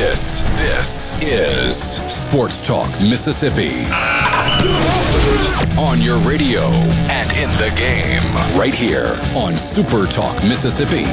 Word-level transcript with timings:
This, 0.00 0.40
this 0.56 1.14
is 1.20 1.76
Sports 2.10 2.66
Talk 2.66 2.90
Mississippi. 3.02 3.84
On 5.78 6.00
your 6.00 6.16
radio 6.20 6.62
and 7.10 7.30
in 7.32 7.50
the 7.58 7.70
game, 7.76 8.34
right 8.58 8.74
here 8.74 9.20
on 9.36 9.58
Super 9.58 10.06
Talk 10.06 10.42
Mississippi. 10.42 11.04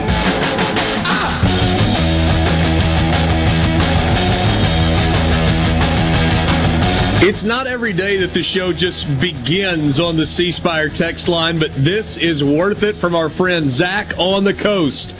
It's 7.27 7.43
not 7.43 7.67
every 7.67 7.91
day 7.91 8.15
that 8.15 8.31
the 8.31 8.41
show 8.41 8.71
just 8.71 9.05
begins 9.19 9.99
on 9.99 10.15
the 10.15 10.25
C 10.25 10.49
Spire 10.49 10.87
text 10.87 11.27
line, 11.27 11.59
but 11.59 11.71
this 11.75 12.15
is 12.15 12.41
worth 12.41 12.83
it 12.83 12.95
from 12.95 13.15
our 13.15 13.27
friend 13.27 13.69
Zach 13.69 14.17
on 14.17 14.45
the 14.45 14.53
coast. 14.53 15.17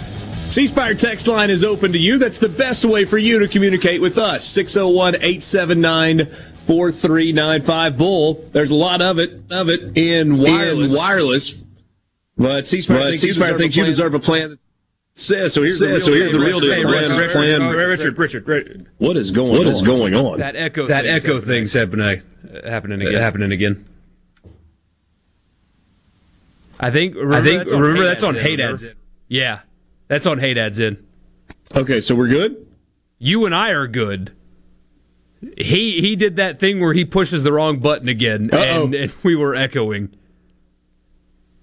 C 0.50 0.68
Spire 0.68 0.96
text 0.96 1.28
line 1.28 1.50
is 1.50 1.64
open 1.64 1.92
to 1.92 2.00
you. 2.00 2.18
That's 2.18 2.40
the 2.40 2.50
best 2.50 2.86
way 2.86 3.06
for 3.06 3.18
you 3.18 3.40
to 3.40 3.48
communicate 3.48 4.02
with 4.02 4.18
us. 4.18 4.44
601 4.46 5.16
879 5.16 6.26
4395 6.66 7.98
Bull. 7.98 8.46
There's 8.54 8.72
a 8.72 8.76
lot 8.76 9.02
of 9.02 9.20
it 9.20 9.42
of 9.52 9.70
it 9.70 9.98
in 9.98 10.38
wireless. 10.38 10.92
In 10.92 10.98
wireless. 10.98 11.56
But 12.38 12.68
C 12.68 12.82
Spire 12.82 13.04
thinks, 13.04 13.22
C-Spire 13.22 13.58
thinks 13.58 13.76
you 13.76 13.84
deserve 13.86 14.14
a 14.14 14.20
plan 14.20 14.52
that 14.52 14.60
says 15.16 15.54
so. 15.54 15.62
Here's 15.62 15.80
the, 15.80 16.00
so 16.00 16.14
here's 16.14 16.32
the 16.32 16.40
real 16.40 16.60
deal. 16.60 16.88
Richard, 16.88 17.32
plan. 17.32 17.62
Richard, 17.64 18.18
Richard, 18.18 18.48
Richard, 18.48 18.86
What 19.00 19.18
is 19.18 19.32
going? 19.32 19.54
What 19.58 19.68
on? 19.68 19.74
is 19.74 19.82
going 19.82 20.14
on? 20.14 20.38
That 20.40 20.56
echo. 20.56 20.88
That 20.88 21.04
thing's 21.04 21.26
echo 21.26 21.36
happening. 21.36 21.48
thing's 21.48 21.74
happening. 21.74 22.22
Uh, 22.64 22.70
happening 22.70 23.02
again. 23.02 23.22
happening 23.22 23.52
again. 23.52 23.86
I 26.80 26.92
think. 26.92 27.16
Remember, 27.16 27.36
I 27.38 27.44
think. 27.44 27.60
That's 27.60 27.72
remember, 27.72 28.06
that's 28.06 28.24
on 28.24 28.36
Hey 28.36 28.56
Dad's. 28.56 28.86
Yeah, 29.28 29.62
that's 30.08 30.26
on 30.26 30.40
Hey 30.40 30.54
Dad's 30.54 30.80
in. 30.80 31.06
Okay, 31.76 32.00
so 32.00 32.16
we're 32.16 32.28
good. 32.28 32.68
You 33.20 33.46
and 33.46 33.54
I 33.54 33.72
are 33.72 33.88
good. 33.88 34.32
He 35.58 36.02
he 36.02 36.16
did 36.16 36.36
that 36.38 36.60
thing 36.60 36.80
where 36.80 36.94
he 36.94 37.06
pushes 37.06 37.44
the 37.44 37.54
wrong 37.54 37.80
button 37.80 38.10
again, 38.10 38.50
and, 38.52 38.94
and 38.96 39.14
we 39.24 39.36
were 39.36 39.56
echoing. 39.56 40.16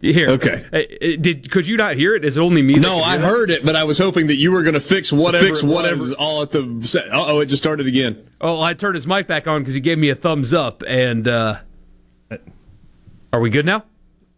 Here, 0.01 0.29
okay. 0.31 1.17
Did 1.19 1.51
could 1.51 1.67
you 1.67 1.79
not 1.79 1.97
hear 1.97 2.15
it? 2.15 2.27
Is 2.27 2.37
it 2.37 2.41
only 2.41 2.61
me? 2.61 2.75
No, 2.75 2.99
I 2.99 3.17
heard 3.17 3.51
it, 3.51 3.65
but 3.65 3.75
I 3.75 3.85
was 3.85 3.97
hoping 3.97 4.27
that 4.27 4.35
you 4.35 4.53
were 4.53 4.63
going 4.63 4.75
to 4.75 4.81
fix 4.81 5.11
whatever 5.11 5.47
fix 5.47 5.63
whatever 5.63 6.13
all 6.15 6.43
at 6.43 6.51
the. 6.51 6.83
set. 6.85 7.05
oh, 7.11 7.41
it 7.41 7.47
just 7.47 7.63
started 7.63 7.87
again. 7.87 8.29
Oh, 8.39 8.61
I 8.61 8.75
turned 8.75 8.97
his 8.97 9.07
mic 9.07 9.27
back 9.27 9.49
on 9.49 9.63
because 9.63 9.73
he 9.73 9.81
gave 9.81 9.97
me 9.97 10.11
a 10.11 10.15
thumbs 10.15 10.53
up. 10.53 10.83
And 10.87 11.27
uh, 11.27 11.61
are 13.33 13.41
we 13.41 13.49
good 13.49 13.65
now? 13.65 13.85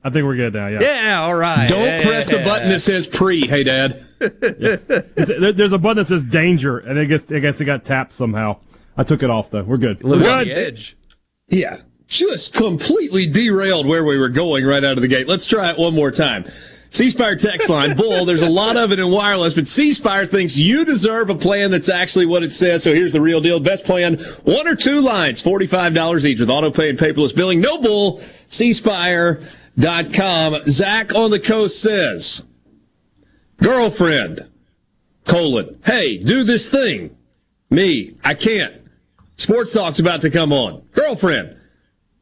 I 0.06 0.10
think 0.10 0.24
we're 0.24 0.36
good 0.36 0.54
now. 0.54 0.68
Yeah. 0.68 0.80
Yeah. 0.80 1.22
All 1.22 1.34
right. 1.34 1.68
Don't 1.68 1.84
yeah, 1.84 2.02
press 2.02 2.26
the 2.26 2.38
button 2.38 2.68
that 2.68 2.80
says 2.80 3.06
pre. 3.06 3.46
Hey, 3.46 3.64
Dad. 3.64 4.06
yeah. 4.20 4.76
There's 5.16 5.72
a 5.72 5.78
button 5.78 5.96
that 5.96 6.06
says 6.06 6.24
danger, 6.24 6.78
and 6.78 6.98
I 6.98 7.04
guess 7.04 7.30
I 7.30 7.40
guess 7.40 7.60
it 7.60 7.64
got 7.64 7.84
tapped 7.84 8.12
somehow. 8.12 8.58
I 8.96 9.04
took 9.04 9.22
it 9.22 9.30
off 9.30 9.50
though. 9.50 9.64
We're 9.64 9.78
good. 9.78 10.04
Living 10.04 10.26
good. 10.26 10.48
the 10.48 10.52
edge. 10.52 10.96
Yeah 11.48 11.78
just 12.06 12.54
completely 12.54 13.26
derailed 13.26 13.86
where 13.86 14.04
we 14.04 14.18
were 14.18 14.28
going 14.28 14.64
right 14.64 14.84
out 14.84 14.96
of 14.96 15.02
the 15.02 15.08
gate. 15.08 15.26
Let's 15.26 15.46
try 15.46 15.70
it 15.70 15.78
one 15.78 15.94
more 15.94 16.10
time. 16.10 16.50
C 16.88 17.10
Spire 17.10 17.36
text 17.36 17.68
line, 17.68 17.96
bull. 17.96 18.24
There's 18.24 18.42
a 18.42 18.48
lot 18.48 18.76
of 18.76 18.92
it 18.92 19.00
in 19.00 19.10
wireless, 19.10 19.54
but 19.54 19.66
C 19.66 19.92
Spire 19.92 20.24
thinks 20.24 20.56
you 20.56 20.84
deserve 20.84 21.30
a 21.30 21.34
plan 21.34 21.72
that's 21.72 21.88
actually 21.88 22.26
what 22.26 22.44
it 22.44 22.52
says. 22.52 22.84
So 22.84 22.94
here's 22.94 23.12
the 23.12 23.20
real 23.20 23.40
deal. 23.40 23.58
Best 23.58 23.84
plan, 23.84 24.18
one 24.44 24.68
or 24.68 24.76
two 24.76 25.00
lines, 25.00 25.42
$45 25.42 26.24
each 26.24 26.38
with 26.38 26.48
auto 26.48 26.70
pay 26.70 26.88
and 26.88 26.98
paperless 26.98 27.34
billing. 27.34 27.60
No 27.60 27.78
bull, 27.78 28.22
cspire.com. 29.76 30.66
Zach 30.66 31.14
on 31.14 31.30
the 31.30 31.40
coast 31.40 31.80
says, 31.80 32.44
girlfriend, 33.58 34.48
colon, 35.24 35.78
hey, 35.84 36.18
do 36.18 36.44
this 36.44 36.68
thing. 36.68 37.16
Me, 37.70 38.14
I 38.24 38.34
can't. 38.34 38.74
Sports 39.36 39.72
Talk's 39.72 39.98
about 39.98 40.22
to 40.22 40.30
come 40.30 40.52
on. 40.52 40.82
Girlfriend, 40.92 41.56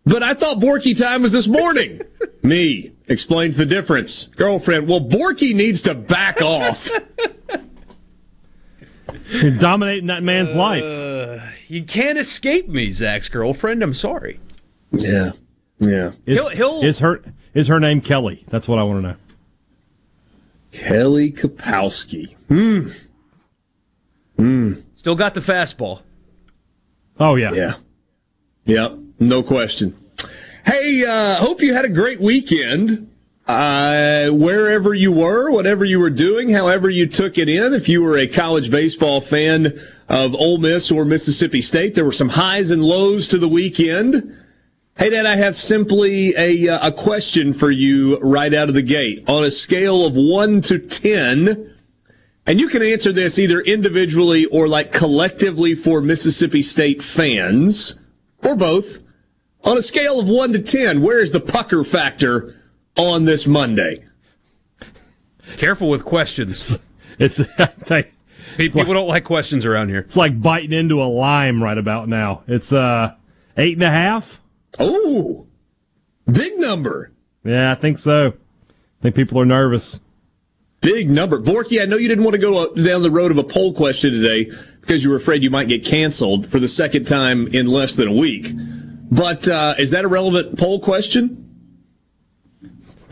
but 0.05 0.23
I 0.23 0.35
thought 0.35 0.59
Borky 0.59 0.99
time 0.99 1.23
was 1.23 1.33
this 1.33 1.47
morning. 1.47 2.03
Me 2.43 2.93
explains 3.07 3.57
the 3.57 3.67
difference. 3.67 4.27
Girlfriend, 4.29 4.89
well, 4.89 5.01
Borky 5.01 5.55
needs 5.55 5.83
to 5.83 5.95
back 5.95 6.43
off. 6.43 6.91
You're 9.29 9.57
dominating 9.57 10.09
that 10.09 10.23
man's 10.23 10.55
uh, 10.55 10.59
life. 10.59 11.71
You 11.71 11.83
can't 11.83 12.19
escape 12.19 12.69
me, 12.69 12.91
Zach's 12.93 13.29
girlfriend. 13.29 13.83
I'm 13.83 13.95
sorry. 13.95 14.39
Yeah. 14.93 15.33
Yeah. 15.79 16.13
Is, 16.27 16.39
he'll, 16.39 16.49
he'll... 16.51 16.83
is 16.83 16.99
her 16.99 17.23
is 17.55 17.69
her 17.69 17.81
name 17.81 18.01
Kelly? 18.01 18.45
That's 18.49 18.69
what 18.69 18.79
I 18.79 18.83
want 18.83 19.03
to 19.03 19.09
know. 19.09 19.17
Kelly 20.73 21.31
Kapowski. 21.31 22.35
Hmm. 22.49 22.91
Hmm. 24.37 24.73
Still 24.97 25.15
got 25.15 25.35
the 25.35 25.41
fastball. 25.41 26.03
Oh 27.19 27.37
yeah. 27.37 27.53
Yeah. 27.53 27.75
Yep. 28.65 28.99
No 29.21 29.43
question. 29.43 29.97
Hey, 30.67 31.05
uh, 31.05 31.37
hope 31.37 31.63
you 31.63 31.75
had 31.75 31.85
a 31.85 31.91
great 31.91 32.21
weekend. 32.21 33.11
Uh, 33.47 34.31
wherever 34.31 34.95
you 34.95 35.13
were, 35.13 35.51
whatever 35.51 35.85
you 35.85 36.01
were 36.01 36.09
doing, 36.09 36.49
however 36.49 36.89
you 36.89 37.07
took 37.07 37.37
it 37.37 37.49
in, 37.49 37.75
if 37.75 37.91
you 37.91 38.03
were 38.03 38.17
a 38.17 38.27
college 38.27 38.71
baseball 38.71 39.21
fan 39.21 39.79
of 40.09 40.35
Ole 40.35 40.57
Miss 40.57 40.91
or 40.91 41.05
Mississippi 41.05 41.61
State, 41.61 41.95
there 41.95 42.07
were 42.07 42.13
some 42.13 42.31
highs 42.31 42.71
and 42.71 42.83
lows 42.83 43.29
to 43.29 43.37
the 43.37 43.49
weekend. 43.49 44.35
Hey, 44.97 45.11
Dad, 45.11 45.27
I 45.27 45.35
have 45.35 45.57
simply 45.57 46.37
a, 46.37 46.69
uh, 46.69 46.87
a 46.87 46.93
question 46.93 47.53
for 47.53 47.69
you 47.69 48.17
right 48.21 48.55
out 48.55 48.69
of 48.69 48.77
the 48.77 48.83
gate. 48.83 49.25
On 49.27 49.43
a 49.43 49.51
scale 49.51 50.07
of 50.07 50.15
1 50.15 50.61
to 50.63 50.79
10, 50.79 51.75
and 52.47 52.61
you 52.61 52.69
can 52.69 52.81
answer 52.81 53.11
this 53.11 53.37
either 53.37 53.61
individually 53.61 54.45
or 54.47 54.69
like 54.69 54.93
collectively 54.93 55.75
for 55.75 56.01
Mississippi 56.01 56.63
State 56.63 57.03
fans, 57.03 57.97
or 58.45 58.55
both. 58.55 59.03
On 59.65 59.77
a 59.77 59.83
scale 59.83 60.21
of 60.21 60.29
1 60.29 60.53
to 60.53 60.61
10, 60.61 61.03
where 61.03 61.19
is 61.19 61.33
the 61.33 61.41
pucker 61.41 61.83
factor 61.83 62.55
on 62.97 63.25
this 63.25 63.49
Monday? 63.49 64.05
Careful 65.57 65.89
with 65.89 66.05
questions. 66.05 66.79
It's, 67.19 67.41
it's 67.41 67.91
like, 67.91 68.15
people 68.57 68.79
like, 68.79 68.89
don't 68.89 69.09
like 69.09 69.25
questions 69.25 69.67
around 69.67 69.89
here. 69.89 70.01
It's 70.01 70.17
like 70.17 70.41
biting 70.41 70.73
into 70.73 71.03
a 71.03 71.07
lime 71.11 71.61
right 71.61 71.79
about 71.79 72.09
now. 72.09 72.45
It's 72.47 72.73
uh 72.73 73.17
eight 73.57 73.75
and 73.75 73.83
a 73.83 73.91
half. 73.91 74.41
Oh, 74.79 75.47
big 76.31 76.59
number. 76.59 77.13
Yeah, 77.45 77.73
I 77.73 77.75
think 77.75 77.99
so. 77.99 78.29
I 78.29 79.03
think 79.03 79.15
people 79.15 79.39
are 79.41 79.45
nervous. 79.45 80.01
Big 80.81 81.09
number. 81.09 81.41
Borky, 81.41 81.81
I 81.81 81.87
know 81.87 81.97
you 81.97 82.09
didn't 82.09 82.25
want 82.25 82.35
to 82.35 82.41
go 82.41 82.75
down 82.75 83.03
the 83.03 83.11
road 83.11 83.31
of 83.31 83.39
a 83.39 83.45
poll 83.45 83.73
question 83.73 84.13
today 84.13 84.51
because 84.81 85.03
you 85.03 85.11
were 85.11 85.17
afraid 85.17 85.43
you 85.43 85.51
might 85.51 85.69
get 85.69 85.85
canceled 85.85 86.47
for 86.47 86.59
the 86.59 86.69
second 86.69 87.07
time 87.07 87.47
in 87.49 87.67
less 87.67 87.95
than 87.95 88.09
a 88.09 88.13
week. 88.13 88.53
But 89.11 89.49
uh, 89.49 89.75
is 89.79 89.91
that 89.91 90.05
a 90.05 90.09
relevant 90.09 90.59
poll 90.59 90.81
question? 90.81 91.44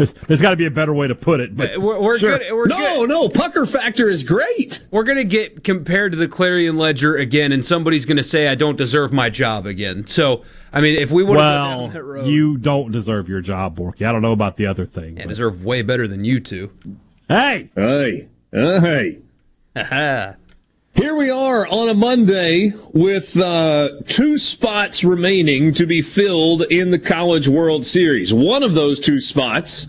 There's, 0.03 0.27
there's 0.27 0.43
got 0.43 0.51
to 0.51 0.57
be 0.57 0.67
a 0.67 0.71
better 0.71 0.93
way 0.93 1.07
to 1.07 1.15
put 1.15 1.41
it. 1.41 1.57
But 1.57 1.79
we're, 1.79 2.01
we're 2.01 2.19
sure. 2.19 2.39
good. 2.39 2.53
We're 2.53 2.67
no, 2.67 2.77
good. 2.77 3.09
no, 3.09 3.29
pucker 3.29 3.67
factor 3.67 4.09
is 4.09 4.25
great. 4.25 4.87
We're 4.91 5.05
going 5.05 5.19
to 5.19 5.25
get 5.25 5.63
compared 5.63 6.13
to 6.13 6.19
the 6.19 6.27
Clarion 6.27 6.77
Ledger 6.77 7.17
again, 7.17 7.53
and 7.53 7.65
somebody's 7.65 8.05
going 8.05 8.17
to 8.17 8.25
say 8.25 8.49
I 8.49 8.57
don't 8.57 8.77
deserve 8.77 9.13
my 9.13 9.31
job 9.31 9.65
again. 9.65 10.07
So, 10.07 10.43
I 10.73 10.81
mean, 10.81 10.97
if 10.97 11.11
we 11.13 11.23
want 11.23 11.39
well, 11.39 11.91
to 11.91 12.03
road, 12.03 12.27
you 12.27 12.57
don't 12.57 12.91
deserve 12.91 13.29
your 13.29 13.41
job, 13.41 13.77
Borky. 13.77 14.07
I 14.07 14.13
don't 14.13 14.23
know 14.23 14.33
about 14.33 14.57
the 14.57 14.67
other 14.67 14.87
thing. 14.87 15.21
I 15.21 15.27
deserve 15.27 15.65
way 15.65 15.83
better 15.83 16.09
than 16.09 16.25
you 16.25 16.41
two. 16.41 16.73
Hey, 17.29 17.71
hey, 17.77 18.29
uh, 18.53 18.81
hey. 18.81 19.21
Here 20.95 21.15
we 21.15 21.31
are 21.31 21.67
on 21.69 21.89
a 21.89 21.95
Monday 21.95 22.75
with 22.93 23.35
uh, 23.39 23.89
two 24.07 24.37
spots 24.37 25.03
remaining 25.03 25.73
to 25.75 25.87
be 25.87 26.03
filled 26.03 26.63
in 26.63 26.91
the 26.91 26.99
College 26.99 27.49
World 27.49 27.87
Series. 27.87 28.35
One 28.35 28.63
of 28.63 28.75
those 28.75 29.01
two 29.01 29.19
spots 29.19 29.87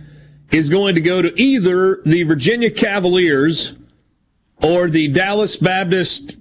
is 0.54 0.70
going 0.70 0.96
to 0.96 1.02
go 1.02 1.22
to 1.22 1.40
either 1.40 2.02
the 2.06 2.24
Virginia 2.24 2.70
Cavaliers 2.72 3.76
or 4.62 4.88
the 4.88 5.10
Dallas 5.10 5.58
Baptist 5.58 6.38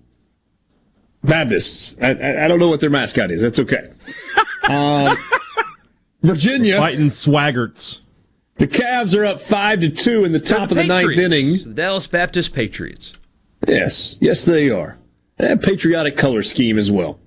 Baptists. 1.24 1.96
I, 2.00 2.12
I, 2.12 2.44
I 2.44 2.48
don't 2.48 2.58
know 2.58 2.68
what 2.68 2.80
their 2.80 2.90
mascot 2.90 3.30
is. 3.30 3.42
That's 3.42 3.58
okay. 3.58 3.90
Uh, 4.64 5.16
Virginia 6.22 6.76
fighting 6.78 7.10
swaggerts. 7.10 8.00
The 8.58 8.68
Cavs 8.68 9.12
are 9.18 9.24
up 9.24 9.40
five 9.40 9.80
to 9.80 9.88
two 9.88 10.24
in 10.24 10.30
the 10.30 10.38
top 10.38 10.68
the 10.68 10.74
of 10.74 10.76
the 10.76 10.84
ninth 10.84 11.18
inning. 11.18 11.58
The 11.64 11.74
Dallas 11.74 12.06
Baptist 12.06 12.54
Patriots. 12.54 13.12
Yes, 13.66 14.16
yes, 14.20 14.44
they 14.44 14.70
are. 14.70 14.98
They 15.38 15.56
patriotic 15.56 16.16
color 16.16 16.44
scheme 16.44 16.78
as 16.78 16.92
well. 16.92 17.18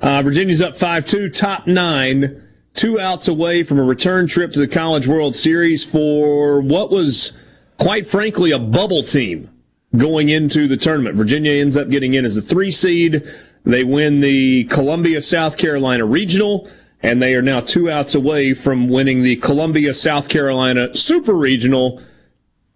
Uh, 0.00 0.22
Virginia's 0.22 0.60
up 0.60 0.74
5 0.76 1.04
2, 1.04 1.28
top 1.30 1.66
nine, 1.68 2.47
two 2.78 3.00
outs 3.00 3.26
away 3.26 3.64
from 3.64 3.80
a 3.80 3.82
return 3.82 4.28
trip 4.28 4.52
to 4.52 4.60
the 4.60 4.68
College 4.68 5.08
World 5.08 5.34
Series 5.34 5.84
for 5.84 6.60
what 6.60 6.92
was, 6.92 7.36
quite 7.76 8.06
frankly, 8.06 8.52
a 8.52 8.58
bubble 8.58 9.02
team 9.02 9.50
going 9.96 10.28
into 10.28 10.68
the 10.68 10.76
tournament. 10.76 11.16
Virginia 11.16 11.60
ends 11.60 11.76
up 11.76 11.88
getting 11.88 12.14
in 12.14 12.24
as 12.24 12.36
a 12.36 12.42
three 12.42 12.70
seed. 12.70 13.28
They 13.64 13.82
win 13.82 14.20
the 14.20 14.62
Columbia, 14.66 15.20
South 15.22 15.58
Carolina 15.58 16.04
regional, 16.04 16.70
and 17.02 17.20
they 17.20 17.34
are 17.34 17.42
now 17.42 17.58
two 17.58 17.90
outs 17.90 18.14
away 18.14 18.54
from 18.54 18.88
winning 18.88 19.24
the 19.24 19.34
Columbia, 19.36 19.92
South 19.92 20.28
Carolina 20.28 20.94
super 20.94 21.34
regional 21.34 22.00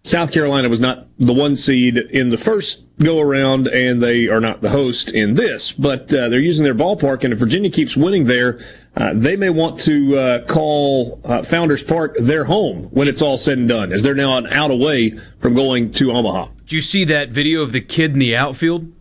South 0.05 0.33
Carolina 0.33 0.67
was 0.67 0.81
not 0.81 1.07
the 1.17 1.33
one 1.33 1.55
seed 1.55 1.97
in 1.97 2.29
the 2.29 2.37
first 2.37 2.83
go 2.99 3.21
around, 3.21 3.67
and 3.67 4.03
they 4.03 4.27
are 4.27 4.41
not 4.41 4.59
the 4.59 4.69
host 4.69 5.09
in 5.13 5.35
this, 5.35 5.71
but 5.71 6.13
uh, 6.13 6.27
they're 6.27 6.39
using 6.39 6.65
their 6.65 6.75
ballpark, 6.75 7.23
and 7.23 7.31
if 7.31 7.39
Virginia 7.39 7.69
keeps 7.69 7.95
winning 7.95 8.25
there, 8.25 8.59
uh, 8.95 9.11
they 9.15 9.35
may 9.35 9.49
want 9.49 9.79
to 9.79 10.17
uh, 10.17 10.45
call 10.45 11.19
uh, 11.25 11.41
Founders 11.43 11.83
Park 11.83 12.15
their 12.19 12.45
home 12.45 12.83
when 12.91 13.07
it's 13.07 13.21
all 13.21 13.37
said 13.37 13.57
and 13.57 13.67
done, 13.67 13.91
as 13.91 14.03
they're 14.03 14.13
now 14.13 14.37
an 14.37 14.47
out 14.47 14.71
away 14.71 15.17
from 15.39 15.55
going 15.55 15.91
to 15.91 16.11
Omaha. 16.11 16.49
Did 16.59 16.71
you 16.71 16.81
see 16.81 17.03
that 17.05 17.29
video 17.29 17.61
of 17.61 17.71
the 17.71 17.81
kid 17.81 18.13
in 18.13 18.19
the 18.19 18.35
outfield? 18.35 18.91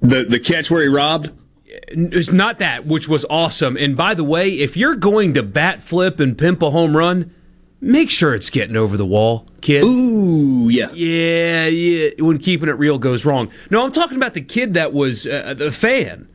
The 0.00 0.24
the 0.24 0.38
catch 0.38 0.70
where 0.70 0.82
he 0.82 0.88
robbed? 0.88 1.32
It's 1.88 2.32
not 2.32 2.58
that, 2.60 2.86
which 2.86 3.08
was 3.08 3.24
awesome. 3.28 3.76
And 3.76 3.96
by 3.96 4.14
the 4.14 4.24
way, 4.24 4.50
if 4.50 4.76
you're 4.76 4.96
going 4.96 5.34
to 5.34 5.42
bat 5.42 5.82
flip 5.82 6.20
and 6.20 6.36
pimp 6.36 6.62
a 6.62 6.70
home 6.70 6.96
run, 6.96 7.34
make 7.80 8.10
sure 8.10 8.34
it's 8.34 8.50
getting 8.50 8.76
over 8.76 8.96
the 8.96 9.06
wall, 9.06 9.48
kid. 9.60 9.84
Ooh, 9.84 10.68
yeah. 10.68 10.90
Yeah, 10.92 11.66
yeah. 11.66 12.10
When 12.18 12.38
keeping 12.38 12.68
it 12.68 12.72
real 12.72 12.98
goes 12.98 13.24
wrong. 13.24 13.50
No, 13.70 13.84
I'm 13.84 13.92
talking 13.92 14.16
about 14.16 14.34
the 14.34 14.40
kid 14.40 14.74
that 14.74 14.92
was 14.92 15.26
uh, 15.26 15.54
the 15.56 15.70
fan. 15.70 16.28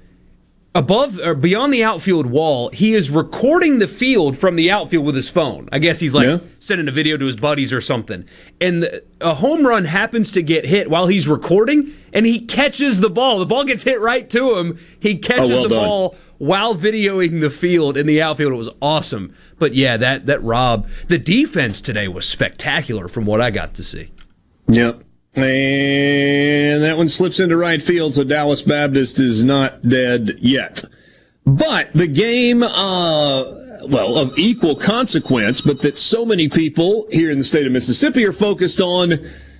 Above 0.73 1.19
or 1.19 1.35
beyond 1.35 1.73
the 1.73 1.83
outfield 1.83 2.27
wall, 2.27 2.69
he 2.69 2.94
is 2.94 3.09
recording 3.09 3.79
the 3.79 3.88
field 3.88 4.38
from 4.38 4.56
the 4.56 4.71
outfield 4.71 5.06
with 5.06 5.15
his 5.15 5.27
phone. 5.27 5.68
I 5.69 5.79
guess 5.79 6.00
he's 6.00 6.13
like 6.13 6.25
yeah. 6.25 6.39
sending 6.59 6.88
a 6.88 6.91
video 6.91 7.18
to 7.18 7.25
his 7.25 7.35
buddies 7.35 7.73
or 7.73 7.81
something. 7.81 8.23
And 8.62 8.83
the, 8.83 9.03
a 9.19 9.33
home 9.33 9.68
run 9.68 9.83
happens 9.83 10.31
to 10.31 10.41
get 10.41 10.65
hit 10.65 10.89
while 10.89 11.07
he's 11.07 11.27
recording, 11.27 11.94
and 12.13 12.25
he 12.25 12.39
catches 12.39 13.01
the 13.01 13.09
ball. 13.09 13.39
The 13.39 13.45
ball 13.45 13.65
gets 13.65 13.83
hit 13.83 14.00
right 14.00 14.29
to 14.29 14.57
him. 14.57 14.79
He 14.97 15.18
catches 15.18 15.50
oh, 15.50 15.53
well 15.53 15.63
the 15.63 15.69
done. 15.69 15.85
ball 15.85 16.15
while 16.38 16.73
videoing 16.73 17.41
the 17.41 17.50
field 17.50 17.97
in 17.97 18.07
the 18.07 18.21
outfield. 18.21 18.53
It 18.53 18.56
was 18.56 18.69
awesome. 18.81 19.35
But 19.59 19.73
yeah, 19.75 19.97
that 19.97 20.25
that 20.27 20.41
Rob, 20.41 20.88
the 21.09 21.18
defense 21.18 21.81
today 21.81 22.07
was 22.07 22.25
spectacular 22.25 23.09
from 23.09 23.25
what 23.25 23.41
I 23.41 23.51
got 23.51 23.73
to 23.73 23.83
see. 23.83 24.12
Yep. 24.69 25.03
And 25.33 26.83
that 26.83 26.98
one 26.98 27.07
slips 27.07 27.39
into 27.39 27.56
right 27.56 27.81
field, 27.81 28.16
so 28.16 28.24
Dallas 28.24 28.62
Baptist 28.62 29.19
is 29.19 29.44
not 29.44 29.88
dead 29.88 30.38
yet. 30.39 30.83
But 31.45 31.94
the 31.94 32.07
game, 32.07 32.63
uh, 32.63 33.44
well, 33.88 34.18
of 34.18 34.38
equal 34.38 34.75
consequence, 34.75 35.62
but 35.62 35.81
that 35.81 35.98
so 35.98 36.25
many 36.25 36.50
people 36.50 37.07
here 37.12 37.31
in 37.31 37.38
the 37.38 37.44
state 37.45 37.66
of 37.66 37.72
Mississippi 37.72 38.25
are 38.25 38.33
focused 38.33 38.81
on 38.81 39.13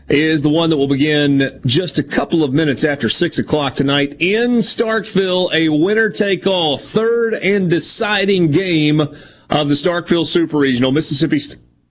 is 0.10 0.42
the 0.42 0.50
one 0.50 0.70
that 0.70 0.78
will 0.78 0.90
begin 0.90 1.62
just 1.66 1.98
a 1.98 2.04
couple 2.04 2.44
of 2.44 2.54
minutes 2.54 2.84
after 2.84 3.08
six 3.08 3.40
o'clock 3.40 3.74
tonight 3.74 4.18
in 4.20 4.58
Starkville. 4.58 5.54
A 5.54 5.70
winner 5.70 6.10
take 6.10 6.46
all 6.46 6.78
third 6.78 7.34
and 7.36 7.70
deciding 7.70 8.52
game 8.52 9.00
of 9.00 9.70
the 9.70 9.74
Starkville 9.74 10.26
Super 10.26 10.58
Regional, 10.58 10.92
Mississippi 10.92 11.40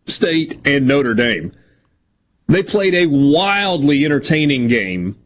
State 0.07 0.59
and 0.67 0.87
Notre 0.87 1.15
Dame. 1.15 1.53
They 2.51 2.65
played 2.65 2.95
a 2.95 3.07
wildly 3.07 4.05
entertaining 4.05 4.67
game 4.67 5.17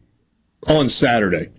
on 0.67 0.89
Saturday. 0.89 1.49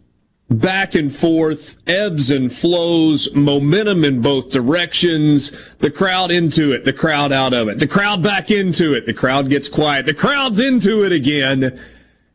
Back 0.48 0.94
and 0.94 1.12
forth, 1.12 1.76
ebbs 1.88 2.30
and 2.30 2.52
flows, 2.52 3.28
momentum 3.34 4.04
in 4.04 4.22
both 4.22 4.52
directions, 4.52 5.50
the 5.78 5.90
crowd 5.90 6.30
into 6.30 6.70
it, 6.70 6.84
the 6.84 6.92
crowd 6.92 7.32
out 7.32 7.52
of 7.52 7.66
it, 7.66 7.80
the 7.80 7.88
crowd 7.88 8.22
back 8.22 8.52
into 8.52 8.94
it, 8.94 9.06
the 9.06 9.12
crowd 9.12 9.50
gets 9.50 9.68
quiet, 9.68 10.06
the 10.06 10.14
crowd's 10.14 10.60
into 10.60 11.04
it 11.04 11.10
again. 11.10 11.76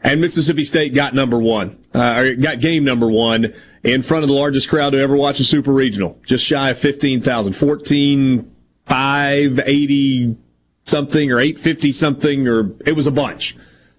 And 0.01 0.19
Mississippi 0.19 0.66
State 0.66 0.94
got 0.94 1.13
number 1.13 1.39
one, 1.39 1.81
uh, 1.95 2.16
or 2.18 2.36
got 2.36 2.60
game 2.60 2.84
number 2.84 3.07
one 3.07 3.54
in 3.86 4.01
front 4.01 4.24
of 4.24 4.27
the 4.27 4.36
largest 4.36 4.68
crowd 4.68 4.89
to 4.89 5.00
ever 5.00 5.16
watch 5.16 5.39
a 5.39 5.45
super 5.45 5.72
regional, 5.72 6.19
just 6.25 6.44
shy 6.44 6.72
of 6.72 6.77
15,000, 6.80 7.54
14, 7.54 8.56
580 8.88 10.36
something 10.83 11.31
or 11.31 11.39
850 11.39 11.92
something, 11.92 12.48
or 12.48 12.72
it 12.86 12.94
was 12.94 13.07
a 13.07 13.12
bunch, 13.12 13.56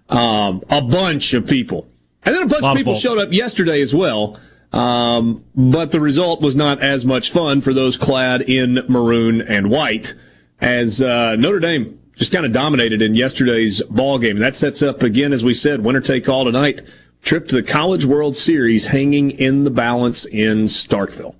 um, 0.09 0.63
a 0.69 0.81
bunch 0.81 1.33
of 1.33 1.47
people. 1.47 1.87
And 2.25 2.35
then 2.35 2.43
a 2.43 2.47
bunch 2.47 2.63
a 2.63 2.69
of 2.69 2.77
people 2.77 2.93
of 2.93 2.99
showed 2.99 3.17
up 3.17 3.31
yesterday 3.31 3.81
as 3.81 3.93
well. 3.93 4.39
Um, 4.71 5.45
but 5.55 5.91
the 5.91 5.99
result 5.99 6.41
was 6.41 6.55
not 6.55 6.81
as 6.81 7.05
much 7.05 7.31
fun 7.31 7.61
for 7.61 7.73
those 7.73 7.95
clad 7.95 8.41
in 8.41 8.83
maroon 8.87 9.41
and 9.41 9.69
white 9.69 10.15
as 10.59 11.01
uh, 11.01 11.35
Notre 11.35 11.59
Dame 11.59 11.99
just 12.15 12.31
kind 12.31 12.45
of 12.45 12.51
dominated 12.51 13.01
in 13.01 13.15
yesterday's 13.15 13.81
ball 13.83 14.17
game. 14.17 14.39
That 14.39 14.55
sets 14.55 14.81
up 14.81 15.03
again, 15.03 15.33
as 15.33 15.43
we 15.43 15.53
said, 15.53 15.83
winner 15.83 16.01
take 16.01 16.27
all 16.29 16.45
tonight. 16.45 16.81
Trip 17.21 17.47
to 17.49 17.55
the 17.55 17.63
College 17.63 18.05
World 18.05 18.35
Series 18.35 18.87
hanging 18.87 19.31
in 19.31 19.63
the 19.63 19.69
balance 19.69 20.25
in 20.25 20.65
Starkville. 20.65 21.35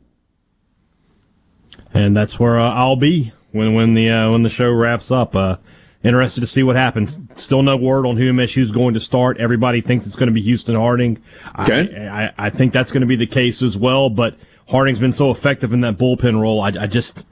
And 1.94 2.16
that's 2.16 2.40
where 2.40 2.60
uh, 2.60 2.74
I'll 2.74 2.96
be 2.96 3.34
when 3.54 3.74
when 3.74 3.94
the 3.94 4.10
uh, 4.10 4.32
when 4.32 4.44
the 4.44 4.50
show 4.50 4.72
wraps 4.72 5.10
up. 5.10 5.36
Uh, 5.36 5.58
interested 6.04 6.42
to 6.42 6.48
see 6.48 6.64
what 6.64 6.76
happens. 6.76 7.20
Still 7.36 7.64
no 7.64 7.78
word 7.78 8.06
on 8.06 8.18
who 8.18 8.32
MSU's 8.34 8.72
going 8.72 8.94
to 8.94 9.00
start. 9.00 9.38
Everybody 9.38 9.80
thinks 9.80 10.06
it's 10.06 10.18
going 10.18 10.28
to 10.28 10.34
be 10.34 10.42
Houston 10.42 10.76
Harding. 10.76 11.24
Okay. 11.60 12.08
I, 12.08 12.26
I, 12.26 12.34
I 12.38 12.50
think 12.50 12.74
that's 12.74 12.92
going 12.92 13.02
to 13.02 13.08
be 13.08 13.16
the 13.16 13.26
case 13.26 13.62
as 13.62 13.78
well, 13.78 14.10
but 14.10 14.36
Harding's 14.68 15.00
been 15.00 15.14
so 15.14 15.32
effective 15.32 15.72
in 15.72 15.82
that 15.82 15.98
bullpen 15.98 16.42
role. 16.42 16.62
I, 16.62 16.74
I 16.78 16.88
just, 16.88 17.26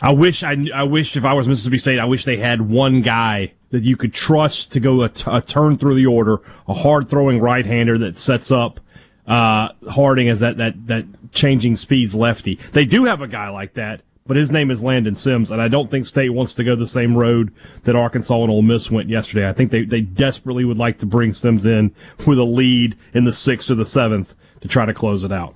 I 0.00 0.12
wish 0.12 0.42
I, 0.42 0.56
I 0.72 0.84
wish 0.84 1.16
if 1.16 1.24
I 1.24 1.34
was 1.34 1.48
Mississippi 1.48 1.78
State, 1.78 1.98
I 1.98 2.04
wish 2.04 2.24
they 2.24 2.36
had 2.36 2.60
one 2.60 3.02
guy 3.02 3.52
that 3.70 3.82
you 3.82 3.96
could 3.96 4.14
trust 4.14 4.72
to 4.72 4.80
go 4.80 5.02
a, 5.02 5.08
t- 5.08 5.24
a 5.26 5.40
turn 5.40 5.78
through 5.78 5.96
the 5.96 6.06
order, 6.06 6.40
a 6.68 6.74
hard 6.74 7.08
throwing 7.08 7.40
right 7.40 7.66
hander 7.66 7.98
that 7.98 8.18
sets 8.18 8.52
up 8.52 8.78
uh, 9.26 9.68
Harding 9.88 10.28
as 10.28 10.40
that, 10.40 10.56
that, 10.58 10.86
that 10.86 11.04
changing 11.32 11.76
speeds 11.76 12.14
lefty. 12.14 12.58
They 12.72 12.84
do 12.84 13.04
have 13.04 13.22
a 13.22 13.28
guy 13.28 13.48
like 13.48 13.74
that 13.74 14.02
but 14.26 14.36
his 14.36 14.50
name 14.50 14.70
is 14.70 14.84
Landon 14.84 15.14
Sims, 15.14 15.50
and 15.50 15.60
I 15.60 15.68
don't 15.68 15.90
think 15.90 16.06
State 16.06 16.30
wants 16.30 16.54
to 16.54 16.64
go 16.64 16.76
the 16.76 16.86
same 16.86 17.16
road 17.16 17.52
that 17.84 17.96
Arkansas 17.96 18.40
and 18.40 18.50
Ole 18.50 18.62
Miss 18.62 18.90
went 18.90 19.08
yesterday. 19.08 19.48
I 19.48 19.52
think 19.52 19.70
they, 19.70 19.84
they 19.84 20.00
desperately 20.00 20.64
would 20.64 20.78
like 20.78 20.98
to 20.98 21.06
bring 21.06 21.32
Sims 21.32 21.64
in 21.66 21.94
with 22.26 22.38
a 22.38 22.44
lead 22.44 22.96
in 23.14 23.24
the 23.24 23.32
sixth 23.32 23.70
or 23.70 23.74
the 23.74 23.84
seventh 23.84 24.34
to 24.60 24.68
try 24.68 24.86
to 24.86 24.94
close 24.94 25.24
it 25.24 25.32
out. 25.32 25.54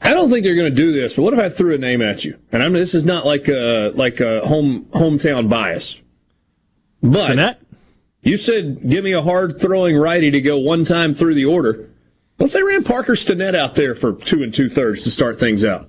I 0.00 0.14
don't 0.14 0.30
think 0.30 0.44
they're 0.44 0.56
going 0.56 0.70
to 0.70 0.76
do 0.76 0.92
this, 0.92 1.14
but 1.14 1.22
what 1.22 1.34
if 1.34 1.40
I 1.40 1.48
threw 1.48 1.74
a 1.74 1.78
name 1.78 2.02
at 2.02 2.24
you? 2.24 2.38
And 2.50 2.62
I 2.62 2.66
mean, 2.66 2.74
this 2.74 2.94
is 2.94 3.04
not 3.04 3.24
like 3.24 3.48
a 3.48 3.92
like 3.94 4.20
a 4.20 4.46
home 4.46 4.86
hometown 4.86 5.48
bias, 5.48 6.02
but 7.02 7.58
you 8.22 8.36
said 8.36 8.88
give 8.88 9.04
me 9.04 9.12
a 9.12 9.22
hard 9.22 9.60
throwing 9.60 9.96
righty 9.96 10.30
to 10.32 10.40
go 10.40 10.58
one 10.58 10.84
time 10.84 11.14
through 11.14 11.34
the 11.34 11.44
order. 11.44 11.88
What 12.36 12.46
if 12.46 12.52
they 12.52 12.62
ran 12.64 12.82
Parker 12.82 13.12
Stinnett 13.12 13.54
out 13.54 13.76
there 13.76 13.94
for 13.94 14.14
two 14.14 14.42
and 14.42 14.52
two 14.52 14.68
thirds 14.68 15.04
to 15.04 15.10
start 15.12 15.38
things 15.38 15.64
out? 15.64 15.88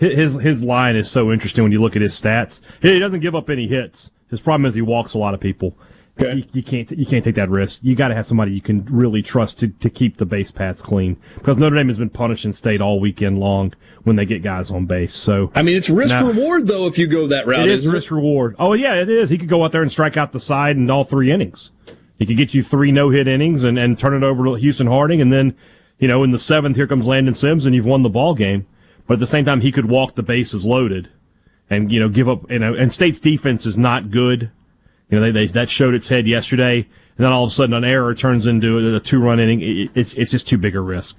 His 0.00 0.34
his 0.34 0.62
line 0.62 0.96
is 0.96 1.10
so 1.10 1.30
interesting 1.30 1.62
when 1.62 1.72
you 1.72 1.80
look 1.80 1.94
at 1.94 2.02
his 2.02 2.18
stats. 2.18 2.60
He 2.80 2.98
doesn't 2.98 3.20
give 3.20 3.34
up 3.34 3.50
any 3.50 3.68
hits. 3.68 4.10
His 4.30 4.40
problem 4.40 4.64
is 4.66 4.74
he 4.74 4.82
walks 4.82 5.14
a 5.14 5.18
lot 5.18 5.34
of 5.34 5.40
people. 5.40 5.76
Okay. 6.18 6.34
You, 6.34 6.44
you, 6.52 6.62
can't 6.62 6.90
you 6.90 7.06
can't 7.06 7.24
take 7.24 7.36
that 7.36 7.48
risk. 7.50 7.80
You 7.82 7.94
got 7.94 8.08
to 8.08 8.14
have 8.14 8.26
somebody 8.26 8.52
you 8.52 8.60
can 8.60 8.84
really 8.86 9.22
trust 9.22 9.58
to, 9.60 9.68
to 9.68 9.88
keep 9.88 10.16
the 10.16 10.26
base 10.26 10.50
paths 10.50 10.82
clean 10.82 11.16
because 11.36 11.56
Notre 11.56 11.76
Dame 11.76 11.88
has 11.88 11.98
been 11.98 12.10
punishing 12.10 12.52
State 12.52 12.80
all 12.80 13.00
weekend 13.00 13.38
long 13.38 13.74
when 14.02 14.16
they 14.16 14.24
get 14.24 14.42
guys 14.42 14.70
on 14.70 14.86
base. 14.86 15.14
So 15.14 15.50
I 15.54 15.62
mean, 15.62 15.76
it's 15.76 15.88
risk 15.88 16.12
now, 16.12 16.26
reward 16.26 16.66
though 16.66 16.86
if 16.86 16.98
you 16.98 17.06
go 17.06 17.26
that 17.28 17.46
route. 17.46 17.60
It 17.60 17.70
is 17.70 17.86
risk 17.86 18.10
it? 18.10 18.14
reward. 18.14 18.56
Oh 18.58 18.72
yeah, 18.72 18.94
it 18.94 19.08
is. 19.08 19.30
He 19.30 19.38
could 19.38 19.48
go 19.48 19.64
out 19.64 19.72
there 19.72 19.82
and 19.82 19.90
strike 19.90 20.16
out 20.16 20.32
the 20.32 20.40
side 20.40 20.76
in 20.76 20.90
all 20.90 21.04
three 21.04 21.30
innings. 21.30 21.70
He 22.18 22.26
could 22.26 22.36
get 22.36 22.52
you 22.52 22.62
three 22.62 22.92
no 22.92 23.08
hit 23.08 23.26
innings 23.26 23.64
and, 23.64 23.78
and 23.78 23.98
turn 23.98 24.14
it 24.14 24.22
over 24.22 24.44
to 24.44 24.54
Houston 24.54 24.88
Harding, 24.88 25.22
and 25.22 25.32
then 25.32 25.56
you 25.98 26.08
know 26.08 26.22
in 26.22 26.32
the 26.32 26.38
seventh 26.38 26.76
here 26.76 26.86
comes 26.86 27.06
Landon 27.06 27.34
Sims 27.34 27.64
and 27.64 27.74
you've 27.74 27.86
won 27.86 28.02
the 28.02 28.10
ball 28.10 28.34
game. 28.34 28.66
But 29.10 29.14
at 29.14 29.20
the 29.20 29.26
same 29.26 29.44
time, 29.44 29.60
he 29.60 29.72
could 29.72 29.86
walk 29.86 30.14
the 30.14 30.22
bases 30.22 30.64
loaded, 30.64 31.08
and 31.68 31.90
you 31.90 31.98
know 31.98 32.08
give 32.08 32.28
up. 32.28 32.48
You 32.48 32.60
know, 32.60 32.74
and 32.74 32.92
State's 32.92 33.18
defense 33.18 33.66
is 33.66 33.76
not 33.76 34.12
good. 34.12 34.52
You 35.10 35.18
know, 35.18 35.20
they, 35.20 35.32
they 35.32 35.46
that 35.48 35.68
showed 35.68 35.94
its 35.94 36.06
head 36.06 36.28
yesterday. 36.28 36.86
and 37.16 37.24
then 37.24 37.32
all 37.32 37.42
of 37.42 37.50
a 37.50 37.52
sudden 37.52 37.74
an 37.74 37.82
error 37.82 38.14
turns 38.14 38.46
into 38.46 38.94
a 38.94 39.00
two 39.00 39.18
run 39.18 39.40
inning. 39.40 39.90
It's 39.96 40.14
it's 40.14 40.30
just 40.30 40.46
too 40.46 40.58
big 40.58 40.76
a 40.76 40.80
risk. 40.80 41.16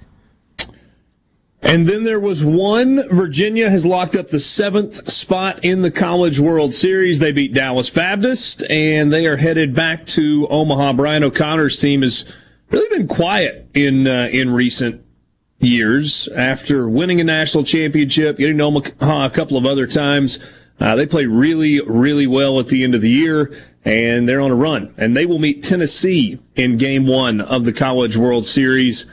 And 1.60 1.86
then 1.86 2.04
there 2.04 2.18
was 2.18 2.42
one. 2.42 3.06
Virginia 3.10 3.68
has 3.68 3.84
locked 3.84 4.16
up 4.16 4.28
the 4.28 4.40
seventh 4.40 5.12
spot 5.12 5.62
in 5.62 5.82
the 5.82 5.90
College 5.90 6.40
World 6.40 6.72
Series. 6.72 7.18
They 7.18 7.30
beat 7.30 7.52
Dallas 7.52 7.90
Baptist, 7.90 8.64
and 8.70 9.12
they 9.12 9.26
are 9.26 9.36
headed 9.36 9.74
back 9.74 10.06
to 10.06 10.48
Omaha. 10.48 10.94
Brian 10.94 11.24
O'Connor's 11.24 11.76
team 11.76 12.00
has 12.00 12.24
really 12.70 12.88
been 12.96 13.06
quiet 13.06 13.68
in 13.74 14.06
uh, 14.06 14.30
in 14.32 14.48
recent 14.48 15.04
years 15.62 16.28
after 16.34 16.88
winning 16.88 17.20
a 17.20 17.24
national 17.24 17.64
championship, 17.64 18.36
getting 18.36 18.58
to 18.58 18.64
Omaha 18.64 19.26
a 19.26 19.30
couple 19.30 19.56
of 19.56 19.64
other 19.64 19.86
times. 19.86 20.38
Uh, 20.80 20.96
they 20.96 21.06
play 21.06 21.26
really, 21.26 21.80
really 21.80 22.26
well 22.26 22.58
at 22.58 22.66
the 22.66 22.82
end 22.82 22.94
of 22.94 23.00
the 23.00 23.10
year, 23.10 23.56
and 23.84 24.28
they're 24.28 24.40
on 24.40 24.50
a 24.50 24.54
run. 24.56 24.92
And 24.96 25.16
they 25.16 25.26
will 25.26 25.38
meet 25.38 25.62
Tennessee 25.62 26.40
in 26.56 26.76
Game 26.76 27.06
One 27.06 27.40
of 27.40 27.64
the 27.64 27.72
College 27.72 28.16
World 28.16 28.44
Series. 28.44 29.06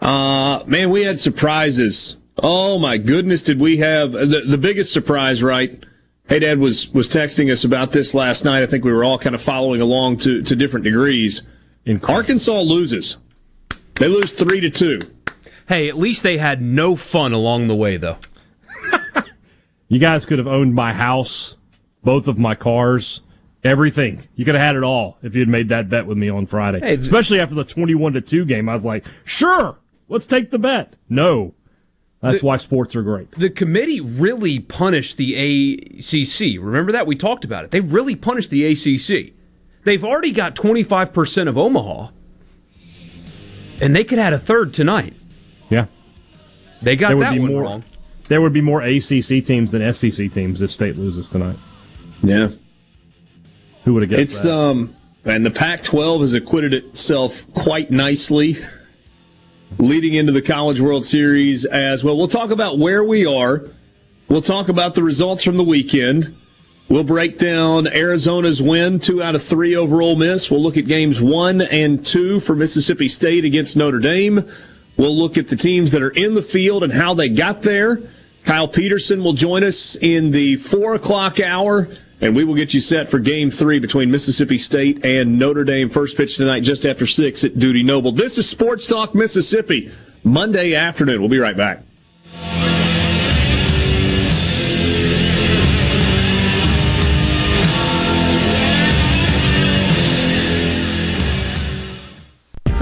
Uh, 0.00 0.62
man, 0.66 0.90
we 0.90 1.02
had 1.02 1.18
surprises. 1.18 2.16
Oh 2.38 2.78
my 2.78 2.98
goodness, 2.98 3.42
did 3.42 3.58
we 3.58 3.78
have 3.78 4.12
the, 4.12 4.44
the 4.46 4.58
biggest 4.58 4.92
surprise, 4.92 5.42
right? 5.42 5.84
Hey, 6.28 6.40
Dad 6.40 6.58
was, 6.58 6.92
was 6.92 7.08
texting 7.08 7.50
us 7.50 7.64
about 7.64 7.92
this 7.92 8.14
last 8.14 8.44
night. 8.44 8.62
I 8.62 8.66
think 8.66 8.84
we 8.84 8.92
were 8.92 9.04
all 9.04 9.18
kind 9.18 9.34
of 9.34 9.40
following 9.40 9.80
along 9.80 10.18
to, 10.18 10.42
to 10.42 10.56
different 10.56 10.84
degrees. 10.84 11.42
Arkansas 12.02 12.60
loses. 12.60 13.16
They 13.94 14.08
lose 14.08 14.32
three 14.32 14.60
to 14.60 14.70
two. 14.70 15.00
Hey, 15.68 15.88
at 15.88 15.98
least 15.98 16.22
they 16.22 16.38
had 16.38 16.62
no 16.62 16.96
fun 16.96 17.32
along 17.32 17.68
the 17.68 17.74
way, 17.74 17.96
though. 17.96 18.18
you 19.88 19.98
guys 19.98 20.24
could 20.26 20.38
have 20.38 20.46
owned 20.46 20.74
my 20.74 20.92
house, 20.92 21.56
both 22.04 22.28
of 22.28 22.38
my 22.38 22.54
cars, 22.54 23.20
everything. 23.64 24.28
You 24.36 24.44
could 24.44 24.54
have 24.54 24.64
had 24.64 24.76
it 24.76 24.84
all 24.84 25.18
if 25.22 25.34
you 25.34 25.40
had 25.40 25.48
made 25.48 25.68
that 25.70 25.88
bet 25.88 26.06
with 26.06 26.18
me 26.18 26.28
on 26.28 26.46
Friday. 26.46 26.80
Hey, 26.80 26.94
Especially 26.94 27.40
after 27.40 27.54
the 27.54 27.64
twenty-one 27.64 28.12
to 28.12 28.20
two 28.20 28.44
game, 28.44 28.68
I 28.68 28.74
was 28.74 28.84
like, 28.84 29.04
sure, 29.24 29.78
Let's 30.08 30.26
take 30.26 30.50
the 30.50 30.58
bet. 30.58 30.94
No. 31.08 31.54
That's 32.22 32.40
the, 32.40 32.46
why 32.46 32.56
sports 32.56 32.96
are 32.96 33.02
great. 33.02 33.30
The 33.32 33.50
committee 33.50 34.00
really 34.00 34.58
punished 34.58 35.16
the 35.16 35.34
ACC. 35.34 36.62
Remember 36.62 36.92
that? 36.92 37.06
We 37.06 37.16
talked 37.16 37.44
about 37.44 37.64
it. 37.64 37.70
They 37.70 37.80
really 37.80 38.16
punished 38.16 38.50
the 38.50 38.64
ACC. 38.66 39.34
They've 39.84 40.04
already 40.04 40.32
got 40.32 40.56
25% 40.56 41.48
of 41.48 41.58
Omaha, 41.58 42.08
and 43.80 43.94
they 43.94 44.02
could 44.02 44.18
add 44.18 44.32
a 44.32 44.38
third 44.38 44.72
tonight. 44.72 45.14
Yeah. 46.80 46.84
They 46.84 46.96
got 46.96 47.18
that 47.18 47.38
one 47.38 47.52
more, 47.52 47.62
wrong. 47.62 47.84
There 48.28 48.40
would 48.40 48.52
be 48.52 48.60
more 48.60 48.82
ACC 48.82 49.44
teams 49.44 49.72
than 49.72 49.92
SEC 49.92 50.32
teams 50.32 50.62
if 50.62 50.70
state 50.70 50.96
loses 50.96 51.28
tonight. 51.28 51.56
Yeah. 52.22 52.50
Who 53.84 53.94
would 53.94 54.02
have 54.02 54.10
guessed 54.10 54.22
it's, 54.22 54.42
that? 54.42 54.52
um, 54.52 54.96
and 55.24 55.44
the 55.44 55.50
Pac 55.50 55.82
12 55.82 56.22
has 56.22 56.32
acquitted 56.34 56.74
itself 56.74 57.52
quite 57.54 57.90
nicely 57.90 58.56
leading 59.78 60.14
into 60.14 60.32
the 60.32 60.42
College 60.42 60.80
World 60.80 61.04
Series 61.04 61.64
as 61.64 62.04
well. 62.04 62.16
We'll 62.16 62.28
talk 62.28 62.50
about 62.50 62.78
where 62.78 63.04
we 63.04 63.26
are. 63.26 63.64
We'll 64.28 64.42
talk 64.42 64.68
about 64.68 64.94
the 64.94 65.02
results 65.02 65.44
from 65.44 65.56
the 65.56 65.64
weekend. 65.64 66.36
We'll 66.88 67.04
break 67.04 67.38
down 67.38 67.88
Arizona's 67.88 68.62
win, 68.62 69.00
two 69.00 69.22
out 69.22 69.34
of 69.34 69.42
three 69.42 69.74
over 69.74 70.00
Ole 70.00 70.16
Miss. 70.16 70.50
We'll 70.50 70.62
look 70.62 70.76
at 70.76 70.86
games 70.86 71.20
one 71.20 71.60
and 71.62 72.04
two 72.04 72.38
for 72.38 72.54
Mississippi 72.54 73.08
State 73.08 73.44
against 73.44 73.76
Notre 73.76 73.98
Dame. 73.98 74.48
We'll 74.96 75.16
look 75.16 75.36
at 75.36 75.48
the 75.48 75.56
teams 75.56 75.90
that 75.92 76.02
are 76.02 76.10
in 76.10 76.34
the 76.34 76.42
field 76.42 76.82
and 76.82 76.92
how 76.92 77.14
they 77.14 77.28
got 77.28 77.62
there. 77.62 78.00
Kyle 78.44 78.68
Peterson 78.68 79.22
will 79.22 79.32
join 79.32 79.64
us 79.64 79.96
in 79.96 80.30
the 80.30 80.56
four 80.56 80.94
o'clock 80.94 81.40
hour. 81.40 81.88
And 82.20 82.34
we 82.34 82.44
will 82.44 82.54
get 82.54 82.72
you 82.72 82.80
set 82.80 83.10
for 83.10 83.18
game 83.18 83.50
three 83.50 83.78
between 83.78 84.10
Mississippi 84.10 84.56
State 84.56 85.04
and 85.04 85.38
Notre 85.38 85.64
Dame. 85.64 85.90
First 85.90 86.16
pitch 86.16 86.36
tonight 86.38 86.60
just 86.60 86.86
after 86.86 87.06
six 87.06 87.44
at 87.44 87.58
Dudy 87.58 87.82
Noble. 87.82 88.10
This 88.10 88.38
is 88.38 88.48
Sports 88.48 88.86
Talk 88.86 89.14
Mississippi, 89.14 89.90
Monday 90.24 90.74
afternoon. 90.74 91.20
We'll 91.20 91.28
be 91.28 91.38
right 91.38 91.56
back. 91.56 91.85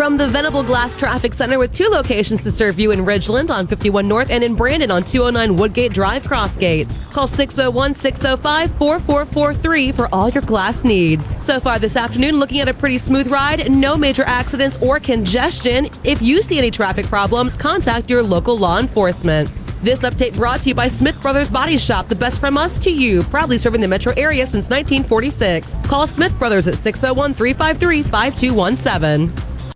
From 0.04 0.18
the 0.18 0.28
Venable 0.28 0.62
Glass 0.62 0.94
Traffic 0.94 1.32
Center 1.32 1.58
with 1.58 1.72
two 1.72 1.88
locations 1.88 2.42
to 2.42 2.50
serve 2.50 2.78
you 2.78 2.90
in 2.90 3.06
Ridgeland 3.06 3.48
on 3.48 3.66
51 3.66 4.06
North 4.06 4.30
and 4.30 4.44
in 4.44 4.54
Brandon 4.54 4.90
on 4.90 5.02
209 5.02 5.56
Woodgate 5.56 5.94
Drive 5.94 6.24
Crossgates. 6.24 7.10
Call 7.10 7.26
601 7.26 7.94
605 7.94 8.70
4443 8.76 9.92
for 9.92 10.14
all 10.14 10.28
your 10.28 10.42
glass 10.42 10.84
needs. 10.84 11.26
So 11.26 11.58
far 11.58 11.78
this 11.78 11.96
afternoon, 11.96 12.38
looking 12.38 12.60
at 12.60 12.68
a 12.68 12.74
pretty 12.74 12.98
smooth 12.98 13.28
ride, 13.28 13.74
no 13.74 13.96
major 13.96 14.24
accidents 14.24 14.76
or 14.82 15.00
congestion. 15.00 15.88
If 16.04 16.20
you 16.20 16.42
see 16.42 16.58
any 16.58 16.70
traffic 16.70 17.06
problems, 17.06 17.56
contact 17.56 18.10
your 18.10 18.22
local 18.22 18.58
law 18.58 18.78
enforcement. 18.78 19.50
This 19.80 20.02
update 20.02 20.34
brought 20.34 20.60
to 20.60 20.68
you 20.68 20.74
by 20.74 20.88
Smith 20.88 21.18
Brothers 21.22 21.48
Body 21.48 21.78
Shop, 21.78 22.10
the 22.10 22.14
best 22.14 22.40
from 22.40 22.58
us 22.58 22.76
to 22.76 22.92
you, 22.92 23.22
proudly 23.22 23.56
serving 23.56 23.80
the 23.80 23.88
metro 23.88 24.12
area 24.18 24.44
since 24.44 24.68
1946. 24.68 25.86
Call 25.86 26.06
Smith 26.06 26.38
Brothers 26.38 26.68
at 26.68 26.74
601 26.74 27.32
353 27.32 28.02
5217. 28.02 29.53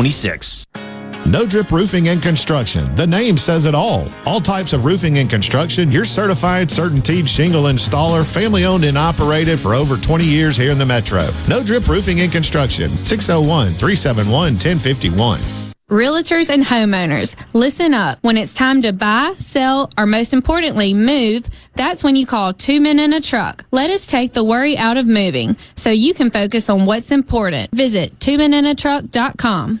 26. 0.00 0.66
No 1.26 1.44
Drip 1.46 1.70
Roofing 1.70 2.08
and 2.08 2.22
Construction. 2.22 2.94
The 2.94 3.06
name 3.06 3.36
says 3.36 3.66
it 3.66 3.74
all. 3.74 4.08
All 4.24 4.40
types 4.40 4.72
of 4.72 4.86
roofing 4.86 5.18
and 5.18 5.28
construction. 5.28 5.92
Your 5.92 6.06
certified, 6.06 6.68
CertainTeed 6.68 7.28
shingle 7.28 7.64
installer, 7.64 8.24
family 8.24 8.64
owned 8.64 8.84
and 8.84 8.96
operated 8.96 9.60
for 9.60 9.74
over 9.74 9.98
20 9.98 10.24
years 10.24 10.56
here 10.56 10.70
in 10.70 10.78
the 10.78 10.86
Metro. 10.86 11.28
No 11.48 11.62
Drip 11.62 11.86
Roofing 11.86 12.22
and 12.22 12.32
Construction. 12.32 12.88
601 13.04 13.74
371 13.74 14.54
1051. 14.54 15.38
Realtors 15.90 16.50
and 16.50 16.62
homeowners, 16.62 17.34
listen 17.52 17.94
up. 17.94 18.20
When 18.22 18.36
it's 18.36 18.54
time 18.54 18.80
to 18.82 18.92
buy, 18.92 19.34
sell, 19.38 19.90
or 19.98 20.06
most 20.06 20.32
importantly, 20.32 20.94
move, 20.94 21.46
that's 21.74 22.04
when 22.04 22.14
you 22.14 22.26
call 22.26 22.52
two 22.52 22.80
men 22.80 23.00
in 23.00 23.12
a 23.12 23.20
truck. 23.20 23.64
Let 23.72 23.90
us 23.90 24.06
take 24.06 24.32
the 24.32 24.44
worry 24.44 24.78
out 24.78 24.98
of 24.98 25.08
moving 25.08 25.56
so 25.74 25.90
you 25.90 26.14
can 26.14 26.30
focus 26.30 26.70
on 26.70 26.86
what's 26.86 27.10
important. 27.10 27.72
Visit 27.72 28.20
twomeninatruck.com. 28.20 29.80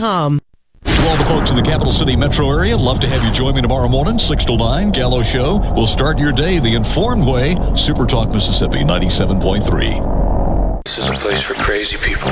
to 0.00 1.08
all 1.08 1.16
the 1.16 1.24
folks 1.26 1.50
in 1.50 1.56
the 1.56 1.62
capital 1.62 1.92
city 1.92 2.16
metro 2.16 2.50
area, 2.50 2.76
love 2.76 3.00
to 3.00 3.06
have 3.06 3.22
you 3.22 3.30
join 3.30 3.54
me 3.54 3.60
tomorrow 3.60 3.88
morning, 3.88 4.18
6 4.18 4.44
to 4.46 4.56
9, 4.56 4.90
Gallo 4.92 5.22
Show. 5.22 5.58
We'll 5.74 5.86
start 5.86 6.18
your 6.18 6.32
day 6.32 6.58
the 6.58 6.74
informed 6.74 7.26
way. 7.26 7.54
Super 7.76 8.06
Talk 8.06 8.30
Mississippi 8.30 8.78
97.3. 8.78 10.82
This 10.84 10.98
is 10.98 11.10
a 11.10 11.12
place 11.12 11.42
for 11.42 11.54
crazy 11.54 11.98
people. 11.98 12.30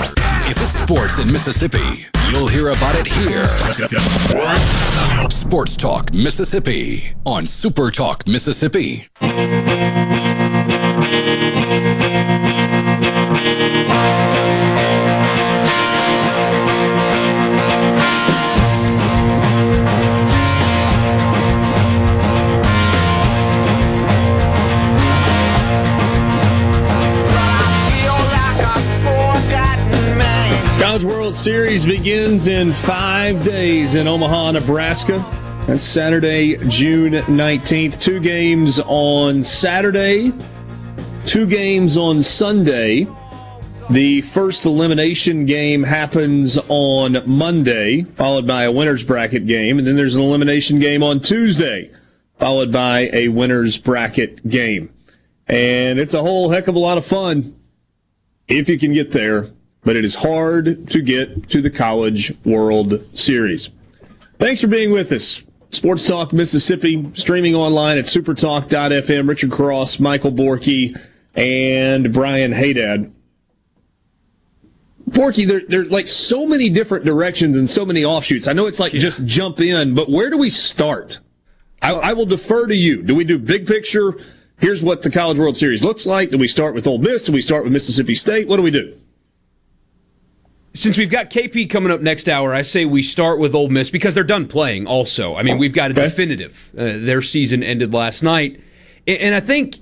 If 0.50 0.62
it's 0.62 0.80
sports 0.80 1.18
in 1.18 1.30
Mississippi, 1.30 2.06
you'll 2.30 2.48
hear 2.48 2.68
about 2.68 2.96
it 2.98 3.06
here. 3.06 3.46
Sports 5.28 5.76
Talk 5.76 6.14
Mississippi 6.14 7.12
on 7.26 7.46
Super 7.46 7.90
Talk 7.90 8.26
Mississippi. 8.26 9.08
College 30.98 31.14
World 31.14 31.34
Series 31.36 31.86
begins 31.86 32.48
in 32.48 32.72
five 32.72 33.44
days 33.44 33.94
in 33.94 34.08
Omaha, 34.08 34.50
Nebraska. 34.50 35.18
That's 35.64 35.84
Saturday, 35.84 36.56
June 36.66 37.12
19th. 37.12 38.00
Two 38.00 38.18
games 38.18 38.80
on 38.80 39.44
Saturday, 39.44 40.32
two 41.24 41.46
games 41.46 41.96
on 41.96 42.20
Sunday. 42.20 43.06
The 43.90 44.22
first 44.22 44.64
elimination 44.64 45.46
game 45.46 45.84
happens 45.84 46.58
on 46.66 47.22
Monday, 47.24 48.02
followed 48.02 48.48
by 48.48 48.64
a 48.64 48.72
winner's 48.72 49.04
bracket 49.04 49.46
game. 49.46 49.78
And 49.78 49.86
then 49.86 49.94
there's 49.94 50.16
an 50.16 50.22
elimination 50.22 50.80
game 50.80 51.04
on 51.04 51.20
Tuesday, 51.20 51.92
followed 52.40 52.72
by 52.72 53.08
a 53.12 53.28
winner's 53.28 53.78
bracket 53.78 54.48
game. 54.48 54.92
And 55.46 56.00
it's 56.00 56.14
a 56.14 56.22
whole 56.22 56.50
heck 56.50 56.66
of 56.66 56.74
a 56.74 56.80
lot 56.80 56.98
of 56.98 57.06
fun 57.06 57.54
if 58.48 58.68
you 58.68 58.76
can 58.80 58.92
get 58.92 59.12
there 59.12 59.52
but 59.88 59.96
it 59.96 60.04
is 60.04 60.16
hard 60.16 60.86
to 60.86 61.00
get 61.00 61.48
to 61.48 61.62
the 61.62 61.70
College 61.70 62.34
World 62.44 63.02
Series. 63.14 63.70
Thanks 64.38 64.60
for 64.60 64.66
being 64.66 64.92
with 64.92 65.10
us. 65.12 65.42
Sports 65.70 66.06
Talk 66.06 66.34
Mississippi, 66.34 67.10
streaming 67.14 67.54
online 67.54 67.96
at 67.96 68.04
supertalk.fm. 68.04 69.26
Richard 69.26 69.50
Cross, 69.50 69.98
Michael 69.98 70.30
Borky, 70.30 70.94
and 71.34 72.12
Brian 72.12 72.52
Hadad. 72.52 73.10
Borky, 75.08 75.48
there, 75.48 75.62
there 75.66 75.80
are 75.80 75.84
like 75.86 76.06
so 76.06 76.46
many 76.46 76.68
different 76.68 77.06
directions 77.06 77.56
and 77.56 77.70
so 77.70 77.86
many 77.86 78.04
offshoots. 78.04 78.46
I 78.46 78.52
know 78.52 78.66
it's 78.66 78.78
like 78.78 78.92
yeah. 78.92 79.00
just 79.00 79.24
jump 79.24 79.58
in, 79.58 79.94
but 79.94 80.10
where 80.10 80.28
do 80.28 80.36
we 80.36 80.50
start? 80.50 81.18
I, 81.80 81.94
I 81.94 82.12
will 82.12 82.26
defer 82.26 82.66
to 82.66 82.76
you. 82.76 83.02
Do 83.02 83.14
we 83.14 83.24
do 83.24 83.38
big 83.38 83.66
picture? 83.66 84.18
Here's 84.58 84.82
what 84.82 85.00
the 85.00 85.10
College 85.10 85.38
World 85.38 85.56
Series 85.56 85.82
looks 85.82 86.04
like. 86.04 86.28
Do 86.28 86.36
we 86.36 86.46
start 86.46 86.74
with 86.74 86.86
Ole 86.86 86.98
Miss? 86.98 87.24
Do 87.24 87.32
we 87.32 87.40
start 87.40 87.64
with 87.64 87.72
Mississippi 87.72 88.14
State? 88.14 88.48
What 88.48 88.56
do 88.56 88.62
we 88.62 88.70
do? 88.70 88.94
Since 90.74 90.96
we've 90.96 91.10
got 91.10 91.30
KP 91.30 91.68
coming 91.68 91.90
up 91.90 92.00
next 92.00 92.28
hour, 92.28 92.54
I 92.54 92.62
say 92.62 92.84
we 92.84 93.02
start 93.02 93.38
with 93.38 93.54
Ole 93.54 93.68
Miss 93.68 93.90
because 93.90 94.14
they're 94.14 94.24
done 94.24 94.46
playing. 94.46 94.86
Also, 94.86 95.34
I 95.34 95.42
mean, 95.42 95.58
we've 95.58 95.72
got 95.72 95.90
a 95.90 95.94
okay. 95.94 96.02
definitive. 96.02 96.70
Uh, 96.76 96.84
their 96.98 97.22
season 97.22 97.62
ended 97.62 97.92
last 97.92 98.22
night, 98.22 98.60
and 99.06 99.34
I 99.34 99.40
think 99.40 99.80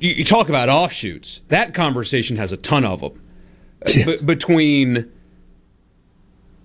you, 0.00 0.24
talk 0.24 0.48
about 0.48 0.68
offshoots. 0.68 1.40
That 1.48 1.74
conversation 1.74 2.36
has 2.36 2.52
a 2.52 2.56
ton 2.56 2.84
of 2.84 3.00
them 3.00 3.22
yeah. 3.86 4.04
B- 4.04 4.16
between 4.18 5.10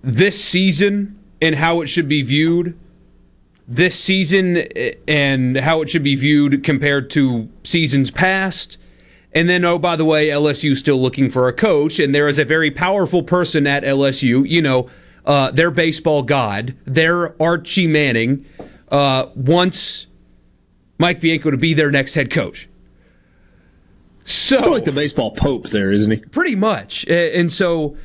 this 0.04 0.44
season 0.44 1.20
and 1.42 1.56
how 1.56 1.82
it 1.82 1.88
should 1.88 2.08
be 2.08 2.22
viewed. 2.22 2.78
This 3.68 3.98
season 3.98 4.58
and 5.08 5.58
how 5.58 5.82
it 5.82 5.90
should 5.90 6.04
be 6.04 6.16
viewed 6.16 6.64
compared 6.64 7.10
to 7.12 7.50
seasons 7.64 8.12
past 8.12 8.78
and 9.36 9.50
then, 9.50 9.66
oh, 9.66 9.80
by 9.80 9.96
the 9.96 10.06
way, 10.06 10.28
LSU 10.28 10.78
still 10.78 11.02
looking 11.02 11.32
for 11.32 11.48
a 11.48 11.54
coach, 11.54 12.00
and 12.00 12.14
there 12.14 12.28
is 12.28 12.38
a 12.38 12.46
very 12.46 12.70
powerful 12.70 13.24
person 13.24 13.66
at 13.66 13.84
LSU. 13.84 14.48
You 14.48 14.62
know, 14.62 14.90
uh, 15.26 15.52
their 15.52 15.72
baseball 15.72 16.22
god, 16.22 16.76
their 16.86 17.42
Archie 17.42 17.88
Manning, 17.88 18.46
uh, 18.92 19.28
wants 19.36 20.08
Mike 21.00 21.20
Bianco 21.20 21.52
to 21.52 21.58
be 21.58 21.74
their 21.74 21.90
next 21.90 22.14
head 22.14 22.30
coach. 22.30 22.70
So, 24.26 24.56
it's 24.56 24.66
like 24.66 24.86
the 24.86 24.92
baseball 24.92 25.32
pope 25.32 25.70
there, 25.70 25.92
isn't 25.92 26.12
he? 26.12 26.18
Pretty 26.18 26.56
much, 26.56 27.06
and 27.08 27.52
so 27.52 27.98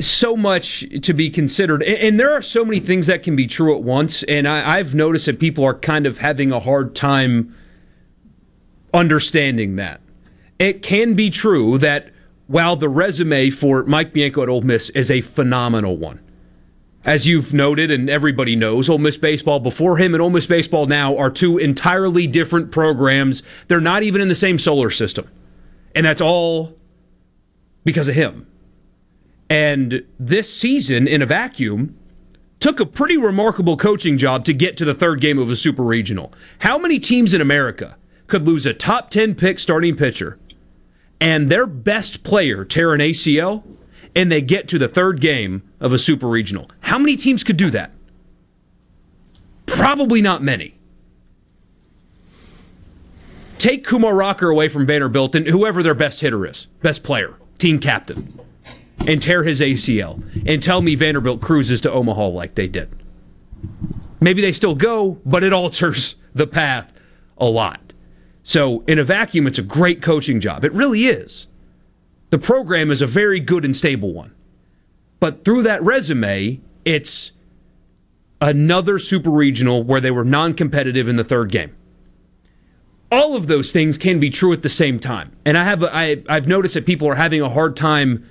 so 0.00 0.36
much 0.36 0.84
to 1.02 1.14
be 1.14 1.30
considered. 1.30 1.82
And 1.82 2.20
there 2.20 2.32
are 2.32 2.42
so 2.42 2.64
many 2.64 2.80
things 2.80 3.06
that 3.06 3.22
can 3.22 3.34
be 3.34 3.46
true 3.46 3.74
at 3.74 3.82
once. 3.82 4.22
And 4.24 4.46
I, 4.46 4.76
have 4.76 4.94
noticed 4.94 5.26
that 5.26 5.40
people 5.40 5.64
are 5.64 5.74
kind 5.74 6.06
of 6.06 6.18
having 6.18 6.52
a 6.52 6.60
hard 6.60 6.94
time 6.94 7.56
understanding 8.92 9.76
that 9.76 10.00
it 10.60 10.82
can 10.82 11.14
be 11.14 11.30
true 11.30 11.78
that 11.78 12.10
while 12.46 12.76
the 12.76 12.88
resume 12.88 13.48
for 13.48 13.82
Mike 13.84 14.12
Bianco 14.12 14.42
at 14.42 14.48
Ole 14.48 14.60
Miss 14.60 14.90
is 14.90 15.10
a 15.10 15.22
phenomenal 15.22 15.96
one, 15.96 16.20
as 17.02 17.26
you've 17.26 17.54
noted 17.54 17.90
and 17.90 18.10
everybody 18.10 18.54
knows, 18.54 18.90
Ole 18.90 18.98
Miss 18.98 19.16
baseball 19.16 19.58
before 19.58 19.96
him 19.96 20.14
and 20.14 20.22
Ole 20.22 20.28
Miss 20.28 20.46
baseball 20.46 20.84
now 20.84 21.16
are 21.16 21.30
two 21.30 21.56
entirely 21.56 22.26
different 22.26 22.70
programs. 22.70 23.42
They're 23.68 23.80
not 23.80 24.02
even 24.02 24.20
in 24.20 24.28
the 24.28 24.34
same 24.34 24.58
solar 24.58 24.90
system, 24.90 25.28
and 25.94 26.04
that's 26.04 26.20
all 26.20 26.76
because 27.82 28.08
of 28.08 28.14
him. 28.14 28.46
And 29.48 30.04
this 30.18 30.52
season, 30.52 31.08
in 31.08 31.22
a 31.22 31.26
vacuum, 31.26 31.96
took 32.60 32.80
a 32.80 32.86
pretty 32.86 33.16
remarkable 33.16 33.78
coaching 33.78 34.18
job 34.18 34.44
to 34.44 34.52
get 34.52 34.76
to 34.76 34.84
the 34.84 34.94
third 34.94 35.22
game 35.22 35.38
of 35.38 35.48
a 35.50 35.56
super 35.56 35.82
regional. 35.82 36.34
How 36.58 36.76
many 36.76 36.98
teams 36.98 37.32
in 37.32 37.40
America 37.40 37.96
could 38.26 38.46
lose 38.46 38.66
a 38.66 38.74
top 38.74 39.10
10 39.10 39.34
pick 39.34 39.58
starting 39.58 39.96
pitcher 39.96 40.38
and 41.20 41.50
their 41.50 41.66
best 41.66 42.22
player 42.22 42.64
tear 42.64 42.94
an 42.94 43.00
ACL 43.00 43.62
and 44.16 44.32
they 44.32 44.40
get 44.40 44.66
to 44.68 44.78
the 44.78 44.88
third 44.88 45.20
game 45.20 45.62
of 45.78 45.92
a 45.92 45.98
super 45.98 46.28
regional. 46.28 46.70
How 46.80 46.98
many 46.98 47.16
teams 47.16 47.44
could 47.44 47.56
do 47.56 47.70
that? 47.70 47.92
Probably 49.66 50.20
not 50.20 50.42
many. 50.42 50.74
Take 53.58 53.84
Kumar 53.84 54.14
Rocker 54.14 54.48
away 54.48 54.68
from 54.68 54.86
Vanderbilt 54.86 55.34
and 55.34 55.46
whoever 55.46 55.82
their 55.82 55.94
best 55.94 56.20
hitter 56.20 56.46
is, 56.46 56.66
best 56.80 57.02
player, 57.02 57.34
team 57.58 57.78
captain, 57.78 58.40
and 59.06 59.22
tear 59.22 59.44
his 59.44 59.60
ACL 59.60 60.22
and 60.46 60.62
tell 60.62 60.80
me 60.80 60.94
Vanderbilt 60.94 61.42
cruises 61.42 61.80
to 61.82 61.92
Omaha 61.92 62.28
like 62.28 62.54
they 62.54 62.66
did. 62.66 62.88
Maybe 64.18 64.40
they 64.42 64.52
still 64.52 64.74
go, 64.74 65.20
but 65.24 65.44
it 65.44 65.52
alters 65.52 66.14
the 66.34 66.46
path 66.46 66.92
a 67.38 67.46
lot. 67.46 67.89
So, 68.50 68.82
in 68.88 68.98
a 68.98 69.04
vacuum, 69.04 69.46
it's 69.46 69.60
a 69.60 69.62
great 69.62 70.02
coaching 70.02 70.40
job. 70.40 70.64
It 70.64 70.72
really 70.72 71.06
is. 71.06 71.46
The 72.30 72.38
program 72.38 72.90
is 72.90 73.00
a 73.00 73.06
very 73.06 73.38
good 73.38 73.64
and 73.64 73.76
stable 73.76 74.12
one. 74.12 74.34
But 75.20 75.44
through 75.44 75.62
that 75.62 75.80
resume, 75.84 76.60
it's 76.84 77.30
another 78.40 78.98
super 78.98 79.30
regional 79.30 79.84
where 79.84 80.00
they 80.00 80.10
were 80.10 80.24
non 80.24 80.54
competitive 80.54 81.08
in 81.08 81.14
the 81.14 81.22
third 81.22 81.52
game. 81.52 81.76
All 83.12 83.36
of 83.36 83.46
those 83.46 83.70
things 83.70 83.96
can 83.96 84.18
be 84.18 84.30
true 84.30 84.52
at 84.52 84.62
the 84.62 84.68
same 84.68 84.98
time. 84.98 85.30
And 85.44 85.56
I 85.56 85.62
have 85.62 85.84
I, 85.84 86.24
I've 86.28 86.48
noticed 86.48 86.74
that 86.74 86.84
people 86.84 87.06
are 87.06 87.14
having 87.14 87.40
a 87.40 87.50
hard 87.50 87.76
time 87.76 88.28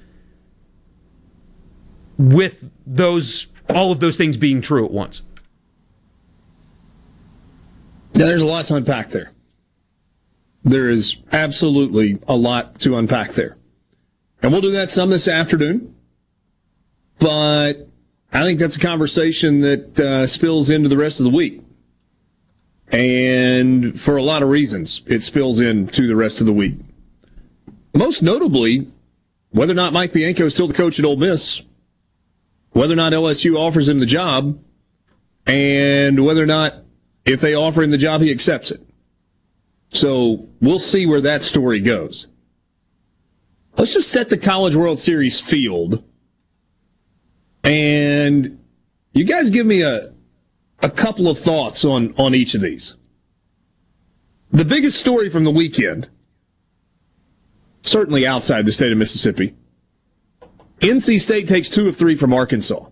with 2.17 2.69
those 2.85 3.47
all 3.69 3.93
of 3.93 4.01
those 4.01 4.17
things 4.17 4.35
being 4.35 4.61
true 4.61 4.83
at 4.83 4.91
once. 4.91 5.21
Yeah, 8.15 8.25
there's 8.25 8.41
a 8.41 8.45
lot 8.45 8.65
to 8.65 8.75
unpack 8.75 9.11
there. 9.11 9.31
There 10.69 10.89
is 10.89 11.17
absolutely 11.31 12.19
a 12.27 12.35
lot 12.35 12.79
to 12.81 12.97
unpack 12.97 13.33
there. 13.33 13.57
And 14.41 14.51
we'll 14.51 14.61
do 14.61 14.71
that 14.71 14.89
some 14.89 15.09
this 15.09 15.27
afternoon. 15.27 15.95
But 17.19 17.87
I 18.31 18.43
think 18.43 18.59
that's 18.59 18.75
a 18.75 18.79
conversation 18.79 19.61
that 19.61 19.99
uh, 19.99 20.27
spills 20.27 20.69
into 20.69 20.89
the 20.89 20.97
rest 20.97 21.19
of 21.19 21.25
the 21.25 21.31
week. 21.31 21.61
And 22.91 23.99
for 23.99 24.17
a 24.17 24.23
lot 24.23 24.41
of 24.41 24.49
reasons, 24.49 25.01
it 25.05 25.23
spills 25.23 25.59
into 25.59 26.07
the 26.07 26.15
rest 26.15 26.39
of 26.39 26.47
the 26.47 26.53
week. 26.53 26.75
Most 27.93 28.21
notably, 28.21 28.87
whether 29.51 29.71
or 29.71 29.75
not 29.75 29.93
Mike 29.93 30.13
Bianco 30.13 30.45
is 30.45 30.53
still 30.53 30.67
the 30.67 30.73
coach 30.73 30.99
at 30.99 31.05
Ole 31.05 31.17
Miss 31.17 31.63
whether 32.71 32.93
or 32.93 32.97
not 32.97 33.13
LSU 33.13 33.57
offers 33.57 33.89
him 33.89 33.99
the 33.99 34.05
job, 34.05 34.59
and 35.45 36.23
whether 36.23 36.43
or 36.43 36.47
not, 36.47 36.75
if 37.25 37.41
they 37.41 37.53
offer 37.53 37.83
him 37.83 37.91
the 37.91 37.97
job, 37.97 38.21
he 38.21 38.31
accepts 38.31 38.71
it. 38.71 38.81
So 39.89 40.47
we'll 40.61 40.79
see 40.79 41.05
where 41.05 41.21
that 41.21 41.43
story 41.43 41.79
goes. 41.79 42.27
Let's 43.77 43.93
just 43.93 44.09
set 44.09 44.29
the 44.29 44.37
College 44.37 44.75
World 44.75 44.99
Series 44.99 45.39
field, 45.39 46.03
and 47.63 48.59
you 49.13 49.23
guys 49.23 49.49
give 49.49 49.65
me 49.65 49.81
a 49.81 50.11
a 50.81 50.89
couple 50.89 51.27
of 51.27 51.39
thoughts 51.39 51.83
on 51.85 52.13
on 52.17 52.35
each 52.35 52.55
of 52.55 52.61
these. 52.61 52.95
The 54.51 54.65
biggest 54.65 54.99
story 54.99 55.29
from 55.29 55.43
the 55.43 55.51
weekend, 55.51 56.09
certainly 57.83 58.25
outside 58.25 58.65
the 58.65 58.71
state 58.71 58.91
of 58.91 58.97
Mississippi, 58.97 59.55
NC 60.79 61.19
State 61.19 61.47
takes 61.47 61.69
two 61.69 61.87
of 61.87 61.95
three 61.95 62.15
from 62.15 62.33
Arkansas. 62.33 62.85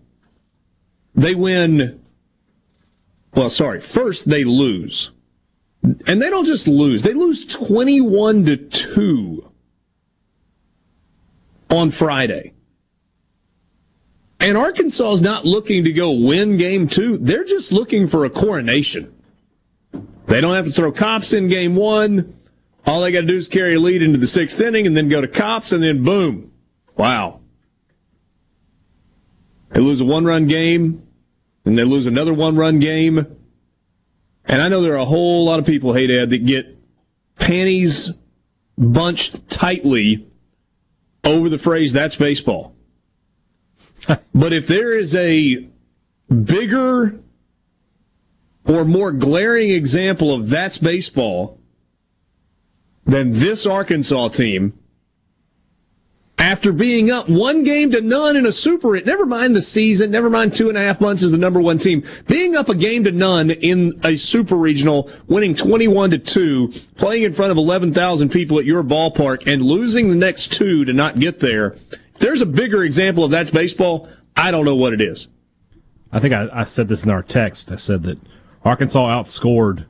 They 1.16 1.36
win. 1.36 2.00
Well, 3.34 3.50
sorry. 3.50 3.80
First, 3.80 4.30
they 4.30 4.44
lose. 4.44 5.12
And 6.06 6.22
they 6.22 6.30
don't 6.30 6.46
just 6.46 6.68
lose, 6.68 7.02
they 7.02 7.14
lose 7.14 7.46
21 7.46 8.46
to 8.46 8.58
2 8.58 9.52
on 11.72 11.92
Friday. 11.92 12.54
And 14.40 14.58
Arkansas 14.58 15.14
is 15.14 15.22
not 15.22 15.46
looking 15.46 15.84
to 15.86 15.92
go 15.92 16.12
win 16.12 16.58
game 16.58 16.88
two. 16.88 17.18
They're 17.18 17.44
just 17.44 17.72
looking 17.72 18.08
for 18.08 18.26
a 18.26 18.30
coronation. 18.30 19.14
They 20.28 20.42
don't 20.42 20.56
have 20.56 20.66
to 20.66 20.72
throw 20.72 20.92
Kopps 20.92 21.36
in 21.36 21.48
game 21.48 21.76
one. 21.76 22.38
All 22.86 23.02
they 23.02 23.12
got 23.12 23.22
to 23.22 23.28
do 23.28 23.36
is 23.36 23.48
carry 23.48 23.76
a 23.76 23.80
lead 23.80 24.02
into 24.02 24.18
the 24.18 24.28
sixth 24.28 24.60
inning 24.62 24.86
and 24.86 24.96
then 24.96 25.10
go 25.10 25.22
to 25.22 25.28
Kopps 25.28 25.74
and 25.74 25.82
then 25.82 26.04
boom. 26.04 26.52
Wow. 26.96 27.40
They 29.70 29.82
lose 29.82 30.02
a 30.02 30.06
one 30.06 30.26
run 30.26 30.48
game 30.48 31.08
and 31.66 31.78
they 31.78 31.84
lose 31.84 32.06
another 32.06 32.34
one 32.34 32.58
run 32.58 32.80
game. 32.80 33.37
And 34.48 34.62
I 34.62 34.70
know 34.70 34.82
there 34.82 34.94
are 34.94 34.98
a 34.98 35.06
whole 35.06 35.46
lot 35.46 35.60
of 35.60 35.66
people, 35.66 35.94
hey 35.94 36.08
Dad, 36.08 36.30
that 36.30 36.46
get 36.46 36.78
panties 37.38 38.12
bunched 38.78 39.48
tightly 39.50 40.26
over 41.24 41.50
the 41.50 41.58
phrase 41.58 41.94
that's 41.94 42.16
baseball. 42.16 42.76
but 44.34 44.54
if 44.54 44.68
there 44.68 44.98
is 44.98 45.16
a 45.16 45.68
bigger 46.44 47.20
or 48.66 48.86
more 48.86 49.12
glaring 49.12 49.72
example 49.72 50.34
of 50.34 50.50
that's 50.50 50.78
baseball 50.78 51.60
than 53.06 53.32
this 53.32 53.66
Arkansas 53.66 54.30
team, 54.30 54.78
after 56.40 56.72
being 56.72 57.10
up 57.10 57.28
one 57.28 57.64
game 57.64 57.92
to 57.92 58.02
none 58.02 58.36
in 58.36 58.46
a 58.46 58.52
super, 58.52 59.00
never 59.02 59.26
mind 59.26 59.56
the 59.56 59.62
season, 59.62 60.12
never 60.12 60.30
mind 60.30 60.54
two 60.54 60.70
and 60.70 60.78
a 60.78 60.82
half 60.82 61.02
months 61.02 61.24
as 61.24 61.32
the 61.32 61.38
number 61.38 61.60
one 61.60 61.78
team, 61.78 62.04
being 62.28 62.56
up 62.56 62.70
a 62.70 62.76
game 62.76 63.04
to 63.04 63.12
none 63.12 63.50
in 63.50 64.00
a 64.04 64.16
super 64.16 64.56
regional, 64.56 65.10
winning 65.28 65.56
21 65.56 66.12
to 66.12 66.18
2, 66.18 66.68
playing 66.96 67.24
in 67.24 67.34
front 67.34 67.52
of 67.52 67.58
11,000 67.58 68.30
people 68.30 68.60
at 68.60 68.66
your 68.66 68.84
ballpark 68.84 69.52
and 69.52 69.62
losing 69.62 70.10
the 70.10 70.16
next 70.16 70.52
two 70.52 70.86
to 70.86 70.94
not 70.94 71.20
get 71.20 71.40
there. 71.40 71.76
If 72.14 72.20
there's 72.20 72.42
a 72.42 72.46
bigger 72.46 72.84
example 72.84 73.24
of 73.24 73.32
that's 73.32 73.52
baseball, 73.52 74.08
I 74.36 74.52
don't 74.52 74.66
know 74.66 74.76
what 74.76 74.94
it 74.94 75.02
is. 75.02 75.28
I 76.12 76.20
think 76.20 76.34
I, 76.34 76.48
I 76.54 76.66
said 76.66 76.88
this 76.88 77.04
in 77.04 77.10
our 77.10 77.24
text. 77.24 77.72
I 77.72 77.76
said 77.76 78.04
that 78.04 78.20
Arkansas 78.64 79.08
outscored 79.08 79.86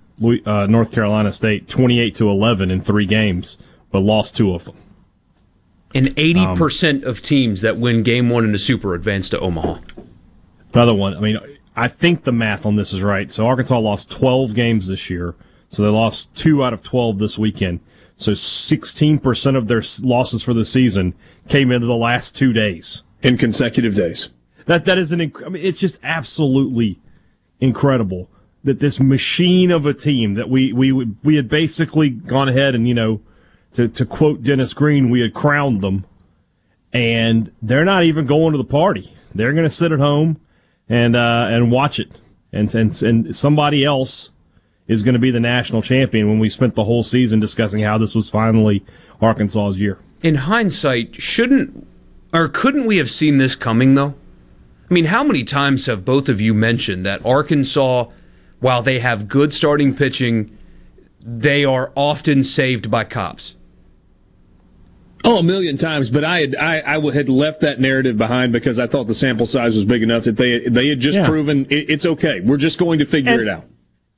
uh, 0.45 0.65
North 0.65 0.91
Carolina 0.91 1.31
State 1.31 1.67
28 1.67 2.15
to 2.15 2.29
11 2.29 2.71
in 2.71 2.81
three 2.81 3.05
games, 3.05 3.57
but 3.91 3.99
lost 3.99 4.35
two 4.35 4.53
of 4.53 4.65
them. 4.65 4.75
And 5.97 6.15
80% 6.15 7.03
um, 7.03 7.09
of 7.09 7.23
teams 7.23 7.61
that 7.61 7.77
win 7.77 8.03
game 8.03 8.29
one 8.29 8.43
in 8.43 8.51
the 8.51 8.59
Super 8.59 8.93
advance 8.93 9.29
to 9.29 9.39
Omaha. 9.39 9.79
Another 10.71 10.93
one. 10.93 11.15
I 11.15 11.19
mean, 11.19 11.39
I 11.75 11.87
think 11.87 12.23
the 12.23 12.31
math 12.31 12.67
on 12.67 12.75
this 12.75 12.93
is 12.93 13.01
right. 13.01 13.31
So 13.31 13.47
Arkansas 13.47 13.79
lost 13.79 14.11
12 14.11 14.53
games 14.53 14.87
this 14.87 15.09
year. 15.09 15.33
So 15.69 15.81
they 15.81 15.89
lost 15.89 16.33
two 16.35 16.63
out 16.63 16.71
of 16.71 16.83
12 16.83 17.17
this 17.17 17.37
weekend. 17.39 17.79
So 18.15 18.33
16% 18.33 19.57
of 19.57 19.67
their 19.67 19.81
losses 20.07 20.43
for 20.43 20.53
the 20.53 20.65
season 20.65 21.15
came 21.49 21.71
into 21.71 21.87
the 21.87 21.95
last 21.95 22.35
two 22.35 22.53
days. 22.53 23.01
In 23.23 23.35
consecutive 23.37 23.95
days. 23.95 24.29
That, 24.67 24.85
that 24.85 24.99
is 24.99 25.11
an, 25.11 25.33
I 25.43 25.49
mean, 25.49 25.65
it's 25.65 25.79
just 25.79 25.99
absolutely 26.03 26.99
incredible 27.59 28.29
that 28.63 28.79
this 28.79 28.99
machine 28.99 29.71
of 29.71 29.87
a 29.87 29.95
team 29.95 30.35
that 30.35 30.47
we, 30.47 30.73
we, 30.73 30.91
we 30.91 31.35
had 31.37 31.49
basically 31.49 32.11
gone 32.11 32.49
ahead 32.49 32.75
and, 32.75 32.87
you 32.87 32.93
know, 32.93 33.21
to, 33.77 33.87
to 33.87 34.05
quote 34.07 34.41
Dennis 34.41 34.73
Green, 34.73 35.11
we 35.11 35.21
had 35.21 35.35
crowned 35.35 35.81
them, 35.81 36.03
and 36.93 37.51
they're 37.61 37.85
not 37.85 38.05
even 38.05 38.25
going 38.25 38.53
to 38.53 38.57
the 38.57 38.63
party. 38.63 39.15
They're 39.35 39.53
going 39.53 39.65
to 39.65 39.69
sit 39.69 39.91
at 39.91 39.99
home 39.99 40.41
and 40.89 41.15
uh, 41.15 41.45
and 41.47 41.71
watch 41.71 41.99
it, 41.99 42.09
and 42.51 42.73
and 42.73 43.03
and 43.03 43.35
somebody 43.35 43.85
else 43.85 44.31
is 44.87 45.03
going 45.03 45.13
to 45.13 45.19
be 45.19 45.29
the 45.29 45.39
national 45.39 45.83
champion. 45.83 46.27
When 46.27 46.39
we 46.39 46.49
spent 46.49 46.73
the 46.73 46.85
whole 46.85 47.03
season 47.03 47.39
discussing 47.39 47.81
how 47.81 47.99
this 47.99 48.15
was 48.15 48.31
finally 48.31 48.83
Arkansas's 49.21 49.79
year. 49.79 49.99
In 50.23 50.33
hindsight, 50.33 51.21
shouldn't 51.21 51.85
or 52.33 52.47
couldn't 52.47 52.87
we 52.87 52.97
have 52.97 53.11
seen 53.11 53.37
this 53.37 53.55
coming 53.55 53.93
though? 53.93 54.15
I 54.89 54.93
mean, 54.93 55.05
how 55.05 55.23
many 55.23 55.43
times 55.43 55.85
have 55.85 56.03
both 56.03 56.29
of 56.29 56.41
you 56.41 56.55
mentioned 56.55 57.05
that 57.05 57.23
Arkansas, 57.23 58.05
while 58.59 58.81
they 58.81 59.01
have 59.01 59.27
good 59.27 59.53
starting 59.53 59.93
pitching, 59.93 60.57
they 61.19 61.63
are 61.63 61.91
often 61.95 62.41
saved 62.41 62.89
by 62.89 63.03
Kopps? 63.03 63.53
Oh, 65.27 65.39
a 65.39 65.43
million 65.43 65.75
times. 65.75 66.09
But 66.09 66.23
I 66.23 66.39
had 66.39 66.55
I, 66.55 66.95
I 66.95 67.11
had 67.13 67.27
left 67.27 67.59
that 67.61 67.81
narrative 67.81 68.17
behind 68.17 68.53
because 68.53 68.79
I 68.79 68.87
thought 68.87 69.05
the 69.05 69.13
sample 69.13 69.45
size 69.45 69.75
was 69.75 69.83
big 69.83 70.01
enough 70.01 70.23
that 70.23 70.37
they 70.37 70.59
they 70.59 70.87
had 70.87 71.01
just 71.01 71.17
yeah. 71.17 71.27
proven 71.27 71.65
it, 71.69 71.89
it's 71.89 72.05
okay. 72.05 72.39
We're 72.39 72.57
just 72.57 72.79
going 72.79 72.99
to 72.99 73.05
figure 73.05 73.33
and 73.33 73.41
it 73.41 73.49
out. 73.49 73.65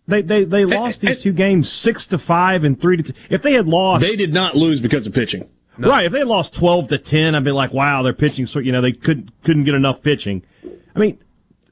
They 0.08 0.22
they 0.22 0.44
they 0.44 0.66
lost 0.66 1.02
and, 1.02 1.10
these 1.10 1.24
two 1.24 1.34
games 1.34 1.72
six 1.72 2.06
to 2.08 2.20
five 2.20 2.64
and 2.64 2.80
three 2.80 2.98
to. 2.98 3.04
Two. 3.04 3.14
If 3.30 3.42
they 3.42 3.54
had 3.54 3.68
lost, 3.68 4.06
they 4.06 4.16
did 4.16 4.34
not 4.34 4.56
lose 4.56 4.80
because 4.80 5.08
of 5.08 5.14
pitching. 5.14 5.50
No. 5.80 5.90
Right. 5.90 6.06
If 6.06 6.12
they 6.12 6.20
had 6.20 6.28
lost 6.28 6.54
twelve 6.54 6.90
to 6.90 7.00
ten, 7.00 7.34
I'd 7.34 7.44
be 7.44 7.52
like, 7.52 7.74
wow, 7.74 8.04
they're 8.04 8.14
pitching. 8.14 8.46
So 8.46 8.60
you 8.60 8.72
know 8.72 8.82
they 8.82 8.92
couldn't 8.92 9.32
couldn't 9.44 9.64
get 9.64 9.74
enough 9.74 10.04
pitching. 10.04 10.44
I 10.96 11.00
mean, 11.00 11.18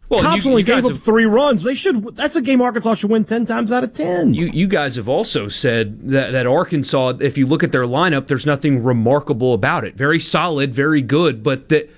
well, 0.10 0.24
Kopps 0.24 0.46
you, 0.46 0.52
only 0.52 0.62
you 0.62 0.66
gave 0.66 0.86
up 0.86 0.92
have, 0.92 1.04
three 1.04 1.26
runs. 1.26 1.64
They 1.64 1.76
should. 1.76 2.16
That's 2.16 2.36
a 2.36 2.42
game 2.42 2.62
Arkansas 2.62 2.96
should 2.96 3.10
win 3.10 3.26
ten 3.26 3.46
times 3.46 3.72
out 3.72 3.84
of 3.84 3.94
ten. 3.94 4.34
You 4.34 4.46
you 4.48 4.68
guys 4.68 4.96
have 4.96 5.10
also 5.10 5.50
said 5.50 6.10
that, 6.10 6.32
that 6.32 6.48
Arkansas, 6.48 7.14
if 7.20 7.38
you 7.38 7.46
look 7.46 7.64
at 7.64 7.72
their 7.72 7.84
lineup, 7.84 8.28
there's 8.28 8.46
nothing 8.46 8.84
remarkable 8.84 9.54
about 9.54 9.84
it. 9.84 9.96
Very 9.96 10.20
solid, 10.20 10.74
very 10.74 11.02
good, 11.02 11.44
but 11.44 11.70
that. 11.70 11.92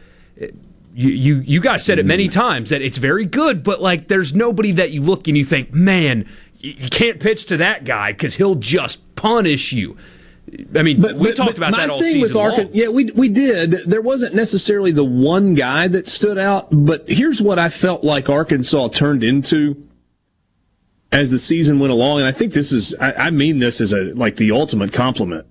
You, 0.96 1.10
you 1.10 1.36
you 1.36 1.62
guys 1.62 1.86
said 1.86 2.00
it 2.00 2.06
many 2.06 2.28
mm. 2.28 2.32
times 2.32 2.72
that 2.72 2.82
it's 2.82 2.98
very 2.98 3.24
good, 3.24 3.64
but 3.64 3.80
like 3.80 4.08
there's 4.10 4.34
nobody 4.34 4.72
that 4.74 4.92
you 4.92 5.02
look 5.02 5.28
and 5.30 5.38
you 5.38 5.46
think, 5.46 5.72
man, 5.72 6.28
you 6.58 6.90
can't 6.90 7.20
pitch 7.22 7.46
to 7.46 7.58
that 7.58 7.86
guy 7.86 8.12
because 8.12 8.36
he'll 8.36 8.56
just 8.56 9.16
punish 9.16 9.72
you. 9.72 9.96
I 10.76 10.84
mean, 10.84 11.02
but, 11.02 11.16
we 11.16 11.30
but, 11.30 11.36
talked 11.36 11.58
about 11.58 11.74
that 11.74 11.90
all 11.90 12.00
season 12.00 12.22
with 12.22 12.34
long. 12.34 12.70
Yeah, 12.72 12.90
we 12.90 13.12
we 13.12 13.30
did. 13.30 13.72
There 13.86 14.02
wasn't 14.02 14.36
necessarily 14.36 14.92
the 14.92 15.04
one 15.04 15.54
guy 15.54 15.88
that 15.88 16.08
stood 16.08 16.38
out, 16.38 16.68
but 16.72 17.06
here's 17.08 17.42
what 17.42 17.60
I 17.60 17.70
felt 17.70 18.04
like 18.04 18.30
Arkansas 18.30 18.90
turned 18.90 19.24
into 19.24 19.88
as 21.12 21.32
the 21.32 21.40
season 21.40 21.80
went 21.80 21.92
along, 21.92 22.20
and 22.20 22.28
I 22.28 22.32
think 22.32 22.54
this 22.54 22.72
is 22.72 22.96
I, 22.96 23.14
I 23.14 23.30
mean 23.30 23.60
this 23.60 23.82
as 23.82 23.94
a 23.94 24.14
like 24.14 24.38
the 24.38 24.52
ultimate 24.52 24.94
compliment. 24.94 25.46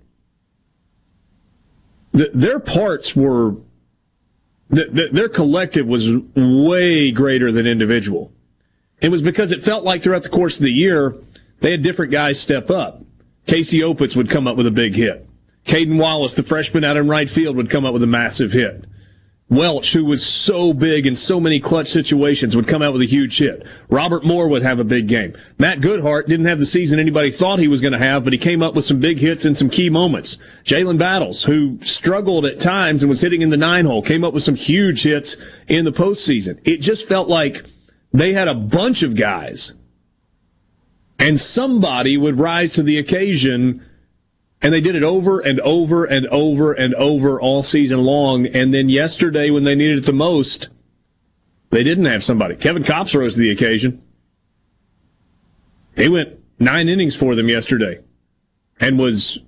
The, 2.12 2.30
their 2.32 2.58
parts 2.58 3.14
were 3.14 3.56
the, 4.70 4.84
the, 4.84 5.08
their 5.12 5.28
collective 5.28 5.88
was 5.88 6.16
way 6.34 7.10
greater 7.10 7.52
than 7.52 7.66
individual. 7.66 8.32
It 9.00 9.10
was 9.10 9.22
because 9.22 9.52
it 9.52 9.64
felt 9.64 9.84
like 9.84 10.02
throughout 10.02 10.22
the 10.22 10.28
course 10.28 10.56
of 10.56 10.62
the 10.62 10.72
year 10.72 11.14
they 11.60 11.70
had 11.70 11.82
different 11.82 12.12
guys 12.12 12.40
step 12.40 12.70
up. 12.70 13.02
Casey 13.48 13.80
Opitz 13.80 14.14
would 14.14 14.28
come 14.28 14.46
up 14.46 14.58
with 14.58 14.66
a 14.66 14.70
big 14.70 14.94
hit. 14.94 15.26
Cayden 15.64 15.96
Wallace, 15.96 16.34
the 16.34 16.42
freshman 16.42 16.84
out 16.84 16.98
in 16.98 17.08
right 17.08 17.28
field, 17.28 17.56
would 17.56 17.70
come 17.70 17.86
up 17.86 17.94
with 17.94 18.02
a 18.02 18.06
massive 18.06 18.52
hit. 18.52 18.84
Welch, 19.48 19.94
who 19.94 20.04
was 20.04 20.24
so 20.24 20.74
big 20.74 21.06
in 21.06 21.16
so 21.16 21.40
many 21.40 21.58
clutch 21.58 21.88
situations, 21.88 22.54
would 22.54 22.68
come 22.68 22.82
out 22.82 22.92
with 22.92 23.00
a 23.00 23.06
huge 23.06 23.38
hit. 23.38 23.66
Robert 23.88 24.22
Moore 24.22 24.48
would 24.48 24.60
have 24.60 24.78
a 24.78 24.84
big 24.84 25.08
game. 25.08 25.34
Matt 25.58 25.80
Goodheart 25.80 26.26
didn't 26.26 26.44
have 26.44 26.58
the 26.58 26.66
season 26.66 27.00
anybody 27.00 27.30
thought 27.30 27.58
he 27.58 27.68
was 27.68 27.80
going 27.80 27.94
to 27.94 27.98
have, 27.98 28.22
but 28.22 28.34
he 28.34 28.38
came 28.38 28.62
up 28.62 28.74
with 28.74 28.84
some 28.84 29.00
big 29.00 29.18
hits 29.18 29.46
in 29.46 29.54
some 29.54 29.70
key 29.70 29.88
moments. 29.88 30.36
Jalen 30.64 30.98
Battles, 30.98 31.44
who 31.44 31.78
struggled 31.80 32.44
at 32.44 32.60
times 32.60 33.02
and 33.02 33.08
was 33.08 33.22
hitting 33.22 33.40
in 33.40 33.48
the 33.48 33.56
nine 33.56 33.86
hole, 33.86 34.02
came 34.02 34.24
up 34.24 34.34
with 34.34 34.42
some 34.42 34.56
huge 34.56 35.04
hits 35.04 35.38
in 35.68 35.86
the 35.86 35.92
postseason. 35.92 36.60
It 36.64 36.82
just 36.82 37.08
felt 37.08 37.28
like 37.28 37.64
they 38.12 38.34
had 38.34 38.48
a 38.48 38.54
bunch 38.54 39.02
of 39.02 39.16
guys 39.16 39.72
and 41.18 41.38
somebody 41.38 42.16
would 42.16 42.38
rise 42.38 42.74
to 42.74 42.82
the 42.82 42.98
occasion 42.98 43.84
and 44.60 44.72
they 44.72 44.80
did 44.80 44.96
it 44.96 45.02
over 45.02 45.40
and 45.40 45.60
over 45.60 46.04
and 46.04 46.26
over 46.26 46.72
and 46.72 46.94
over 46.96 47.40
all 47.40 47.62
season 47.62 48.02
long. 48.02 48.46
And 48.46 48.74
then 48.74 48.88
yesterday, 48.88 49.50
when 49.50 49.64
they 49.64 49.74
needed 49.74 49.98
it 49.98 50.06
the 50.06 50.12
most, 50.12 50.68
they 51.70 51.84
didn't 51.84 52.06
have 52.06 52.24
somebody. 52.24 52.56
Kevin 52.56 52.82
Kopps 52.82 53.16
rose 53.16 53.34
to 53.34 53.40
the 53.40 53.50
occasion. 53.50 54.02
He 55.96 56.08
went 56.08 56.38
nine 56.58 56.88
innings 56.88 57.14
for 57.14 57.34
them 57.34 57.48
yesterday 57.48 58.00
and 58.80 58.98
was 58.98 59.38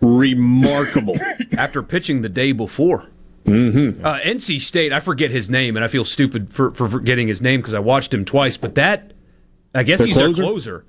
remarkable. 0.00 1.18
After 1.56 1.82
pitching 1.82 2.20
the 2.22 2.28
day 2.28 2.52
before. 2.52 3.06
Mm-hmm. 3.44 4.04
Uh, 4.04 4.18
NC 4.18 4.60
State, 4.60 4.92
I 4.92 5.00
forget 5.00 5.30
his 5.30 5.48
name, 5.48 5.76
and 5.76 5.84
I 5.84 5.88
feel 5.88 6.04
stupid 6.04 6.52
for, 6.52 6.70
for 6.72 6.88
forgetting 6.88 7.28
his 7.28 7.40
name 7.40 7.60
because 7.60 7.72
I 7.72 7.78
watched 7.78 8.12
him 8.12 8.26
twice. 8.26 8.58
But 8.58 8.74
that, 8.74 9.12
I 9.74 9.82
guess 9.82 9.98
Their 9.98 10.08
he's 10.08 10.16
closer? 10.16 10.42
their 10.42 10.50
closer. 10.50 10.84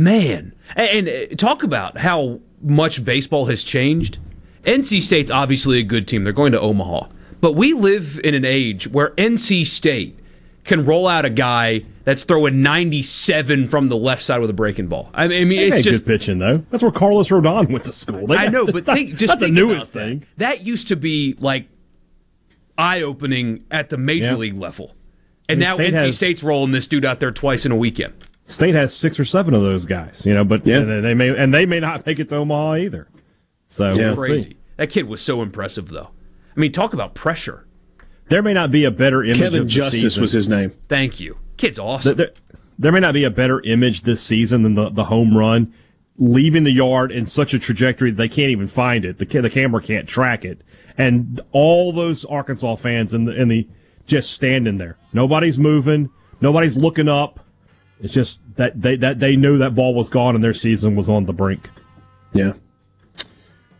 Man, 0.00 0.54
and, 0.76 1.08
and 1.08 1.32
uh, 1.32 1.34
talk 1.36 1.62
about 1.62 1.98
how 1.98 2.40
much 2.62 3.04
baseball 3.04 3.46
has 3.46 3.62
changed. 3.62 4.16
NC 4.64 5.02
State's 5.02 5.30
obviously 5.30 5.78
a 5.78 5.82
good 5.82 6.08
team. 6.08 6.24
They're 6.24 6.32
going 6.32 6.52
to 6.52 6.60
Omaha, 6.60 7.08
but 7.42 7.52
we 7.52 7.74
live 7.74 8.18
in 8.24 8.34
an 8.34 8.44
age 8.46 8.88
where 8.88 9.10
NC 9.10 9.66
State 9.66 10.18
can 10.64 10.86
roll 10.86 11.06
out 11.06 11.24
a 11.26 11.30
guy 11.30 11.84
that's 12.04 12.24
throwing 12.24 12.62
97 12.62 13.68
from 13.68 13.90
the 13.90 13.96
left 13.96 14.22
side 14.22 14.40
with 14.40 14.48
a 14.48 14.54
breaking 14.54 14.86
ball. 14.86 15.10
I 15.12 15.28
mean, 15.28 15.42
I 15.42 15.44
mean 15.44 15.72
it's 15.72 15.84
just 15.84 16.04
good 16.04 16.18
pitching 16.18 16.38
though. 16.38 16.64
That's 16.70 16.82
where 16.82 16.92
Carlos 16.92 17.28
Rodon 17.28 17.70
went 17.70 17.84
to 17.84 17.92
school. 17.92 18.32
I 18.32 18.48
know, 18.48 18.66
but 18.66 18.86
think 18.86 19.14
just 19.16 19.38
think 19.38 19.54
the 19.54 19.60
newest 19.60 19.90
about 19.90 20.02
thing. 20.02 20.18
That. 20.38 20.58
that 20.58 20.66
used 20.66 20.88
to 20.88 20.96
be 20.96 21.36
like 21.38 21.68
eye 22.78 23.02
opening 23.02 23.64
at 23.70 23.90
the 23.90 23.98
major 23.98 24.24
Yeah. 24.26 24.36
league 24.36 24.58
level, 24.58 24.94
and 25.48 25.62
I 25.62 25.76
mean, 25.76 25.78
now 25.78 25.84
State 25.84 25.94
NC 25.94 26.04
has- 26.06 26.16
State's 26.16 26.42
rolling 26.42 26.72
this 26.72 26.86
dude 26.86 27.04
out 27.04 27.20
there 27.20 27.32
twice 27.32 27.66
in 27.66 27.72
a 27.72 27.76
weekend. 27.76 28.14
State 28.50 28.74
has 28.74 28.94
six 28.94 29.20
or 29.20 29.24
seven 29.24 29.54
of 29.54 29.62
those 29.62 29.86
guys, 29.86 30.26
you 30.26 30.34
know, 30.34 30.44
but 30.44 30.64
they, 30.64 30.82
they 30.82 31.14
may 31.14 31.28
and 31.28 31.54
they 31.54 31.66
may 31.66 31.80
not 31.80 32.04
make 32.04 32.18
it 32.18 32.28
to 32.30 32.36
Omaha 32.36 32.76
either. 32.76 33.08
So 33.68 33.92
we'll 33.92 34.16
crazy. 34.16 34.50
see. 34.50 34.56
That 34.76 34.90
kid 34.90 35.06
was 35.06 35.22
so 35.22 35.42
impressive, 35.42 35.88
though. 35.88 36.10
I 36.56 36.60
mean, 36.60 36.72
talk 36.72 36.92
about 36.92 37.14
pressure. 37.14 37.66
There 38.28 38.42
may 38.42 38.52
not 38.52 38.70
be 38.70 38.84
a 38.84 38.90
better 38.90 39.22
image. 39.22 39.38
Kevin 39.38 39.62
of 39.62 39.66
Justice 39.66 40.02
season. 40.02 40.20
was 40.20 40.32
his 40.32 40.48
name. 40.48 40.72
Thank 40.88 41.20
you. 41.20 41.38
Kid's 41.56 41.78
awesome. 41.78 42.16
There, 42.16 42.30
there 42.78 42.92
may 42.92 43.00
not 43.00 43.14
be 43.14 43.24
a 43.24 43.30
better 43.30 43.60
image 43.60 44.02
this 44.02 44.22
season 44.22 44.62
than 44.62 44.74
the, 44.74 44.88
the 44.88 45.04
home 45.04 45.36
run, 45.36 45.72
leaving 46.16 46.64
the 46.64 46.72
yard 46.72 47.12
in 47.12 47.26
such 47.26 47.54
a 47.54 47.58
trajectory 47.58 48.10
that 48.10 48.16
they 48.16 48.28
can't 48.28 48.50
even 48.50 48.68
find 48.68 49.04
it. 49.04 49.18
The 49.18 49.26
the 49.26 49.50
camera 49.50 49.82
can't 49.82 50.08
track 50.08 50.44
it, 50.44 50.62
and 50.96 51.40
all 51.52 51.92
those 51.92 52.24
Arkansas 52.24 52.76
fans 52.76 53.14
in 53.14 53.26
the 53.26 53.40
in 53.40 53.48
the 53.48 53.68
just 54.06 54.32
standing 54.32 54.78
there. 54.78 54.96
Nobody's 55.12 55.58
moving. 55.58 56.10
Nobody's 56.40 56.76
looking 56.76 57.08
up. 57.08 57.40
It's 58.02 58.14
just 58.14 58.40
that 58.56 58.80
they 58.80 58.96
that 58.96 59.20
they 59.20 59.36
knew 59.36 59.58
that 59.58 59.74
ball 59.74 59.94
was 59.94 60.08
gone 60.08 60.34
and 60.34 60.42
their 60.42 60.54
season 60.54 60.96
was 60.96 61.08
on 61.08 61.26
the 61.26 61.32
brink. 61.32 61.68
Yeah. 62.32 62.54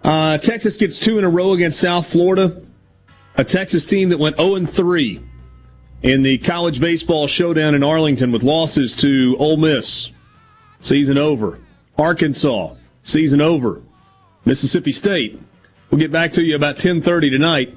Uh, 0.02 0.38
Texas 0.38 0.76
gets 0.76 0.98
two 0.98 1.18
in 1.18 1.24
a 1.24 1.30
row 1.30 1.52
against 1.52 1.80
South 1.80 2.11
Florida. 2.11 2.62
A 3.37 3.44
Texas 3.44 3.85
team 3.85 4.09
that 4.11 4.18
went 4.18 4.37
0 4.37 4.66
3 4.66 5.22
in 6.02 6.22
the 6.22 6.38
college 6.38 6.80
baseball 6.80 7.26
showdown 7.26 7.74
in 7.74 7.83
Arlington 7.83 8.33
with 8.33 8.42
losses 8.42 8.96
to 8.96 9.37
Ole 9.38 9.56
Miss. 9.56 10.11
Season 10.80 11.16
over. 11.16 11.59
Arkansas. 11.98 12.74
Season 13.02 13.40
over. 13.40 13.83
Mississippi 14.44 14.92
State. 14.92 15.40
We'll 15.90 15.98
get 15.98 16.12
back 16.12 16.33
to 16.33 16.44
you 16.44 16.56
about 16.56 16.76
10:30 16.76 17.30
tonight. 17.30 17.76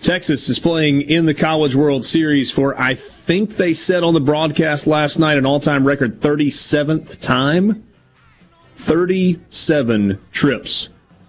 Texas 0.00 0.48
is 0.48 0.58
playing 0.58 1.02
in 1.02 1.26
the 1.26 1.34
College 1.34 1.74
World 1.74 2.04
Series 2.04 2.50
for 2.50 2.80
I 2.80 2.94
think 2.94 3.56
they 3.56 3.74
said 3.74 4.04
on 4.04 4.14
the 4.14 4.20
broadcast 4.20 4.86
last 4.86 5.18
night 5.18 5.38
an 5.38 5.46
all-time 5.46 5.86
record 5.86 6.20
37th 6.20 7.20
time. 7.20 7.84
37 8.76 10.20
trips 10.30 10.88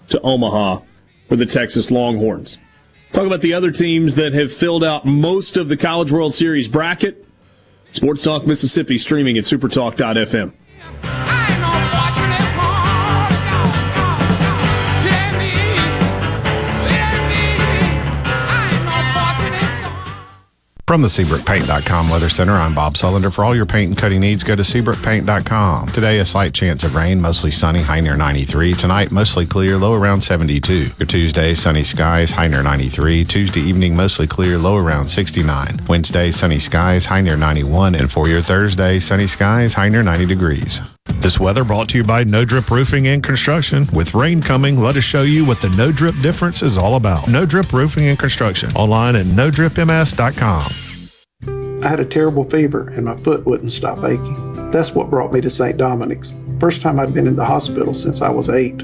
to 0.09 0.21
Omaha 0.21 0.81
for 1.27 1.35
the 1.35 1.47
Texas 1.47 1.89
Longhorns. 1.89 2.59
Talk 3.11 3.25
about 3.25 3.41
the 3.41 3.55
other 3.55 3.71
teams 3.71 4.15
that 4.15 4.33
have 4.33 4.53
filled 4.53 4.83
out 4.83 5.03
most 5.03 5.57
of 5.57 5.67
the 5.67 5.75
College 5.75 6.11
World 6.11 6.35
Series 6.35 6.67
bracket. 6.67 7.25
Sports 7.91 8.23
Talk 8.23 8.45
Mississippi 8.45 8.99
streaming 8.99 9.37
at 9.39 9.45
supertalk.fm. 9.45 10.53
From 20.89 21.03
the 21.03 21.07
SeabrookPaint.com 21.07 22.09
Weather 22.09 22.29
Center, 22.29 22.53
I'm 22.53 22.73
Bob 22.73 22.95
Sullender. 22.95 23.31
For 23.31 23.45
all 23.45 23.55
your 23.55 23.67
paint 23.67 23.89
and 23.89 23.95
cutting 23.95 24.21
needs, 24.21 24.43
go 24.43 24.55
to 24.55 24.63
SeabrookPaint.com. 24.63 25.89
Today, 25.89 26.17
a 26.17 26.25
slight 26.25 26.51
chance 26.51 26.83
of 26.83 26.95
rain, 26.95 27.21
mostly 27.21 27.51
sunny, 27.51 27.83
high 27.83 27.99
near 27.99 28.17
93. 28.17 28.73
Tonight, 28.73 29.11
mostly 29.11 29.45
clear, 29.45 29.77
low 29.77 29.93
around 29.93 30.21
72. 30.21 30.85
For 30.85 31.05
Tuesday, 31.05 31.53
sunny 31.53 31.83
skies, 31.83 32.31
high 32.31 32.47
near 32.47 32.63
93. 32.63 33.23
Tuesday 33.23 33.59
evening, 33.59 33.95
mostly 33.95 34.25
clear, 34.25 34.57
low 34.57 34.77
around 34.77 35.07
69. 35.07 35.79
Wednesday, 35.87 36.31
sunny 36.31 36.57
skies, 36.57 37.05
high 37.05 37.21
near 37.21 37.37
91. 37.37 37.93
And 37.93 38.11
for 38.11 38.27
your 38.27 38.41
Thursday, 38.41 38.99
sunny 38.99 39.27
skies, 39.27 39.75
high 39.75 39.89
near 39.89 40.01
90 40.01 40.25
degrees. 40.25 40.81
This 41.15 41.39
weather 41.39 41.63
brought 41.63 41.89
to 41.89 41.97
you 41.97 42.03
by 42.03 42.23
No 42.23 42.45
Drip 42.45 42.71
Roofing 42.71 43.07
and 43.07 43.23
Construction. 43.23 43.85
With 43.93 44.13
rain 44.13 44.41
coming, 44.41 44.79
let 44.79 44.95
us 44.95 45.03
show 45.03 45.23
you 45.23 45.45
what 45.45 45.61
the 45.61 45.69
No 45.69 45.91
Drip 45.91 46.15
difference 46.21 46.63
is 46.63 46.77
all 46.77 46.95
about. 46.95 47.27
No 47.27 47.45
Drip 47.45 47.73
Roofing 47.73 48.07
and 48.07 48.17
Construction. 48.17 48.71
Online 48.75 49.15
at 49.15 49.25
NoDripMS.com. 49.25 50.71
I 51.83 51.87
had 51.87 51.99
a 51.99 52.05
terrible 52.05 52.43
fever 52.43 52.89
and 52.89 53.05
my 53.05 53.15
foot 53.15 53.45
wouldn't 53.45 53.71
stop 53.71 54.03
aching. 54.03 54.71
That's 54.71 54.91
what 54.91 55.09
brought 55.09 55.31
me 55.31 55.39
to 55.41 55.49
St. 55.49 55.77
Dominic's. 55.77 56.33
First 56.59 56.81
time 56.81 56.99
I'd 56.99 57.13
been 57.13 57.27
in 57.27 57.35
the 57.37 57.45
hospital 57.45 57.93
since 57.93 58.21
I 58.21 58.29
was 58.29 58.49
eight. 58.49 58.81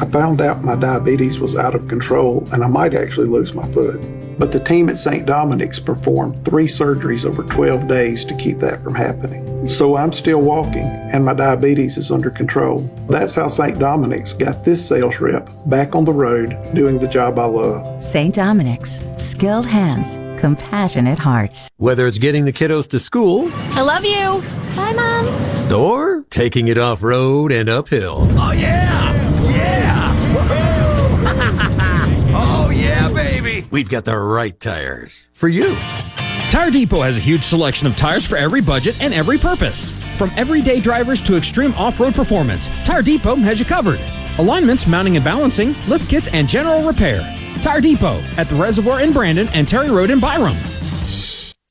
I 0.00 0.06
found 0.06 0.40
out 0.40 0.64
my 0.64 0.74
diabetes 0.74 1.40
was 1.40 1.56
out 1.56 1.74
of 1.74 1.88
control 1.88 2.48
and 2.52 2.64
I 2.64 2.68
might 2.68 2.94
actually 2.94 3.26
lose 3.28 3.52
my 3.54 3.66
foot. 3.70 4.00
But 4.38 4.50
the 4.50 4.60
team 4.60 4.88
at 4.88 4.96
St. 4.96 5.26
Dominic's 5.26 5.78
performed 5.78 6.44
three 6.44 6.66
surgeries 6.66 7.26
over 7.26 7.42
12 7.42 7.86
days 7.86 8.24
to 8.24 8.34
keep 8.36 8.58
that 8.60 8.82
from 8.82 8.94
happening. 8.94 9.51
So 9.66 9.96
I'm 9.96 10.12
still 10.12 10.40
walking 10.40 10.82
and 11.12 11.24
my 11.24 11.34
diabetes 11.34 11.96
is 11.96 12.10
under 12.10 12.30
control. 12.30 12.78
That's 13.08 13.34
how 13.36 13.46
St. 13.46 13.78
Dominic's 13.78 14.32
got 14.32 14.64
this 14.64 14.84
sales 14.84 15.20
rep 15.20 15.48
back 15.66 15.94
on 15.94 16.04
the 16.04 16.12
road 16.12 16.56
doing 16.74 16.98
the 16.98 17.06
job 17.06 17.38
I 17.38 17.44
love. 17.44 18.02
St. 18.02 18.34
Dominic's. 18.34 19.00
Skilled 19.16 19.66
hands, 19.66 20.16
compassionate 20.40 21.18
hearts. 21.18 21.68
Whether 21.76 22.06
it's 22.08 22.18
getting 22.18 22.44
the 22.44 22.52
kiddos 22.52 22.88
to 22.88 22.98
school 22.98 23.50
I 23.52 23.82
love 23.82 24.04
you. 24.04 24.42
Bye, 24.74 24.92
Mom. 24.94 25.72
or 25.72 26.22
taking 26.30 26.68
it 26.68 26.78
off 26.78 27.02
road 27.02 27.52
and 27.52 27.68
uphill. 27.68 28.26
Oh 28.32 28.52
yeah! 28.52 29.12
Yeah! 29.48 30.34
Woohoo! 30.34 32.32
oh 32.34 32.70
yeah, 32.74 33.08
baby! 33.12 33.66
We've 33.70 33.88
got 33.88 34.04
the 34.06 34.16
right 34.16 34.58
tires 34.58 35.28
for 35.32 35.48
you. 35.48 35.76
Tire 36.52 36.70
Depot 36.70 37.00
has 37.00 37.16
a 37.16 37.20
huge 37.20 37.44
selection 37.44 37.86
of 37.86 37.96
tires 37.96 38.26
for 38.26 38.36
every 38.36 38.60
budget 38.60 39.00
and 39.00 39.14
every 39.14 39.38
purpose. 39.38 39.90
From 40.18 40.30
everyday 40.36 40.80
drivers 40.80 41.18
to 41.22 41.34
extreme 41.34 41.72
off-road 41.76 42.14
performance, 42.14 42.68
Tire 42.84 43.00
Depot 43.00 43.36
has 43.36 43.58
you 43.58 43.64
covered. 43.64 43.98
Alignments, 44.36 44.86
mounting 44.86 45.16
and 45.16 45.24
balancing, 45.24 45.74
lift 45.88 46.10
kits, 46.10 46.28
and 46.28 46.46
general 46.46 46.86
repair. 46.86 47.20
Tire 47.62 47.80
Depot 47.80 48.20
at 48.36 48.50
the 48.50 48.54
Reservoir 48.54 49.00
in 49.00 49.14
Brandon 49.14 49.48
and 49.54 49.66
Terry 49.66 49.90
Road 49.90 50.10
in 50.10 50.20
Byram. 50.20 50.58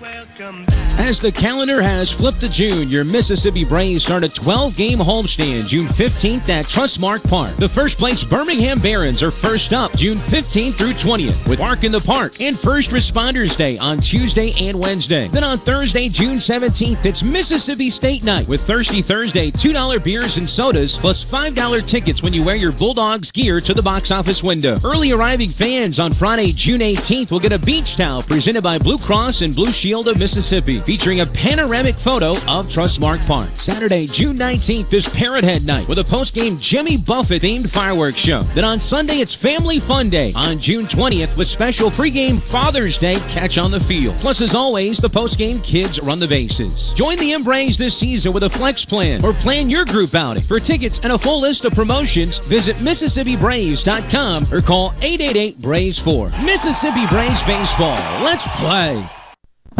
Welcome 0.00 0.64
back. 0.64 0.79
As 0.98 1.18
the 1.18 1.32
calendar 1.32 1.80
has 1.80 2.10
flipped 2.10 2.40
to 2.42 2.48
June, 2.48 2.88
your 2.88 3.04
Mississippi 3.04 3.64
Braves 3.64 4.04
start 4.04 4.22
a 4.22 4.28
12 4.28 4.76
game 4.76 4.98
homestand 4.98 5.66
June 5.66 5.86
15th 5.86 6.48
at 6.48 6.66
Trustmark 6.66 7.28
Park. 7.28 7.56
The 7.56 7.68
first 7.68 7.98
place 7.98 8.22
Birmingham 8.22 8.78
Barons 8.78 9.22
are 9.22 9.30
first 9.30 9.72
up 9.72 9.96
June 9.96 10.18
15th 10.18 10.74
through 10.74 10.92
20th 10.92 11.48
with 11.48 11.58
Bark 11.58 11.84
in 11.84 11.92
the 11.92 12.00
Park 12.00 12.40
and 12.40 12.58
First 12.58 12.90
Responders 12.90 13.56
Day 13.56 13.78
on 13.78 13.98
Tuesday 13.98 14.52
and 14.60 14.78
Wednesday. 14.78 15.28
Then 15.28 15.44
on 15.44 15.58
Thursday, 15.58 16.08
June 16.08 16.36
17th, 16.36 17.04
it's 17.04 17.22
Mississippi 17.22 17.90
State 17.90 18.22
Night 18.22 18.46
with 18.46 18.60
Thirsty 18.60 19.00
Thursday, 19.02 19.50
$2 19.50 20.04
beers 20.04 20.36
and 20.36 20.48
sodas 20.48 20.98
plus 20.98 21.24
$5 21.24 21.86
tickets 21.86 22.22
when 22.22 22.32
you 22.32 22.44
wear 22.44 22.56
your 22.56 22.72
Bulldogs 22.72 23.32
gear 23.32 23.60
to 23.60 23.74
the 23.74 23.82
box 23.82 24.10
office 24.10 24.42
window. 24.42 24.78
Early 24.84 25.12
arriving 25.12 25.50
fans 25.50 25.98
on 25.98 26.12
Friday, 26.12 26.52
June 26.52 26.80
18th 26.80 27.30
will 27.30 27.40
get 27.40 27.52
a 27.52 27.58
beach 27.58 27.96
towel 27.96 28.22
presented 28.22 28.62
by 28.62 28.78
Blue 28.78 28.98
Cross 28.98 29.42
and 29.42 29.54
Blue 29.54 29.72
Shield 29.72 30.06
of 30.08 30.18
Mississippi. 30.18 30.79
Featuring 30.84 31.20
a 31.20 31.26
panoramic 31.26 31.96
photo 31.96 32.32
of 32.32 32.66
Trustmark 32.66 33.24
Park. 33.26 33.50
Saturday, 33.54 34.06
June 34.06 34.36
19th 34.36 34.92
is 34.92 35.08
Parrot 35.08 35.44
Head 35.44 35.64
Night 35.64 35.86
with 35.88 35.98
a 35.98 36.04
post-game 36.04 36.58
Jimmy 36.58 36.96
Buffett 36.96 37.42
themed 37.42 37.68
fireworks 37.68 38.18
show. 38.18 38.40
Then 38.54 38.64
on 38.64 38.80
Sunday, 38.80 39.20
it's 39.20 39.34
Family 39.34 39.78
Fun 39.78 40.10
Day 40.10 40.32
on 40.34 40.58
June 40.58 40.86
20th 40.86 41.36
with 41.36 41.46
special 41.46 41.90
pregame 41.90 42.40
Father's 42.40 42.98
Day 42.98 43.18
catch 43.28 43.58
on 43.58 43.70
the 43.70 43.80
field. 43.80 44.16
Plus, 44.16 44.40
as 44.40 44.54
always, 44.54 44.98
the 44.98 45.08
post-game 45.08 45.60
kids 45.60 46.00
run 46.00 46.18
the 46.18 46.28
bases. 46.28 46.92
Join 46.94 47.18
the 47.18 47.32
M-Braves 47.32 47.76
this 47.76 47.96
season 47.96 48.32
with 48.32 48.44
a 48.44 48.50
flex 48.50 48.84
plan 48.84 49.24
or 49.24 49.32
plan 49.32 49.70
your 49.70 49.84
group 49.84 50.14
outing. 50.14 50.42
For 50.42 50.58
tickets 50.60 51.00
and 51.02 51.12
a 51.12 51.18
full 51.18 51.40
list 51.40 51.64
of 51.64 51.72
promotions, 51.72 52.38
visit 52.38 52.76
MississippiBraves.com 52.76 54.46
or 54.52 54.60
call 54.60 54.90
888-BRAVES4. 54.92 56.44
Mississippi 56.44 57.06
Braves 57.06 57.42
Baseball. 57.42 57.96
Let's 58.22 58.46
play. 58.58 59.19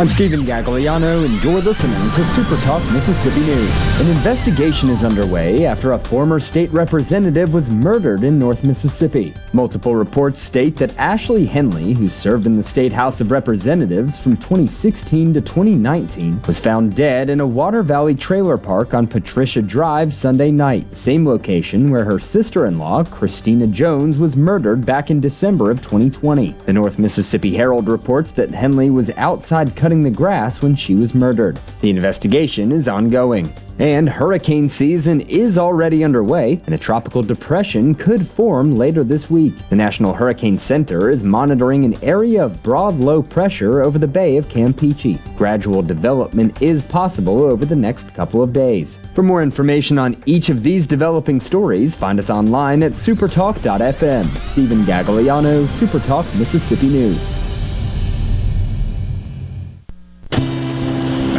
I'm 0.01 0.09
Stephen 0.09 0.47
Gagliano, 0.47 1.27
and 1.27 1.45
you're 1.45 1.61
listening 1.61 2.11
to 2.13 2.25
Super 2.25 2.57
Talk 2.63 2.83
Mississippi 2.91 3.41
News. 3.41 3.71
An 4.01 4.07
investigation 4.07 4.89
is 4.89 5.05
underway 5.05 5.67
after 5.67 5.93
a 5.93 5.99
former 5.99 6.41
state 6.41 6.71
representative 6.71 7.53
was 7.53 7.69
murdered 7.69 8.25
in 8.25 8.39
North 8.39 8.65
Mississippi. 8.65 9.35
Multiple 9.53 9.95
reports 9.95 10.41
state 10.41 10.75
that 10.77 10.97
Ashley 10.97 11.45
Henley, 11.45 11.93
who 11.93 12.09
served 12.09 12.47
in 12.47 12.57
the 12.57 12.63
State 12.63 12.93
House 12.93 13.21
of 13.21 13.31
Representatives 13.31 14.19
from 14.19 14.39
2016 14.39 15.35
to 15.35 15.43
2019, 15.43 16.41
was 16.47 16.59
found 16.59 16.97
dead 16.97 17.29
in 17.29 17.41
a 17.41 17.47
Water 17.47 17.83
Valley 17.83 18.15
trailer 18.15 18.57
park 18.57 18.95
on 18.95 19.07
Patricia 19.07 19.61
Drive 19.61 20.15
Sunday 20.15 20.51
night, 20.51 20.97
same 20.97 21.27
location 21.29 21.91
where 21.91 22.05
her 22.05 22.19
sister 22.19 22.65
in 22.65 22.79
law, 22.79 23.05
Christina 23.05 23.67
Jones, 23.67 24.17
was 24.17 24.35
murdered 24.35 24.87
back 24.87 25.11
in 25.11 25.21
December 25.21 25.71
of 25.71 25.83
2020. 25.83 26.53
The 26.65 26.73
North 26.73 26.99
Mississippi 26.99 27.55
Herald 27.55 27.87
reports 27.87 28.31
that 28.31 28.49
Henley 28.49 28.89
was 28.89 29.11
outside 29.19 29.77
cutting 29.91 30.05
the 30.05 30.11
grass 30.17 30.63
when 30.63 30.77
she 30.77 30.95
was 30.95 31.17
murdered. 31.17 31.59
The 31.81 31.91
investigation 31.91 32.71
is 32.71 32.87
ongoing. 32.87 33.53
And 33.81 34.09
hurricane 34.09 34.69
season 34.69 35.21
is 35.23 35.59
already 35.59 36.05
underway, 36.05 36.61
and 36.67 36.77
a 36.77 36.79
tropical 36.79 37.25
depression 37.25 37.97
could 37.97 38.25
form 38.25 38.77
later 38.77 39.03
this 39.03 39.29
week. 39.29 39.55
The 39.69 39.75
National 39.75 40.13
Hurricane 40.13 40.59
Center 40.59 41.11
is 41.11 41.25
monitoring 41.25 41.85
an 41.85 41.99
area 42.05 42.45
of 42.45 42.63
broad 42.63 43.01
low 43.01 43.21
pressure 43.21 43.83
over 43.83 43.99
the 43.99 44.07
Bay 44.07 44.37
of 44.37 44.47
Campeche. 44.47 45.19
Gradual 45.37 45.83
development 45.83 46.63
is 46.63 46.83
possible 46.83 47.43
over 47.43 47.65
the 47.65 47.75
next 47.75 48.15
couple 48.15 48.43
of 48.43 48.53
days. 48.53 49.01
For 49.15 49.25
more 49.25 49.43
information 49.43 49.99
on 49.99 50.23
each 50.25 50.51
of 50.51 50.63
these 50.63 50.87
developing 50.87 51.41
stories, 51.41 51.97
find 51.97 52.21
us 52.21 52.31
online 52.31 52.85
at 52.85 52.93
supertalk.fm. 52.93 54.27
Stephen 54.53 54.85
Gagliano, 54.85 55.67
Supertalk 55.67 56.33
Mississippi 56.39 56.87
News. 56.87 57.50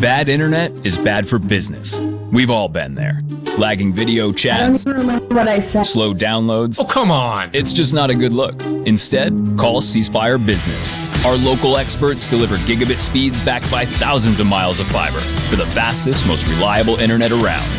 Bad 0.00 0.30
internet 0.30 0.72
is 0.82 0.96
bad 0.96 1.28
for 1.28 1.38
business. 1.38 2.00
We've 2.32 2.48
all 2.48 2.70
been 2.70 2.94
there. 2.94 3.20
Lagging 3.58 3.92
video 3.92 4.32
chats, 4.32 4.80
slow 4.80 6.14
downloads. 6.14 6.80
Oh, 6.80 6.86
come 6.86 7.10
on. 7.10 7.50
It's 7.52 7.74
just 7.74 7.92
not 7.92 8.08
a 8.08 8.14
good 8.14 8.32
look. 8.32 8.62
Instead, 8.86 9.34
call 9.58 9.82
C 9.82 10.02
Spire 10.02 10.38
Business. 10.38 10.96
Our 11.26 11.36
local 11.36 11.76
experts 11.76 12.26
deliver 12.26 12.56
gigabit 12.56 12.98
speeds 12.98 13.42
backed 13.42 13.70
by 13.70 13.84
thousands 13.84 14.40
of 14.40 14.46
miles 14.46 14.80
of 14.80 14.86
fiber 14.86 15.20
for 15.20 15.56
the 15.56 15.66
fastest, 15.66 16.26
most 16.26 16.48
reliable 16.48 16.96
internet 16.96 17.30
around. 17.30 17.70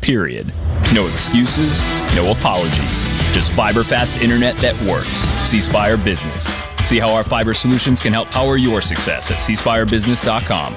Period. 0.00 0.52
No 0.94 1.08
excuses, 1.08 1.80
no 2.14 2.30
apologies. 2.30 3.02
Just 3.32 3.50
fiber 3.50 3.82
fast 3.82 4.20
internet 4.20 4.56
that 4.58 4.80
works. 4.82 5.18
C 5.44 5.60
Spire 5.60 5.96
Business. 5.96 6.44
See 6.84 7.00
how 7.00 7.10
our 7.10 7.24
fiber 7.24 7.54
solutions 7.54 8.00
can 8.00 8.12
help 8.12 8.28
power 8.30 8.56
your 8.56 8.80
success 8.80 9.32
at 9.32 9.38
cspirebusiness.com. 9.38 10.76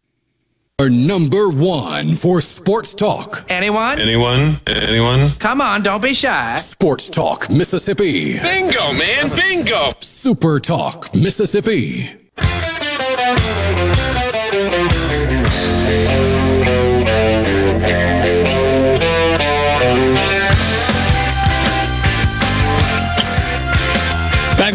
Our 0.81 0.89
number 0.89 1.47
one 1.49 2.07
for 2.15 2.41
sports 2.41 2.95
talk. 2.95 3.45
Anyone? 3.49 3.99
Anyone? 4.01 4.59
Anyone? 4.65 5.29
Come 5.37 5.61
on, 5.61 5.83
don't 5.83 6.01
be 6.01 6.15
shy. 6.15 6.57
Sports 6.57 7.07
Talk 7.07 7.51
Mississippi. 7.51 8.39
Bingo, 8.39 8.91
man, 8.91 9.29
bingo. 9.29 9.91
Super 9.99 10.59
Talk 10.59 11.13
Mississippi. 11.13 12.09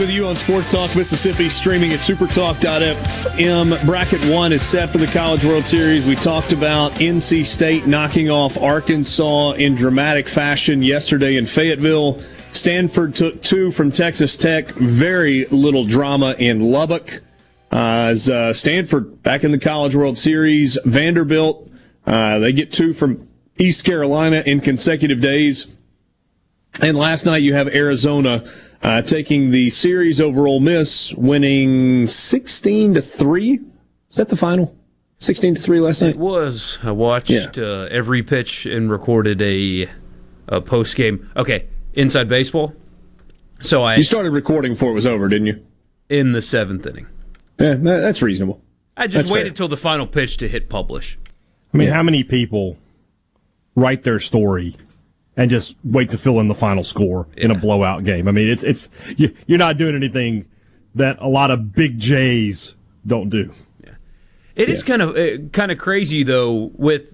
With 0.07 0.15
you 0.15 0.27
on 0.29 0.37
Sports 0.37 0.71
Talk 0.71 0.95
Mississippi, 0.95 1.49
streaming 1.49 1.93
at 1.93 1.99
supertalk.fm. 1.99 3.87
Bracket 3.87 4.25
one 4.27 4.53
is 4.53 4.63
set 4.63 4.89
for 4.89 4.99
the 4.99 5.07
College 5.09 5.45
World 5.45 5.65
Series. 5.65 6.07
We 6.07 6.15
talked 6.15 6.53
about 6.53 6.93
NC 6.93 7.45
State 7.45 7.89
knocking 7.89 8.31
off 8.31 8.57
Arkansas 8.57 9.53
in 9.53 9.75
dramatic 9.75 10.29
fashion 10.29 10.81
yesterday 10.81 11.37
in 11.37 11.45
Fayetteville. 11.45 12.21
Stanford 12.53 13.17
took 13.17 13.43
two 13.43 13.73
from 13.73 13.91
Texas 13.91 14.37
Tech. 14.37 14.69
Very 14.69 15.47
little 15.47 15.85
drama 15.85 16.37
in 16.39 16.71
Lubbock. 16.71 17.23
Uh, 17.73 18.11
as 18.11 18.31
uh, 18.31 18.53
Stanford 18.53 19.25
back 19.25 19.43
in 19.43 19.51
the 19.51 19.59
College 19.59 19.97
World 19.97 20.17
Series, 20.17 20.79
Vanderbilt 20.85 21.69
uh, 22.07 22.39
they 22.39 22.53
get 22.53 22.71
two 22.71 22.93
from 22.93 23.29
East 23.59 23.85
Carolina 23.85 24.45
in 24.47 24.61
consecutive 24.61 25.21
days. 25.21 25.67
And 26.81 26.97
last 26.97 27.27
night 27.27 27.43
you 27.43 27.55
have 27.55 27.69
Arizona 27.69 28.45
uh, 28.87 29.03
taking 29.03 29.51
the 29.51 29.69
series 29.71 30.21
over 30.21 30.47
Ole 30.47 30.61
Miss, 30.61 31.13
winning 31.15 32.07
16 32.07 32.95
to 32.95 33.03
3. 33.03 33.61
Is 34.11 34.17
that 34.17 34.29
the 34.29 34.37
final? 34.37 34.77
16 35.19 35.57
to 35.57 35.61
3 35.61 35.81
last 35.81 36.03
night? 36.03 36.11
It 36.11 36.19
was. 36.19 36.79
I 36.83 36.93
watched 36.93 37.31
Yeah. 37.31 37.49
uh, 37.57 37.89
every 37.91 38.23
pitch 38.23 38.65
and 38.67 38.91
recorded 38.91 39.43
a, 39.43 39.89
a 40.49 40.61
post 40.61 40.95
game. 40.95 41.29
Okay, 41.37 41.67
inside 41.95 42.29
baseball. 42.29 42.75
So 43.61 43.83
I 43.83 43.97
You 43.97 44.03
started 44.03 44.31
recording 44.31 44.73
before 44.75 44.91
it 44.91 44.95
was 44.95 45.07
over, 45.07 45.29
didn't 45.29 45.47
you? 45.49 45.63
in 46.09 46.31
the 46.31 46.41
seventh 46.43 46.87
inning. 46.87 47.07
Yeah, 47.59 47.75
that's 47.75 48.23
reasonable. 48.23 48.63
I 48.97 49.07
just 49.09 49.15
That's 49.17 49.31
waited 49.31 49.49
fair. 49.51 49.57
till 49.57 49.69
the 49.69 49.77
final 49.77 50.07
pitch 50.07 50.37
to 50.37 50.49
hit 50.49 50.69
publish. 50.69 51.19
I 51.75 51.77
mean, 51.79 51.89
how 51.89 52.03
many 52.05 52.23
people 52.23 52.79
write 53.75 54.05
their 54.05 54.21
story 54.21 54.77
and 55.37 55.51
just 55.51 55.77
wait 55.85 56.11
to 56.11 56.19
fill 56.19 56.41
in 56.41 56.49
the 56.49 56.55
final 56.55 56.83
score 56.83 57.27
in 57.37 57.51
a 57.51 57.55
blowout 57.55 58.05
game? 58.05 58.29
I 58.29 58.33
mean, 58.33 58.49
it's 58.49 58.63
it's 58.63 58.89
you, 59.17 59.35
you're 59.47 59.59
not 59.59 59.77
doing 59.77 59.95
anything 59.95 60.47
that 60.95 61.19
a 61.21 61.29
lot 61.29 61.51
of 61.51 61.73
big 61.75 61.99
J's 61.99 62.75
don't 63.07 63.29
do. 63.29 63.53
Yeah, 63.85 63.91
It 64.55 64.69
is 64.69 64.83
kind 64.83 65.03
of 65.03 65.17
uh, 65.17 65.49
kind 65.53 65.71
of 65.71 65.79
crazy 65.79 66.23
though. 66.23 66.71
With 66.75 67.05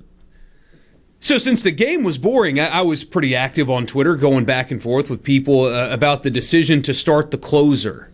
so 1.21 1.39
since 1.39 1.63
the 1.63 1.71
game 1.71 2.03
was 2.03 2.19
boring, 2.19 2.59
I, 2.59 2.67
I 2.67 2.81
was 2.81 3.05
pretty 3.05 3.37
active 3.37 3.71
on 3.71 3.87
Twitter, 3.87 4.17
going 4.17 4.45
back 4.45 4.71
and 4.71 4.83
forth 4.83 5.11
with 5.11 5.23
people 5.23 5.65
uh, 5.65 5.89
about 5.89 6.23
the 6.23 6.31
decision 6.31 6.83
to 6.83 6.95
start 6.95 7.31
the 7.31 7.39
closer, 7.39 8.11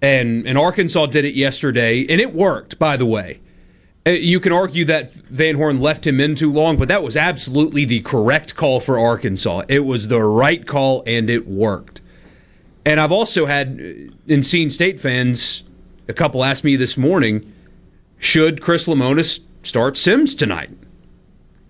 and 0.00 0.46
and 0.46 0.58
Arkansas 0.58 1.06
did 1.06 1.24
it 1.24 1.34
yesterday, 1.34 2.06
and 2.08 2.20
it 2.20 2.34
worked. 2.34 2.78
By 2.78 2.96
the 2.96 3.06
way, 3.06 3.40
you 4.06 4.40
can 4.40 4.52
argue 4.52 4.84
that 4.86 5.12
Van 5.14 5.56
Horn 5.56 5.80
left 5.80 6.06
him 6.06 6.20
in 6.20 6.34
too 6.34 6.50
long, 6.50 6.76
but 6.76 6.88
that 6.88 7.02
was 7.02 7.16
absolutely 7.16 7.84
the 7.84 8.00
correct 8.00 8.56
call 8.56 8.80
for 8.80 8.98
Arkansas. 8.98 9.62
It 9.68 9.80
was 9.80 10.08
the 10.08 10.22
right 10.22 10.66
call, 10.66 11.04
and 11.06 11.30
it 11.30 11.46
worked. 11.46 12.00
And 12.84 12.98
I've 12.98 13.12
also 13.12 13.46
had 13.46 13.68
uh, 13.68 14.12
and 14.28 14.42
NC 14.42 14.72
State 14.72 15.00
fans. 15.00 15.64
A 16.08 16.12
couple 16.12 16.42
asked 16.42 16.64
me 16.64 16.74
this 16.74 16.96
morning 16.96 17.52
should 18.18 18.60
Chris 18.60 18.86
Lemonis 18.86 19.40
start 19.62 19.96
Sims 19.96 20.34
tonight? 20.34 20.70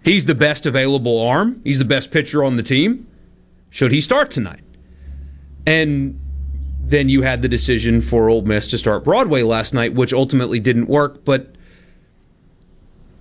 He's 0.04 0.26
the 0.26 0.34
best 0.34 0.66
available 0.66 1.18
arm. 1.20 1.60
He's 1.64 1.78
the 1.78 1.84
best 1.84 2.10
pitcher 2.10 2.42
on 2.42 2.56
the 2.56 2.62
team. 2.62 3.06
Should 3.70 3.92
he 3.92 4.00
start 4.00 4.30
tonight? 4.30 4.60
And 5.66 6.18
then 6.80 7.08
you 7.08 7.22
had 7.22 7.40
the 7.40 7.48
decision 7.48 8.02
for 8.02 8.28
Ole 8.28 8.42
Miss 8.42 8.66
to 8.68 8.78
start 8.78 9.04
Broadway 9.04 9.42
last 9.42 9.72
night, 9.72 9.94
which 9.94 10.12
ultimately 10.12 10.60
didn't 10.60 10.88
work. 10.88 11.24
But 11.24 11.54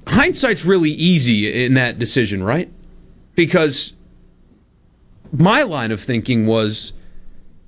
hindsight's 0.07 0.65
really 0.65 0.91
easy 0.91 1.65
in 1.65 1.73
that 1.75 1.99
decision, 1.99 2.43
right? 2.43 2.71
Because 3.35 3.93
my 5.31 5.63
line 5.63 5.91
of 5.91 6.01
thinking 6.01 6.45
was 6.45 6.93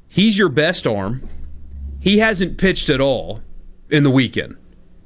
he's 0.09 0.37
your 0.37 0.49
best 0.49 0.85
arm. 0.85 1.27
He 1.99 2.19
hasn't 2.19 2.57
pitched 2.57 2.89
at 2.89 2.99
all 2.99 3.41
in 3.89 4.03
the 4.03 4.09
weekend. 4.09 4.57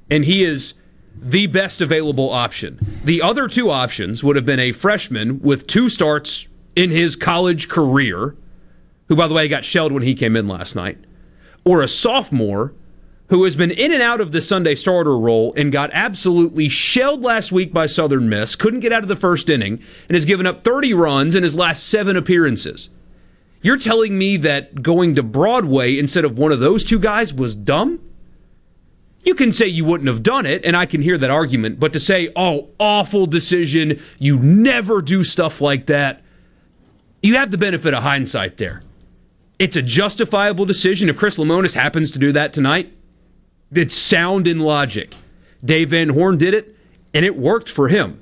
And 0.10 0.26
he 0.26 0.44
is 0.44 0.74
the 1.16 1.48
best 1.48 1.82
available 1.82 2.30
option. 2.30 3.02
The 3.04 3.22
other 3.22 3.48
two 3.48 3.70
options 3.70 4.24
would 4.24 4.36
have 4.36 4.46
been 4.46 4.60
a 4.60 4.72
freshman 4.72 5.40
with 5.42 5.68
two 5.68 5.90
starts 5.90 6.48
in 6.76 6.92
his 6.92 7.16
college 7.16 7.68
career, 7.68 8.36
who, 9.08 9.16
by 9.16 9.28
the 9.28 9.34
way, 9.34 9.48
got 9.48 9.66
shelled 9.66 9.92
when 9.92 10.04
he 10.04 10.14
came 10.14 10.36
in 10.36 10.48
last 10.48 10.76
night, 10.76 10.98
or 11.66 11.82
a 11.82 11.88
sophomore 11.88 12.74
who 13.30 13.44
has 13.44 13.56
been 13.56 13.72
in 13.72 13.92
and 13.92 14.02
out 14.02 14.22
of 14.22 14.32
the 14.32 14.42
Sunday 14.42 14.76
starter 14.76 15.18
role 15.18 15.54
and 15.58 15.72
got 15.72 15.90
absolutely 15.94 16.70
shelled 16.70 17.24
last 17.24 17.52
week 17.52 17.74
by 17.74 17.86
Southern 17.86 18.30
Miss, 18.30 18.56
couldn't 18.56 18.80
get 18.80 18.94
out 18.94 19.04
of 19.04 19.10
the 19.10 19.16
first 19.16 19.50
inning, 19.50 19.82
and 20.08 20.16
has 20.16 20.26
given 20.26 20.48
up 20.48 20.64
30 20.64 20.94
runs 20.94 21.36
in 21.36 21.44
his 21.44 21.56
last 21.56 21.88
seven 21.88 22.16
appearances. 22.16 22.90
You're 23.62 23.78
telling 23.78 24.18
me 24.18 24.38
that 24.38 24.82
going 24.82 25.16
to 25.16 25.24
Broadway 25.24 25.98
instead 25.98 26.24
of 26.24 26.38
one 26.38 26.52
of 26.52 26.60
those 26.60 26.84
two 26.84 27.00
guys 27.00 27.34
was 27.34 27.54
dumb? 27.54 28.00
You 29.24 29.36
can 29.36 29.52
say 29.52 29.68
you 29.68 29.84
wouldn't 29.84 30.08
have 30.08 30.24
done 30.24 30.46
it, 30.46 30.64
and 30.64 30.78
I 30.78 30.86
can 30.86 31.02
hear 31.02 31.18
that 31.18 31.30
argument, 31.30 31.82
but 31.82 31.92
to 31.94 32.00
say, 32.00 32.32
oh, 32.36 32.70
awful 32.80 33.26
decision, 33.26 34.02
you 34.20 34.40
never 34.40 35.02
do 35.02 35.26
stuff 35.26 35.60
like 35.60 35.88
that, 35.88 36.22
you 37.22 37.36
have 37.36 37.52
the 37.52 37.58
benefit 37.58 37.94
of 37.94 38.04
hindsight 38.04 38.56
there. 38.56 38.84
It's 39.60 39.76
a 39.76 39.82
justifiable 39.82 40.66
decision. 40.66 41.10
If 41.10 41.18
Chris 41.18 41.38
Lemonis 41.38 41.74
happens 41.74 42.12
to 42.12 42.20
do 42.20 42.32
that 42.32 42.54
tonight, 42.54 42.94
it's 43.72 43.96
sound 43.96 44.48
in 44.48 44.60
logic. 44.60 45.16
Dave 45.64 45.90
Van 45.90 46.10
Horn 46.10 46.38
did 46.38 46.54
it, 46.54 46.76
and 47.14 47.26
it 47.26 47.38
worked 47.38 47.70
for 47.70 47.88
him. 47.88 48.22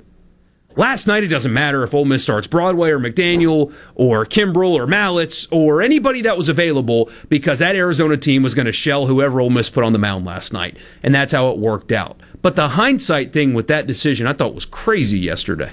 Last 0.76 1.06
night, 1.06 1.24
it 1.24 1.28
doesn't 1.28 1.54
matter 1.54 1.82
if 1.84 1.94
Ole 1.94 2.04
Miss 2.04 2.22
starts 2.22 2.46
Broadway 2.46 2.90
or 2.90 2.98
McDaniel 2.98 3.72
or 3.94 4.26
Kimbrell 4.26 4.72
or 4.72 4.86
Mallitz 4.86 5.48
or 5.50 5.80
anybody 5.80 6.20
that 6.22 6.36
was 6.36 6.50
available 6.50 7.10
because 7.30 7.60
that 7.60 7.76
Arizona 7.76 8.18
team 8.18 8.42
was 8.42 8.54
going 8.54 8.66
to 8.66 8.72
shell 8.72 9.06
whoever 9.06 9.40
Ole 9.40 9.48
Miss 9.48 9.70
put 9.70 9.84
on 9.84 9.94
the 9.94 9.98
mound 9.98 10.26
last 10.26 10.52
night. 10.52 10.76
And 11.02 11.14
that's 11.14 11.32
how 11.32 11.50
it 11.50 11.56
worked 11.56 11.92
out. 11.92 12.20
But 12.42 12.56
the 12.56 12.68
hindsight 12.68 13.32
thing 13.32 13.54
with 13.54 13.68
that 13.68 13.86
decision, 13.86 14.26
I 14.26 14.34
thought 14.34 14.54
was 14.54 14.66
crazy 14.66 15.18
yesterday. 15.18 15.72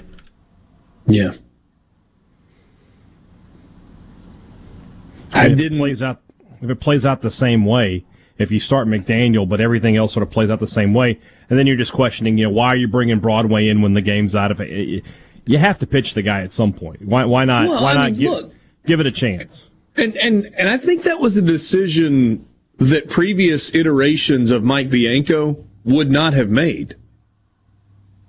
Yeah. 1.06 1.32
I 5.34 5.48
didn't 5.48 5.80
if 6.62 6.70
it 6.70 6.80
plays 6.80 7.04
out 7.04 7.20
the 7.20 7.30
same 7.30 7.66
way. 7.66 8.06
If 8.36 8.50
you 8.50 8.58
start 8.58 8.88
McDaniel, 8.88 9.48
but 9.48 9.60
everything 9.60 9.96
else 9.96 10.12
sort 10.12 10.24
of 10.24 10.30
plays 10.30 10.50
out 10.50 10.58
the 10.58 10.66
same 10.66 10.92
way, 10.92 11.20
and 11.48 11.58
then 11.58 11.66
you're 11.66 11.76
just 11.76 11.92
questioning, 11.92 12.36
you 12.36 12.44
know, 12.44 12.50
why 12.50 12.68
are 12.68 12.76
you 12.76 12.88
bringing 12.88 13.20
Broadway 13.20 13.68
in 13.68 13.80
when 13.80 13.94
the 13.94 14.00
game's 14.00 14.34
out 14.34 14.50
of 14.50 14.60
it? 14.60 15.04
You 15.46 15.58
have 15.58 15.78
to 15.78 15.86
pitch 15.86 16.14
the 16.14 16.22
guy 16.22 16.40
at 16.42 16.52
some 16.52 16.72
point. 16.72 17.02
Why? 17.02 17.24
Why 17.24 17.44
not? 17.44 17.68
Well, 17.68 17.82
why 17.82 17.92
I 17.92 17.94
not 17.94 18.04
mean, 18.06 18.14
give, 18.14 18.30
look. 18.30 18.52
give 18.86 19.00
it 19.00 19.06
a 19.06 19.12
chance? 19.12 19.64
And 19.96 20.16
and 20.16 20.46
and 20.56 20.68
I 20.68 20.78
think 20.78 21.04
that 21.04 21.20
was 21.20 21.36
a 21.36 21.42
decision 21.42 22.46
that 22.78 23.08
previous 23.08 23.72
iterations 23.74 24.50
of 24.50 24.64
Mike 24.64 24.90
Bianco 24.90 25.64
would 25.84 26.10
not 26.10 26.34
have 26.34 26.50
made. 26.50 26.96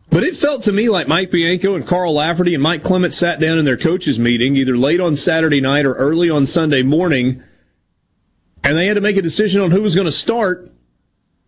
But 0.09 0.23
it 0.23 0.37
felt 0.37 0.61
to 0.63 0.71
me 0.71 0.87
like 0.87 1.07
Mike 1.07 1.31
Bianco 1.31 1.75
and 1.75 1.85
Carl 1.85 2.13
Lafferty 2.13 2.53
and 2.53 2.61
Mike 2.61 2.83
Clement 2.83 3.13
sat 3.13 3.39
down 3.39 3.57
in 3.57 3.65
their 3.65 3.75
coaches 3.75 4.19
meeting 4.19 4.55
either 4.55 4.77
late 4.77 5.01
on 5.01 5.15
Saturday 5.15 5.59
night 5.59 5.85
or 5.85 5.95
early 5.95 6.29
on 6.29 6.45
Sunday 6.45 6.83
morning 6.83 7.41
and 8.65 8.77
they 8.77 8.87
had 8.87 8.95
to 8.95 9.01
make 9.01 9.15
a 9.15 9.21
decision 9.21 9.61
on 9.61 9.71
who 9.71 9.81
was 9.81 9.95
going 9.95 10.05
to 10.05 10.11
start 10.11 10.71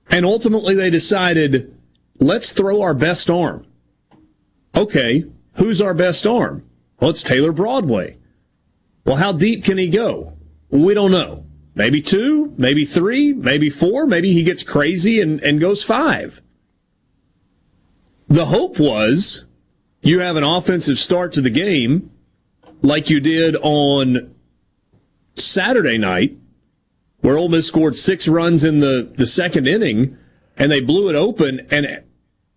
and 0.09 0.26
ultimately 0.26 0.74
they 0.74 0.89
decided 0.89 1.76
let's 2.20 2.51
throw 2.51 2.82
our 2.82 2.93
best 2.93 3.30
arm. 3.30 3.65
Okay, 4.76 5.26
who's 5.53 5.82
our 5.82 5.93
best 5.93 6.26
arm? 6.26 6.63
Well, 6.99 7.09
it's 7.09 7.24
Taylor 7.24 7.51
Broadway. 7.51 8.18
Well, 9.05 9.18
how 9.18 9.32
deep 9.32 9.63
can 9.63 9.78
he 9.78 9.88
go? 9.88 10.34
We 10.70 10.93
don't 10.93 11.11
know. 11.11 11.45
Maybe 11.76 12.01
two, 12.01 12.53
maybe 12.57 12.86
three, 12.86 13.34
maybe 13.34 13.70
four, 13.70 14.07
maybe 14.07 14.34
he 14.34 14.43
gets 14.43 14.63
crazy 14.63 15.22
and, 15.22 15.41
and 15.43 15.59
goes 15.59 15.84
five. 15.84 16.41
The 18.28 18.47
hope 18.47 18.80
was 18.80 19.45
you 20.01 20.20
have 20.20 20.36
an 20.36 20.43
offensive 20.43 20.97
start 20.97 21.34
to 21.34 21.41
the 21.41 21.49
game 21.49 22.11
like 22.82 23.09
you 23.09 23.20
did 23.20 23.55
on 23.61 24.36
Saturday 25.36 25.97
night, 25.97 26.36
where 27.28 27.38
Ole 27.38 27.49
Miss 27.49 27.67
scored 27.67 27.97
six 27.97 28.25
runs 28.30 28.63
in 28.63 28.80
the, 28.80 29.11
the 29.17 29.25
second 29.25 29.67
inning 29.67 30.17
and 30.55 30.71
they 30.71 30.80
blew 30.80 31.09
it 31.09 31.15
open. 31.15 31.67
And 31.69 32.01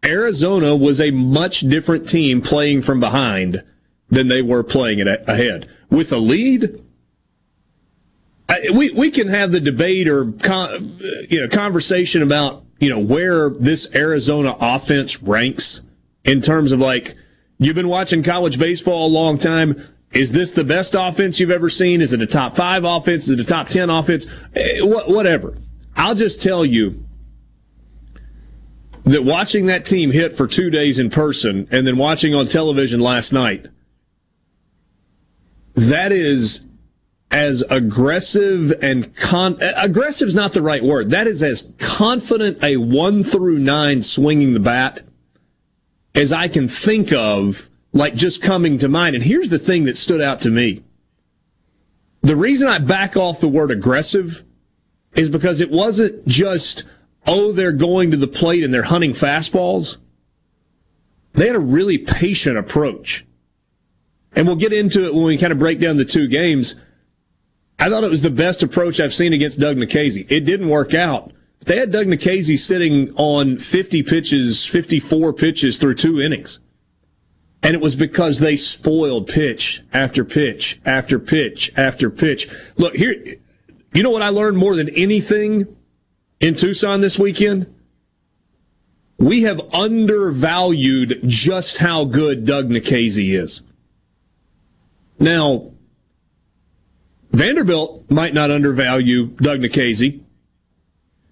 Arizona 0.04 0.76
was 0.76 1.00
a 1.00 1.10
much 1.10 1.62
different 1.62 2.08
team 2.08 2.40
playing 2.40 2.82
from 2.82 3.00
behind 3.00 3.64
than 4.10 4.28
they 4.28 4.42
were 4.42 4.62
playing 4.62 5.00
it 5.00 5.08
ahead. 5.08 5.68
With 5.90 6.12
a 6.12 6.18
lead, 6.18 6.80
we 8.72 8.90
we 8.92 9.10
can 9.10 9.26
have 9.26 9.50
the 9.50 9.58
debate 9.58 10.06
or 10.06 10.30
con, 10.30 11.00
you 11.28 11.40
know 11.40 11.48
conversation 11.48 12.22
about 12.22 12.62
you 12.78 12.90
know 12.90 13.00
where 13.00 13.50
this 13.50 13.92
Arizona 13.92 14.54
offense 14.60 15.20
ranks 15.20 15.80
in 16.22 16.40
terms 16.40 16.70
of 16.70 16.78
like 16.78 17.16
you've 17.58 17.74
been 17.74 17.88
watching 17.88 18.22
college 18.22 18.56
baseball 18.56 19.08
a 19.08 19.10
long 19.10 19.36
time. 19.36 19.84
Is 20.12 20.32
this 20.32 20.50
the 20.50 20.64
best 20.64 20.96
offense 20.98 21.38
you've 21.38 21.50
ever 21.50 21.70
seen? 21.70 22.00
Is 22.00 22.12
it 22.12 22.20
a 22.20 22.26
top 22.26 22.56
five 22.56 22.84
offense? 22.84 23.24
Is 23.24 23.38
it 23.38 23.40
a 23.40 23.44
top 23.44 23.68
ten 23.68 23.90
offense? 23.90 24.26
Eh, 24.54 24.80
whatever. 24.80 25.56
I'll 25.96 26.16
just 26.16 26.42
tell 26.42 26.64
you 26.64 27.04
that 29.04 29.24
watching 29.24 29.66
that 29.66 29.84
team 29.84 30.10
hit 30.10 30.36
for 30.36 30.46
two 30.46 30.70
days 30.70 30.98
in 30.98 31.10
person 31.10 31.68
and 31.70 31.86
then 31.86 31.96
watching 31.96 32.34
on 32.34 32.46
television 32.46 33.00
last 33.00 33.32
night, 33.32 33.66
that 35.74 36.10
is 36.10 36.62
as 37.30 37.62
aggressive 37.70 38.72
and 38.82 39.14
con 39.14 39.56
aggressive 39.60 40.26
is 40.26 40.34
not 40.34 40.52
the 40.52 40.62
right 40.62 40.82
word. 40.82 41.10
That 41.10 41.28
is 41.28 41.42
as 41.42 41.72
confident 41.78 42.62
a 42.64 42.76
one 42.78 43.22
through 43.22 43.60
nine 43.60 44.02
swinging 44.02 44.54
the 44.54 44.60
bat 44.60 45.02
as 46.14 46.32
I 46.32 46.48
can 46.48 46.66
think 46.66 47.12
of, 47.12 47.69
like 47.92 48.14
just 48.14 48.42
coming 48.42 48.78
to 48.78 48.88
mind. 48.88 49.14
And 49.14 49.24
here's 49.24 49.48
the 49.48 49.58
thing 49.58 49.84
that 49.84 49.96
stood 49.96 50.20
out 50.20 50.40
to 50.42 50.50
me. 50.50 50.82
The 52.22 52.36
reason 52.36 52.68
I 52.68 52.78
back 52.78 53.16
off 53.16 53.40
the 53.40 53.48
word 53.48 53.70
aggressive 53.70 54.44
is 55.14 55.30
because 55.30 55.60
it 55.60 55.70
wasn't 55.70 56.26
just, 56.26 56.84
oh, 57.26 57.52
they're 57.52 57.72
going 57.72 58.10
to 58.10 58.16
the 58.16 58.28
plate 58.28 58.62
and 58.62 58.72
they're 58.72 58.82
hunting 58.82 59.12
fastballs. 59.12 59.98
They 61.32 61.46
had 61.46 61.56
a 61.56 61.60
really 61.60 61.98
patient 61.98 62.58
approach. 62.58 63.26
And 64.32 64.46
we'll 64.46 64.56
get 64.56 64.72
into 64.72 65.04
it 65.04 65.14
when 65.14 65.24
we 65.24 65.38
kind 65.38 65.52
of 65.52 65.58
break 65.58 65.80
down 65.80 65.96
the 65.96 66.04
two 66.04 66.28
games. 66.28 66.76
I 67.78 67.88
thought 67.88 68.04
it 68.04 68.10
was 68.10 68.22
the 68.22 68.30
best 68.30 68.62
approach 68.62 69.00
I've 69.00 69.14
seen 69.14 69.32
against 69.32 69.58
Doug 69.58 69.76
Nikhazy. 69.76 70.26
It 70.28 70.40
didn't 70.40 70.68
work 70.68 70.94
out. 70.94 71.32
They 71.64 71.78
had 71.78 71.90
Doug 71.90 72.06
Nikhazy 72.06 72.58
sitting 72.58 73.12
on 73.16 73.58
50 73.58 74.02
pitches, 74.02 74.64
54 74.64 75.32
pitches 75.32 75.78
through 75.78 75.94
two 75.94 76.20
innings. 76.20 76.60
And 77.62 77.74
it 77.74 77.80
was 77.80 77.94
because 77.94 78.38
they 78.38 78.56
spoiled 78.56 79.26
pitch 79.26 79.82
after 79.92 80.24
pitch 80.24 80.80
after 80.84 81.18
pitch 81.18 81.70
after 81.76 82.08
pitch. 82.08 82.48
Look, 82.76 82.96
here, 82.96 83.14
you 83.92 84.02
know 84.02 84.10
what 84.10 84.22
I 84.22 84.30
learned 84.30 84.56
more 84.56 84.74
than 84.76 84.88
anything 84.90 85.76
in 86.40 86.54
Tucson 86.54 87.00
this 87.00 87.18
weekend? 87.18 87.72
We 89.18 89.42
have 89.42 89.60
undervalued 89.74 91.20
just 91.26 91.78
how 91.78 92.04
good 92.04 92.46
Doug 92.46 92.70
Nikhazy 92.70 93.38
is. 93.38 93.60
Now, 95.18 95.72
Vanderbilt 97.30 98.10
might 98.10 98.32
not 98.32 98.50
undervalue 98.50 99.26
Doug 99.26 99.60
Nikhazy. 99.60 100.22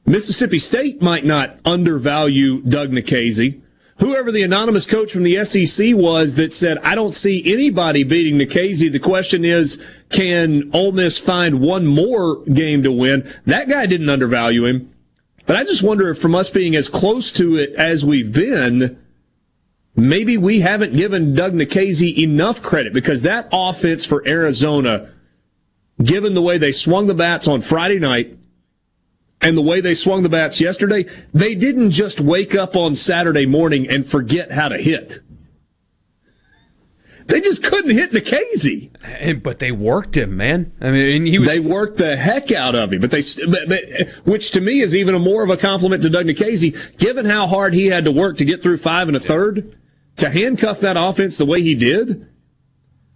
Mississippi 0.05 0.59
State 0.59 1.01
might 1.01 1.25
not 1.25 1.59
undervalue 1.65 2.61
Doug 2.63 2.91
Nikhazy. 2.91 3.63
Whoever 3.99 4.31
the 4.31 4.43
anonymous 4.43 4.87
coach 4.87 5.13
from 5.13 5.25
the 5.25 5.45
SEC 5.45 5.95
was 5.95 6.37
that 6.37 6.55
said, 6.55 6.79
I 6.79 6.95
don't 6.95 7.15
see 7.15 7.53
anybody 7.53 8.05
beating 8.05 8.39
Nikhazy. 8.39 8.91
The 8.91 9.01
question 9.01 9.45
is, 9.45 9.83
can 10.09 10.71
Ole 10.73 10.93
Miss 10.93 11.19
find 11.19 11.61
one 11.61 11.85
more 11.85 12.45
game 12.45 12.85
to 12.85 12.93
win? 12.93 13.29
That 13.47 13.69
guy 13.69 13.87
didn't 13.87 14.09
undervalue 14.09 14.67
him. 14.67 14.95
But 15.47 15.57
I 15.57 15.65
just 15.65 15.83
wonder 15.83 16.11
if 16.11 16.19
from 16.19 16.37
us 16.37 16.49
being 16.49 16.77
as 16.77 16.89
close 16.89 17.33
to 17.33 17.57
it 17.57 17.73
as 17.73 18.05
we've 18.05 18.33
been, 18.33 18.99
maybe 19.97 20.37
we 20.37 20.61
haven't 20.61 20.95
given 20.95 21.35
Doug 21.35 21.55
Nikhazy 21.55 22.19
enough 22.19 22.63
credit 22.63 22.93
because 22.93 23.23
that 23.23 23.49
offense 23.51 24.05
for 24.05 24.27
Arizona, 24.29 25.11
given 26.01 26.35
the 26.35 26.43
way 26.43 26.57
they 26.57 26.71
swung 26.71 27.09
the 27.09 27.15
bats 27.15 27.49
on 27.49 27.63
Friday 27.63 27.99
night, 27.99 28.39
and 29.41 29.57
the 29.57 29.63
way 29.63 29.81
they 29.81 29.95
swung 29.95 30.23
the 30.23 30.29
bats 30.29 30.61
yesterday, 30.61 31.07
they 31.33 31.55
didn't 31.55 31.91
just 31.91 32.21
wake 32.21 32.55
up 32.55 32.75
on 32.75 32.95
Saturday 32.95 33.47
morning 33.47 33.89
and 33.89 34.05
forget 34.05 34.53
how 34.53 34.69
to 34.69 34.79
hit. 34.79 35.21
They 37.29 37.43
just 37.43 37.63
couldn't 37.63 37.91
hit 37.91 38.13
Nikhazy. 38.13 38.91
And, 39.03 39.43
but 39.43 39.59
they 39.59 39.71
worked 39.71 40.17
him, 40.17 40.37
man. 40.37 40.73
I 40.81 40.91
mean, 40.91 41.27
he 41.27 41.39
was. 41.39 41.47
They 41.47 41.61
worked 41.61 41.99
the 41.99 42.17
heck 42.17 42.51
out 42.51 42.75
of 42.75 42.93
him, 42.93 43.01
but 43.01 43.11
they, 43.11 43.23
but, 43.47 43.69
but, 43.69 44.09
which 44.25 44.51
to 44.53 44.63
me 44.63 44.81
is 44.81 44.97
even 44.97 45.15
a 45.15 45.19
more 45.19 45.45
of 45.45 45.51
a 45.51 45.59
compliment 45.59 46.03
to 46.05 46.11
Doug 46.11 46.25
Nikhazy, 46.25 46.97
given 46.97 47.27
how 47.27 47.47
hard 47.47 47.75
he 47.75 47.87
had 47.87 48.05
to 48.05 48.13
work 48.13 48.39
to 48.39 48.47
get 48.47 48.63
through 48.63 48.79
five 48.79 49.09
and 49.09 49.17
a 49.17 49.21
third, 49.21 49.77
to 50.17 50.31
handcuff 50.31 50.81
that 50.81 50.97
offense 50.97 51.37
the 51.37 51.45
way 51.45 51.63
he 51.63 51.75
did, 51.75 52.27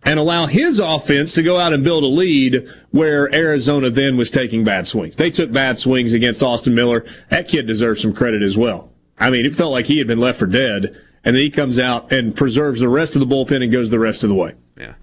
and 0.04 0.18
allow 0.18 0.46
his 0.46 0.80
offense 0.80 1.32
to 1.34 1.42
go 1.42 1.58
out 1.58 1.72
and 1.72 1.84
build 1.84 2.02
a 2.02 2.08
lead 2.08 2.68
where 2.90 3.32
Arizona 3.34 3.90
then 3.90 4.16
was 4.16 4.30
taking 4.30 4.64
bad 4.64 4.86
swings. 4.86 5.16
They 5.16 5.30
took 5.30 5.52
bad 5.52 5.78
swings 5.78 6.12
against 6.12 6.42
Austin 6.42 6.74
Miller. 6.74 7.04
That 7.30 7.48
kid 7.48 7.66
deserves 7.66 8.02
some 8.02 8.12
credit 8.12 8.42
as 8.42 8.56
well. 8.56 8.90
I 9.18 9.30
mean, 9.30 9.46
it 9.46 9.54
felt 9.54 9.72
like 9.72 9.86
he 9.86 9.98
had 9.98 10.06
been 10.06 10.18
left 10.18 10.38
for 10.38 10.46
dead, 10.46 10.96
and 11.24 11.36
then 11.36 11.42
he 11.42 11.50
comes 11.50 11.78
out 11.78 12.10
and 12.12 12.34
preserves 12.34 12.80
the 12.80 12.88
rest 12.88 13.14
of 13.14 13.20
the 13.20 13.26
bullpen 13.26 13.62
and 13.62 13.70
goes 13.70 13.90
the 13.90 13.98
rest 14.00 14.24
of 14.24 14.28
the 14.28 14.34
way. 14.34 14.54
Yeah. 14.76 14.94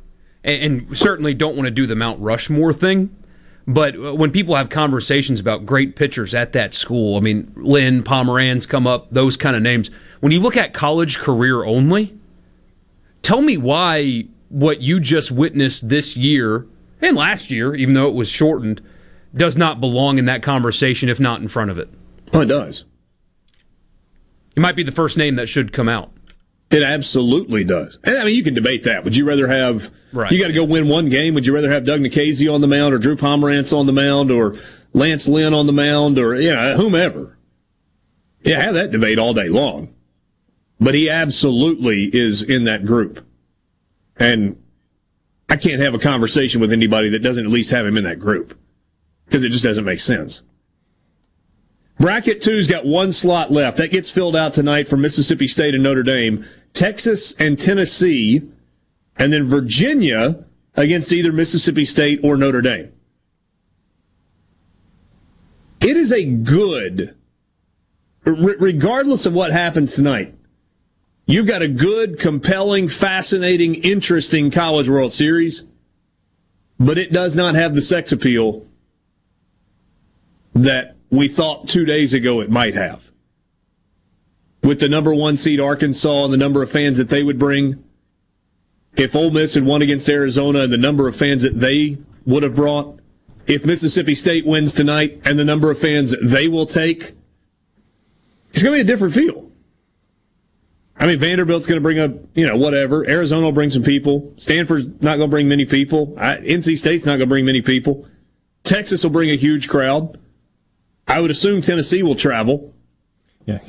And, 0.43 0.87
and 0.89 0.97
certainly 0.97 1.33
don't 1.33 1.55
want 1.55 1.67
to 1.67 1.71
do 1.71 1.87
the 1.87 1.95
Mount 1.95 2.19
Rushmore 2.19 2.73
thing. 2.73 3.15
But 3.65 3.95
uh, 3.95 4.15
when 4.15 4.31
people 4.31 4.55
have 4.55 4.69
conversations 4.69 5.39
about 5.39 5.65
great 5.65 5.95
pitchers 5.95 6.33
at 6.33 6.53
that 6.53 6.73
school, 6.73 7.15
I 7.15 7.19
mean, 7.21 7.53
Lynn, 7.55 8.03
Pomeranz 8.03 8.67
come 8.67 8.87
up, 8.87 9.07
those 9.11 9.37
kind 9.37 9.55
of 9.55 9.61
names. 9.61 9.89
When 10.19 10.31
you 10.31 10.39
look 10.39 10.57
at 10.57 10.73
college 10.73 11.19
career 11.19 11.63
only, 11.63 12.17
tell 13.21 13.41
me 13.41 13.57
why 13.57 14.25
what 14.49 14.81
you 14.81 14.99
just 14.99 15.31
witnessed 15.31 15.89
this 15.89 16.17
year 16.17 16.67
and 17.01 17.15
last 17.15 17.49
year, 17.49 17.75
even 17.75 17.93
though 17.93 18.07
it 18.07 18.13
was 18.13 18.29
shortened, 18.29 18.81
does 19.35 19.55
not 19.55 19.79
belong 19.79 20.17
in 20.17 20.25
that 20.25 20.43
conversation 20.43 21.07
if 21.07 21.19
not 21.19 21.41
in 21.41 21.47
front 21.47 21.71
of 21.71 21.77
it. 21.77 21.89
Oh, 22.33 22.41
it 22.41 22.47
does. 22.47 22.85
He 24.53 24.61
might 24.61 24.75
be 24.75 24.83
the 24.83 24.91
first 24.91 25.17
name 25.17 25.35
that 25.35 25.47
should 25.47 25.71
come 25.71 25.87
out. 25.87 26.11
It 26.71 26.83
absolutely 26.83 27.63
does. 27.63 27.97
And 28.03 28.17
I 28.17 28.25
mean, 28.25 28.35
you 28.35 28.43
can 28.43 28.53
debate 28.53 28.83
that. 28.83 29.03
Would 29.03 29.15
you 29.15 29.25
rather 29.25 29.47
have, 29.47 29.91
right. 30.13 30.31
you 30.31 30.39
got 30.39 30.47
to 30.47 30.53
go 30.53 30.63
win 30.63 30.87
one 30.87 31.09
game? 31.09 31.33
Would 31.33 31.47
you 31.47 31.53
rather 31.53 31.71
have 31.71 31.85
Doug 31.85 32.01
Nikhazy 32.01 32.53
on 32.53 32.61
the 32.61 32.67
mound 32.67 32.93
or 32.93 32.99
Drew 32.99 33.15
Pomeranz 33.15 33.75
on 33.75 33.87
the 33.87 33.93
mound 33.93 34.29
or 34.29 34.55
Lance 34.93 35.27
Lynn 35.27 35.53
on 35.53 35.65
the 35.65 35.73
mound 35.73 36.19
or, 36.19 36.35
you 36.35 36.53
know, 36.53 36.75
whomever? 36.75 37.37
Yeah, 38.43 38.61
have 38.61 38.75
that 38.75 38.91
debate 38.91 39.17
all 39.17 39.33
day 39.33 39.49
long. 39.49 39.93
But 40.79 40.93
he 40.93 41.09
absolutely 41.09 42.05
is 42.15 42.43
in 42.43 42.65
that 42.65 42.85
group. 42.85 43.25
And 44.19 44.61
I 45.49 45.55
can't 45.55 45.81
have 45.81 45.93
a 45.93 45.99
conversation 45.99 46.61
with 46.61 46.71
anybody 46.71 47.09
that 47.09 47.23
doesn't 47.23 47.45
at 47.45 47.51
least 47.51 47.71
have 47.71 47.85
him 47.85 47.97
in 47.97 48.03
that 48.03 48.19
group 48.19 48.57
because 49.25 49.43
it 49.43 49.49
just 49.49 49.63
doesn't 49.63 49.85
make 49.85 49.99
sense. 49.99 50.41
Bracket 51.99 52.41
two's 52.41 52.67
got 52.67 52.85
one 52.85 53.11
slot 53.11 53.51
left. 53.51 53.77
That 53.77 53.91
gets 53.91 54.09
filled 54.09 54.35
out 54.35 54.53
tonight 54.53 54.87
for 54.87 54.95
Mississippi 54.95 55.47
State 55.47 55.73
and 55.73 55.83
Notre 55.83 56.03
Dame, 56.03 56.45
Texas 56.73 57.33
and 57.33 57.59
Tennessee, 57.59 58.41
and 59.17 59.33
then 59.33 59.45
Virginia 59.45 60.45
against 60.75 61.11
either 61.11 61.31
Mississippi 61.31 61.83
State 61.83 62.21
or 62.23 62.37
Notre 62.37 62.61
Dame. 62.61 62.91
It 65.81 65.97
is 65.97 66.11
a 66.11 66.23
good, 66.23 67.15
regardless 68.23 69.25
of 69.25 69.33
what 69.33 69.51
happens 69.51 69.93
tonight, 69.93 70.35
you've 71.29 71.45
got 71.45 71.61
a 71.61 71.67
good, 71.67 72.19
compelling, 72.19 72.87
fascinating, 72.87 73.75
interesting 73.75 74.49
College 74.49 74.89
World 74.89 75.13
Series, 75.13 75.63
but 76.79 76.97
it 76.97 77.11
does 77.11 77.35
not 77.35 77.55
have 77.55 77.75
the 77.75 77.81
sex 77.81 78.11
appeal 78.11 78.65
that 80.55 80.95
we 81.11 81.27
thought 81.27 81.67
two 81.67 81.85
days 81.85 82.13
ago 82.13 82.41
it 82.41 82.49
might 82.49 82.73
have. 82.73 83.05
With 84.63 84.79
the 84.79 84.89
number 84.89 85.13
one 85.13 85.37
seed 85.37 85.59
Arkansas 85.59 86.25
and 86.25 86.33
the 86.33 86.37
number 86.37 86.63
of 86.63 86.71
fans 86.71 86.97
that 86.97 87.09
they 87.09 87.23
would 87.23 87.39
bring, 87.39 87.83
if 88.97 89.15
Ole 89.15 89.31
Miss 89.31 89.53
had 89.53 89.63
won 89.63 89.81
against 89.81 90.09
Arizona 90.09 90.61
and 90.61 90.73
the 90.73 90.77
number 90.77 91.07
of 91.07 91.15
fans 91.15 91.43
that 91.43 91.59
they 91.59 91.97
would 92.25 92.43
have 92.43 92.55
brought, 92.55 92.99
if 93.47 93.65
Mississippi 93.65 94.15
State 94.15 94.45
wins 94.45 94.73
tonight 94.73 95.21
and 95.25 95.37
the 95.37 95.45
number 95.45 95.71
of 95.71 95.79
fans 95.79 96.15
they 96.21 96.47
will 96.47 96.65
take, 96.65 97.13
it's 98.51 98.63
going 98.63 98.77
to 98.77 98.77
be 98.77 98.81
a 98.81 98.83
different 98.83 99.13
feel. 99.13 99.48
I 100.99 101.07
mean, 101.07 101.17
Vanderbilt's 101.17 101.65
going 101.65 101.79
to 101.79 101.81
bring 101.81 101.97
up, 101.97 102.11
you 102.35 102.45
know, 102.45 102.57
whatever. 102.57 103.09
Arizona 103.09 103.45
will 103.45 103.53
bring 103.53 103.69
some 103.69 103.83
people. 103.83 104.33
Stanford's 104.35 104.85
not 105.01 105.15
going 105.15 105.21
to 105.21 105.27
bring 105.27 105.47
many 105.47 105.65
people. 105.65 106.13
I, 106.19 106.35
NC 106.37 106.77
State's 106.77 107.05
not 107.05 107.11
going 107.11 107.21
to 107.21 107.27
bring 107.27 107.45
many 107.45 107.61
people. 107.61 108.05
Texas 108.63 109.03
will 109.03 109.09
bring 109.09 109.29
a 109.29 109.35
huge 109.35 109.69
crowd. 109.69 110.19
I 111.07 111.21
would 111.21 111.31
assume 111.31 111.61
Tennessee 111.61 112.03
will 112.03 112.15
travel. 112.15 112.73
Yeah. 113.45 113.59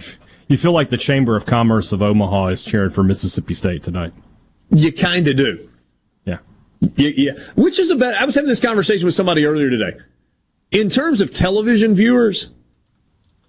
You 0.48 0.58
feel 0.58 0.72
like 0.72 0.90
the 0.90 0.98
Chamber 0.98 1.36
of 1.36 1.46
Commerce 1.46 1.92
of 1.92 2.02
Omaha 2.02 2.48
is 2.48 2.64
cheering 2.64 2.90
for 2.90 3.04
Mississippi 3.04 3.54
State 3.54 3.84
tonight. 3.84 4.12
You 4.70 4.92
kind 4.92 5.28
of 5.28 5.36
do. 5.36 5.70
Yeah. 6.24 6.38
yeah. 6.96 7.10
Yeah. 7.16 7.32
Which 7.54 7.78
is 7.78 7.90
a 7.90 7.96
bet. 7.96 8.20
I 8.20 8.24
was 8.24 8.34
having 8.34 8.48
this 8.48 8.60
conversation 8.60 9.06
with 9.06 9.14
somebody 9.14 9.46
earlier 9.46 9.70
today. 9.70 9.96
In 10.72 10.90
terms 10.90 11.20
of 11.20 11.30
television 11.30 11.94
viewers, 11.94 12.50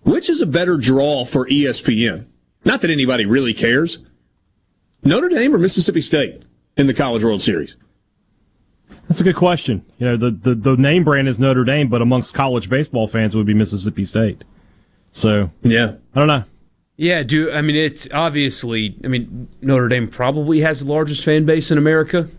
which 0.04 0.30
is 0.30 0.40
a 0.42 0.46
better 0.46 0.78
draw 0.78 1.26
for 1.26 1.48
ESPN? 1.48 2.28
Not 2.64 2.82
that 2.82 2.90
anybody 2.90 3.26
really 3.26 3.54
cares. 3.54 4.00
Notre 5.04 5.30
Dame 5.30 5.56
or 5.56 5.58
Mississippi 5.58 6.02
State 6.02 6.44
in 6.78 6.88
the 6.88 6.94
College 6.94 7.24
World 7.24 7.42
Series? 7.42 7.76
That's 9.08 9.20
a 9.20 9.24
good 9.24 9.36
question. 9.36 9.84
You 9.98 10.06
know, 10.06 10.18
the, 10.18 10.32
the, 10.32 10.56
the 10.56 10.76
name 10.78 11.04
brand 11.04 11.28
is 11.28 11.40
Notre 11.40 11.64
Dame, 11.64 11.90
but 11.90 12.02
amongst 12.02 12.34
college 12.34 12.70
baseball 12.70 13.08
fans, 13.08 13.34
it 13.34 13.38
would 13.38 13.48
be 13.48 13.54
Mississippi 13.54 14.06
State. 14.06 14.44
So, 15.12 15.52
yeah, 15.64 15.96
I 16.16 16.20
don't 16.20 16.28
know. 16.28 16.44
Yeah, 16.98 17.24
do 17.24 17.52
I 17.52 17.62
mean 17.62 17.76
it's 17.76 18.08
obviously 18.14 18.96
I 19.04 19.08
mean 19.08 19.48
Notre 19.62 19.88
Dame 19.88 20.08
probably 20.08 20.60
has 20.60 20.82
the 20.82 20.86
largest 20.86 21.24
fan 21.24 21.46
base 21.46 21.72
in 21.72 21.80
America, 21.80 22.30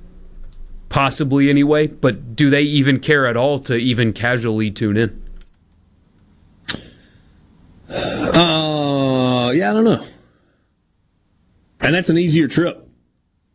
possibly 0.88 1.50
anyway. 1.50 1.88
But 1.88 2.36
do 2.36 2.48
they 2.48 2.62
even 2.62 3.00
care 3.00 3.26
at 3.26 3.36
all 3.36 3.58
to 3.60 3.74
even 3.74 4.12
casually 4.12 4.70
tune 4.70 4.96
in? 4.96 5.22
Uh, 7.88 8.61
yeah, 9.52 9.70
I 9.70 9.74
don't 9.74 9.84
know. 9.84 10.04
And 11.80 11.94
that's 11.94 12.10
an 12.10 12.18
easier 12.18 12.48
trip 12.48 12.88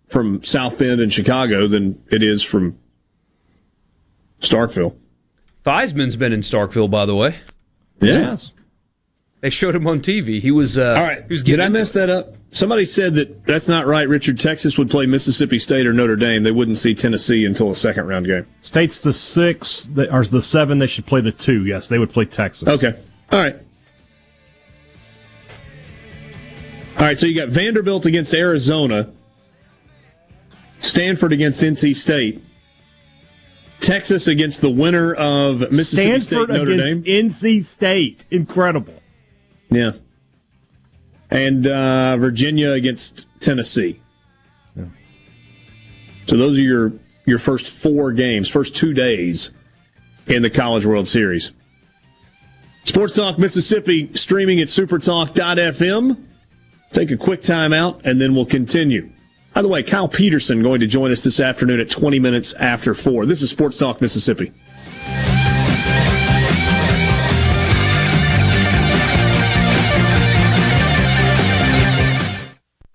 from 0.08 0.44
South 0.44 0.78
Bend 0.78 1.02
and 1.02 1.12
Chicago 1.12 1.68
than 1.68 2.02
it 2.12 2.24
is 2.24 2.44
from 2.44 2.78
Starkville. 4.42 4.96
Theismann's 5.64 6.16
been 6.16 6.34
in 6.34 6.42
Starkville, 6.42 6.90
by 6.90 7.06
the 7.06 7.16
way. 7.16 7.36
Yes. 8.00 8.52
They 9.42 9.50
showed 9.50 9.76
him 9.76 9.86
on 9.88 10.02
TV. 10.02 10.42
He 10.42 10.52
was. 10.52 10.78
Uh, 10.78 10.96
All 10.98 11.04
right. 11.04 11.24
He 11.28 11.34
was 11.34 11.44
Did 11.44 11.60
I 11.60 11.70
mess 11.70 11.92
that 11.92 12.10
up? 12.10 12.36
Somebody 12.52 12.86
said 12.86 13.16
that 13.16 13.46
that's 13.46 13.68
not 13.68 13.86
right. 13.86 14.08
Richard, 14.08 14.40
Texas 14.40 14.78
would 14.78 14.90
play 14.90 15.06
Mississippi 15.06 15.60
State 15.60 15.86
or 15.86 15.94
Notre 15.94 16.16
Dame. 16.16 16.44
They 16.44 16.52
wouldn't 16.52 16.78
see 16.78 16.96
Tennessee 16.96 17.46
until 17.46 17.70
a 17.70 17.76
second 17.76 18.08
round 18.08 18.26
game. 18.26 18.48
State's 18.62 19.00
the 19.02 19.14
six, 19.14 19.88
or 20.12 20.24
the 20.24 20.42
seven. 20.42 20.80
They 20.80 20.88
should 20.88 21.06
play 21.06 21.22
the 21.22 21.32
two. 21.32 21.66
Yes, 21.66 21.88
they 21.88 22.00
would 22.00 22.12
play 22.12 22.26
Texas. 22.26 22.68
Okay. 22.68 22.98
All 23.32 23.40
right. 23.40 23.58
All 26.98 27.04
right. 27.04 27.18
So 27.18 27.26
you 27.26 27.36
got 27.36 27.50
Vanderbilt 27.50 28.06
against 28.06 28.34
Arizona, 28.34 29.12
Stanford 30.80 31.32
against 31.34 31.62
NC 31.62 31.96
State. 31.96 32.44
Texas 33.80 34.28
against 34.28 34.62
the 34.62 34.70
winner 34.70 35.14
of 35.14 35.60
Mississippi 35.72 36.20
Stanford 36.20 36.24
State 36.24 36.50
Notre 36.50 36.72
against 36.72 37.04
Dame. 37.06 37.30
NC 37.30 37.64
State. 37.64 38.26
Incredible. 38.32 39.02
Yeah. 39.70 39.92
And 41.30 41.68
uh, 41.68 42.18
Virginia 42.18 42.72
against 42.72 43.28
Tennessee. 43.40 44.02
So 46.28 46.36
those 46.36 46.58
are 46.58 46.62
your 46.62 46.92
your 47.26 47.40
first 47.40 47.70
four 47.70 48.12
games, 48.12 48.50
first 48.50 48.76
two 48.76 48.94
days 48.94 49.52
in 50.28 50.42
the 50.42 50.50
College 50.50 50.86
World 50.86 51.08
Series. 51.08 51.52
Sports 52.84 53.16
Talk 53.16 53.38
Mississippi 53.38 54.14
streaming 54.14 54.60
at 54.60 54.68
supertalk.fm. 54.68 56.24
Take 56.92 57.12
a 57.12 57.18
quick 57.18 57.42
time 57.42 57.74
out 57.74 58.02
and 58.04 58.20
then 58.20 58.34
we'll 58.34 58.46
continue. 58.46 59.10
By 59.54 59.62
the 59.62 59.68
way, 59.68 59.82
Kyle 59.84 60.08
Peterson 60.08 60.62
going 60.62 60.80
to 60.82 60.88
join 60.88 61.12
us 61.12 61.24
this 61.24 61.40
afternoon 61.40 61.80
at 61.80 61.90
20 61.90 62.20
minutes 62.20 62.54
after 62.54 62.94
4. 62.94 63.26
This 63.26 63.42
is 63.42 63.50
Sports 63.50 63.78
Talk 63.78 64.02
Mississippi. 64.02 64.54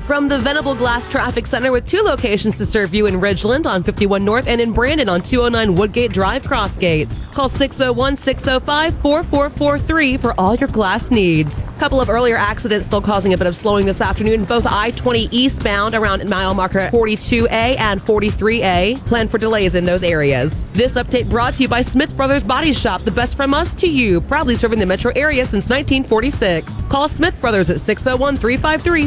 From 0.05 0.27
the 0.27 0.37
Venable 0.37 0.75
Glass 0.75 1.07
Traffic 1.07 1.47
Center 1.47 1.71
with 1.71 1.87
two 1.87 2.03
locations 2.03 2.59
to 2.59 2.67
serve 2.67 2.93
you 2.93 3.07
in 3.07 3.21
Ridgeland 3.21 3.67
on 3.67 3.85
51 3.85 4.25
North 4.25 4.49
and 4.49 4.61
in 4.61 4.73
Brandon 4.73 5.09
on 5.09 5.23
209 5.23 5.77
Woodgate 5.77 6.13
Drive 6.13 6.43
Crossgates. 6.43 7.33
Call 7.33 7.49
601 7.49 8.17
605 8.17 9.01
4443 9.01 10.17
for 10.17 10.35
all 10.39 10.57
your 10.57 10.69
glass 10.69 11.13
needs. 11.13 11.71
Couple 11.79 12.01
of 12.01 12.11
earlier 12.11 12.35
accidents 12.35 12.87
still 12.87 13.01
causing 13.01 13.33
a 13.33 13.39
bit 13.39 13.47
of 13.47 13.55
slowing 13.55 13.87
this 13.87 14.01
afternoon, 14.01 14.45
both 14.45 14.67
I 14.67 14.91
20 14.91 15.29
eastbound 15.31 15.95
around 15.95 16.29
mile 16.29 16.53
marker 16.53 16.89
42A 16.89 17.79
and 17.79 18.01
43A. 18.01 19.07
Plan 19.07 19.29
for 19.29 19.39
delays 19.39 19.77
in 19.77 19.85
those 19.85 20.03
areas. 20.03 20.65
This 20.73 20.95
update 20.95 21.31
brought 21.31 21.55
to 21.55 21.63
you 21.63 21.69
by 21.69 21.81
Smith 21.81 22.17
Brothers 22.17 22.43
Body 22.43 22.73
Shop, 22.73 23.03
the 23.03 23.13
best 23.13 23.37
from 23.37 23.55
us 23.55 23.73
to 23.75 23.89
you, 23.89 24.21
proudly 24.21 24.57
serving 24.57 24.81
the 24.81 24.87
metro 24.87 25.13
area 25.15 25.45
since 25.47 25.71
1946. 25.71 26.89
Call 26.89 27.09
Smith 27.09 27.41
Brothers 27.41 27.71
at 27.71 27.79
601 27.79 28.37
353 28.37 29.07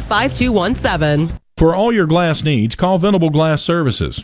5217. 0.86 1.40
For 1.58 1.74
all 1.74 1.92
your 1.92 2.06
glass 2.06 2.44
needs, 2.44 2.76
call 2.76 3.00
Venable 3.00 3.32
Glass 3.32 3.64
Services. 3.64 4.24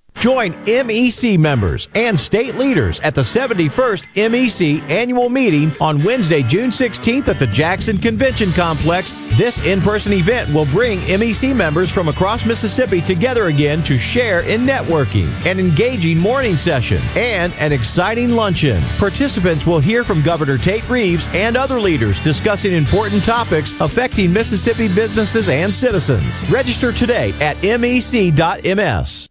Join 0.21 0.53
MEC 0.65 1.39
members 1.39 1.89
and 1.95 2.17
state 2.17 2.53
leaders 2.53 2.99
at 2.99 3.15
the 3.15 3.23
71st 3.23 4.05
MEC 4.13 4.87
annual 4.87 5.29
meeting 5.29 5.75
on 5.81 6.03
Wednesday, 6.03 6.43
June 6.43 6.69
16th 6.69 7.27
at 7.27 7.39
the 7.39 7.47
Jackson 7.47 7.97
Convention 7.97 8.51
Complex. 8.51 9.13
This 9.35 9.65
in 9.65 9.81
person 9.81 10.13
event 10.13 10.53
will 10.53 10.67
bring 10.67 10.99
MEC 10.99 11.55
members 11.55 11.89
from 11.89 12.07
across 12.07 12.45
Mississippi 12.45 13.01
together 13.01 13.47
again 13.47 13.81
to 13.81 13.97
share 13.97 14.41
in 14.41 14.61
networking, 14.61 15.33
an 15.47 15.59
engaging 15.59 16.19
morning 16.19 16.55
session, 16.55 17.01
and 17.15 17.51
an 17.53 17.71
exciting 17.71 18.29
luncheon. 18.29 18.83
Participants 18.99 19.65
will 19.65 19.79
hear 19.79 20.03
from 20.03 20.21
Governor 20.21 20.59
Tate 20.59 20.87
Reeves 20.87 21.29
and 21.29 21.57
other 21.57 21.81
leaders 21.81 22.19
discussing 22.19 22.73
important 22.73 23.23
topics 23.23 23.73
affecting 23.81 24.31
Mississippi 24.31 24.87
businesses 24.87 25.49
and 25.49 25.73
citizens. 25.73 26.47
Register 26.47 26.91
today 26.91 27.33
at 27.41 27.57
mec.ms. 27.63 29.30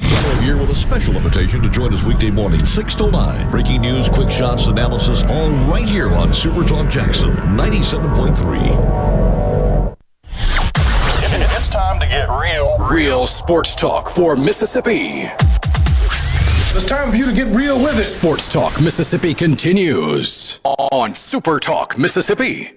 We're 0.00 0.40
here 0.42 0.56
with 0.58 0.70
a 0.70 0.74
special 0.74 1.16
invitation 1.16 1.62
to 1.62 1.70
join 1.70 1.92
us 1.94 2.04
weekday 2.04 2.30
morning, 2.30 2.64
6 2.66 2.94
to 2.96 3.10
9. 3.10 3.50
Breaking 3.50 3.80
news, 3.80 4.08
quick 4.08 4.30
shots, 4.30 4.66
analysis, 4.66 5.22
all 5.24 5.50
right 5.70 5.88
here 5.88 6.10
on 6.12 6.34
Super 6.34 6.64
Talk 6.64 6.90
Jackson 6.90 7.32
97.3. 7.32 9.96
It's 11.56 11.68
time 11.70 11.98
to 12.00 12.06
get 12.06 12.28
real. 12.28 12.76
Real 12.90 13.26
sports 13.26 13.74
talk 13.74 14.10
for 14.10 14.36
Mississippi. 14.36 15.24
It's 16.74 16.84
time 16.84 17.10
for 17.10 17.16
you 17.16 17.24
to 17.24 17.32
get 17.32 17.46
real 17.46 17.78
with 17.78 17.98
it. 17.98 18.04
Sports 18.04 18.50
Talk 18.50 18.78
Mississippi 18.82 19.32
continues 19.32 20.60
on 20.64 21.14
Super 21.14 21.58
Talk 21.58 21.96
Mississippi. 21.96 22.72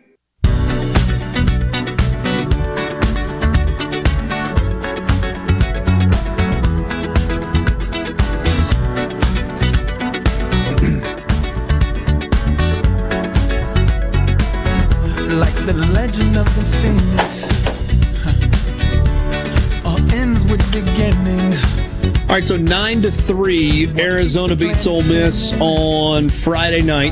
Right, 22.40 22.48
so 22.48 22.56
nine 22.56 23.02
to 23.02 23.12
three, 23.12 23.90
Arizona 24.00 24.56
beats 24.56 24.88
Ole 24.88 25.04
Miss 25.04 25.52
on 25.60 26.30
Friday 26.30 26.82
night. 26.82 27.12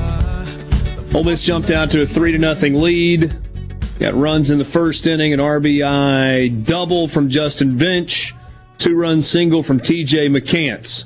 Ole 1.13 1.25
Miss 1.25 1.43
jumped 1.43 1.69
out 1.69 1.91
to 1.91 2.03
a 2.03 2.07
three 2.07 2.31
to 2.31 2.37
nothing 2.37 2.75
lead. 2.75 3.35
Got 3.99 4.15
runs 4.15 4.51
in 4.51 4.57
the 4.57 4.63
first 4.63 5.05
inning, 5.05 5.33
an 5.33 5.41
RBI 5.41 6.65
double 6.65 7.09
from 7.09 7.27
Justin 7.27 7.75
Bench, 7.75 8.35
two 8.77 8.95
run 8.95 9.21
single 9.21 9.63
from 9.63 9.81
TJ 9.81 10.29
McCants. 10.29 11.03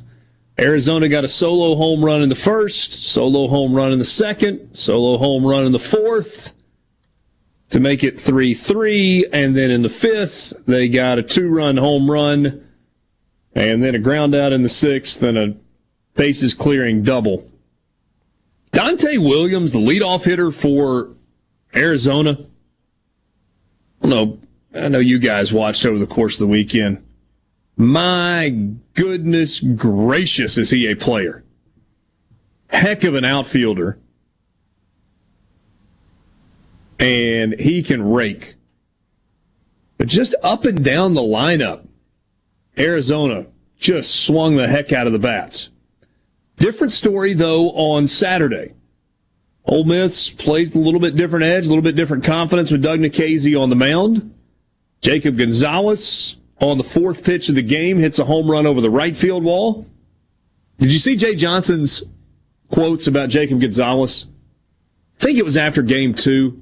Arizona 0.59 1.09
got 1.09 1.23
a 1.23 1.27
solo 1.27 1.73
home 1.75 2.05
run 2.05 2.21
in 2.21 2.29
the 2.29 2.35
first, 2.35 2.93
solo 2.93 3.47
home 3.47 3.73
run 3.73 3.91
in 3.91 3.97
the 3.97 4.05
second, 4.05 4.75
solo 4.77 5.17
home 5.17 5.43
run 5.43 5.65
in 5.65 5.71
the 5.71 5.79
fourth 5.79 6.53
to 7.71 7.79
make 7.79 8.03
it 8.03 8.19
3 8.19 8.53
3. 8.53 9.25
And 9.33 9.57
then 9.57 9.71
in 9.71 9.81
the 9.81 9.89
fifth, 9.89 10.53
they 10.67 10.89
got 10.89 11.17
a 11.17 11.23
two 11.23 11.49
run 11.49 11.77
home 11.77 12.11
run 12.11 12.67
and 13.53 13.83
then 13.83 13.95
a 13.95 13.99
ground 13.99 14.33
out 14.33 14.53
in 14.53 14.63
the 14.63 14.69
sixth 14.69 15.21
and 15.23 15.37
a 15.37 15.55
bases 16.15 16.53
clearing 16.53 17.03
double. 17.03 17.49
Donta 18.71 19.17
Williams, 19.17 19.71
the 19.73 19.79
leadoff 19.79 20.23
hitter 20.23 20.51
for 20.51 21.09
Arizona. 21.75 22.37
I 24.01 24.07
know. 24.07 24.39
I 24.73 24.87
know 24.87 24.99
you 24.99 25.19
guys 25.19 25.51
watched 25.51 25.85
over 25.85 25.99
the 25.99 26.07
course 26.07 26.35
of 26.35 26.39
the 26.39 26.47
weekend. 26.47 27.03
My 27.75 28.55
goodness 28.93 29.59
gracious, 29.59 30.57
is 30.57 30.69
he 30.69 30.87
a 30.87 30.95
player? 30.95 31.43
Heck 32.67 33.03
of 33.03 33.15
an 33.15 33.25
outfielder. 33.25 33.97
And 36.99 37.59
he 37.59 37.83
can 37.83 38.09
rake. 38.09 38.55
But 39.97 40.07
just 40.07 40.35
up 40.41 40.63
and 40.63 40.83
down 40.85 41.15
the 41.15 41.21
lineup, 41.21 41.85
Arizona 42.81 43.45
just 43.77 44.25
swung 44.25 44.57
the 44.57 44.67
heck 44.67 44.91
out 44.91 45.07
of 45.07 45.13
the 45.13 45.19
bats. 45.19 45.69
Different 46.57 46.93
story, 46.93 47.33
though, 47.33 47.71
on 47.71 48.07
Saturday. 48.07 48.73
Ole 49.65 49.83
Miss 49.83 50.29
plays 50.29 50.75
a 50.75 50.79
little 50.79 50.99
bit 50.99 51.15
different 51.15 51.45
edge, 51.45 51.65
a 51.65 51.69
little 51.69 51.83
bit 51.83 51.95
different 51.95 52.23
confidence 52.23 52.71
with 52.71 52.81
Doug 52.81 52.99
Nikhazy 52.99 53.59
on 53.59 53.69
the 53.69 53.75
mound. 53.75 54.33
Jacob 55.01 55.37
Gonzalez 55.37 56.37
on 56.59 56.77
the 56.77 56.83
fourth 56.83 57.23
pitch 57.23 57.49
of 57.49 57.55
the 57.55 57.61
game 57.61 57.97
hits 57.97 58.19
a 58.19 58.25
home 58.25 58.49
run 58.49 58.67
over 58.67 58.81
the 58.81 58.89
right 58.89 59.15
field 59.15 59.43
wall. 59.43 59.87
Did 60.79 60.91
you 60.91 60.99
see 60.99 61.15
Jay 61.15 61.35
Johnson's 61.35 62.03
quotes 62.69 63.07
about 63.07 63.29
Jacob 63.29 63.61
Gonzalez? 63.61 64.25
I 65.19 65.23
think 65.23 65.37
it 65.37 65.45
was 65.45 65.57
after 65.57 65.81
game 65.81 66.13
two. 66.13 66.61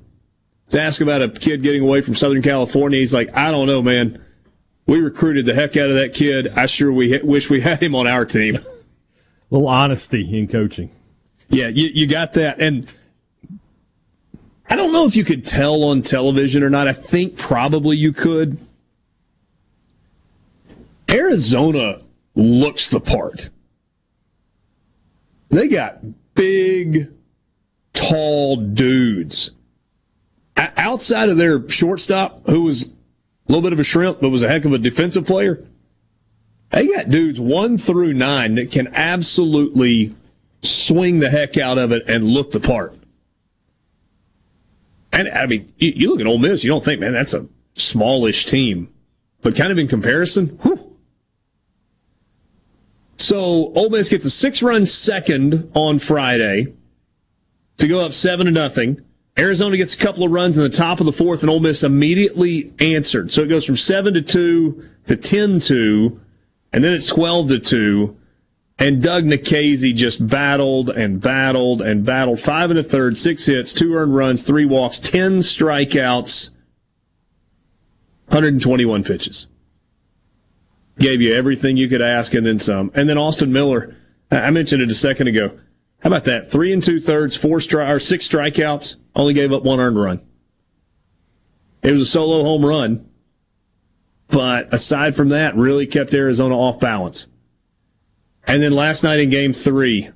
To 0.69 0.79
ask 0.79 1.01
about 1.01 1.23
a 1.23 1.29
kid 1.29 1.63
getting 1.63 1.81
away 1.81 2.01
from 2.01 2.15
Southern 2.15 2.43
California, 2.43 2.99
he's 2.99 3.13
like, 3.13 3.35
I 3.35 3.49
don't 3.49 3.65
know, 3.65 3.81
man. 3.81 4.23
We 4.89 5.01
recruited 5.01 5.45
the 5.45 5.53
heck 5.53 5.77
out 5.77 5.91
of 5.91 5.97
that 5.97 6.15
kid. 6.15 6.47
I 6.55 6.65
sure 6.65 6.91
we 6.91 7.15
wish 7.21 7.47
we 7.47 7.61
had 7.61 7.79
him 7.79 7.93
on 7.93 8.07
our 8.07 8.25
team. 8.25 8.55
A 8.55 8.61
little 9.51 9.67
honesty 9.67 10.35
in 10.35 10.47
coaching. 10.47 10.89
Yeah, 11.47 11.67
you, 11.67 11.89
you 11.89 12.07
got 12.07 12.33
that. 12.33 12.59
And 12.59 12.87
I 14.67 14.75
don't 14.75 14.91
know 14.91 15.05
if 15.05 15.15
you 15.15 15.23
could 15.23 15.45
tell 15.45 15.83
on 15.83 16.01
television 16.01 16.63
or 16.63 16.71
not. 16.71 16.87
I 16.87 16.93
think 16.93 17.37
probably 17.37 17.97
you 17.97 18.13
could. 18.13 18.57
Arizona 21.07 22.01
looks 22.33 22.89
the 22.89 22.99
part. 22.99 23.51
They 25.49 25.67
got 25.67 25.99
big, 26.33 27.11
tall 27.93 28.55
dudes. 28.55 29.51
Outside 30.57 31.29
of 31.29 31.37
their 31.37 31.69
shortstop, 31.69 32.47
who 32.47 32.63
was 32.63 32.87
a 33.49 33.51
little 33.51 33.63
bit 33.63 33.73
of 33.73 33.79
a 33.79 33.83
shrimp, 33.83 34.21
but 34.21 34.29
was 34.29 34.43
a 34.43 34.47
heck 34.47 34.63
of 34.63 34.73
a 34.73 34.77
defensive 34.77 35.25
player, 35.25 35.65
they 36.69 36.87
got 36.87 37.09
dudes 37.09 37.39
one 37.39 37.79
through 37.79 38.13
nine 38.13 38.53
that 38.55 38.69
can 38.69 38.87
absolutely 38.93 40.15
swing 40.61 41.19
the 41.19 41.31
heck 41.31 41.57
out 41.57 41.79
of 41.79 41.91
it 41.91 42.03
and 42.07 42.25
look 42.25 42.51
the 42.51 42.59
part. 42.59 42.95
And 45.11 45.27
I 45.29 45.47
mean, 45.47 45.73
you, 45.77 46.11
look 46.11 46.21
at 46.21 46.27
Ole 46.27 46.37
Miss, 46.37 46.63
you 46.63 46.69
don't 46.69 46.85
think, 46.85 46.99
man, 46.99 47.13
that's 47.13 47.33
a 47.33 47.47
smallish 47.73 48.45
team, 48.45 48.93
but 49.41 49.55
kind 49.55 49.71
of 49.71 49.79
in 49.79 49.87
comparison, 49.87 50.49
whew. 50.61 50.97
So 53.17 53.37
Ole 53.73 53.89
Miss 53.89 54.09
gets 54.09 54.25
a 54.25 54.29
six-run 54.29 54.85
second 54.85 55.71
on 55.73 55.97
Friday 55.97 56.73
to 57.77 57.87
go 57.87 58.05
up 58.05 58.13
seven 58.13 58.45
to 58.45 58.51
nothing. 58.51 59.03
Arizona 59.39 59.77
gets 59.77 59.95
a 59.95 59.97
couple 59.97 60.23
of 60.23 60.31
runs 60.31 60.57
in 60.57 60.63
the 60.63 60.69
top 60.69 60.99
of 60.99 61.05
the 61.05 61.11
fourth, 61.11 61.41
and 61.41 61.49
Ole 61.49 61.61
Miss 61.61 61.83
immediately 61.83 62.73
answered. 62.79 63.31
So 63.31 63.41
it 63.41 63.47
goes 63.47 63.65
from 63.65 63.77
seven 63.77 64.13
to 64.13 64.21
two 64.21 64.87
to 65.07 65.15
ten 65.15 65.59
two 65.59 66.19
and 66.71 66.83
then 66.83 66.93
it's 66.93 67.07
12 67.07 67.49
to 67.49 67.59
2. 67.59 68.17
And 68.77 69.03
Doug 69.03 69.25
Nikhazy 69.25 69.93
just 69.93 70.25
battled 70.25 70.89
and 70.89 71.19
battled 71.19 71.81
and 71.81 72.05
battled. 72.05 72.39
Five 72.39 72.69
and 72.69 72.79
a 72.79 72.83
third, 72.83 73.17
six 73.17 73.45
hits, 73.45 73.73
two 73.73 73.93
earned 73.93 74.15
runs, 74.15 74.43
three 74.43 74.65
walks, 74.65 74.99
10 74.99 75.39
strikeouts, 75.39 76.49
121 78.27 79.03
pitches. 79.03 79.47
Gave 80.97 81.21
you 81.21 81.33
everything 81.33 81.75
you 81.75 81.89
could 81.89 82.01
ask 82.01 82.33
and 82.33 82.45
then 82.45 82.59
some. 82.59 82.91
And 82.93 83.09
then 83.09 83.17
Austin 83.17 83.51
Miller, 83.51 83.97
I 84.31 84.49
mentioned 84.51 84.81
it 84.81 84.89
a 84.89 84.95
second 84.95 85.27
ago. 85.27 85.59
How 85.99 86.07
about 86.07 86.23
that? 86.25 86.49
Three 86.49 86.71
and 86.71 86.81
two 86.81 87.01
thirds, 87.01 87.35
four 87.35 87.57
stri- 87.57 87.89
or 87.89 87.99
six 87.99 88.27
strikeouts, 88.27 88.95
only 89.15 89.33
gave 89.33 89.51
up 89.51 89.63
one 89.63 89.79
earned 89.79 89.99
run. 89.99 90.21
It 91.81 91.91
was 91.91 92.01
a 92.01 92.05
solo 92.05 92.43
home 92.43 92.65
run 92.65 93.09
but 94.29 94.71
aside 94.71 95.15
from 95.15 95.29
that, 95.29 95.55
really 95.55 95.87
kept 95.87 96.13
Arizona 96.13 96.57
off 96.57 96.79
balance. 96.79 97.27
And 98.47 98.61
then 98.61 98.71
last 98.71 99.03
night 99.03 99.19
in 99.19 99.29
game 99.29 99.53
three, 99.53 100.09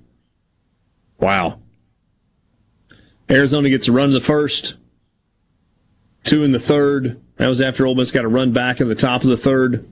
wow. 1.20 1.60
Arizona 3.30 3.70
gets 3.70 3.88
a 3.88 3.92
run 3.92 4.10
in 4.10 4.14
the 4.14 4.22
first, 4.22 4.76
two 6.24 6.44
in 6.44 6.52
the 6.52 6.60
third. 6.60 7.20
That 7.38 7.48
was 7.48 7.62
after 7.62 7.86
Ole 7.86 7.96
Miss 7.96 8.12
got 8.12 8.26
a 8.26 8.30
run 8.30 8.54
back 8.54 8.80
in 8.80 8.88
the 8.88 8.96
top 8.96 9.24
of 9.24 9.30
the 9.30 9.38
third. 9.38 9.90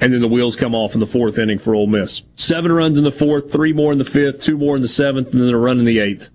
And 0.00 0.12
then 0.12 0.20
the 0.20 0.28
wheels 0.28 0.56
come 0.56 0.74
off 0.74 0.94
in 0.94 1.00
the 1.00 1.06
fourth 1.06 1.38
inning 1.38 1.58
for 1.58 1.74
Ole 1.74 1.86
Miss. 1.86 2.22
Seven 2.34 2.72
runs 2.72 2.98
in 2.98 3.04
the 3.04 3.12
fourth, 3.12 3.52
three 3.52 3.72
more 3.72 3.92
in 3.92 3.98
the 3.98 4.04
fifth, 4.04 4.40
two 4.40 4.56
more 4.56 4.74
in 4.74 4.82
the 4.82 4.88
seventh, 4.88 5.32
and 5.32 5.42
then 5.42 5.50
a 5.50 5.58
run 5.58 5.78
in 5.78 5.84
the 5.84 5.98
eighth. 5.98 6.30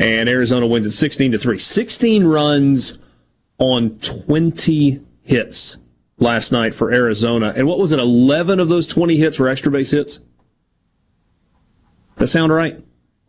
And 0.00 0.30
Arizona 0.30 0.66
wins 0.66 0.86
at 0.86 0.92
16 0.92 1.32
to 1.32 1.38
3. 1.38 1.58
16 1.58 2.24
runs 2.24 2.98
on 3.58 3.98
20 3.98 4.98
hits 5.22 5.76
last 6.18 6.52
night 6.52 6.74
for 6.74 6.90
Arizona. 6.90 7.52
And 7.54 7.68
what 7.68 7.78
was 7.78 7.92
it? 7.92 7.98
11 7.98 8.60
of 8.60 8.70
those 8.70 8.86
20 8.86 9.16
hits 9.16 9.38
were 9.38 9.46
extra 9.46 9.70
base 9.70 9.90
hits? 9.90 10.20
That 12.16 12.28
sound 12.28 12.50
right? 12.50 12.82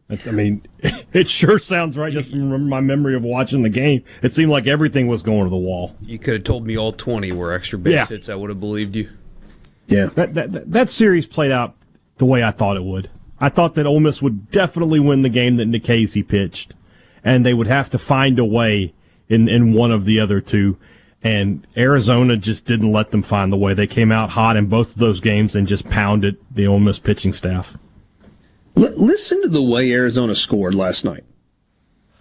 I 0.10 0.32
mean, 0.32 0.66
it 1.14 1.28
sure 1.30 1.60
sounds 1.60 1.98
right 1.98 2.12
just 2.14 2.30
from 2.30 2.70
my 2.70 2.80
memory 2.80 3.16
of 3.16 3.24
watching 3.24 3.64
the 3.64 3.70
game. 3.70 4.06
It 4.22 4.32
seemed 4.32 4.52
like 4.52 4.66
everything 4.66 5.08
was 5.08 5.24
going 5.24 5.44
to 5.44 5.50
the 5.50 5.58
wall. 5.58 5.98
You 6.02 6.20
could 6.20 6.36
have 6.36 6.44
told 6.46 6.66
me 6.66 6.78
all 6.78 6.94
20 6.94 7.34
were 7.34 7.52
extra 7.52 7.80
base 7.80 7.94
yeah. 7.94 8.06
hits. 8.06 8.30
I 8.30 8.36
would 8.36 8.50
have 8.50 8.62
believed 8.62 8.96
you. 8.96 9.10
Yeah. 9.88 10.06
That, 10.16 10.34
that, 10.36 10.72
that 10.72 10.90
series 10.90 11.26
played 11.26 11.52
out 11.52 11.76
the 12.18 12.26
way 12.26 12.44
I 12.44 12.52
thought 12.52 12.78
it 12.78 12.84
would. 12.84 13.10
I 13.42 13.50
thought 13.50 13.76
that 13.76 13.86
Ole 13.86 14.00
Miss 14.00 14.22
would 14.22 14.52
definitely 14.52 15.00
win 15.00 15.24
the 15.24 15.30
game 15.30 15.58
that 15.58 15.70
Nikhazy 15.70 16.26
pitched, 16.26 16.74
and 17.24 17.46
they 17.46 17.54
would 17.54 17.68
have 17.68 17.90
to 17.90 17.98
find 17.98 18.40
a 18.40 18.46
way 18.46 18.94
in, 19.28 19.50
in 19.50 19.74
one 19.74 19.92
of 19.92 20.06
the 20.06 20.20
other 20.20 20.40
two 20.40 20.78
and 21.24 21.66
Arizona 21.78 22.36
just 22.36 22.66
didn't 22.66 22.92
let 22.92 23.12
them 23.12 23.22
find 23.22 23.52
the 23.52 23.58
way. 23.58 23.74
They 23.74 23.88
came 23.88 24.12
out 24.12 24.32
hot 24.32 24.58
in 24.58 24.68
both 24.68 24.94
of 24.94 24.98
those 24.98 25.20
games 25.20 25.56
and 25.56 25.68
just 25.68 25.88
pounded 25.90 26.38
the 26.50 26.68
Ole 26.68 26.80
Miss 26.80 27.00
pitching 27.00 27.34
staff. 27.34 27.78
L- 28.76 28.94
listen 28.98 29.42
to 29.44 29.50
the 29.50 29.62
way 29.62 29.92
Arizona 29.92 30.34
scored 30.34 30.74
last 30.74 31.06
night. 31.06 31.24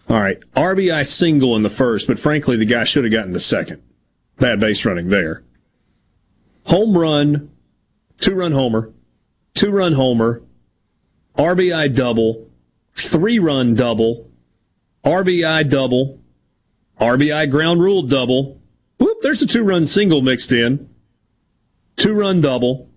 All 0.08 0.20
right, 0.20 0.38
RBI 0.56 1.06
single 1.06 1.56
in 1.56 1.62
the 1.62 1.70
first, 1.70 2.06
but 2.08 2.18
frankly, 2.18 2.56
the 2.56 2.64
guy 2.64 2.84
should 2.84 3.04
have 3.04 3.12
gotten 3.12 3.32
the 3.32 3.40
second. 3.40 3.80
Bad 4.38 4.60
base 4.60 4.84
running 4.84 5.08
there. 5.08 5.44
Home 6.66 6.96
run, 6.96 7.50
two 8.20 8.34
run 8.34 8.52
homer, 8.52 8.92
two 9.54 9.70
run 9.70 9.92
homer, 9.92 10.42
RBI 11.40 11.94
double, 11.94 12.50
three 12.94 13.38
run 13.38 13.74
double, 13.74 14.30
RBI 15.04 15.70
double, 15.70 16.20
RBI 17.00 17.50
ground 17.50 17.80
rule 17.80 18.02
double, 18.02 18.60
Whoop, 18.98 19.22
there's 19.22 19.40
a 19.40 19.46
two 19.46 19.64
run 19.64 19.86
single 19.86 20.20
mixed 20.20 20.52
in. 20.52 20.90
Two 21.96 22.12
run 22.12 22.42
double. 22.42 22.90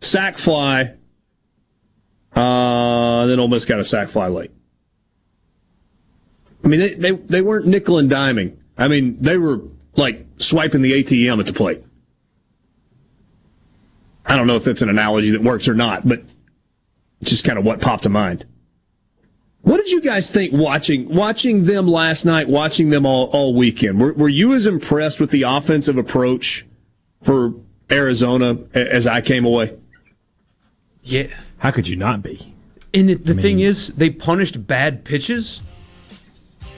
Sac 0.00 0.38
fly. 0.38 0.94
Uh, 2.32 3.26
then 3.26 3.38
Ole 3.38 3.48
Miss 3.48 3.66
got 3.66 3.78
a 3.78 3.84
sac 3.84 4.08
fly 4.08 4.28
late. 4.28 4.50
I 6.64 6.68
mean, 6.68 6.80
they, 6.80 6.94
they, 6.94 7.10
they 7.10 7.42
weren't 7.42 7.66
nickel 7.66 7.98
and 7.98 8.10
diming. 8.10 8.56
I 8.78 8.88
mean, 8.88 9.20
they 9.20 9.36
were 9.36 9.60
like 9.96 10.24
swiping 10.38 10.80
the 10.80 10.92
ATM 10.92 11.38
at 11.38 11.44
the 11.44 11.52
plate. 11.52 11.84
I 14.24 14.36
don't 14.36 14.46
know 14.46 14.56
if 14.56 14.64
that's 14.64 14.82
an 14.82 14.88
analogy 14.88 15.30
that 15.32 15.42
works 15.42 15.68
or 15.68 15.74
not, 15.74 16.08
but 16.08 16.22
just 17.22 17.44
kind 17.44 17.58
of 17.58 17.64
what 17.64 17.80
popped 17.80 18.04
to 18.04 18.08
mind. 18.08 18.46
What 19.62 19.78
did 19.78 19.90
you 19.90 20.00
guys 20.00 20.30
think 20.30 20.52
watching 20.52 21.12
watching 21.14 21.64
them 21.64 21.88
last 21.88 22.24
night, 22.24 22.48
watching 22.48 22.90
them 22.90 23.04
all, 23.04 23.26
all 23.26 23.54
weekend? 23.54 24.00
Were, 24.00 24.12
were 24.12 24.28
you 24.28 24.54
as 24.54 24.66
impressed 24.66 25.20
with 25.20 25.30
the 25.30 25.42
offensive 25.42 25.98
approach 25.98 26.64
for 27.22 27.54
Arizona 27.90 28.58
as 28.74 29.06
I 29.06 29.20
came 29.20 29.44
away? 29.44 29.76
Yeah. 31.02 31.26
How 31.58 31.70
could 31.70 31.88
you 31.88 31.96
not 31.96 32.22
be? 32.22 32.54
And 32.94 33.10
it, 33.10 33.26
the 33.26 33.32
I 33.32 33.34
mean, 33.36 33.42
thing 33.42 33.60
is, 33.60 33.88
they 33.88 34.10
punished 34.10 34.66
bad 34.66 35.04
pitches. 35.04 35.60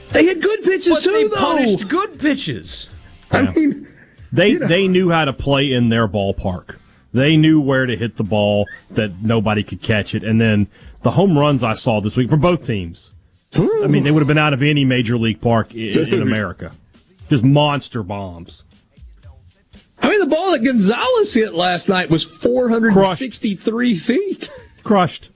They 0.09 0.25
had 0.25 0.41
good 0.41 0.63
pitches 0.63 0.95
but 0.95 1.03
too, 1.03 1.11
they 1.11 1.27
though. 1.27 1.35
punished 1.35 1.87
good 1.87 2.19
pitches. 2.19 2.89
I 3.31 3.43
mean, 3.43 3.87
they 4.31 4.49
you 4.49 4.59
know. 4.59 4.67
they 4.67 4.87
knew 4.87 5.09
how 5.09 5.25
to 5.25 5.33
play 5.33 5.71
in 5.71 5.89
their 5.89 6.07
ballpark. 6.07 6.75
They 7.13 7.35
knew 7.35 7.59
where 7.59 7.85
to 7.85 7.95
hit 7.95 8.15
the 8.17 8.23
ball 8.23 8.67
that 8.91 9.21
nobody 9.21 9.63
could 9.63 9.81
catch 9.81 10.15
it, 10.15 10.23
and 10.23 10.39
then 10.39 10.67
the 11.03 11.11
home 11.11 11.37
runs 11.37 11.63
I 11.63 11.73
saw 11.73 11.99
this 11.99 12.15
week 12.15 12.29
from 12.29 12.39
both 12.39 12.65
teams. 12.65 13.11
I 13.53 13.87
mean, 13.87 14.03
they 14.03 14.11
would 14.11 14.21
have 14.21 14.27
been 14.27 14.37
out 14.37 14.53
of 14.53 14.61
any 14.63 14.85
major 14.85 15.17
league 15.17 15.41
park 15.41 15.75
in, 15.75 15.97
in 16.13 16.21
America. 16.21 16.71
Just 17.29 17.43
monster 17.43 18.01
bombs. 18.01 18.63
I 20.01 20.09
mean, 20.09 20.19
the 20.19 20.25
ball 20.25 20.51
that 20.51 20.63
Gonzalez 20.63 21.33
hit 21.33 21.53
last 21.53 21.89
night 21.89 22.09
was 22.09 22.23
463 22.23 23.91
Crushed. 23.99 24.05
feet. 24.05 24.49
Crushed. 24.83 25.29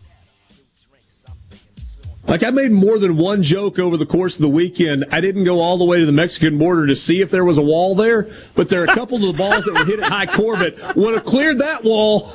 Like 2.28 2.44
I 2.44 2.50
made 2.50 2.72
more 2.72 2.98
than 2.98 3.18
one 3.18 3.44
joke 3.44 3.78
over 3.78 3.98
the 3.98 4.06
course 4.06 4.36
of 4.36 4.42
the 4.42 4.50
weekend. 4.50 5.06
I 5.12 5.22
didn't 5.22 5.44
go 5.44 5.60
all 5.60 5.78
the 5.78 5.86
way 5.86 6.00
to 6.00 6.06
the 6.06 6.12
Mexican 6.12 6.58
border 6.58 6.88
to 6.88 6.96
see 6.96 7.22
if 7.22 7.30
there 7.30 7.46
was 7.46 7.58
a 7.58 7.62
wall 7.62 7.94
there, 7.94 8.28
but 8.56 8.70
there 8.70 8.82
are 8.82 8.86
a 8.86 8.96
couple 8.96 9.18
of 9.18 9.24
the 9.24 9.34
balls 9.34 9.64
that 9.66 9.74
were 9.74 9.86
hit 9.86 10.00
at 10.00 10.12
Hi 10.12 10.26
Corbett 10.26 10.96
would 10.96 11.14
have 11.14 11.24
cleared 11.24 11.60
that 11.60 11.84
wall, 11.84 12.32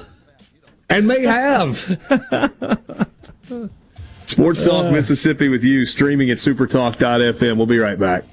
and 0.88 1.08
may 1.08 1.22
have. 1.22 1.76
Sports 4.26 4.64
Talk. 4.64 4.92
Mississippi 4.92 5.48
with 5.48 5.64
you, 5.64 5.84
streaming 5.84 6.30
at 6.30 6.38
supertalk.fm. 6.38 7.56
We'll 7.56 7.66
be 7.66 7.78
right 7.78 7.98
back. 7.98 8.24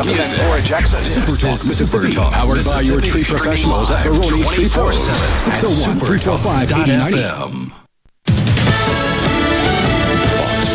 America's 0.00 0.32
music. 0.32 0.92
Super 1.04 1.36
Talk 1.36 1.60
Mississippi. 1.66 2.14
Powered 2.14 2.64
by 2.64 2.80
your 2.80 3.00
tree 3.00 3.24
professionals 3.24 3.90
at 3.90 4.04
Barone's 4.04 4.50
Tree 4.50 4.68
Pros. 4.68 4.96
601 5.42 5.98
345 6.00 6.72
8090. 6.72 7.74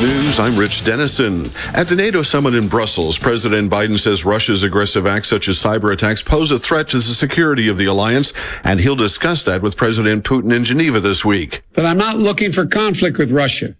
News, 0.01 0.39
I'm 0.39 0.55
Rich 0.57 0.83
Dennison. 0.83 1.45
At 1.73 1.87
the 1.87 1.95
NATO 1.95 2.21
summit 2.21 2.53
in 2.53 2.67
Brussels, 2.67 3.17
President 3.17 3.71
Biden 3.71 3.97
says 3.97 4.25
Russia's 4.25 4.61
aggressive 4.61 5.07
acts 5.07 5.29
such 5.29 5.47
as 5.47 5.57
cyber 5.57 5.91
attacks 5.93 6.21
pose 6.21 6.51
a 6.51 6.59
threat 6.59 6.89
to 6.89 6.97
the 6.97 7.03
security 7.03 7.69
of 7.69 7.77
the 7.77 7.85
alliance, 7.85 8.33
and 8.63 8.79
he'll 8.79 8.97
discuss 8.97 9.43
that 9.45 9.61
with 9.61 9.77
President 9.77 10.23
Putin 10.23 10.53
in 10.53 10.63
Geneva 10.65 10.99
this 10.99 11.25
week. 11.25 11.63
But 11.73 11.85
I'm 11.85 11.97
not 11.97 12.17
looking 12.17 12.51
for 12.51 12.65
conflict 12.65 13.17
with 13.17 13.31
Russia, 13.31 13.75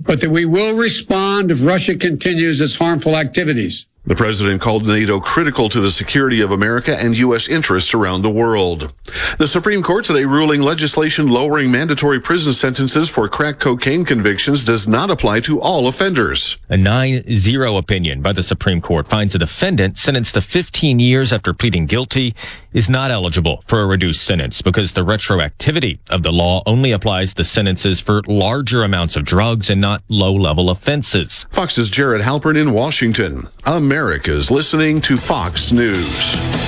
but 0.00 0.20
that 0.22 0.30
we 0.30 0.46
will 0.46 0.74
respond 0.74 1.50
if 1.50 1.64
Russia 1.64 1.94
continues 1.94 2.60
its 2.60 2.76
harmful 2.76 3.14
activities. 3.16 3.86
The 4.06 4.14
president 4.14 4.62
called 4.62 4.86
NATO 4.86 5.20
critical 5.20 5.68
to 5.68 5.80
the 5.82 5.90
security 5.90 6.40
of 6.40 6.50
America 6.50 6.96
and 6.98 7.14
U.S. 7.18 7.46
interests 7.46 7.92
around 7.92 8.22
the 8.22 8.30
world. 8.30 8.90
The 9.36 9.46
Supreme 9.46 9.82
Court 9.82 10.06
today 10.06 10.24
ruling 10.24 10.62
legislation 10.62 11.28
lowering 11.28 11.70
mandatory 11.70 12.18
prison 12.18 12.54
sentences 12.54 13.10
for 13.10 13.28
crack 13.28 13.58
cocaine 13.58 14.06
convictions 14.06 14.64
does 14.64 14.88
not 14.88 15.10
apply 15.10 15.40
to 15.40 15.60
all 15.60 15.88
offenders. 15.88 16.56
A 16.70 16.76
9-0 16.76 17.78
opinion 17.78 18.22
by 18.22 18.32
the 18.32 18.42
Supreme 18.42 18.80
Court 18.80 19.08
finds 19.08 19.34
a 19.34 19.38
defendant 19.38 19.98
sentenced 19.98 20.34
to 20.34 20.40
15 20.40 21.00
years 21.00 21.30
after 21.30 21.52
pleading 21.52 21.84
guilty 21.84 22.34
is 22.72 22.88
not 22.88 23.10
eligible 23.10 23.62
for 23.66 23.80
a 23.80 23.86
reduced 23.86 24.22
sentence 24.24 24.62
because 24.62 24.92
the 24.92 25.04
retroactivity 25.04 25.98
of 26.08 26.22
the 26.22 26.32
law 26.32 26.62
only 26.64 26.92
applies 26.92 27.34
to 27.34 27.44
sentences 27.44 28.00
for 28.00 28.22
larger 28.26 28.84
amounts 28.84 29.16
of 29.16 29.24
drugs 29.24 29.68
and 29.68 29.80
not 29.80 30.02
low-level 30.08 30.70
offenses. 30.70 31.46
Fox's 31.50 31.90
Jared 31.90 32.22
Halpern 32.22 32.60
in 32.60 32.72
Washington. 32.72 33.48
America's 33.88 34.50
listening 34.50 35.00
to 35.00 35.16
Fox 35.16 35.72
News. 35.72 36.67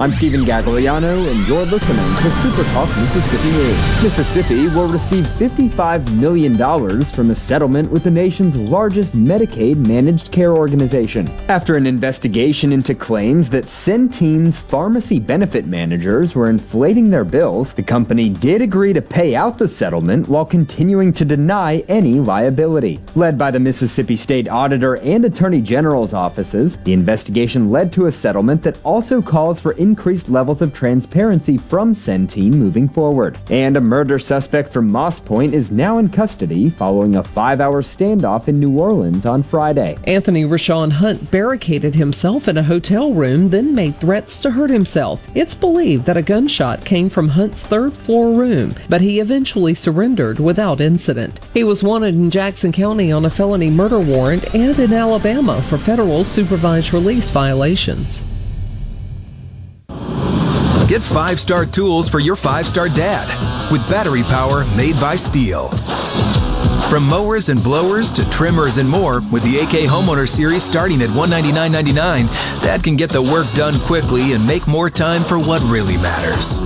I'm 0.00 0.10
Stephen 0.10 0.40
Gagliano, 0.40 1.30
and 1.30 1.46
you're 1.46 1.64
listening 1.66 2.16
to 2.16 2.30
Super 2.40 2.64
Talk 2.72 2.88
Mississippi 2.96 3.48
News. 3.52 4.02
Mississippi 4.02 4.66
will 4.66 4.88
receive 4.88 5.24
$55 5.24 6.12
million 6.16 7.04
from 7.04 7.30
a 7.30 7.34
settlement 7.36 7.92
with 7.92 8.02
the 8.02 8.10
nation's 8.10 8.56
largest 8.56 9.12
Medicaid 9.12 9.76
managed 9.76 10.32
care 10.32 10.56
organization. 10.56 11.28
After 11.48 11.76
an 11.76 11.86
investigation 11.86 12.72
into 12.72 12.92
claims 12.96 13.48
that 13.50 13.66
Centene's 13.66 14.58
pharmacy 14.58 15.20
benefit 15.20 15.66
managers 15.66 16.34
were 16.34 16.50
inflating 16.50 17.10
their 17.10 17.24
bills, 17.24 17.72
the 17.72 17.82
company 17.82 18.28
did 18.28 18.62
agree 18.62 18.92
to 18.94 19.00
pay 19.00 19.36
out 19.36 19.58
the 19.58 19.68
settlement 19.68 20.28
while 20.28 20.44
continuing 20.44 21.12
to 21.12 21.24
deny 21.24 21.84
any 21.86 22.18
liability. 22.18 23.00
Led 23.14 23.38
by 23.38 23.52
the 23.52 23.60
Mississippi 23.60 24.16
State 24.16 24.48
Auditor 24.48 24.96
and 24.96 25.24
Attorney 25.24 25.60
General's 25.60 26.12
offices, 26.12 26.78
the 26.78 26.92
investigation 26.92 27.70
led 27.70 27.92
to 27.92 28.06
a 28.06 28.12
settlement 28.12 28.64
that 28.64 28.78
also 28.82 29.22
calls 29.22 29.60
for 29.60 29.83
increased 29.84 30.30
levels 30.30 30.62
of 30.62 30.72
transparency 30.72 31.58
from 31.58 31.92
Centene 31.92 32.54
moving 32.54 32.88
forward. 32.88 33.38
And 33.50 33.76
a 33.76 33.82
murder 33.82 34.18
suspect 34.18 34.72
from 34.72 34.88
Moss 34.88 35.20
Point 35.20 35.52
is 35.52 35.70
now 35.70 35.98
in 35.98 36.08
custody 36.08 36.70
following 36.70 37.16
a 37.16 37.22
five 37.22 37.60
hour 37.60 37.82
standoff 37.82 38.48
in 38.48 38.58
New 38.58 38.78
Orleans 38.78 39.26
on 39.26 39.42
Friday. 39.42 39.98
Anthony 40.04 40.44
Rashawn 40.44 40.90
Hunt 40.90 41.30
barricaded 41.30 41.94
himself 41.94 42.48
in 42.48 42.56
a 42.56 42.62
hotel 42.62 43.12
room, 43.12 43.50
then 43.50 43.74
made 43.74 44.00
threats 44.00 44.40
to 44.40 44.50
hurt 44.50 44.70
himself. 44.70 45.22
It's 45.34 45.54
believed 45.54 46.06
that 46.06 46.16
a 46.16 46.22
gunshot 46.22 46.82
came 46.86 47.10
from 47.10 47.28
Hunt's 47.28 47.66
third 47.66 47.92
floor 47.92 48.32
room, 48.32 48.74
but 48.88 49.02
he 49.02 49.20
eventually 49.20 49.74
surrendered 49.74 50.40
without 50.40 50.80
incident. 50.80 51.40
He 51.52 51.62
was 51.62 51.82
wanted 51.82 52.14
in 52.14 52.30
Jackson 52.30 52.72
County 52.72 53.12
on 53.12 53.26
a 53.26 53.30
felony 53.30 53.68
murder 53.68 54.00
warrant 54.00 54.54
and 54.54 54.78
in 54.78 54.94
Alabama 54.94 55.60
for 55.60 55.76
federal 55.76 56.24
supervised 56.24 56.94
release 56.94 57.28
violations. 57.28 58.24
Get 60.88 61.02
five 61.02 61.40
star 61.40 61.64
tools 61.64 62.08
for 62.10 62.18
your 62.18 62.36
five 62.36 62.66
star 62.68 62.88
dad 62.90 63.72
with 63.72 63.88
battery 63.88 64.22
power 64.22 64.64
made 64.76 64.94
by 65.00 65.14
Stihl. 65.14 65.72
From 66.90 67.04
mowers 67.04 67.48
and 67.48 67.62
blowers 67.62 68.12
to 68.12 68.28
trimmers 68.28 68.76
and 68.76 68.88
more, 68.88 69.20
with 69.32 69.42
the 69.42 69.58
AK 69.58 69.88
Homeowner 69.88 70.28
Series 70.28 70.62
starting 70.62 71.02
at 71.02 71.08
$199.99, 71.08 72.62
Dad 72.62 72.84
can 72.84 72.94
get 72.96 73.10
the 73.10 73.22
work 73.22 73.50
done 73.54 73.80
quickly 73.80 74.32
and 74.34 74.46
make 74.46 74.66
more 74.66 74.90
time 74.90 75.22
for 75.22 75.38
what 75.38 75.62
really 75.62 75.96
matters. 75.96 76.58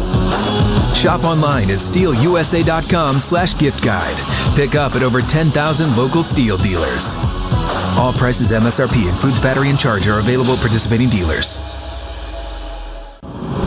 Shop 0.98 1.22
online 1.22 1.70
at 1.70 1.78
stihlusa.com 1.78 3.20
slash 3.20 3.56
gift 3.56 3.84
guide. 3.84 4.16
Pick 4.56 4.74
up 4.74 4.96
at 4.96 5.04
over 5.04 5.22
10,000 5.22 5.96
local 5.96 6.22
Stihl 6.22 6.60
dealers. 6.62 7.14
All 7.96 8.12
prices 8.12 8.50
MSRP 8.50 9.08
includes 9.08 9.38
battery 9.38 9.70
and 9.70 9.78
charger 9.78 10.18
available 10.18 10.56
participating 10.56 11.08
dealers. 11.08 11.60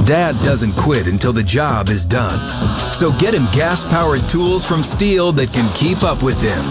Dad 0.05 0.35
doesn't 0.43 0.73
quit 0.73 1.07
until 1.07 1.33
the 1.33 1.43
job 1.43 1.89
is 1.89 2.05
done. 2.05 2.39
So 2.93 3.11
get 3.17 3.33
him 3.33 3.45
gas 3.51 3.83
powered 3.83 4.27
tools 4.27 4.65
from 4.65 4.81
Stihl 4.81 5.35
that 5.35 5.51
can 5.53 5.71
keep 5.75 6.03
up 6.03 6.23
with 6.23 6.41
him. 6.41 6.63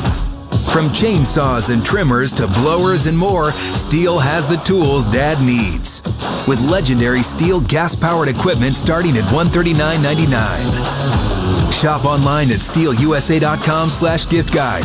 From 0.73 0.89
chainsaws 0.91 1.71
and 1.71 1.85
trimmers 1.85 2.33
to 2.35 2.47
blowers 2.47 3.07
and 3.07 3.19
more, 3.19 3.51
Stihl 3.75 4.23
has 4.23 4.47
the 4.47 4.59
tools 4.59 5.09
Dad 5.09 5.43
needs. 5.43 6.03
With 6.47 6.61
legendary 6.61 7.21
Stihl 7.21 7.67
gas 7.67 7.95
powered 7.95 8.29
equipment 8.29 8.77
starting 8.77 9.17
at 9.17 9.25
$139.99. 9.25 11.73
Shop 11.73 12.05
online 12.05 12.51
at 12.51 12.61
stihlusa.com 12.61 13.91
slash 13.91 14.29
gift 14.29 14.55
guide. 14.55 14.85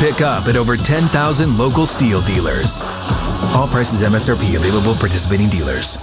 Pick 0.00 0.22
up 0.22 0.46
at 0.46 0.56
over 0.56 0.76
10,000 0.76 1.58
local 1.58 1.84
Stihl 1.84 2.24
dealers. 2.26 2.82
All 3.54 3.68
prices 3.68 4.02
MSRP 4.02 4.56
available 4.56 4.94
participating 4.94 5.48
dealers. 5.48 5.98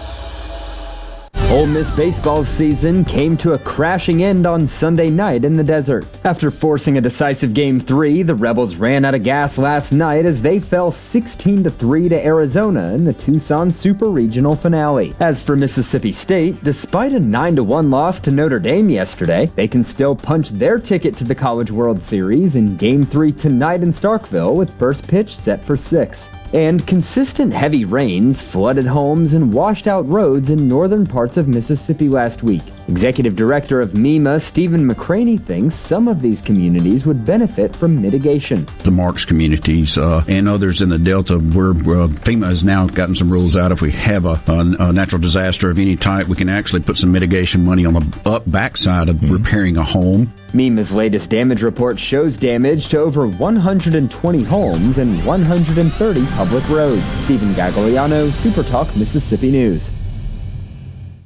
Ole 1.52 1.68
Miss 1.68 1.92
baseball's 1.92 2.50
season 2.50 3.06
came 3.06 3.38
to 3.38 3.54
a 3.54 3.60
crashing 3.60 4.24
end 4.24 4.48
on 4.48 4.66
Sunday 4.66 5.12
night 5.12 5.46
in 5.46 5.56
the 5.56 5.64
desert. 5.64 6.04
After 6.24 6.50
forcing 6.50 6.98
a 6.98 7.02
decisive 7.02 7.54
game 7.54 7.80
3, 7.80 8.24
the 8.24 8.34
Rebels 8.34 8.78
ran 8.78 9.06
out 9.06 9.14
of 9.14 9.24
gas 9.24 9.60
last 9.60 9.92
night 9.92 10.26
as 10.26 10.42
they 10.42 10.60
fell 10.60 10.90
16 10.90 11.64
to 11.64 11.70
3 11.70 12.10
to 12.10 12.26
Arizona 12.26 12.94
in 12.94 13.06
the 13.06 13.14
Tucson 13.14 13.70
Super 13.70 14.08
Regional 14.08 14.56
finale. 14.56 15.14
As 15.20 15.42
for 15.42 15.56
Mississippi 15.56 16.12
State, 16.12 16.64
despite 16.64 17.14
a 17.14 17.20
9 17.20 17.58
to 17.58 17.64
1 17.64 17.92
loss 17.92 18.20
to 18.22 18.32
Notre 18.32 18.60
Dame 18.60 18.90
yesterday, 18.90 19.46
they 19.56 19.68
can 19.68 19.84
still 19.84 20.16
punch 20.16 20.50
their 20.50 20.80
ticket 20.80 21.16
to 21.18 21.24
the 21.24 21.36
College 21.36 21.70
World 21.70 22.02
Series 22.02 22.56
in 22.56 22.76
game 22.76 23.06
3 23.06 23.32
tonight 23.32 23.84
in 23.84 23.92
Starkville 23.92 24.56
with 24.56 24.78
first 24.80 25.08
pitch 25.08 25.38
set 25.38 25.64
for 25.64 25.78
6 25.78 26.30
and 26.56 26.88
consistent 26.88 27.52
heavy 27.52 27.84
rains 27.84 28.42
flooded 28.42 28.86
homes 28.86 29.34
and 29.34 29.52
washed 29.52 29.88
out 29.88 30.08
roads 30.08 30.50
in 30.50 30.70
northern 30.70 31.06
parts 31.06 31.35
of 31.38 31.48
Mississippi 31.48 32.10
last 32.10 32.44
week. 32.44 32.64
Executive 32.88 33.36
Director 33.36 33.82
of 33.82 33.92
MEMA, 33.92 34.40
Stephen 34.40 34.88
McCraney, 34.88 35.42
thinks 35.42 35.76
some 35.76 36.08
of 36.08 36.22
these 36.22 36.42
communities 36.42 37.06
would 37.06 37.26
benefit 37.26 37.76
from 37.76 38.02
mitigation. 38.02 38.68
The 38.84 38.92
Marks 38.92 39.26
communities 39.26 39.98
uh, 39.98 40.24
and 40.28 40.48
others 40.48 40.82
in 40.82 40.90
the 40.90 41.00
Delta, 41.00 41.38
where 41.38 41.72
uh, 41.72 42.08
FEMA 42.08 42.48
has 42.48 42.64
now 42.64 42.88
gotten 42.88 43.16
some 43.16 43.32
rules 43.32 43.56
out. 43.56 43.72
If 43.72 43.82
we 43.82 43.92
have 43.92 44.26
a, 44.26 44.40
a, 44.48 44.88
a, 44.90 44.94
natural 44.94 45.22
disaster 45.22 45.70
of 45.70 45.80
any 45.80 45.96
type, 45.96 46.28
we 46.28 46.36
can 46.36 46.50
actually 46.50 46.82
put 46.82 46.98
some 46.98 47.12
mitigation 47.12 47.64
money 47.64 47.86
on 47.86 47.94
the 47.94 48.22
up 48.26 48.50
backside 48.50 49.10
of 49.10 49.18
mm-hmm. 49.18 49.34
repairing 49.34 49.78
a 49.78 49.84
home. 49.84 50.32
MEMA's 50.54 50.94
latest 50.94 51.30
damage 51.32 51.64
report 51.64 52.00
shows 52.00 52.38
damage 52.38 52.88
to 52.90 53.00
over 53.00 53.28
120 53.28 54.44
homes 54.44 54.98
and 55.00 55.24
130 55.26 56.26
public 56.28 56.70
roads. 56.70 57.06
Stephen 57.26 57.54
Gagliano, 57.54 58.30
SuperTalk, 58.30 58.96
Mississippi 58.96 59.52
News. 59.52 59.90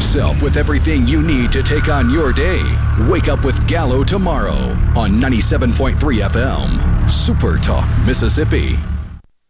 yourself 0.00 0.42
with 0.42 0.56
everything 0.56 1.06
you 1.06 1.20
need 1.20 1.52
to 1.52 1.62
take 1.62 1.90
on 1.90 2.08
your 2.08 2.32
day. 2.32 2.62
Wake 3.06 3.28
up 3.28 3.44
with 3.44 3.68
Gallo 3.68 4.02
tomorrow 4.02 4.56
on 4.96 5.20
97.3 5.20 5.92
FM. 6.26 7.10
Super 7.10 7.58
Talk, 7.58 7.86
Mississippi. 8.06 8.78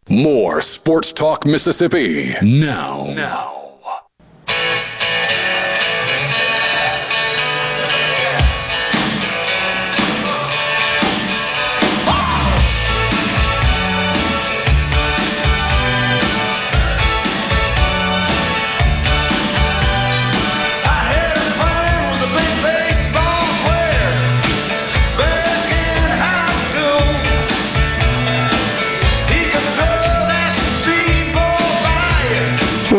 More 0.09 0.59
Sports 0.59 1.13
Talk, 1.13 1.45
Mississippi. 1.45 2.33
Now. 2.41 3.01
Now. 3.15 3.60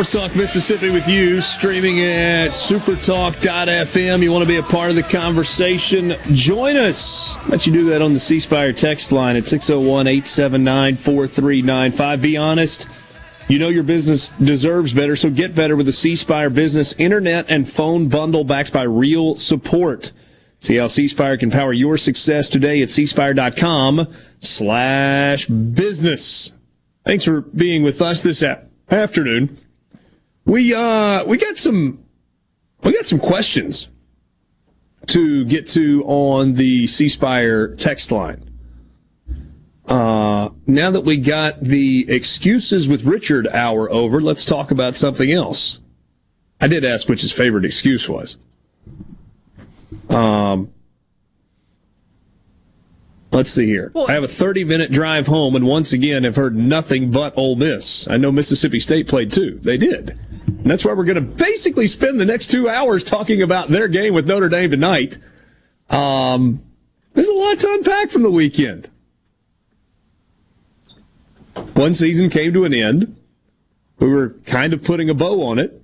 Sports 0.02 0.26
Talk 0.26 0.36
Mississippi 0.36 0.90
with 0.90 1.06
you, 1.06 1.40
streaming 1.40 2.00
at 2.00 2.50
supertalk.fm. 2.50 4.20
You 4.20 4.32
want 4.32 4.42
to 4.42 4.48
be 4.48 4.56
a 4.56 4.62
part 4.64 4.90
of 4.90 4.96
the 4.96 5.04
conversation? 5.04 6.14
Join 6.32 6.74
us. 6.74 7.36
Let 7.48 7.68
you 7.68 7.72
do 7.72 7.84
that 7.90 8.02
on 8.02 8.12
the 8.12 8.18
C 8.18 8.40
Spire 8.40 8.72
text 8.72 9.12
line 9.12 9.36
at 9.36 9.46
601 9.46 10.08
879 10.08 10.96
4395. 10.96 12.20
Be 12.20 12.36
honest. 12.36 12.88
You 13.46 13.60
know 13.60 13.68
your 13.68 13.84
business 13.84 14.30
deserves 14.30 14.92
better, 14.92 15.14
so 15.14 15.30
get 15.30 15.54
better 15.54 15.76
with 15.76 15.86
the 15.86 15.92
C 15.92 16.16
Spire 16.16 16.50
Business 16.50 16.94
Internet 16.94 17.46
and 17.48 17.70
Phone 17.70 18.08
Bundle 18.08 18.42
backed 18.42 18.72
by 18.72 18.82
real 18.82 19.36
support. 19.36 20.10
See 20.58 20.78
how 20.78 20.88
C 20.88 21.06
Spire 21.06 21.36
can 21.36 21.52
power 21.52 21.72
your 21.72 21.96
success 21.96 22.48
today 22.48 22.82
at 22.82 22.88
cspire.com 22.88 24.08
slash 24.40 25.46
business. 25.46 26.50
Thanks 27.04 27.22
for 27.22 27.42
being 27.42 27.84
with 27.84 28.02
us 28.02 28.20
this 28.20 28.42
afternoon. 28.90 29.61
We 30.44 30.74
uh 30.74 31.24
we 31.24 31.38
got 31.38 31.56
some 31.56 32.04
we 32.82 32.92
got 32.92 33.06
some 33.06 33.18
questions 33.18 33.88
to 35.06 35.44
get 35.44 35.68
to 35.70 36.02
on 36.04 36.54
the 36.54 36.86
C 36.86 37.08
Spire 37.08 37.74
text 37.74 38.10
line. 38.10 38.48
Uh, 39.86 40.50
now 40.66 40.90
that 40.90 41.02
we 41.02 41.16
got 41.16 41.60
the 41.60 42.06
excuses 42.08 42.88
with 42.88 43.04
Richard 43.04 43.48
hour 43.48 43.90
over, 43.90 44.20
let's 44.20 44.44
talk 44.44 44.70
about 44.70 44.94
something 44.94 45.30
else. 45.30 45.80
I 46.60 46.68
did 46.68 46.84
ask 46.84 47.08
which 47.08 47.22
his 47.22 47.32
favorite 47.32 47.64
excuse 47.64 48.08
was. 48.08 48.36
Um, 50.08 50.72
let's 53.32 53.50
see 53.50 53.66
here. 53.66 53.90
Well, 53.94 54.08
I 54.08 54.12
have 54.12 54.22
a 54.22 54.28
30 54.28 54.64
minute 54.64 54.92
drive 54.92 55.26
home, 55.26 55.56
and 55.56 55.66
once 55.66 55.92
again, 55.92 56.22
have 56.24 56.36
heard 56.36 56.54
nothing 56.56 57.10
but 57.10 57.36
Ole 57.36 57.56
Miss. 57.56 58.06
I 58.08 58.16
know 58.16 58.30
Mississippi 58.30 58.78
State 58.78 59.08
played 59.08 59.32
too. 59.32 59.58
They 59.58 59.76
did. 59.76 60.18
And 60.62 60.70
that's 60.70 60.84
why 60.84 60.92
we're 60.92 61.04
going 61.04 61.16
to 61.16 61.20
basically 61.20 61.88
spend 61.88 62.20
the 62.20 62.24
next 62.24 62.48
two 62.48 62.68
hours 62.68 63.02
talking 63.02 63.42
about 63.42 63.70
their 63.70 63.88
game 63.88 64.14
with 64.14 64.28
Notre 64.28 64.48
Dame 64.48 64.70
tonight. 64.70 65.18
Um, 65.90 66.62
there's 67.14 67.28
a 67.28 67.34
lot 67.34 67.58
to 67.58 67.68
unpack 67.72 68.10
from 68.10 68.22
the 68.22 68.30
weekend. 68.30 68.88
One 71.74 71.94
season 71.94 72.30
came 72.30 72.52
to 72.52 72.64
an 72.64 72.72
end. 72.72 73.16
We 73.98 74.08
were 74.08 74.36
kind 74.46 74.72
of 74.72 74.84
putting 74.84 75.10
a 75.10 75.14
bow 75.14 75.42
on 75.42 75.58
it. 75.58 75.82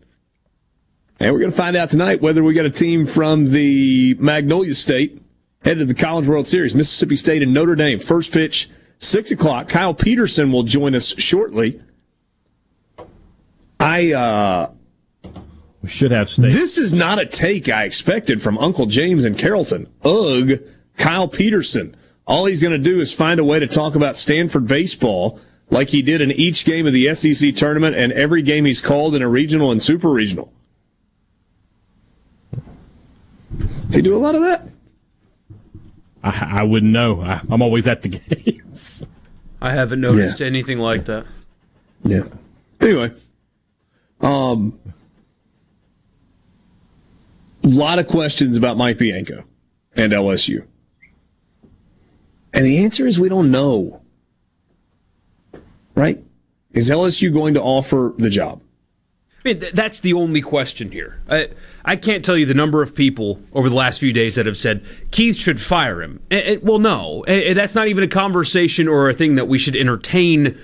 And 1.18 1.32
we're 1.32 1.40
going 1.40 1.50
to 1.50 1.56
find 1.56 1.76
out 1.76 1.90
tonight 1.90 2.22
whether 2.22 2.44
we 2.44 2.54
got 2.54 2.64
a 2.64 2.70
team 2.70 3.04
from 3.04 3.50
the 3.50 4.14
Magnolia 4.20 4.76
State 4.76 5.20
headed 5.64 5.80
to 5.80 5.92
the 5.92 6.00
College 6.00 6.28
World 6.28 6.46
Series. 6.46 6.76
Mississippi 6.76 7.16
State 7.16 7.42
and 7.42 7.52
Notre 7.52 7.74
Dame. 7.74 7.98
First 7.98 8.30
pitch, 8.30 8.70
6 8.98 9.32
o'clock. 9.32 9.68
Kyle 9.68 9.92
Peterson 9.92 10.52
will 10.52 10.62
join 10.62 10.94
us 10.94 11.18
shortly. 11.18 11.80
I 13.88 14.12
uh 14.12 14.70
we 15.82 15.88
should 15.88 16.10
have 16.10 16.28
state. 16.28 16.52
This 16.52 16.76
is 16.76 16.92
not 16.92 17.18
a 17.18 17.24
take 17.24 17.68
I 17.68 17.84
expected 17.84 18.42
from 18.42 18.58
Uncle 18.58 18.86
James 18.86 19.24
and 19.24 19.38
Carrollton. 19.38 19.88
Ugh, 20.04 20.60
Kyle 20.96 21.28
Peterson. 21.28 21.96
All 22.26 22.44
he's 22.44 22.60
going 22.60 22.72
to 22.72 22.78
do 22.78 23.00
is 23.00 23.14
find 23.14 23.40
a 23.40 23.44
way 23.44 23.58
to 23.58 23.66
talk 23.66 23.94
about 23.94 24.16
Stanford 24.16 24.66
baseball 24.66 25.40
like 25.70 25.88
he 25.88 26.02
did 26.02 26.20
in 26.20 26.30
each 26.32 26.66
game 26.66 26.86
of 26.86 26.92
the 26.92 27.14
SEC 27.14 27.54
tournament 27.54 27.96
and 27.96 28.12
every 28.12 28.42
game 28.42 28.66
he's 28.66 28.82
called 28.82 29.14
in 29.14 29.22
a 29.22 29.28
regional 29.28 29.70
and 29.70 29.82
super 29.82 30.10
regional. 30.10 30.52
Does 33.86 33.94
he 33.94 34.02
do 34.02 34.14
a 34.14 34.18
lot 34.18 34.34
of 34.34 34.42
that? 34.42 34.68
I, 36.22 36.58
I 36.60 36.62
wouldn't 36.64 36.92
know. 36.92 37.22
I, 37.22 37.40
am 37.50 37.62
always 37.62 37.86
at 37.86 38.02
the 38.02 38.08
games. 38.20 39.06
I 39.62 39.72
haven't 39.72 40.02
noticed 40.02 40.40
yeah. 40.40 40.46
anything 40.46 40.78
like 40.78 41.06
that. 41.06 41.24
Yeah. 42.04 42.24
Anyway, 42.80 43.14
um, 44.20 44.78
a 47.64 47.68
lot 47.68 47.98
of 47.98 48.06
questions 48.06 48.56
about 48.56 48.76
Mike 48.76 48.98
Bianco 48.98 49.44
and 49.94 50.12
LSU. 50.12 50.66
And 52.52 52.64
the 52.64 52.78
answer 52.78 53.06
is 53.06 53.20
we 53.20 53.28
don't 53.28 53.50
know. 53.50 54.02
Right? 55.94 56.22
Is 56.72 56.90
LSU 56.90 57.32
going 57.32 57.54
to 57.54 57.62
offer 57.62 58.14
the 58.16 58.30
job? 58.30 58.62
I 59.44 59.48
mean, 59.48 59.60
th- 59.60 59.72
that's 59.72 60.00
the 60.00 60.12
only 60.12 60.40
question 60.40 60.90
here. 60.90 61.20
I, 61.28 61.50
I 61.84 61.96
can't 61.96 62.24
tell 62.24 62.36
you 62.36 62.46
the 62.46 62.54
number 62.54 62.82
of 62.82 62.94
people 62.94 63.40
over 63.52 63.68
the 63.68 63.74
last 63.74 64.00
few 64.00 64.12
days 64.12 64.34
that 64.34 64.46
have 64.46 64.56
said 64.56 64.84
Keith 65.10 65.36
should 65.36 65.60
fire 65.60 66.02
him. 66.02 66.20
Eh, 66.30 66.36
eh, 66.36 66.56
well, 66.62 66.78
no, 66.78 67.22
eh, 67.22 67.54
that's 67.54 67.74
not 67.74 67.88
even 67.88 68.02
a 68.02 68.08
conversation 68.08 68.88
or 68.88 69.08
a 69.08 69.14
thing 69.14 69.36
that 69.36 69.48
we 69.48 69.58
should 69.58 69.76
entertain 69.76 70.58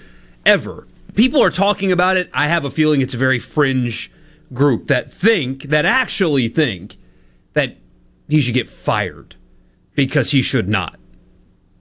ever. 0.45 0.87
People 1.15 1.43
are 1.43 1.51
talking 1.51 1.93
about 1.93 2.17
it. 2.17 2.29
I 2.33 2.49
have 2.49 2.65
a 2.65 2.71
feeling 2.71 3.01
it's 3.01 3.15
a 3.15 3.19
very 3.19 3.39
fringe 3.39 4.11
group 4.53 4.89
that 4.89 5.12
think, 5.12 5.65
that 5.65 5.85
actually 5.85 6.49
think, 6.49 6.97
that 7.53 7.77
he 8.29 8.41
should 8.41 8.55
get 8.55 8.69
fired 8.69 9.37
because 9.95 10.33
he 10.33 10.43
should 10.43 10.69
not. 10.69 10.99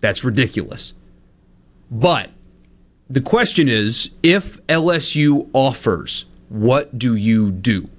That's 0.01 0.23
ridiculous. 0.23 0.93
But 1.89 2.29
the 3.09 3.21
question 3.21 3.69
is 3.69 4.11
if 4.21 4.65
LSU 4.67 5.49
offers, 5.53 6.25
what 6.49 6.97
do 6.97 7.15
you 7.15 7.51
do? 7.51 7.89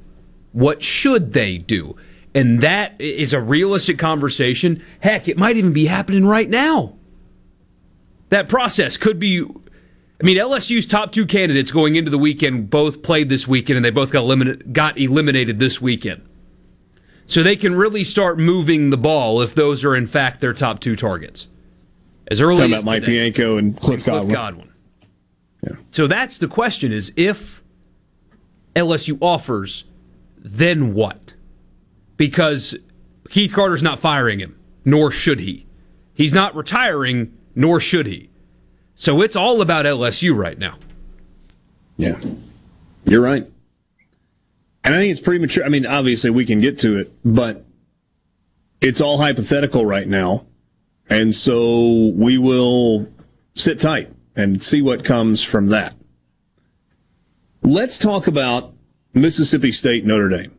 What 0.53 0.83
should 0.83 1.33
they 1.33 1.59
do? 1.59 1.97
And 2.35 2.61
that 2.61 3.01
is 3.01 3.33
a 3.33 3.41
realistic 3.41 3.99
conversation. 3.99 4.83
Heck, 5.01 5.29
it 5.29 5.39
might 5.39 5.57
even 5.57 5.73
be 5.73 5.87
happening 5.87 6.27
right 6.27 6.49
now. 6.49 6.95
That 8.31 8.49
process 8.49 8.97
could 8.97 9.19
be. 9.19 9.47
I 10.21 10.25
mean, 10.25 10.37
LSU's 10.37 10.87
top 10.87 11.13
two 11.13 11.27
candidates 11.27 11.71
going 11.71 11.97
into 11.97 12.11
the 12.11 12.19
weekend 12.19 12.71
both 12.71 13.03
played 13.03 13.29
this 13.29 13.49
weekend, 13.49 13.77
and 13.77 13.85
they 13.85 13.91
both 13.91 14.13
got 14.13 14.21
eliminated, 14.21 14.73
got 14.73 14.97
eliminated 14.97 15.59
this 15.59 15.81
weekend. 15.81 16.23
So 17.27 17.43
they 17.43 17.57
can 17.57 17.75
really 17.75 18.05
start 18.05 18.39
moving 18.39 18.91
the 18.91 18.97
ball 18.97 19.41
if 19.41 19.55
those 19.55 19.85
are 19.85 19.97
in 19.97 20.07
fact 20.07 20.41
their 20.41 20.53
top 20.53 20.81
two 20.81 20.95
targets. 20.95 21.49
As 22.29 22.41
early 22.41 22.59
Talking 22.59 22.75
as 22.75 22.83
about 22.83 22.91
Mike 22.91 23.03
today. 23.03 23.31
Bianco 23.31 23.57
and 23.57 23.77
Cliff 23.77 24.05
Cliff 24.05 24.07
Godwin. 24.07 24.33
Godwin. 24.33 24.71
So 25.91 26.07
that's 26.07 26.39
the 26.39 26.49
question: 26.49 26.93
is 26.93 27.13
if 27.17 27.63
LSU 28.77 29.19
offers, 29.21 29.85
then 30.39 30.95
what? 30.95 31.35
Because 32.17 32.77
Keith 33.31 33.53
Carter's 33.53 33.83
not 33.83 33.99
firing 33.99 34.39
him, 34.39 34.59
nor 34.85 35.11
should 35.11 35.41
he. 35.41 35.67
He's 36.15 36.33
not 36.33 36.55
retiring, 36.55 37.37
nor 37.55 37.81
should 37.81 38.07
he. 38.07 38.31
So 38.97 39.23
it's 39.23 39.37
all 39.37 39.61
about 39.61 39.85
LSU 39.85 40.37
right 40.37 40.59
now. 40.59 40.79
Yeah, 41.97 42.19
you're 43.05 43.23
right. 43.23 43.47
And 44.83 44.95
I 44.95 44.99
think 44.99 45.13
it's 45.13 45.21
premature. 45.21 45.65
I 45.65 45.69
mean, 45.69 45.87
obviously 45.87 46.31
we 46.31 46.45
can 46.45 46.61
get 46.61 46.79
to 46.81 46.99
it, 46.99 47.13
but 47.25 47.65
it's 48.81 49.01
all 49.01 49.19
hypothetical 49.19 49.87
right 49.87 50.07
now. 50.07 50.47
And 51.09 51.35
so 51.35 52.13
we 52.15 52.39
will 52.39 53.09
sit 53.55 53.81
tight 53.81 54.11
and 54.37 54.63
see 54.63 54.83
what 54.83 55.05
comes 55.05 55.43
from 55.43 55.69
that. 55.69 55.95
Let's 57.63 57.99
talk 57.99 58.27
about 58.27 58.75
Mississippi 59.15 59.73
State 59.73 60.05
Notre 60.05 60.29
Dame. 60.29 60.53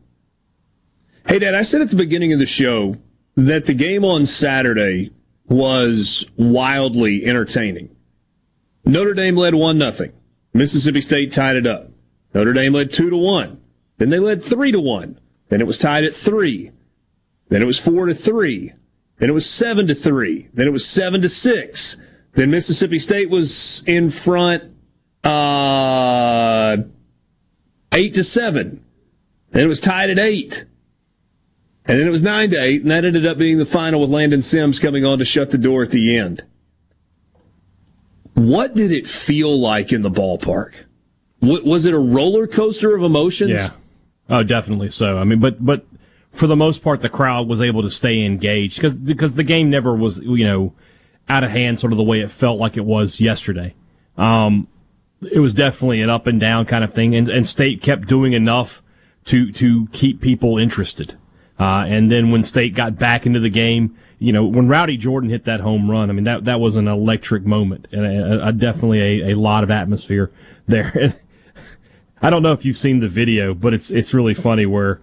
Hey, 1.28 1.38
Dad, 1.38 1.54
I 1.54 1.62
said 1.62 1.82
at 1.82 1.90
the 1.90 1.96
beginning 1.96 2.32
of 2.32 2.38
the 2.38 2.46
show 2.46 2.96
that 3.36 3.66
the 3.66 3.74
game 3.74 4.04
on 4.04 4.26
Saturday 4.26 5.12
was 5.46 6.24
wildly 6.36 7.24
entertaining. 7.24 7.95
Notre 8.86 9.14
Dame 9.14 9.36
led 9.36 9.54
1 9.54 9.76
nothing. 9.76 10.12
Mississippi 10.54 11.00
State 11.00 11.32
tied 11.32 11.56
it 11.56 11.66
up. 11.66 11.90
Notre 12.32 12.52
Dame 12.52 12.72
led 12.72 12.92
2 12.92 13.10
to 13.10 13.16
1. 13.16 13.60
Then 13.98 14.10
they 14.10 14.20
led 14.20 14.44
3 14.44 14.72
to 14.72 14.80
1. 14.80 15.20
Then 15.48 15.60
it 15.60 15.66
was 15.66 15.76
tied 15.76 16.04
at 16.04 16.14
3. 16.14 16.70
Then 17.48 17.62
it 17.62 17.66
was 17.66 17.80
4 17.80 18.06
to 18.06 18.14
3. 18.14 18.72
Then 19.18 19.28
it 19.28 19.32
was 19.32 19.48
7 19.48 19.86
to 19.88 19.94
3. 19.94 20.48
Then 20.54 20.66
it 20.66 20.72
was 20.72 20.88
7 20.88 21.20
to 21.22 21.28
6. 21.28 21.96
Then 22.34 22.50
Mississippi 22.50 22.98
State 22.98 23.28
was 23.28 23.82
in 23.86 24.10
front 24.10 24.62
uh 25.24 26.76
8 27.92 28.14
to 28.14 28.22
7. 28.22 28.84
Then 29.50 29.64
it 29.64 29.68
was 29.68 29.80
tied 29.80 30.10
at 30.10 30.18
8. 30.18 30.64
And 31.86 31.98
then 31.98 32.06
it 32.06 32.10
was 32.10 32.22
9 32.22 32.50
to 32.50 32.62
8 32.62 32.82
and 32.82 32.90
that 32.90 33.04
ended 33.04 33.26
up 33.26 33.38
being 33.38 33.58
the 33.58 33.66
final 33.66 34.00
with 34.00 34.10
Landon 34.10 34.42
Sims 34.42 34.78
coming 34.78 35.04
on 35.04 35.18
to 35.18 35.24
shut 35.24 35.50
the 35.50 35.58
door 35.58 35.82
at 35.82 35.90
the 35.90 36.16
end. 36.16 36.44
What 38.36 38.74
did 38.74 38.92
it 38.92 39.08
feel 39.08 39.58
like 39.58 39.92
in 39.92 40.02
the 40.02 40.10
ballpark? 40.10 40.84
Wa- 41.40 41.62
Was 41.64 41.86
it 41.86 41.94
a 41.94 41.98
roller 41.98 42.46
coaster 42.46 42.94
of 42.94 43.02
emotions? 43.02 43.50
Yeah. 43.50 43.68
Oh, 44.28 44.42
definitely 44.42 44.90
so. 44.90 45.16
I 45.18 45.24
mean, 45.24 45.40
but 45.40 45.64
but 45.64 45.86
for 46.32 46.46
the 46.46 46.56
most 46.56 46.82
part, 46.82 47.00
the 47.00 47.08
crowd 47.08 47.48
was 47.48 47.60
able 47.62 47.82
to 47.82 47.90
stay 47.90 48.22
engaged 48.24 48.76
because 48.76 48.96
because 48.96 49.36
the 49.36 49.42
game 49.42 49.70
never 49.70 49.94
was 49.94 50.18
you 50.18 50.44
know 50.44 50.74
out 51.28 51.44
of 51.44 51.50
hand, 51.50 51.80
sort 51.80 51.92
of 51.92 51.96
the 51.96 52.04
way 52.04 52.20
it 52.20 52.30
felt 52.30 52.60
like 52.60 52.76
it 52.76 52.84
was 52.84 53.20
yesterday. 53.20 53.74
Um, 54.18 54.68
it 55.32 55.40
was 55.40 55.54
definitely 55.54 56.02
an 56.02 56.10
up 56.10 56.26
and 56.26 56.38
down 56.38 56.66
kind 56.66 56.84
of 56.84 56.92
thing, 56.92 57.14
and 57.14 57.28
and 57.28 57.46
State 57.46 57.80
kept 57.80 58.06
doing 58.06 58.34
enough 58.34 58.82
to 59.26 59.50
to 59.52 59.86
keep 59.92 60.20
people 60.20 60.58
interested. 60.58 61.16
Uh, 61.58 61.84
and 61.88 62.10
then 62.10 62.30
when 62.30 62.44
State 62.44 62.74
got 62.74 62.98
back 62.98 63.24
into 63.24 63.40
the 63.40 63.48
game, 63.48 63.96
you 64.18 64.32
know, 64.32 64.44
when 64.44 64.68
Rowdy 64.68 64.96
Jordan 64.96 65.28
hit 65.30 65.44
that 65.44 65.60
home 65.60 65.90
run, 65.90 66.10
I 66.10 66.12
mean 66.12 66.24
that 66.24 66.44
that 66.46 66.60
was 66.60 66.76
an 66.76 66.88
electric 66.88 67.44
moment, 67.44 67.86
and 67.92 68.06
a, 68.06 68.48
a, 68.48 68.52
definitely 68.52 69.22
a, 69.22 69.32
a 69.32 69.34
lot 69.34 69.62
of 69.62 69.70
atmosphere 69.70 70.32
there. 70.66 71.16
I 72.22 72.30
don't 72.30 72.42
know 72.42 72.52
if 72.52 72.64
you've 72.64 72.78
seen 72.78 73.00
the 73.00 73.08
video, 73.08 73.54
but 73.54 73.74
it's 73.74 73.90
it's 73.90 74.14
really 74.14 74.34
funny 74.34 74.64
where 74.64 75.00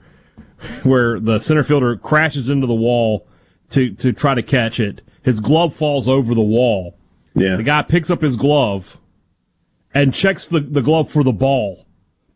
where 0.84 1.20
the 1.20 1.40
center 1.40 1.64
fielder 1.64 1.96
crashes 1.96 2.50
into 2.50 2.66
the 2.66 2.74
wall 2.74 3.28
to 3.70 3.92
to 3.92 4.12
try 4.14 4.34
to 4.34 4.42
catch 4.42 4.80
it. 4.80 5.02
His 5.22 5.40
glove 5.40 5.76
falls 5.76 6.08
over 6.08 6.34
the 6.34 6.42
wall. 6.42 6.98
Yeah. 7.36 7.56
The 7.56 7.64
guy 7.64 7.82
picks 7.82 8.10
up 8.10 8.22
his 8.22 8.36
glove 8.36 9.00
and 9.94 10.14
checks 10.14 10.48
the, 10.48 10.60
the 10.60 10.82
glove 10.82 11.12
for 11.12 11.24
the 11.24 11.32
ball 11.32 11.86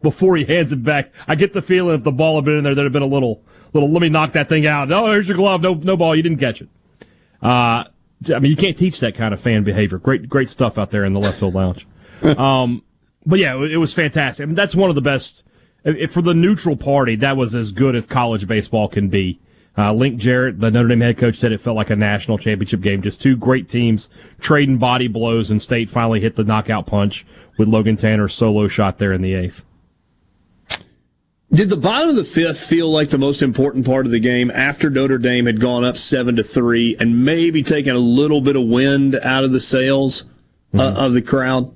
before 0.02 0.38
he 0.38 0.46
hands 0.46 0.72
it 0.72 0.84
back. 0.84 1.12
I 1.28 1.36
get 1.36 1.54
the 1.54 1.62
feeling 1.62 1.96
if 1.96 2.04
the 2.04 2.12
ball 2.12 2.36
had 2.36 2.46
been 2.46 2.58
in 2.58 2.64
there, 2.64 2.76
there'd 2.76 2.86
have 2.86 2.94
been 2.94 3.02
a 3.02 3.08
little 3.08 3.44
little 3.74 3.92
let 3.92 4.02
me 4.02 4.10
knock 4.10 4.34
that 4.34 4.50
thing 4.50 4.66
out. 4.66 4.88
No, 4.88 5.08
here's 5.08 5.28
your 5.28 5.38
glove. 5.38 5.62
No 5.62 5.74
no 5.74 5.98
ball. 5.98 6.16
You 6.16 6.24
didn't 6.24 6.40
catch 6.40 6.62
it. 6.62 6.70
Uh 7.42 7.86
I 8.34 8.40
mean 8.40 8.52
you 8.52 8.58
can't 8.58 8.78
teach 8.78 9.00
that 9.00 9.16
kind 9.16 9.34
of 9.34 9.40
fan 9.40 9.64
behavior. 9.64 9.98
Great 9.98 10.30
great 10.30 10.50
stuff 10.50 10.78
out 10.78 10.92
there 10.92 11.06
in 11.06 11.14
the 11.14 11.20
left 11.20 11.40
field 11.40 11.54
lounge. 11.56 11.88
Um 12.24 12.84
but 13.28 13.40
yeah, 13.40 13.62
it 13.62 13.78
was 13.78 13.94
fantastic. 13.94 14.44
I 14.44 14.46
mean, 14.46 14.56
that's 14.56 14.74
one 14.74 14.90
of 14.90 14.96
the 14.96 15.02
best. 15.02 15.44
If 15.84 16.14
for 16.14 16.22
the 16.22 16.34
neutral 16.34 16.78
party, 16.78 17.18
that 17.18 17.36
was 17.36 17.54
as 17.54 17.74
good 17.74 17.94
as 17.94 18.08
college 18.08 18.48
baseball 18.48 18.88
can 18.88 19.10
be. 19.10 19.40
Uh, 19.78 19.94
Link 19.94 20.18
Jarrett, 20.18 20.60
the 20.60 20.72
Notre 20.72 20.88
Dame 20.88 21.02
head 21.02 21.18
coach, 21.18 21.36
said 21.36 21.52
it 21.52 21.62
felt 21.62 21.76
like 21.76 21.92
a 21.92 21.96
national 21.96 22.40
championship 22.40 22.82
game. 22.82 23.02
Just 23.02 23.22
two 23.22 23.36
great 23.36 23.70
teams 23.70 24.10
trading 24.40 24.78
body 24.78 25.08
blows, 25.08 25.52
and 25.52 25.62
State 25.62 25.90
finally 25.90 26.20
hit 26.20 26.36
the 26.36 26.44
knockout 26.44 26.88
punch 26.88 27.28
with 27.58 27.68
Logan 27.68 27.98
Tanner's 27.98 28.34
solo 28.34 28.68
shot 28.68 28.98
there 28.98 29.14
in 29.14 29.22
the 29.22 29.36
eighth. 29.36 29.64
Did 31.52 31.70
the 31.70 31.78
bottom 31.78 32.10
of 32.10 32.16
the 32.18 32.26
fifth 32.26 32.62
feel 32.66 32.92
like 32.92 33.10
the 33.10 33.18
most 33.18 33.42
important 33.42 33.86
part 33.86 34.06
of 34.06 34.12
the 34.12 34.20
game 34.20 34.52
after 34.52 34.90
Notre 34.90 35.18
Dame 35.18 35.46
had 35.46 35.62
gone 35.62 35.86
up 35.86 35.96
seven 35.96 36.36
to 36.36 36.44
three 36.44 36.98
and 37.00 37.24
maybe 37.24 37.64
taken 37.64 37.96
a 37.96 38.00
little 38.00 38.42
bit 38.42 38.58
of 38.58 38.64
wind 38.64 39.16
out 39.16 39.46
of 39.46 39.54
the 39.54 39.60
sails 39.62 40.26
uh, 40.78 40.94
of 40.98 41.14
the 41.14 41.22
crowd? 41.22 41.74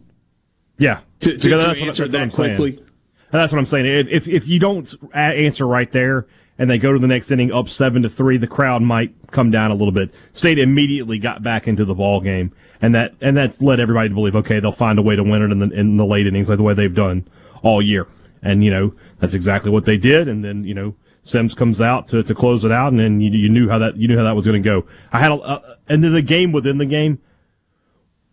Yeah, 0.77 0.99
To, 1.21 1.31
to, 1.31 1.37
to 1.37 1.49
that's 1.57 1.79
answer 1.79 2.03
what 2.03 2.11
that 2.11 2.33
saying. 2.33 2.55
quickly. 2.57 2.83
That's 3.31 3.53
what 3.53 3.59
I'm 3.59 3.65
saying. 3.65 3.85
If, 3.85 4.07
if 4.09 4.27
if 4.27 4.47
you 4.49 4.59
don't 4.59 4.93
answer 5.13 5.65
right 5.65 5.89
there 5.89 6.27
and 6.59 6.69
they 6.69 6.77
go 6.77 6.91
to 6.91 6.99
the 6.99 7.07
next 7.07 7.31
inning 7.31 7.53
up 7.53 7.69
seven 7.69 8.01
to 8.01 8.09
three, 8.09 8.37
the 8.37 8.47
crowd 8.47 8.81
might 8.81 9.13
come 9.31 9.51
down 9.51 9.71
a 9.71 9.73
little 9.73 9.93
bit. 9.93 10.13
State 10.33 10.59
immediately 10.59 11.17
got 11.17 11.41
back 11.43 11.65
into 11.65 11.85
the 11.85 11.93
ball 11.95 12.19
game, 12.19 12.51
and 12.81 12.93
that 12.93 13.13
and 13.21 13.37
that's 13.37 13.61
led 13.61 13.79
everybody 13.79 14.09
to 14.09 14.15
believe 14.15 14.35
okay 14.35 14.59
they'll 14.59 14.73
find 14.73 14.99
a 14.99 15.01
way 15.01 15.15
to 15.15 15.23
win 15.23 15.41
it 15.43 15.51
in 15.51 15.59
the 15.59 15.69
in 15.69 15.95
the 15.95 16.05
late 16.05 16.27
innings 16.27 16.49
like 16.49 16.57
the 16.57 16.63
way 16.63 16.73
they've 16.73 16.93
done 16.93 17.25
all 17.63 17.81
year. 17.81 18.05
And 18.43 18.65
you 18.65 18.71
know 18.71 18.93
that's 19.21 19.33
exactly 19.33 19.71
what 19.71 19.85
they 19.85 19.95
did. 19.95 20.27
And 20.27 20.43
then 20.43 20.65
you 20.65 20.73
know 20.73 20.95
Sims 21.23 21.53
comes 21.53 21.79
out 21.79 22.09
to, 22.09 22.23
to 22.23 22.35
close 22.35 22.65
it 22.65 22.71
out, 22.71 22.91
and 22.91 22.99
then 22.99 23.21
you, 23.21 23.31
you 23.31 23.47
knew 23.47 23.69
how 23.69 23.77
that 23.77 23.95
you 23.95 24.09
knew 24.09 24.17
how 24.17 24.23
that 24.25 24.35
was 24.35 24.45
going 24.45 24.61
to 24.61 24.69
go. 24.69 24.85
I 25.13 25.19
had 25.19 25.31
a, 25.31 25.35
uh, 25.35 25.75
and 25.87 26.03
then 26.03 26.13
the 26.13 26.21
game 26.21 26.51
within 26.51 26.77
the 26.77 26.85
game 26.85 27.19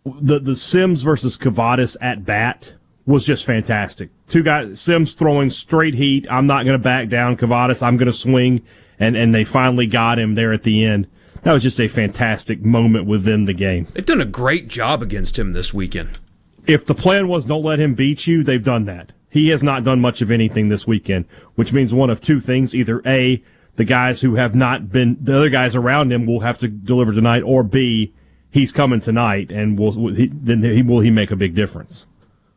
the 0.05 0.39
the 0.39 0.55
Sims 0.55 1.03
versus 1.03 1.37
Kavadas 1.37 1.97
at 2.01 2.25
bat 2.25 2.73
was 3.05 3.25
just 3.25 3.45
fantastic. 3.45 4.09
Two 4.27 4.43
guys, 4.43 4.79
Sims 4.79 5.13
throwing 5.13 5.49
straight 5.49 5.95
heat. 5.95 6.27
I'm 6.29 6.47
not 6.47 6.63
going 6.63 6.77
to 6.77 6.83
back 6.83 7.09
down. 7.09 7.37
Kavadas, 7.37 7.81
I'm 7.81 7.97
going 7.97 8.07
to 8.07 8.13
swing, 8.13 8.63
and 8.99 9.15
and 9.15 9.33
they 9.33 9.43
finally 9.43 9.87
got 9.87 10.19
him 10.19 10.35
there 10.35 10.53
at 10.53 10.63
the 10.63 10.85
end. 10.85 11.07
That 11.43 11.53
was 11.53 11.63
just 11.63 11.79
a 11.79 11.87
fantastic 11.87 12.63
moment 12.63 13.05
within 13.05 13.45
the 13.45 13.53
game. 13.53 13.87
They've 13.93 14.05
done 14.05 14.21
a 14.21 14.25
great 14.25 14.67
job 14.67 15.01
against 15.01 15.39
him 15.39 15.53
this 15.53 15.73
weekend. 15.73 16.19
If 16.67 16.85
the 16.85 16.95
plan 16.95 17.27
was 17.27 17.45
don't 17.45 17.63
let 17.63 17.79
him 17.79 17.95
beat 17.95 18.27
you, 18.27 18.43
they've 18.43 18.63
done 18.63 18.85
that. 18.85 19.13
He 19.29 19.49
has 19.49 19.61
not 19.61 19.83
done 19.83 19.99
much 19.99 20.21
of 20.21 20.31
anything 20.31 20.69
this 20.69 20.87
weekend, 20.87 21.25
which 21.55 21.71
means 21.71 21.93
one 21.93 22.09
of 22.09 22.21
two 22.21 22.39
things: 22.39 22.73
either 22.73 23.01
a 23.05 23.43
the 23.75 23.85
guys 23.85 24.21
who 24.21 24.35
have 24.35 24.55
not 24.55 24.91
been 24.91 25.17
the 25.21 25.37
other 25.37 25.49
guys 25.49 25.75
around 25.75 26.11
him 26.11 26.25
will 26.25 26.41
have 26.41 26.57
to 26.59 26.67
deliver 26.67 27.13
tonight, 27.13 27.43
or 27.43 27.63
b 27.63 28.13
he's 28.51 28.71
coming 28.71 28.99
tonight, 28.99 29.51
and 29.51 29.77
will 29.77 30.13
he, 30.13 30.27
then 30.27 30.63
he 30.63 30.81
will 30.81 30.99
he 30.99 31.11
make 31.11 31.31
a 31.31 31.35
big 31.35 31.55
difference. 31.55 32.05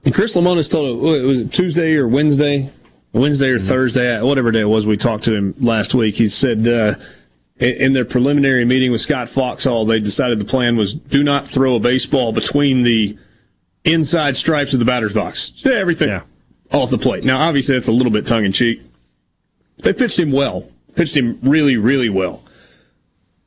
And 0.04 0.14
Chris 0.14 0.34
Lemonis 0.34 0.70
told 0.70 1.04
it 1.04 1.22
was 1.24 1.40
it 1.40 1.52
Tuesday 1.52 1.94
or 1.94 2.08
Wednesday, 2.08 2.70
Wednesday 3.12 3.50
or 3.50 3.58
Thursday, 3.58 4.20
whatever 4.20 4.50
day 4.50 4.60
it 4.60 4.68
was. 4.68 4.86
We 4.86 4.96
talked 4.96 5.24
to 5.24 5.34
him 5.34 5.54
last 5.60 5.94
week. 5.94 6.16
He 6.16 6.28
said 6.28 6.66
uh, 6.66 6.94
in 7.58 7.92
their 7.92 8.04
preliminary 8.04 8.64
meeting 8.64 8.90
with 8.90 9.00
Scott 9.00 9.28
Foxhall, 9.28 9.84
they 9.84 10.00
decided 10.00 10.38
the 10.40 10.44
plan 10.44 10.76
was 10.76 10.94
do 10.94 11.22
not 11.22 11.48
throw 11.48 11.76
a 11.76 11.80
baseball 11.80 12.32
between 12.32 12.82
the 12.82 13.16
inside 13.84 14.36
stripes 14.36 14.72
of 14.72 14.78
the 14.78 14.84
batter's 14.84 15.12
box. 15.12 15.52
Yeah, 15.64 15.74
Everything, 15.74 16.20
off 16.72 16.90
the 16.90 16.98
plate. 16.98 17.24
Now, 17.24 17.40
obviously, 17.40 17.74
that's 17.74 17.88
a 17.88 17.92
little 17.92 18.12
bit 18.12 18.26
tongue 18.26 18.44
in 18.44 18.52
cheek. 18.52 18.82
They 19.78 19.92
pitched 19.92 20.18
him 20.18 20.32
well, 20.32 20.68
pitched 20.94 21.16
him 21.16 21.38
really, 21.42 21.76
really 21.76 22.08
well. 22.08 22.42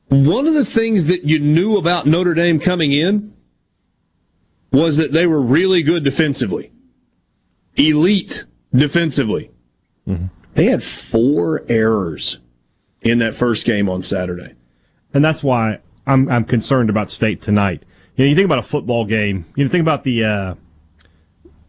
One 0.09 0.47
of 0.47 0.53
the 0.53 0.65
things 0.65 1.05
that 1.05 1.23
you 1.23 1.39
knew 1.39 1.77
about 1.77 2.05
Notre 2.05 2.33
Dame 2.33 2.59
coming 2.59 2.91
in 2.91 3.33
was 4.71 4.97
that 4.97 5.13
they 5.13 5.25
were 5.25 5.41
really 5.41 5.81
good 5.81 6.03
defensively, 6.03 6.71
elite 7.75 8.45
defensively. 8.73 9.51
Mm-hmm. 10.07 10.27
They 10.53 10.65
had 10.65 10.83
four 10.83 11.63
errors 11.67 12.39
in 13.01 13.19
that 13.19 13.35
first 13.35 13.65
game 13.65 13.89
on 13.89 14.03
Saturday. 14.03 14.53
And 15.13 15.23
that's 15.23 15.43
why 15.43 15.79
I'm, 16.05 16.29
I'm 16.29 16.45
concerned 16.45 16.89
about 16.89 17.09
State 17.09 17.41
tonight. 17.41 17.83
You 18.15 18.25
know, 18.25 18.29
you 18.29 18.35
think 18.35 18.45
about 18.45 18.59
a 18.59 18.63
football 18.63 19.05
game, 19.05 19.45
you 19.55 19.63
know, 19.63 19.69
think 19.69 19.81
about 19.81 20.03
the, 20.03 20.23
uh, 20.23 20.55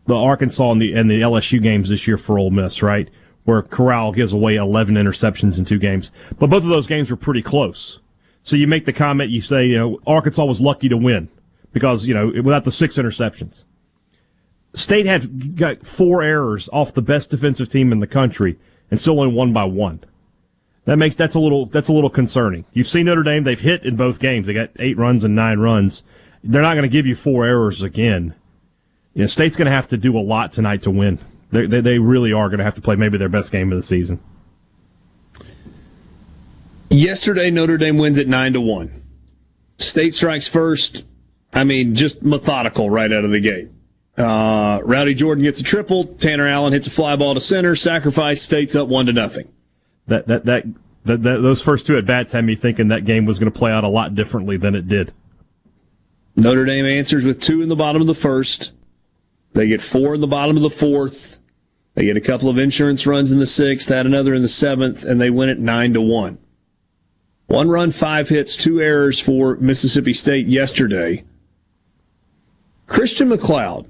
the 0.06 0.14
Arkansas 0.14 0.72
and 0.72 0.80
the, 0.80 0.92
and 0.92 1.10
the 1.10 1.20
LSU 1.20 1.62
games 1.62 1.88
this 1.88 2.06
year 2.06 2.16
for 2.16 2.38
Ole 2.38 2.50
Miss, 2.50 2.82
right? 2.82 3.08
Where 3.44 3.62
Corral 3.62 4.12
gives 4.12 4.32
away 4.32 4.56
11 4.56 4.94
interceptions 4.94 5.58
in 5.58 5.64
two 5.64 5.78
games. 5.78 6.10
But 6.38 6.50
both 6.50 6.62
of 6.62 6.68
those 6.68 6.86
games 6.86 7.10
were 7.10 7.16
pretty 7.16 7.42
close. 7.42 8.00
So 8.42 8.56
you 8.56 8.66
make 8.66 8.86
the 8.86 8.92
comment, 8.92 9.30
you 9.30 9.42
say, 9.42 9.66
you 9.66 9.78
know, 9.78 10.00
Arkansas 10.06 10.44
was 10.44 10.60
lucky 10.60 10.88
to 10.88 10.96
win 10.96 11.28
because, 11.72 12.06
you 12.06 12.14
know, 12.14 12.28
without 12.42 12.64
the 12.64 12.70
six 12.70 12.96
interceptions. 12.96 13.64
State 14.72 15.06
had 15.06 15.56
got 15.56 15.86
four 15.86 16.22
errors 16.22 16.68
off 16.72 16.94
the 16.94 17.02
best 17.02 17.30
defensive 17.30 17.68
team 17.68 17.92
in 17.92 18.00
the 18.00 18.06
country 18.06 18.58
and 18.90 19.00
still 19.00 19.18
only 19.18 19.34
won 19.34 19.52
by 19.52 19.64
one. 19.64 20.04
That 20.84 20.96
makes 20.96 21.16
that's 21.16 21.34
a 21.34 21.40
little 21.40 21.66
that's 21.66 21.88
a 21.88 21.92
little 21.92 22.10
concerning. 22.10 22.64
You've 22.72 22.86
seen 22.86 23.06
Notre 23.06 23.24
Dame; 23.24 23.42
they've 23.42 23.58
hit 23.58 23.84
in 23.84 23.96
both 23.96 24.20
games. 24.20 24.46
They 24.46 24.54
got 24.54 24.70
eight 24.78 24.96
runs 24.96 25.24
and 25.24 25.34
nine 25.34 25.58
runs. 25.58 26.04
They're 26.44 26.62
not 26.62 26.74
going 26.74 26.84
to 26.84 26.88
give 26.88 27.06
you 27.06 27.16
four 27.16 27.44
errors 27.44 27.82
again. 27.82 28.36
You 29.16 29.22
know, 29.22 29.28
State's 29.28 29.56
going 29.56 29.64
to 29.64 29.72
have 29.72 29.88
to 29.88 29.96
do 29.96 30.14
a 30.18 30.20
lot 30.20 30.52
tonight 30.52 30.82
to 30.82 30.90
win. 30.90 31.18
They, 31.50 31.64
they, 31.64 31.80
they 31.80 31.98
really 31.98 32.34
are 32.34 32.50
going 32.50 32.58
to 32.58 32.64
have 32.64 32.74
to 32.74 32.82
play 32.82 32.96
maybe 32.96 33.16
their 33.16 33.30
best 33.30 33.50
game 33.50 33.72
of 33.72 33.78
the 33.78 33.82
season. 33.82 34.20
Yesterday, 36.90 37.50
Notre 37.50 37.78
Dame 37.78 37.96
wins 37.96 38.18
at 38.18 38.26
nine 38.26 38.52
to 38.52 38.60
one. 38.60 39.02
State 39.78 40.14
strikes 40.14 40.46
first. 40.46 41.04
I 41.54 41.64
mean, 41.64 41.94
just 41.94 42.22
methodical 42.22 42.90
right 42.90 43.10
out 43.10 43.24
of 43.24 43.30
the 43.30 43.40
gate. 43.40 43.70
Uh, 44.18 44.80
Rowdy 44.84 45.14
Jordan 45.14 45.44
gets 45.44 45.60
a 45.60 45.62
triple. 45.62 46.04
Tanner 46.04 46.46
Allen 46.46 46.74
hits 46.74 46.86
a 46.86 46.90
fly 46.90 47.16
ball 47.16 47.32
to 47.32 47.40
center. 47.40 47.74
Sacrifice. 47.74 48.42
State's 48.42 48.76
up 48.76 48.86
one 48.86 49.06
to 49.06 49.14
nothing. 49.14 49.48
That 50.08 50.26
that 50.26 50.44
that, 50.44 50.64
that, 51.06 51.22
that 51.22 51.40
those 51.40 51.62
first 51.62 51.86
two 51.86 51.96
at 51.96 52.04
bats 52.04 52.34
had 52.34 52.44
me 52.44 52.54
thinking 52.54 52.88
that 52.88 53.06
game 53.06 53.24
was 53.24 53.38
going 53.38 53.50
to 53.50 53.58
play 53.58 53.72
out 53.72 53.82
a 53.82 53.88
lot 53.88 54.14
differently 54.14 54.58
than 54.58 54.74
it 54.74 54.86
did. 54.86 55.14
Notre 56.36 56.66
Dame 56.66 56.84
answers 56.84 57.24
with 57.24 57.40
two 57.40 57.62
in 57.62 57.70
the 57.70 57.76
bottom 57.76 58.02
of 58.02 58.06
the 58.06 58.14
first. 58.14 58.72
They 59.56 59.68
get 59.68 59.80
four 59.80 60.14
in 60.14 60.20
the 60.20 60.26
bottom 60.26 60.56
of 60.58 60.62
the 60.62 60.68
fourth. 60.68 61.38
They 61.94 62.04
get 62.04 62.16
a 62.18 62.20
couple 62.20 62.50
of 62.50 62.58
insurance 62.58 63.06
runs 63.06 63.32
in 63.32 63.38
the 63.38 63.46
sixth, 63.46 63.90
add 63.90 64.04
another 64.04 64.34
in 64.34 64.42
the 64.42 64.48
seventh, 64.48 65.02
and 65.02 65.18
they 65.18 65.30
win 65.30 65.48
it 65.48 65.58
nine 65.58 65.94
to 65.94 66.00
one. 66.02 66.36
One 67.46 67.70
run, 67.70 67.90
five 67.90 68.28
hits, 68.28 68.54
two 68.54 68.82
errors 68.82 69.18
for 69.18 69.56
Mississippi 69.56 70.12
State 70.12 70.46
yesterday. 70.46 71.24
Christian 72.86 73.30
McLeod, 73.30 73.88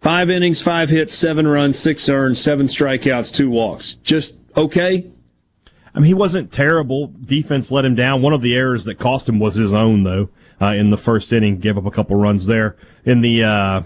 five 0.00 0.30
innings, 0.30 0.62
five 0.62 0.88
hits, 0.88 1.14
seven 1.14 1.46
runs, 1.46 1.78
six 1.78 2.08
earned, 2.08 2.38
seven 2.38 2.66
strikeouts, 2.66 3.34
two 3.34 3.50
walks. 3.50 3.94
Just 4.02 4.38
okay. 4.56 5.10
I 5.94 5.98
mean, 5.98 6.06
he 6.06 6.14
wasn't 6.14 6.50
terrible. 6.50 7.12
Defense 7.20 7.70
let 7.70 7.84
him 7.84 7.94
down. 7.94 8.22
One 8.22 8.32
of 8.32 8.40
the 8.40 8.56
errors 8.56 8.86
that 8.86 8.94
cost 8.94 9.28
him 9.28 9.38
was 9.38 9.56
his 9.56 9.74
own, 9.74 10.04
though, 10.04 10.30
uh, 10.58 10.68
in 10.68 10.88
the 10.88 10.96
first 10.96 11.34
inning. 11.34 11.58
Gave 11.58 11.76
up 11.76 11.84
a 11.84 11.90
couple 11.90 12.16
runs 12.16 12.46
there. 12.46 12.76
In 13.04 13.20
the, 13.20 13.44
uh, 13.44 13.82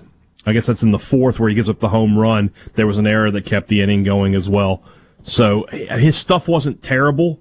I 0.47 0.52
guess 0.52 0.66
that's 0.66 0.85
in 0.85 0.93
the 0.93 0.98
fourth 0.98 1.40
where 1.40 1.48
he 1.48 1.55
gives 1.55 1.68
up 1.68 1.81
the 1.81 1.89
home 1.89 2.16
run. 2.16 2.52
There 2.74 2.86
was 2.86 2.98
an 2.98 3.06
error 3.06 3.31
that 3.32 3.44
kept 3.44 3.66
the 3.68 3.82
inning 3.82 4.05
going 4.05 4.35
as 4.35 4.48
well. 4.48 4.82
So 5.24 5.66
his 5.73 6.16
stuff 6.16 6.47
wasn't 6.47 6.82
terrible. 6.82 7.40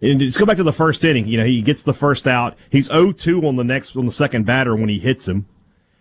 And 0.00 0.20
just 0.20 0.38
go 0.38 0.46
back 0.46 0.58
to 0.58 0.62
the 0.62 0.72
first 0.72 1.02
inning. 1.02 1.26
You 1.26 1.38
know, 1.38 1.44
he 1.44 1.62
gets 1.62 1.82
the 1.82 1.94
first 1.94 2.28
out. 2.28 2.56
He's 2.70 2.88
0-2 2.88 3.44
on 3.44 3.56
the 3.56 3.64
next 3.64 3.96
on 3.96 4.06
the 4.06 4.12
second 4.12 4.46
batter 4.46 4.76
when 4.76 4.88
he 4.88 5.00
hits 5.00 5.26
him. 5.26 5.46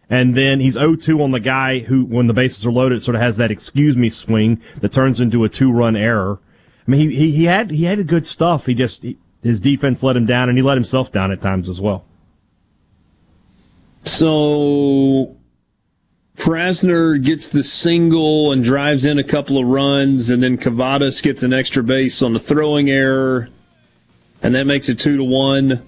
And 0.10 0.36
then 0.36 0.60
he's 0.60 0.78
0-2 0.78 1.24
on 1.24 1.32
the 1.32 1.40
guy 1.40 1.80
who, 1.80 2.06
when 2.06 2.28
the 2.28 2.34
bases 2.34 2.66
are 2.68 2.72
loaded, 2.72 3.02
sort 3.02 3.16
of 3.16 3.22
has 3.22 3.38
that 3.38 3.50
excuse 3.50 3.98
me 3.98 4.10
swing 4.10 4.62
that 4.82 4.92
turns 4.92 5.20
into 5.20 5.44
a 5.44 5.50
two-run 5.50 5.96
error. 5.96 6.40
I 6.88 6.92
mean, 6.92 7.10
he, 7.10 7.16
he, 7.16 7.32
he 7.32 7.44
had 7.46 7.72
he 7.72 7.86
had 7.86 8.06
good 8.08 8.28
stuff. 8.28 8.66
He 8.66 8.74
just 8.74 9.02
he, 9.02 9.18
his 9.42 9.60
defense 9.60 10.04
let 10.04 10.18
him 10.18 10.26
down, 10.26 10.50
and 10.50 10.58
he 10.58 10.62
let 10.62 10.76
himself 10.76 11.12
down 11.12 11.32
at 11.32 11.42
times 11.42 11.70
as 11.70 11.80
well. 11.80 12.06
So 14.04 15.38
Prajzner 16.38 17.24
gets 17.24 17.48
the 17.48 17.64
single 17.64 18.52
and 18.52 18.64
drives 18.64 19.06
in 19.06 19.20
a 19.20 19.24
couple 19.24 19.58
of 19.58 19.66
runs, 19.66 20.30
and 20.30 20.42
then 20.42 20.58
Kavadas 20.58 21.22
gets 21.22 21.44
an 21.44 21.54
extra 21.54 21.84
base 21.84 22.22
on 22.22 22.34
the 22.34 22.40
throwing 22.40 22.90
error, 22.90 23.50
and 24.42 24.56
that 24.56 24.66
makes 24.66 24.90
it 24.90 25.00
two 25.00 25.18
to 25.18 25.24
one. 25.24 25.88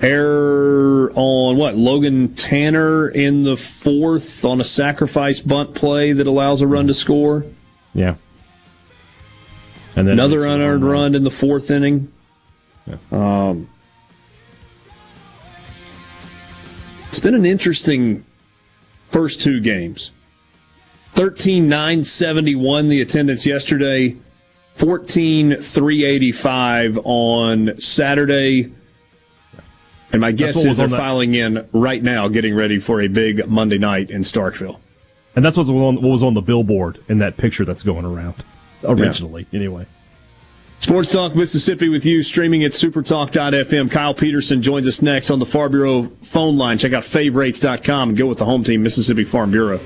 Error 0.00 1.12
on 1.14 1.56
what? 1.56 1.76
Logan 1.76 2.34
Tanner 2.34 3.08
in 3.08 3.44
the 3.44 3.56
fourth 3.56 4.44
on 4.44 4.60
a 4.60 4.64
sacrifice 4.64 5.38
bunt 5.38 5.74
play 5.76 6.12
that 6.12 6.26
allows 6.26 6.60
a 6.60 6.66
run 6.66 6.88
to 6.88 6.94
score. 6.94 7.44
Yeah. 7.94 8.16
And 9.94 10.08
then 10.08 10.14
another 10.14 10.46
unearned 10.46 10.84
run 10.84 11.14
in 11.14 11.22
the 11.22 11.30
fourth 11.30 11.70
inning. 11.70 12.10
Yeah. 12.86 12.96
Um, 13.12 13.68
it's 17.06 17.20
been 17.20 17.34
an 17.34 17.44
interesting 17.44 18.24
first 19.12 19.40
two 19.40 19.60
games. 19.60 20.10
13 21.12 21.68
971 21.68 22.88
the 22.88 23.00
attendance 23.02 23.44
yesterday, 23.44 24.16
14 24.76 25.56
385 25.56 26.98
on 27.04 27.78
Saturday. 27.78 28.72
And 30.10 30.20
my 30.20 30.32
guess 30.32 30.56
is 30.64 30.76
they're 30.76 30.88
filing 30.88 31.34
in 31.34 31.66
right 31.72 32.02
now, 32.02 32.28
getting 32.28 32.54
ready 32.54 32.78
for 32.78 33.00
a 33.00 33.08
big 33.08 33.46
Monday 33.46 33.78
night 33.78 34.10
in 34.10 34.22
Starkville. 34.22 34.78
And 35.36 35.44
that's 35.44 35.56
what 35.56 35.66
was 35.66 35.70
on, 35.70 35.96
what 35.96 36.10
was 36.10 36.22
on 36.22 36.34
the 36.34 36.42
billboard 36.42 37.02
in 37.08 37.18
that 37.18 37.36
picture 37.36 37.64
that's 37.64 37.82
going 37.82 38.04
around 38.04 38.44
originally, 38.84 39.46
yeah. 39.50 39.58
anyway. 39.60 39.86
Sports 40.82 41.12
Talk 41.12 41.36
Mississippi 41.36 41.88
with 41.88 42.04
you, 42.04 42.24
streaming 42.24 42.64
at 42.64 42.72
supertalk.fm. 42.72 43.88
Kyle 43.88 44.12
Peterson 44.12 44.60
joins 44.60 44.88
us 44.88 45.00
next 45.00 45.30
on 45.30 45.38
the 45.38 45.46
Farm 45.46 45.70
Bureau 45.70 46.10
phone 46.22 46.58
line. 46.58 46.76
Check 46.76 46.92
out 46.92 47.04
favrates.com 47.04 48.08
and 48.08 48.18
go 48.18 48.26
with 48.26 48.38
the 48.38 48.44
home 48.44 48.64
team, 48.64 48.82
Mississippi 48.82 49.22
Farm 49.22 49.52
Bureau. 49.52 49.78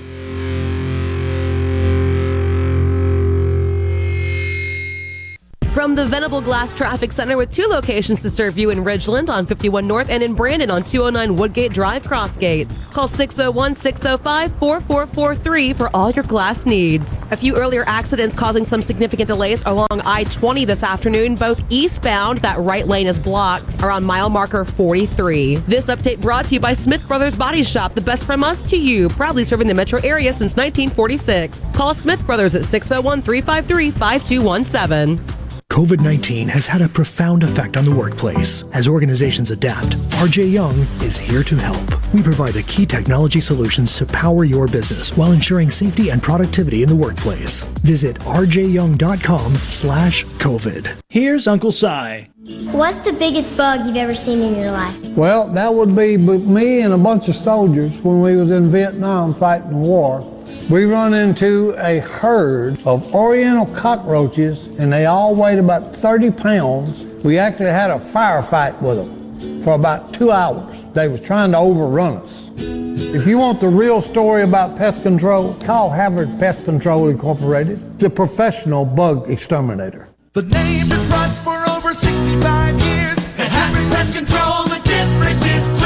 The 5.96 6.04
Venable 6.04 6.42
Glass 6.42 6.74
Traffic 6.74 7.10
Center 7.10 7.38
with 7.38 7.50
two 7.50 7.66
locations 7.68 8.20
to 8.20 8.28
serve 8.28 8.58
you 8.58 8.68
in 8.68 8.84
Ridgeland 8.84 9.30
on 9.30 9.46
51 9.46 9.86
North 9.86 10.10
and 10.10 10.22
in 10.22 10.34
Brandon 10.34 10.70
on 10.70 10.82
209 10.82 11.34
Woodgate 11.36 11.72
Drive 11.72 12.02
Crossgates. 12.02 12.92
Call 12.92 13.08
601 13.08 13.74
605 13.74 14.58
4443 14.58 15.72
for 15.72 15.88
all 15.94 16.10
your 16.10 16.24
glass 16.24 16.66
needs. 16.66 17.24
A 17.30 17.36
few 17.36 17.56
earlier 17.56 17.82
accidents 17.86 18.34
causing 18.34 18.66
some 18.66 18.82
significant 18.82 19.26
delays 19.26 19.64
along 19.64 19.88
I 20.04 20.24
20 20.24 20.66
this 20.66 20.82
afternoon, 20.82 21.34
both 21.34 21.64
eastbound, 21.70 22.38
that 22.38 22.58
right 22.58 22.86
lane 22.86 23.06
is 23.06 23.18
blocked, 23.18 23.82
around 23.82 24.04
mile 24.04 24.28
marker 24.28 24.66
43. 24.66 25.56
This 25.66 25.86
update 25.86 26.20
brought 26.20 26.44
to 26.46 26.54
you 26.54 26.60
by 26.60 26.74
Smith 26.74 27.08
Brothers 27.08 27.34
Body 27.34 27.64
Shop, 27.64 27.94
the 27.94 28.02
best 28.02 28.26
from 28.26 28.44
us 28.44 28.62
to 28.64 28.76
you, 28.76 29.08
proudly 29.08 29.46
serving 29.46 29.66
the 29.66 29.74
metro 29.74 29.98
area 30.00 30.34
since 30.34 30.56
1946. 30.56 31.72
Call 31.72 31.94
Smith 31.94 32.26
Brothers 32.26 32.54
at 32.54 32.64
601 32.64 33.22
353 33.22 33.90
5217. 33.92 35.45
COVID 35.76 36.00
19 36.00 36.48
has 36.48 36.66
had 36.66 36.80
a 36.80 36.88
profound 36.88 37.42
effect 37.42 37.76
on 37.76 37.84
the 37.84 37.94
workplace. 37.94 38.64
As 38.72 38.88
organizations 38.88 39.50
adapt, 39.50 39.98
RJ 40.22 40.50
Young 40.50 40.74
is 41.02 41.18
here 41.18 41.42
to 41.42 41.54
help. 41.54 42.14
We 42.14 42.22
provide 42.22 42.54
the 42.54 42.62
key 42.62 42.86
technology 42.86 43.42
solutions 43.42 43.94
to 43.98 44.06
power 44.06 44.44
your 44.44 44.66
business 44.68 45.14
while 45.18 45.32
ensuring 45.32 45.70
safety 45.70 46.08
and 46.08 46.22
productivity 46.22 46.82
in 46.82 46.88
the 46.88 46.96
workplace. 46.96 47.60
Visit 47.84 48.16
rjyoung.com 48.20 49.54
slash 49.54 50.24
COVID. 50.38 50.96
Here's 51.10 51.46
Uncle 51.46 51.72
Si. 51.72 52.26
What's 52.72 53.00
the 53.00 53.12
biggest 53.12 53.54
bug 53.54 53.84
you've 53.84 53.96
ever 53.96 54.14
seen 54.14 54.40
in 54.40 54.58
your 54.58 54.70
life? 54.70 54.96
Well, 55.08 55.46
that 55.48 55.74
would 55.74 55.94
be 55.94 56.16
me 56.16 56.80
and 56.80 56.94
a 56.94 56.98
bunch 56.98 57.28
of 57.28 57.34
soldiers 57.34 57.94
when 58.00 58.22
we 58.22 58.34
was 58.38 58.50
in 58.50 58.70
Vietnam 58.70 59.34
fighting 59.34 59.72
the 59.72 59.76
war 59.76 60.22
we 60.68 60.84
run 60.84 61.14
into 61.14 61.74
a 61.78 62.00
herd 62.00 62.84
of 62.84 63.14
oriental 63.14 63.66
cockroaches 63.66 64.66
and 64.78 64.92
they 64.92 65.06
all 65.06 65.34
weighed 65.34 65.58
about 65.58 65.94
30 65.94 66.32
pounds. 66.32 67.04
We 67.22 67.38
actually 67.38 67.66
had 67.66 67.90
a 67.90 67.98
firefight 67.98 68.80
with 68.82 68.96
them 68.96 69.62
for 69.62 69.74
about 69.74 70.12
two 70.12 70.32
hours. 70.32 70.82
They 70.92 71.06
was 71.06 71.20
trying 71.20 71.52
to 71.52 71.58
overrun 71.58 72.16
us. 72.16 72.50
If 72.58 73.28
you 73.28 73.38
want 73.38 73.60
the 73.60 73.68
real 73.68 74.02
story 74.02 74.42
about 74.42 74.76
pest 74.76 75.04
control, 75.04 75.54
call 75.54 75.90
Havard 75.90 76.38
Pest 76.40 76.64
Control 76.64 77.08
Incorporated, 77.08 78.00
the 78.00 78.10
professional 78.10 78.84
bug 78.84 79.30
exterminator. 79.30 80.08
The 80.32 80.42
name 80.42 80.88
to 80.88 80.96
trust 81.04 81.42
for 81.44 81.56
over 81.70 81.94
65 81.94 82.80
years. 82.80 83.18
At 83.38 83.50
Havard 83.50 83.92
Pest 83.92 84.14
Control, 84.14 84.64
the 84.64 84.80
difference 84.84 85.44
is 85.46 85.68
clear. 85.78 85.85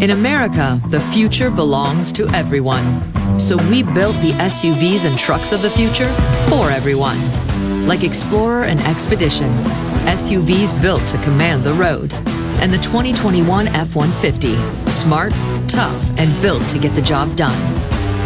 In 0.00 0.10
America, 0.10 0.80
the 0.88 1.00
future 1.12 1.50
belongs 1.50 2.12
to 2.14 2.28
everyone. 2.30 3.38
So 3.38 3.56
we 3.68 3.82
built 3.82 4.16
the 4.16 4.32
SUVs 4.32 5.06
and 5.06 5.16
trucks 5.16 5.52
of 5.52 5.62
the 5.62 5.70
future 5.70 6.12
for 6.48 6.68
everyone. 6.70 7.18
Like 7.86 8.02
Explorer 8.02 8.64
and 8.64 8.80
Expedition, 8.80 9.50
SUVs 10.04 10.80
built 10.82 11.06
to 11.08 11.22
command 11.22 11.62
the 11.62 11.72
road. 11.74 12.12
And 12.60 12.72
the 12.72 12.78
2021 12.78 13.68
F 13.68 13.94
150, 13.94 14.90
smart, 14.90 15.32
tough, 15.68 16.10
and 16.18 16.42
built 16.42 16.68
to 16.70 16.78
get 16.78 16.94
the 16.94 17.02
job 17.02 17.34
done. 17.36 17.58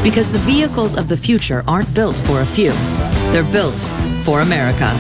Because 0.03 0.33
the 0.33 0.39
vehicles 0.41 0.97
of 0.97 1.07
the 1.07 1.17
future 1.17 1.63
aren't 1.69 1.93
built 1.93 2.17
for 2.21 2.41
a 2.41 2.47
few, 2.47 2.73
they're 3.31 3.53
built 3.53 3.81
for 4.25 4.41
America. 4.41 4.91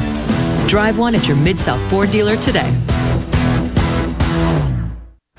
Drive 0.68 0.98
one 0.98 1.14
at 1.14 1.26
your 1.26 1.36
Mid 1.38 1.58
South 1.58 1.80
Ford 1.90 2.10
dealer 2.10 2.36
today. 2.36 2.70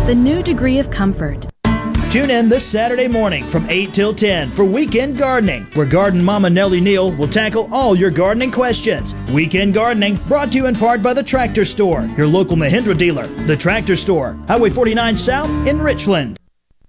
Rheem, 0.00 0.06
the 0.06 0.14
new 0.14 0.42
degree 0.42 0.78
of 0.78 0.90
comfort. 0.90 1.46
Tune 2.10 2.30
in 2.30 2.48
this 2.48 2.66
Saturday 2.66 3.06
morning 3.06 3.44
from 3.44 3.68
8 3.70 3.94
till 3.94 4.12
10 4.12 4.50
for 4.50 4.64
Weekend 4.64 5.16
Gardening, 5.16 5.64
where 5.74 5.86
Garden 5.86 6.22
Mama 6.22 6.50
Nellie 6.50 6.80
Neal 6.80 7.12
will 7.12 7.28
tackle 7.28 7.72
all 7.72 7.94
your 7.94 8.10
gardening 8.10 8.50
questions. 8.50 9.14
Weekend 9.32 9.74
Gardening 9.74 10.16
brought 10.26 10.50
to 10.50 10.58
you 10.58 10.66
in 10.66 10.74
part 10.74 11.02
by 11.02 11.14
the 11.14 11.22
Tractor 11.22 11.64
Store, 11.64 12.02
your 12.16 12.26
local 12.26 12.56
Mahindra 12.56 12.98
dealer. 12.98 13.28
The 13.46 13.56
Tractor 13.56 13.94
Store, 13.94 14.36
Highway 14.48 14.70
49 14.70 15.16
South 15.16 15.50
in 15.68 15.80
Richland. 15.80 16.36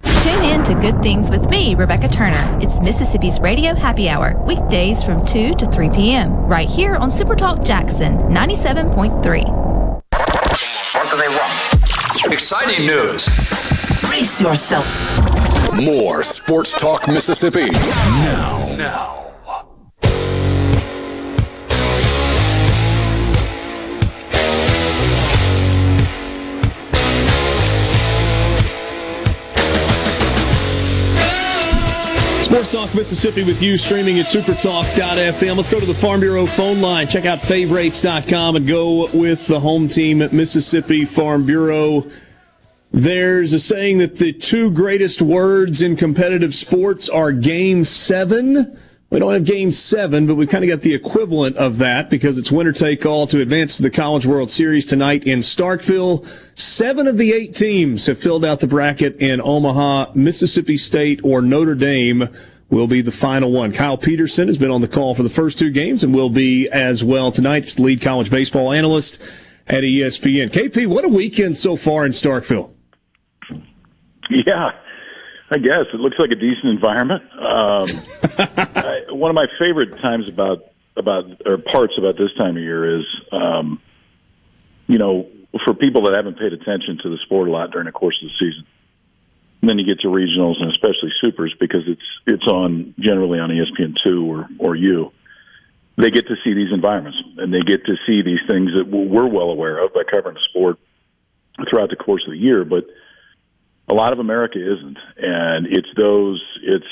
Tune 0.04 0.44
in 0.44 0.64
to 0.64 0.74
Good 0.74 1.04
Things 1.04 1.30
with 1.30 1.48
me, 1.52 1.76
Rebecca 1.76 2.08
Turner. 2.08 2.58
It's 2.60 2.82
Mississippi's 2.82 3.40
Radio 3.40 3.76
Happy 3.76 4.10
Hour, 4.10 4.44
weekdays 4.44 5.04
from 5.04 5.24
2 5.24 5.54
to 5.54 5.66
3 5.68 5.90
p.m., 5.92 6.34
right 6.48 6.68
here 6.68 6.96
on 6.96 7.12
Supertalk 7.12 7.64
Jackson 7.64 8.18
97.3. 8.18 9.81
Exciting 12.26 12.86
news. 12.86 13.26
Brace 14.08 14.42
yourself. 14.42 14.86
More 15.74 16.22
Sports 16.22 16.80
Talk 16.80 17.08
Mississippi 17.08 17.72
now. 17.72 18.76
Now. 18.78 19.21
Sports 32.52 32.74
Talk 32.74 32.94
Mississippi 32.94 33.46
with 33.46 33.62
you, 33.62 33.78
streaming 33.78 34.20
at 34.20 34.26
supertalk.fm. 34.26 35.56
Let's 35.56 35.70
go 35.70 35.80
to 35.80 35.86
the 35.86 35.94
Farm 35.94 36.20
Bureau 36.20 36.46
phone 36.46 36.82
line. 36.82 37.08
Check 37.08 37.24
out 37.24 37.40
favrates.com 37.40 38.58
and 38.58 38.68
go 38.68 39.10
with 39.14 39.48
the 39.48 39.58
home 39.58 39.88
team 39.88 40.22
at 40.22 40.34
Mississippi 40.34 41.06
Farm 41.06 41.46
Bureau. 41.46 42.06
There's 42.92 43.54
a 43.54 43.60
saying 43.60 44.00
that 44.00 44.18
the 44.18 44.34
two 44.34 44.70
greatest 44.70 45.22
words 45.22 45.82
in 45.82 45.96
competitive 45.96 46.54
sports 46.54 47.08
are 47.08 47.32
game 47.32 47.86
seven. 47.86 48.78
We 49.12 49.20
don't 49.20 49.34
have 49.34 49.44
game 49.44 49.72
seven, 49.72 50.26
but 50.26 50.36
we 50.36 50.48
kind 50.48 50.64
of 50.64 50.70
got 50.70 50.80
the 50.82 50.94
equivalent 50.94 51.58
of 51.58 51.80
that 51.80 52.10
because 52.10 52.38
it's 52.38 52.50
winner 52.50 52.72
take 52.72 53.06
all 53.06 53.28
to 53.28 53.42
advance 53.42 53.76
to 53.76 53.84
the 53.84 53.90
College 53.90 54.26
World 54.26 54.50
Series 54.50 54.86
tonight 54.86 55.26
in 55.26 55.40
Starkville. 55.40 56.26
Seven 56.58 57.08
of 57.08 57.18
the 57.18 57.34
eight 57.34 57.54
teams 57.54 58.06
have 58.06 58.18
filled 58.18 58.46
out 58.46 58.62
the 58.62 58.68
bracket 58.68 59.18
in 59.18 59.42
Omaha. 59.42 60.14
Mississippi 60.16 60.78
State 60.78 61.20
or 61.26 61.42
Notre 61.42 61.76
Dame 61.76 62.30
will 62.70 62.88
be 62.88 63.02
the 63.02 63.12
final 63.12 63.52
one. 63.52 63.74
Kyle 63.74 63.98
Peterson 63.98 64.48
has 64.48 64.58
been 64.58 64.72
on 64.72 64.80
the 64.80 64.88
call 64.88 65.14
for 65.14 65.24
the 65.24 65.30
first 65.30 65.60
two 65.60 65.72
games 65.72 66.06
and 66.06 66.16
will 66.16 66.30
be 66.30 66.70
as 66.70 67.04
well 67.04 67.34
tonight. 67.34 67.78
Lead 67.78 68.02
college 68.02 68.32
baseball 68.32 68.72
analyst 68.72 69.22
at 69.68 69.84
ESPN. 69.84 70.50
KP, 70.50 70.88
what 70.88 71.04
a 71.04 71.10
weekend 71.10 71.58
so 71.58 71.76
far 71.76 72.06
in 72.06 72.14
Starkville. 72.14 72.72
Yeah, 74.30 74.72
I 75.52 75.58
guess 75.58 75.86
it 75.94 76.00
looks 76.00 76.18
like 76.18 76.32
a 76.32 76.36
decent 76.36 76.66
environment. 76.66 77.24
Um, 77.34 77.86
I, 78.40 79.04
one 79.10 79.30
of 79.30 79.36
my 79.36 79.48
favorite 79.60 80.00
times 80.00 80.30
about 80.30 80.72
about 80.96 81.26
or 81.46 81.58
parts 81.58 81.94
about 81.98 82.18
this 82.18 82.34
time 82.38 82.56
of 82.56 82.64
year 82.64 83.00
is, 83.00 83.06
um, 83.34 83.82
you 84.88 84.98
know, 84.98 85.28
for 85.66 85.74
people 85.74 86.04
that 86.04 86.16
haven't 86.16 86.40
paid 86.40 86.54
attention 86.54 87.00
to 87.04 87.10
the 87.10 87.18
sport 87.24 87.50
a 87.50 87.52
lot 87.52 87.72
during 87.72 87.86
the 87.86 87.92
course 87.92 88.18
of 88.24 88.30
the 88.30 88.46
season. 88.46 88.66
And 89.62 89.70
then 89.70 89.78
you 89.78 89.86
get 89.86 90.00
to 90.02 90.08
regionals 90.08 90.62
and 90.62 90.72
especially 90.72 91.12
supers 91.22 91.54
because 91.60 91.84
it's 91.86 92.02
it's 92.26 92.48
on 92.48 92.96
generally 92.98 93.40
on 93.40 93.50
ESPN 93.50 93.96
two 94.06 94.26
or 94.26 94.48
or 94.58 94.76
you. 94.76 95.12
They 95.98 96.12
get 96.12 96.28
to 96.28 96.36
see 96.46 96.54
these 96.54 96.72
environments 96.72 97.18
and 97.38 97.54
they 97.54 97.60
get 97.60 97.86
to 97.86 97.96
see 98.08 98.22
these 98.22 98.40
things 98.48 98.72
that 98.78 98.88
we're 98.88 99.28
well 99.28 99.50
aware 99.50 99.84
of 99.84 99.94
by 99.94 100.04
covering 100.10 100.36
the 100.36 100.42
sport 100.50 100.80
throughout 101.70 101.90
the 101.90 101.98
course 101.98 102.24
of 102.26 102.32
the 102.32 102.40
year, 102.40 102.64
but 102.64 102.86
a 103.92 103.94
lot 103.94 104.14
of 104.14 104.20
America 104.20 104.58
isn't, 104.58 104.98
and 105.18 105.68
it's 105.68 105.90
those. 105.98 106.42
It's 106.64 106.86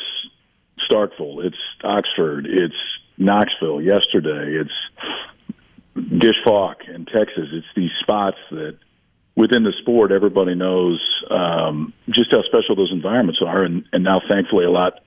Starkville, 0.92 1.46
it's 1.46 1.58
Oxford, 1.82 2.46
it's 2.46 2.76
Knoxville. 3.18 3.82
Yesterday, 3.82 4.60
it's 4.60 6.10
Gish 6.20 6.36
Falk 6.44 6.80
in 6.94 7.06
Texas. 7.06 7.48
It's 7.54 7.68
these 7.76 7.92
spots 8.02 8.38
that 8.52 8.78
within 9.36 9.64
the 9.64 9.74
sport, 9.82 10.12
everybody 10.12 10.56
knows 10.56 11.02
um, 11.32 11.94
just 12.10 12.32
how 12.32 12.42
special 12.44 12.76
those 12.76 12.92
environments 12.92 13.40
are, 13.46 13.64
and, 13.64 13.86
and 13.94 14.04
now 14.04 14.20
thankfully 14.30 14.66
a 14.66 14.72
lot. 14.72 15.00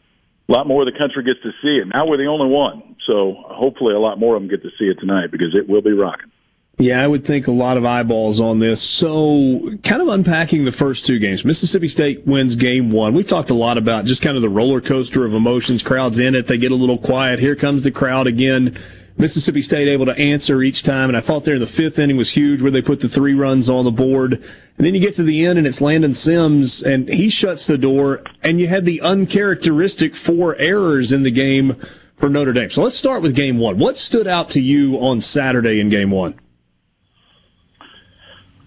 A 0.48 0.52
lot 0.52 0.66
more 0.66 0.82
of 0.82 0.92
the 0.92 0.98
country 0.98 1.22
gets 1.22 1.40
to 1.42 1.50
see 1.62 1.76
it. 1.76 1.86
Now 1.94 2.06
we're 2.06 2.16
the 2.16 2.26
only 2.26 2.48
one, 2.48 2.96
so 3.08 3.36
hopefully 3.46 3.94
a 3.94 4.00
lot 4.00 4.18
more 4.18 4.34
of 4.34 4.42
them 4.42 4.50
get 4.50 4.62
to 4.62 4.70
see 4.78 4.86
it 4.86 4.98
tonight 4.98 5.30
because 5.30 5.54
it 5.54 5.68
will 5.68 5.82
be 5.82 5.92
rocking. 5.92 6.30
Yeah, 6.78 7.02
I 7.02 7.06
would 7.06 7.24
think 7.24 7.46
a 7.46 7.52
lot 7.52 7.76
of 7.76 7.84
eyeballs 7.84 8.40
on 8.40 8.58
this. 8.58 8.82
So, 8.82 9.76
kind 9.84 10.00
of 10.00 10.08
unpacking 10.08 10.64
the 10.64 10.72
first 10.72 11.04
two 11.04 11.18
games. 11.18 11.44
Mississippi 11.44 11.86
State 11.86 12.26
wins 12.26 12.54
game 12.54 12.90
one. 12.90 13.14
We 13.14 13.24
talked 13.24 13.50
a 13.50 13.54
lot 13.54 13.76
about 13.78 14.06
just 14.06 14.22
kind 14.22 14.36
of 14.36 14.42
the 14.42 14.48
roller 14.48 14.80
coaster 14.80 15.24
of 15.24 15.34
emotions. 15.34 15.82
Crowds 15.82 16.18
in 16.18 16.34
it, 16.34 16.46
they 16.46 16.58
get 16.58 16.72
a 16.72 16.76
little 16.76 16.98
quiet. 16.98 17.38
Here 17.38 17.54
comes 17.54 17.84
the 17.84 17.90
crowd 17.90 18.26
again. 18.26 18.76
Mississippi 19.18 19.60
State 19.60 19.88
able 19.88 20.06
to 20.06 20.16
answer 20.18 20.62
each 20.62 20.82
time, 20.82 21.10
and 21.10 21.16
I 21.16 21.20
thought 21.20 21.44
there 21.44 21.54
in 21.54 21.60
the 21.60 21.66
fifth 21.66 21.98
inning 21.98 22.16
was 22.16 22.30
huge 22.30 22.62
where 22.62 22.70
they 22.70 22.80
put 22.80 23.00
the 23.00 23.08
three 23.08 23.34
runs 23.34 23.68
on 23.68 23.84
the 23.84 23.90
board. 23.90 24.32
And 24.32 24.86
then 24.86 24.94
you 24.94 25.00
get 25.00 25.14
to 25.16 25.22
the 25.22 25.44
end, 25.44 25.58
and 25.58 25.66
it's 25.66 25.82
Landon 25.82 26.14
Sims, 26.14 26.82
and 26.82 27.06
he 27.08 27.28
shuts 27.28 27.66
the 27.66 27.76
door, 27.76 28.22
and 28.42 28.58
you 28.58 28.68
had 28.68 28.86
the 28.86 29.02
uncharacteristic 29.02 30.16
four 30.16 30.56
errors 30.56 31.12
in 31.12 31.22
the 31.22 31.30
game 31.30 31.76
for 32.16 32.30
Notre 32.30 32.54
Dame. 32.54 32.70
So 32.70 32.82
let's 32.82 32.96
start 32.96 33.20
with 33.20 33.34
game 33.34 33.58
one. 33.58 33.78
What 33.78 33.98
stood 33.98 34.26
out 34.26 34.48
to 34.50 34.60
you 34.60 34.96
on 34.96 35.20
Saturday 35.20 35.78
in 35.78 35.90
game 35.90 36.10
one? 36.10 36.34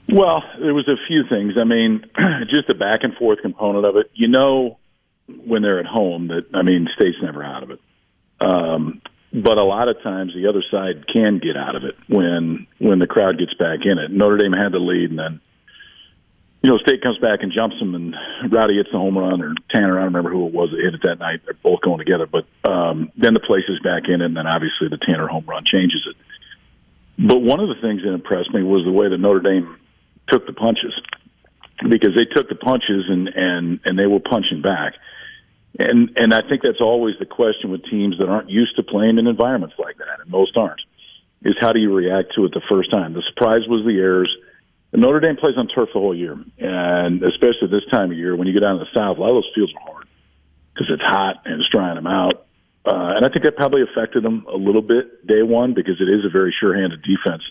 Well, 0.08 0.44
there 0.60 0.74
was 0.74 0.88
a 0.88 0.98
few 1.08 1.24
things. 1.28 1.54
I 1.60 1.64
mean, 1.64 2.06
just 2.50 2.68
the 2.68 2.76
back 2.76 3.00
and 3.04 3.16
forth 3.16 3.42
component 3.42 3.86
of 3.86 3.96
it. 3.98 4.12
You 4.14 4.28
know, 4.28 4.78
when 5.28 5.62
they're 5.62 5.80
at 5.80 5.86
home, 5.86 6.28
that 6.28 6.46
I 6.54 6.62
mean, 6.62 6.88
state's 6.96 7.18
never 7.22 7.44
out 7.44 7.64
of 7.64 7.72
it. 7.72 7.80
Um, 8.40 9.02
but 9.34 9.58
a 9.58 9.64
lot 9.64 9.90
of 9.90 10.02
times 10.04 10.34
the 10.34 10.48
other 10.48 10.64
side 10.72 11.08
can 11.12 11.40
get 11.40 11.58
out 11.58 11.76
of 11.76 11.84
it 11.84 11.96
when 12.08 12.68
when 12.78 13.00
the 13.00 13.08
crowd 13.08 13.38
gets 13.40 13.54
back 13.56 13.80
in 13.84 13.98
it. 13.98 14.12
Notre 14.12 14.38
Dame 14.38 14.54
had 14.54 14.72
the 14.72 14.80
lead, 14.80 15.10
and 15.10 15.20
then 15.20 15.42
you 16.66 16.72
know, 16.72 16.80
State 16.80 17.04
comes 17.04 17.20
back 17.20 17.44
and 17.44 17.52
jumps 17.52 17.78
them, 17.78 17.94
and 17.94 18.16
Rowdy 18.50 18.78
hits 18.78 18.90
the 18.92 18.98
home 18.98 19.16
run, 19.16 19.40
or 19.40 19.54
Tanner, 19.70 20.00
I 20.00 20.04
don't 20.04 20.14
remember 20.14 20.32
who 20.32 20.48
it 20.48 20.54
was 20.54 20.72
that 20.72 20.82
hit 20.82 20.96
it 20.96 21.02
that 21.04 21.20
night. 21.20 21.42
They're 21.46 21.54
both 21.54 21.82
going 21.82 22.00
together, 22.00 22.26
but 22.26 22.46
um, 22.68 23.12
then 23.16 23.36
the 23.36 23.40
place 23.40 23.66
is 23.70 23.80
back 23.84 24.04
in 24.08 24.22
it, 24.22 24.26
and 24.26 24.36
then 24.36 24.48
obviously 24.48 24.88
the 24.90 24.98
Tanner 24.98 25.28
home 25.28 25.46
run 25.48 25.64
changes 25.64 26.08
it. 26.10 26.16
But 27.20 27.44
one 27.44 27.60
of 27.60 27.70
the 27.70 27.80
things 27.82 28.02
that 28.02 28.14
impressed 28.14 28.52
me 28.52 28.64
was 28.64 28.84
the 28.84 28.92
way 28.92 29.08
that 29.10 29.18
Notre 29.20 29.42
Dame 29.42 29.78
took 30.30 30.46
the 30.46 30.54
punches 30.54 30.94
because 31.90 32.16
they 32.16 32.26
took 32.26 32.50
the 32.50 32.56
punches 32.56 33.06
and 33.10 33.28
and 33.28 33.80
and 33.86 34.00
they 34.00 34.08
were 34.08 34.20
punching 34.20 34.62
back. 34.62 34.94
And 35.78 36.12
and 36.16 36.34
I 36.34 36.42
think 36.42 36.62
that's 36.64 36.82
always 36.82 37.16
the 37.20 37.26
question 37.26 37.72
with 37.72 37.84
teams 37.86 38.18
that 38.20 38.30
aren't 38.30 38.50
used 38.50 38.76
to 38.78 38.84
playing 38.84 39.18
in 39.20 39.28
environments 39.28 39.76
like 39.78 39.98
that, 39.98 40.22
and 40.22 40.30
most 40.30 40.58
aren't. 40.58 40.82
Is 41.42 41.56
how 41.60 41.74
do 41.74 41.80
you 41.80 41.94
react 41.94 42.34
to 42.36 42.46
it 42.46 42.54
the 42.54 42.62
first 42.70 42.92
time? 42.92 43.14
The 43.14 43.24
surprise 43.30 43.68
was 43.68 43.86
the 43.86 44.00
errors. 44.00 44.34
And 44.94 45.02
Notre 45.02 45.20
Dame 45.20 45.36
plays 45.36 45.56
on 45.58 45.68
turf 45.68 45.90
the 45.94 46.00
whole 46.00 46.16
year, 46.16 46.38
and 46.58 47.22
especially 47.22 47.68
this 47.70 47.86
time 47.92 48.12
of 48.12 48.18
year 48.18 48.36
when 48.36 48.48
you 48.48 48.54
get 48.54 48.62
down 48.62 48.80
to 48.80 48.86
the 48.86 48.98
south, 48.98 49.18
a 49.18 49.20
lot 49.20 49.30
of 49.30 49.36
those 49.36 49.52
fields 49.54 49.74
are 49.76 49.92
hard 49.92 50.08
because 50.74 50.88
it's 50.90 51.04
hot 51.04 51.42
and 51.46 51.60
it's 51.60 51.70
drying 51.70 51.96
them 51.96 52.08
out. 52.08 52.46
Uh, 52.86 53.18
and 53.18 53.26
I 53.26 53.30
think 53.30 53.44
that 53.44 53.58
probably 53.58 53.82
affected 53.82 54.24
them 54.24 54.46
a 54.48 54.56
little 54.56 54.82
bit 54.82 55.26
day 55.28 55.42
one 55.42 55.74
because 55.74 56.00
it 56.00 56.08
is 56.08 56.24
a 56.24 56.30
very 56.30 56.56
sure-handed 56.58 57.02
defense. 57.02 57.44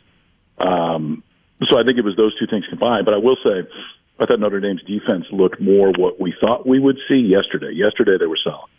Um, 0.59 1.23
so 1.69 1.79
I 1.79 1.85
think 1.85 1.99
it 1.99 2.05
was 2.05 2.17
those 2.17 2.39
two 2.39 2.47
things 2.47 2.65
combined. 2.69 3.05
But 3.05 3.15
I 3.15 3.19
will 3.19 3.37
say, 3.45 3.69
I 4.19 4.27
thought 4.27 4.41
Notre 4.41 4.61
Dame's 4.61 4.83
defense 4.83 5.25
looked 5.31 5.61
more 5.61 5.93
what 5.93 6.21
we 6.21 6.35
thought 6.41 6.67
we 6.67 6.79
would 6.79 6.99
see 7.11 7.19
yesterday. 7.19 7.73
Yesterday 7.73 8.17
they 8.19 8.27
were 8.27 8.39
solid. 8.43 8.71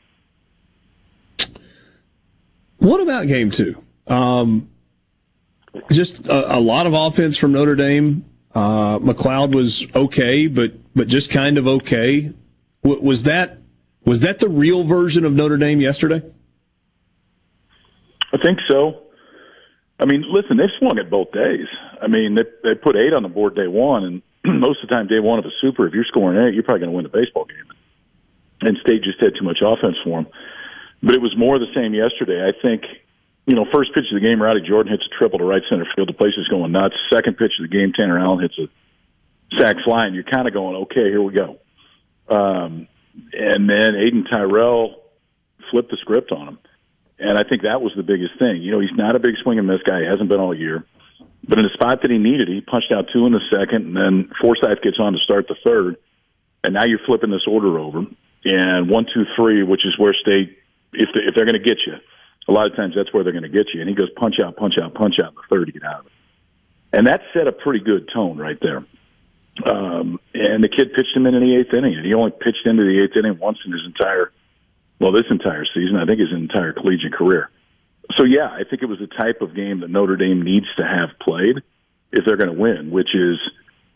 What 2.78 3.02
about 3.02 3.28
game 3.28 3.52
two? 3.52 3.82
Um, 4.08 4.70
just 5.92 6.28
a, 6.28 6.58
a, 6.58 6.60
lot 6.60 6.88
of 6.88 6.94
offense 6.94 7.38
from 7.38 7.54
Notre 7.54 7.76
Dame. 7.76 8.26
Uh, 8.54 9.00
McLeod 9.00 9.54
was 9.54 9.86
okay, 9.96 10.48
but 10.48 10.74
but 10.96 11.08
just 11.08 11.30
kind 11.30 11.58
of 11.58 11.68
okay. 11.68 12.32
W- 12.84 13.02
was 13.02 13.24
that 13.24 13.58
was 14.06 14.22
that 14.22 14.40
the 14.40 14.48
real 14.48 14.84
version 14.84 15.26
of 15.26 15.34
Notre 15.34 15.58
Dame 15.58 15.82
yesterday? 15.82 16.22
I 18.32 18.38
think 18.38 18.60
so. 18.70 19.02
I 20.00 20.06
mean, 20.06 20.24
listen, 20.30 20.58
they've 20.58 20.70
swung 20.78 20.98
it 20.98 21.10
both 21.10 21.32
days. 21.32 21.68
I 22.02 22.08
mean, 22.08 22.36
they 22.36 22.44
they 22.64 22.76
put 22.76 22.96
eight 22.96 23.14
on 23.14 23.24
the 23.24 23.30
board 23.30 23.56
day 23.56 23.68
one, 23.68 24.04
and 24.04 24.22
most 24.62 24.84
of 24.84 24.90
the 24.90 24.96
time, 24.96 25.08
day 25.08 25.20
one 25.20 25.40
of 25.40 25.46
a 25.46 25.52
super, 25.62 25.88
if 25.88 25.94
you're 25.94 26.06
scoring 26.06 26.42
eight, 26.42 26.54
you're 26.54 26.64
probably 26.64 26.82
going 26.82 26.92
to 26.92 26.96
win 26.96 27.04
the 27.04 27.10
baseball 27.10 27.46
game. 27.46 27.66
And 28.62 28.78
State 28.82 29.04
just 29.04 29.20
had 29.20 29.34
too 29.38 29.46
much 29.46 29.60
offense 29.62 29.98
for 30.04 30.22
them. 30.24 30.32
But 31.04 31.16
it 31.16 31.22
was 31.22 31.36
more 31.38 31.60
the 31.60 31.72
same 31.76 31.94
yesterday. 31.94 32.42
I 32.42 32.54
think, 32.66 32.84
you 33.46 33.56
know, 33.56 33.66
first 33.72 33.94
pitch 33.94 34.06
of 34.12 34.20
the 34.20 34.26
game, 34.26 34.42
Rowdy 34.42 34.62
Jordan 34.62 34.92
hits 34.92 35.04
a 35.06 35.18
triple 35.18 35.40
to 35.40 35.46
right 35.46 35.62
center 35.70 35.86
field. 35.96 36.10
The 36.10 36.14
place 36.14 36.34
is 36.38 36.48
going 36.48 36.72
nuts. 36.72 36.96
Second 37.14 37.38
pitch 37.38 37.52
of 37.60 37.70
the 37.70 37.76
game, 37.76 37.92
Tanner 37.94 38.18
Allen 38.18 38.40
hits 38.40 38.58
a 38.58 38.68
sac 39.58 39.76
fly, 39.84 40.06
and 40.06 40.16
you're 40.16 40.24
kind 40.24 40.48
of 40.48 40.54
going, 40.54 40.76
okay, 40.88 41.04
here 41.04 41.22
we 41.22 41.34
go. 41.34 41.60
Um, 42.28 42.88
and 43.34 43.70
then 43.70 43.96
Aidan 43.96 44.26
Tyrell 44.26 45.04
flipped 45.70 45.92
the 45.92 45.98
script 46.02 46.32
on 46.32 46.48
him. 46.48 46.60
And 47.20 47.38
I 47.38 47.44
think 47.48 47.62
that 47.64 47.82
was 47.82 47.94
the 47.96 48.04
biggest 48.04 48.38
thing. 48.40 48.62
You 48.62 48.72
know, 48.72 48.80
he's 48.80 48.96
not 48.96 49.16
a 49.16 49.20
big 49.20 49.36
swing 49.44 49.60
and 49.60 49.68
miss 49.68 49.82
guy. 49.84 50.02
He 50.02 50.06
hasn't 50.06 50.30
been 50.30 50.40
all 50.40 50.54
year. 50.54 50.86
But 51.48 51.60
in 51.60 51.66
the 51.66 51.74
spot 51.74 52.02
that 52.02 52.10
he 52.10 52.18
needed, 52.18 52.48
he 52.48 52.62
punched 52.62 52.92
out 52.92 53.06
two 53.14 53.26
in 53.26 53.32
the 53.32 53.42
second, 53.52 53.86
and 53.86 53.96
then 53.96 54.32
Forsythe 54.42 54.82
gets 54.82 54.98
on 55.00 55.14
to 55.14 55.20
start 55.20 55.48
the 55.48 55.56
third. 55.66 55.98
And 56.64 56.74
now 56.74 56.86
you're 56.86 57.00
flipping 57.06 57.30
this 57.30 57.46
order 57.48 57.78
over. 57.78 58.06
And 58.46 58.90
one, 58.90 59.06
two, 59.14 59.26
three, 59.36 59.64
which 59.64 59.86
is 59.86 59.98
where 59.98 60.14
State, 60.14 60.58
if, 60.94 61.10
they, 61.14 61.24
if 61.24 61.36
they're 61.36 61.46
going 61.46 61.62
to 61.62 61.64
get 61.64 61.78
you, 61.86 61.94
a 62.48 62.52
lot 62.52 62.66
of 62.66 62.76
times 62.76 62.94
that's 62.96 63.14
where 63.14 63.24
they're 63.24 63.34
going 63.34 63.44
to 63.44 63.50
get 63.50 63.68
you. 63.74 63.82
And 63.82 63.90
he 63.90 63.96
goes 63.96 64.10
punch 64.16 64.36
out, 64.44 64.56
punch 64.56 64.76
out, 64.82 64.94
punch 64.94 65.16
out 65.24 65.30
in 65.30 65.36
the 65.36 65.42
third 65.50 65.66
to 65.66 65.72
get 65.72 65.84
out 65.84 66.02
of 66.02 66.06
it. 66.08 66.12
And 66.94 67.08
that 67.08 67.22
set 67.34 67.48
a 67.48 67.52
pretty 67.52 67.84
good 67.84 68.10
tone 68.14 68.38
right 68.38 68.58
there. 68.62 68.86
Um, 69.66 70.20
and 70.34 70.64
the 70.64 70.70
kid 70.70 70.94
pitched 70.94 71.16
him 71.16 71.26
in, 71.26 71.36
in 71.36 71.42
the 71.42 71.56
eighth 71.56 71.74
inning, 71.74 71.96
and 71.96 72.06
he 72.06 72.14
only 72.14 72.32
pitched 72.32 72.66
into 72.66 72.84
the 72.84 73.02
eighth 73.04 73.18
inning 73.18 73.40
once 73.40 73.58
in 73.66 73.72
his 73.72 73.82
entire, 73.86 74.32
well, 75.00 75.12
this 75.12 75.26
entire 75.30 75.66
season. 75.74 75.96
I 75.98 76.06
think 76.06 76.20
his 76.20 76.34
entire 76.34 76.74
collegiate 76.74 77.14
career. 77.14 77.50
So 78.16 78.24
yeah, 78.24 78.48
I 78.50 78.64
think 78.70 78.82
it 78.82 78.86
was 78.86 79.00
the 79.00 79.08
type 79.08 79.42
of 79.42 79.56
game 79.56 79.82
that 79.82 79.90
Notre 79.90 80.16
Dame 80.16 80.42
needs 80.42 80.68
to 80.78 80.86
have 80.86 81.18
played 81.20 81.58
if 82.12 82.26
they're 82.26 82.38
going 82.38 82.54
to 82.54 82.60
win, 82.60 82.92
which 82.92 83.14
is 83.14 83.38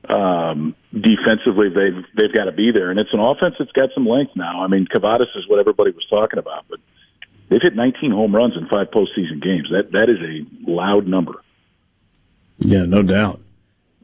um, 0.07 0.75
defensively 0.93 1.69
they've 1.69 2.03
they've 2.15 2.33
got 2.33 2.45
to 2.45 2.51
be 2.51 2.71
there, 2.73 2.89
and 2.91 2.99
it's 2.99 3.13
an 3.13 3.19
offense 3.19 3.55
that's 3.59 3.71
got 3.71 3.89
some 3.93 4.07
length 4.07 4.35
now. 4.35 4.63
I 4.63 4.67
mean, 4.67 4.87
Kavadas 4.87 5.35
is 5.35 5.47
what 5.47 5.59
everybody 5.59 5.91
was 5.91 6.05
talking 6.09 6.39
about, 6.39 6.65
but 6.69 6.79
they've 7.49 7.61
hit 7.61 7.75
19 7.75 8.11
home 8.11 8.35
runs 8.35 8.55
in 8.55 8.67
five 8.67 8.87
postseason 8.91 9.41
games. 9.41 9.69
That 9.71 9.91
that 9.91 10.09
is 10.09 10.17
a 10.19 10.69
loud 10.69 11.07
number. 11.07 11.41
Yeah, 12.59 12.85
no 12.85 13.03
doubt. 13.03 13.41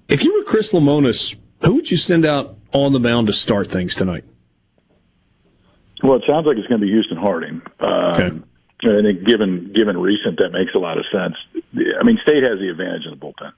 If 0.07 0.23
you 0.23 0.37
were 0.37 0.43
Chris 0.43 0.71
Lemonis, 0.71 1.35
who 1.61 1.75
would 1.75 1.89
you 1.89 1.97
send 1.97 2.25
out 2.25 2.57
on 2.73 2.93
the 2.93 2.99
mound 2.99 3.27
to 3.27 3.33
start 3.33 3.71
things 3.71 3.95
tonight? 3.95 4.23
Well, 6.03 6.17
it 6.17 6.23
sounds 6.27 6.45
like 6.45 6.57
it's 6.57 6.67
going 6.67 6.81
to 6.81 6.85
be 6.85 6.91
Houston 6.91 7.17
Harding. 7.17 7.61
Um, 7.79 7.89
okay. 7.89 8.31
I 8.91 9.01
think 9.01 9.25
given 9.25 9.73
given 9.73 9.97
recent, 9.97 10.39
that 10.39 10.51
makes 10.51 10.73
a 10.75 10.79
lot 10.79 10.97
of 10.97 11.05
sense. 11.11 11.35
I 11.99 12.03
mean, 12.03 12.19
State 12.23 12.47
has 12.47 12.59
the 12.59 12.69
advantage 12.69 13.05
in 13.05 13.11
the 13.11 13.17
bullpen. 13.17 13.51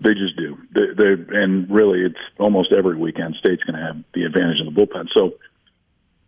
They 0.00 0.12
just 0.12 0.36
do. 0.36 0.58
They, 0.72 1.36
and 1.36 1.70
really, 1.70 2.00
it's 2.00 2.20
almost 2.38 2.72
every 2.72 2.96
weekend 2.96 3.34
State's 3.38 3.62
going 3.62 3.80
to 3.80 3.86
have 3.86 3.96
the 4.12 4.24
advantage 4.24 4.60
in 4.60 4.66
the 4.66 4.78
bullpen. 4.78 5.08
So, 5.14 5.34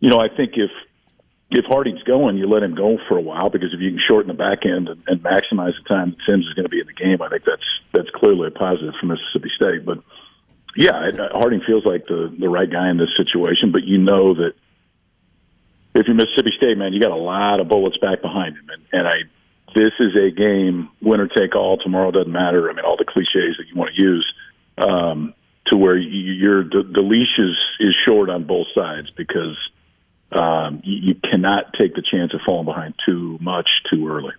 you 0.00 0.08
know, 0.08 0.18
I 0.18 0.28
think 0.34 0.52
if 0.56 0.70
if 1.50 1.64
Harding's 1.66 2.02
going, 2.02 2.36
you 2.36 2.48
let 2.48 2.62
him 2.62 2.74
go 2.74 2.98
for 3.08 3.16
a 3.16 3.20
while 3.20 3.50
because 3.50 3.72
if 3.72 3.80
you 3.80 3.90
can 3.90 4.00
shorten 4.08 4.28
the 4.28 4.34
back 4.34 4.64
end 4.64 4.88
and, 4.88 5.02
and 5.06 5.22
maximize 5.22 5.72
the 5.82 5.88
time 5.88 6.10
that 6.10 6.18
Sims 6.28 6.46
is 6.46 6.54
going 6.54 6.64
to 6.64 6.70
be 6.70 6.80
in 6.80 6.86
the 6.86 6.92
game, 6.92 7.22
I 7.22 7.28
think 7.28 7.44
that's 7.44 7.64
that's 7.92 8.10
clearly 8.14 8.48
a 8.48 8.50
positive 8.50 8.94
for 9.00 9.06
Mississippi 9.06 9.50
State. 9.56 9.84
But 9.84 9.98
yeah, 10.76 11.10
Harding 11.32 11.62
feels 11.66 11.84
like 11.84 12.06
the 12.06 12.34
the 12.38 12.48
right 12.48 12.70
guy 12.70 12.90
in 12.90 12.96
this 12.96 13.12
situation. 13.16 13.72
But 13.72 13.84
you 13.84 13.98
know 13.98 14.34
that 14.34 14.52
if 15.94 16.06
you're 16.06 16.14
Mississippi 16.14 16.52
State, 16.56 16.78
man, 16.78 16.92
you 16.92 17.00
got 17.00 17.12
a 17.12 17.16
lot 17.16 17.60
of 17.60 17.68
bullets 17.68 17.96
back 17.98 18.22
behind 18.22 18.56
him, 18.56 18.68
and, 18.70 18.82
and 18.92 19.08
I 19.08 19.14
this 19.74 19.92
is 20.00 20.16
a 20.16 20.30
game 20.30 20.90
winner 21.02 21.28
take 21.28 21.54
all. 21.54 21.76
Tomorrow 21.76 22.10
doesn't 22.10 22.32
matter. 22.32 22.70
I 22.70 22.72
mean, 22.72 22.84
all 22.84 22.96
the 22.96 23.04
cliches 23.04 23.56
that 23.58 23.66
you 23.68 23.76
want 23.76 23.94
to 23.94 24.02
use 24.02 24.34
um, 24.78 25.34
to 25.66 25.76
where 25.76 25.96
you're 25.96 26.64
the, 26.64 26.82
the 26.82 27.00
leash 27.00 27.38
is 27.38 27.56
is 27.80 27.94
short 28.06 28.30
on 28.30 28.44
both 28.44 28.66
sides 28.74 29.10
because 29.16 29.56
um, 30.32 30.80
you, 30.84 31.08
you 31.08 31.14
cannot 31.14 31.74
take 31.78 31.94
the 31.94 32.02
chance 32.02 32.32
of 32.34 32.40
falling 32.46 32.64
behind 32.64 32.94
too 33.06 33.38
much 33.40 33.68
too 33.92 34.08
early. 34.08 34.32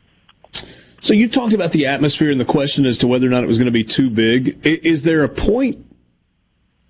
So 1.01 1.13
you 1.13 1.29
talked 1.29 1.53
about 1.53 1.71
the 1.71 1.85
atmosphere 1.85 2.31
and 2.31 2.41
the 2.41 2.45
question 2.45 2.85
as 2.85 2.97
to 2.99 3.07
whether 3.07 3.25
or 3.25 3.29
not 3.29 3.43
it 3.43 3.47
was 3.47 3.57
going 3.57 3.67
to 3.67 3.71
be 3.71 3.85
too 3.85 4.09
big. 4.09 4.59
Is 4.65 5.03
there 5.03 5.23
a 5.23 5.29
point? 5.29 5.85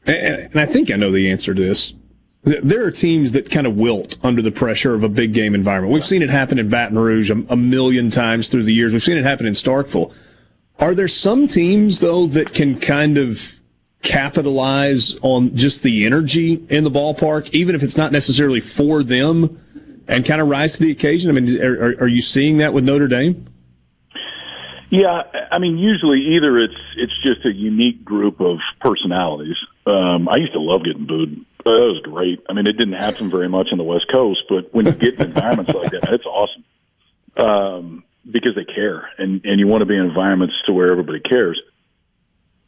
And 0.06 0.60
I 0.60 0.66
think 0.66 0.90
I 0.90 0.96
know 0.96 1.12
the 1.12 1.30
answer 1.30 1.54
to 1.54 1.62
this 1.62 1.94
there 2.44 2.86
are 2.86 2.92
teams 2.92 3.34
that 3.34 3.52
kind 3.52 3.68
of 3.68 3.76
wilt 3.76 4.18
under 4.24 4.42
the 4.42 4.52
pressure 4.52 4.94
of 4.94 5.04
a 5.04 5.10
big 5.10 5.34
game 5.34 5.54
environment. 5.54 5.94
We've 5.94 6.06
seen 6.06 6.22
it 6.22 6.30
happen 6.30 6.58
in 6.58 6.70
Baton 6.70 6.98
Rouge 6.98 7.30
a, 7.32 7.56
million 7.56 8.10
times 8.10 8.48
through 8.48 8.64
the 8.64 8.74
years. 8.74 8.94
We've 8.94 9.04
seen 9.04 9.18
it 9.18 9.26
happen 9.26 9.46
in 9.46 9.54
Starkville. 9.54 10.14
Are 10.80 10.96
there 10.96 11.10
some 11.10 11.48
teams 11.48 12.00
though 12.00 12.28
that 12.28 12.54
can 12.54 12.80
kind 12.80 13.18
of 13.18 13.60
capitalize 14.02 15.18
on 15.22 15.54
just 15.56 15.84
the 15.84 16.06
energy 16.06 16.66
in 16.70 16.86
the 16.86 16.92
ballpark, 16.92 17.50
even 17.52 17.76
if 17.76 17.84
it's 17.84 17.98
not 17.98 18.14
necessarily 18.14 18.62
for 18.62 19.04
them, 19.04 19.62
and 20.08 20.26
kind 20.26 20.40
of 20.40 20.48
rise 20.48 20.78
to 20.78 20.84
the 20.84 20.92
occasion? 20.92 21.30
I 21.30 21.40
mean, 21.40 21.62
are, 21.62 21.96
are 22.00 22.08
you 22.08 22.22
seeing 22.22 22.58
that 22.60 22.74
with 22.74 22.86
Notre 22.86 23.10
Dame? 23.10 23.46
Yeah, 24.90 25.24
I 25.52 25.60
mean, 25.60 25.78
usually 25.78 26.36
either 26.36 26.58
it's 26.58 26.74
it's 26.96 27.14
just 27.24 27.46
a 27.46 27.54
unique 27.54 28.04
group 28.04 28.40
of 28.40 28.58
personalities. 28.82 29.58
Um, 29.86 30.28
I 30.30 30.38
used 30.38 30.54
to 30.54 30.60
love 30.60 30.84
getting 30.84 31.06
booed 31.06 31.46
that 31.66 31.72
was 31.72 32.02
great. 32.04 32.40
I 32.50 32.54
mean, 32.54 32.68
it 32.68 32.78
didn't 32.78 32.94
happen 32.94 33.30
very 33.30 33.50
much 33.50 33.70
on 33.72 33.78
the 33.78 33.84
West 33.84 34.06
Coast, 34.12 34.44
but 34.50 34.74
when 34.74 34.86
you 34.86 34.94
get 34.94 35.16
in 35.16 35.22
environments 35.22 35.74
like 35.74 35.92
that, 35.92 36.14
it's 36.14 36.26
awesome 36.26 36.64
um, 37.38 38.04
because 38.30 38.56
they 38.56 38.66
care, 38.66 39.10
and 39.18 39.44
and 39.46 39.60
you 39.60 39.68
want 39.68 39.82
to 39.82 39.86
be 39.86 39.96
in 39.96 40.06
environments 40.06 40.56
to 40.66 40.74
where 40.74 40.92
everybody 40.92 41.20
cares. 41.20 41.62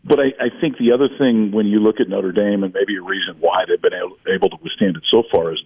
But 0.03 0.19
I, 0.19 0.33
I 0.39 0.49
think 0.59 0.77
the 0.77 0.93
other 0.93 1.07
thing 1.17 1.51
when 1.51 1.67
you 1.67 1.79
look 1.79 1.99
at 1.99 2.09
Notre 2.09 2.31
Dame, 2.31 2.63
and 2.63 2.73
maybe 2.73 2.97
a 2.97 3.01
reason 3.01 3.37
why 3.39 3.65
they've 3.67 3.81
been 3.81 3.93
able, 3.93 4.17
able 4.27 4.49
to 4.49 4.57
withstand 4.61 4.97
it 4.97 5.03
so 5.11 5.23
far, 5.31 5.53
is 5.53 5.59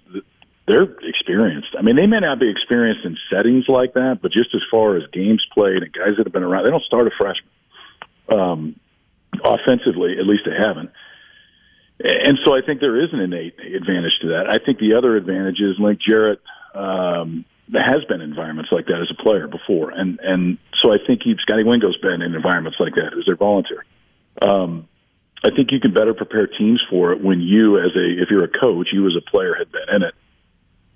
they're 0.68 0.84
experienced. 1.04 1.70
I 1.78 1.82
mean, 1.82 1.96
they 1.96 2.08
may 2.08 2.20
not 2.20 2.40
be 2.40 2.50
experienced 2.50 3.06
in 3.06 3.18
settings 3.32 3.66
like 3.68 3.94
that, 3.94 4.20
but 4.22 4.32
just 4.32 4.54
as 4.54 4.62
far 4.70 4.98
as 4.98 5.04
games 5.14 5.46
played 5.54 5.84
and 5.84 5.94
guys 5.94 6.18
that 6.18 6.26
have 6.26 6.34
been 6.34 6.44
around, 6.44 6.66
they 6.66 6.72
don't 6.72 6.84
start 6.84 7.08
a 7.08 7.12
freshman. 7.18 7.52
Um, 8.28 8.80
offensively, 9.44 10.18
at 10.20 10.26
least 10.26 10.44
they 10.46 10.56
haven't. 10.58 10.92
And 12.04 12.38
so 12.44 12.54
I 12.56 12.62
think 12.66 12.82
there 12.82 13.02
is 13.02 13.14
an 13.14 13.20
innate 13.20 13.56
advantage 13.60 14.20
to 14.22 14.28
that. 14.30 14.50
I 14.50 14.58
think 14.64 14.80
the 14.80 14.96
other 14.96 15.16
advantage 15.16 15.60
is 15.62 15.80
Link 15.80 16.00
Jarrett 16.06 16.42
um, 16.74 17.46
has 17.74 18.04
been 18.10 18.20
in 18.20 18.30
environments 18.30 18.72
like 18.72 18.88
that 18.88 19.00
as 19.02 19.10
a 19.18 19.24
player 19.24 19.48
before, 19.48 19.92
and 19.92 20.20
and 20.22 20.58
so 20.84 20.94
I 20.94 20.98
think 21.08 21.22
he, 21.24 21.36
Scotty 21.40 21.64
Wingo's 21.64 21.98
been 21.98 22.22
in 22.22 22.36
environments 22.36 22.80
like 22.80 22.96
that 22.96 23.14
as 23.18 23.26
their 23.26 23.38
volunteer. 23.38 23.86
Um, 24.42 24.90
I 25.46 25.56
think 25.56 25.72
you 25.72 25.80
can 25.80 25.94
better 25.94 26.14
prepare 26.14 26.48
teams 26.48 26.84
for 26.90 27.14
it 27.14 27.22
when 27.22 27.40
you, 27.40 27.80
as 27.80 27.96
a 27.96 28.22
if 28.22 28.30
you're 28.30 28.44
a 28.44 28.50
coach, 28.52 28.90
you 28.92 29.08
as 29.08 29.16
a 29.18 29.32
player 29.32 29.56
had 29.58 29.72
been 29.72 29.96
in 29.96 30.04
it. 30.04 30.14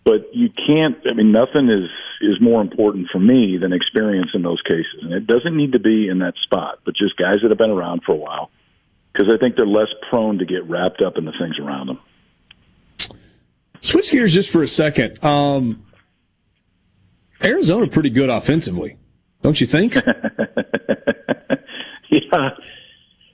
But 0.04 0.36
you 0.36 0.50
can't. 0.50 0.98
I 1.10 1.14
mean, 1.14 1.32
nothing 1.32 1.70
is 1.70 1.90
is 2.20 2.42
more 2.42 2.62
important 2.62 3.08
for 3.10 3.20
me 3.20 3.58
than 3.58 3.72
experience 3.72 4.32
in 4.34 4.42
those 4.42 4.62
cases, 4.64 5.00
and 5.02 5.14
it 5.14 5.26
doesn't 5.26 5.56
need 5.56 5.72
to 5.72 5.80
be 5.80 6.10
in 6.10 6.20
that 6.20 6.34
spot, 6.44 6.80
but 6.84 6.94
just 6.94 7.16
guys 7.16 7.38
that 7.42 7.52
have 7.52 7.58
been 7.58 7.72
around 7.72 8.02
for 8.06 8.12
a 8.12 8.18
while 8.18 8.52
because 9.20 9.34
I 9.34 9.38
think 9.38 9.56
they're 9.58 9.68
less 9.68 9.90
prone 10.10 10.38
to 10.38 10.46
get 10.46 10.64
wrapped 10.70 11.02
up 11.02 11.18
in 11.18 11.26
the 11.26 11.34
things 11.38 11.60
around 11.60 11.88
them. 11.88 12.00
Switch 13.82 14.12
gears 14.12 14.34
just 14.34 14.50
for 14.50 14.64
a 14.64 14.68
second. 14.68 15.22
Um, 15.24 15.86
Arizona 17.44 17.88
pretty 17.88 18.12
good 18.12 18.30
offensively, 18.30 18.98
don't 19.42 19.60
you 19.60 19.68
think? 19.68 19.96
yeah, 22.10 22.50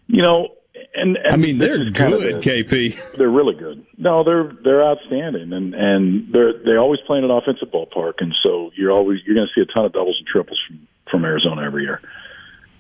you 0.08 0.24
know, 0.24 0.50
and, 0.96 1.18
and 1.18 1.28
I 1.28 1.36
mean, 1.36 1.60
they're 1.60 1.80
is 1.82 1.94
kind 1.94 2.16
of 2.16 2.22
good, 2.22 2.42
the- 2.42 2.64
KP. 2.64 3.14
They're 3.14 3.30
really 3.30 3.54
good. 3.56 3.86
No, 3.98 4.24
they're 4.24 4.54
they're 4.64 4.84
outstanding, 4.84 5.54
and 5.54 5.76
and 5.76 6.34
they're 6.34 6.54
they 6.64 6.78
always 6.78 7.00
play 7.06 7.20
in 7.20 7.26
an 7.26 7.32
offensive 7.32 7.70
ballpark, 7.70 8.16
and 8.20 8.34
so 8.44 8.72
you're 8.76 8.92
always 8.92 9.20
you're 9.26 9.36
going 9.36 9.48
to 9.48 9.54
see 9.54 9.62
a 9.62 9.66
ton 9.72 9.86
of 9.86 9.94
doubles 9.94 10.18
and 10.18 10.26
triples 10.28 10.60
from 10.68 10.88
from 11.12 11.26
Arizona 11.26 11.64
every 11.64 11.84
year. 11.84 12.02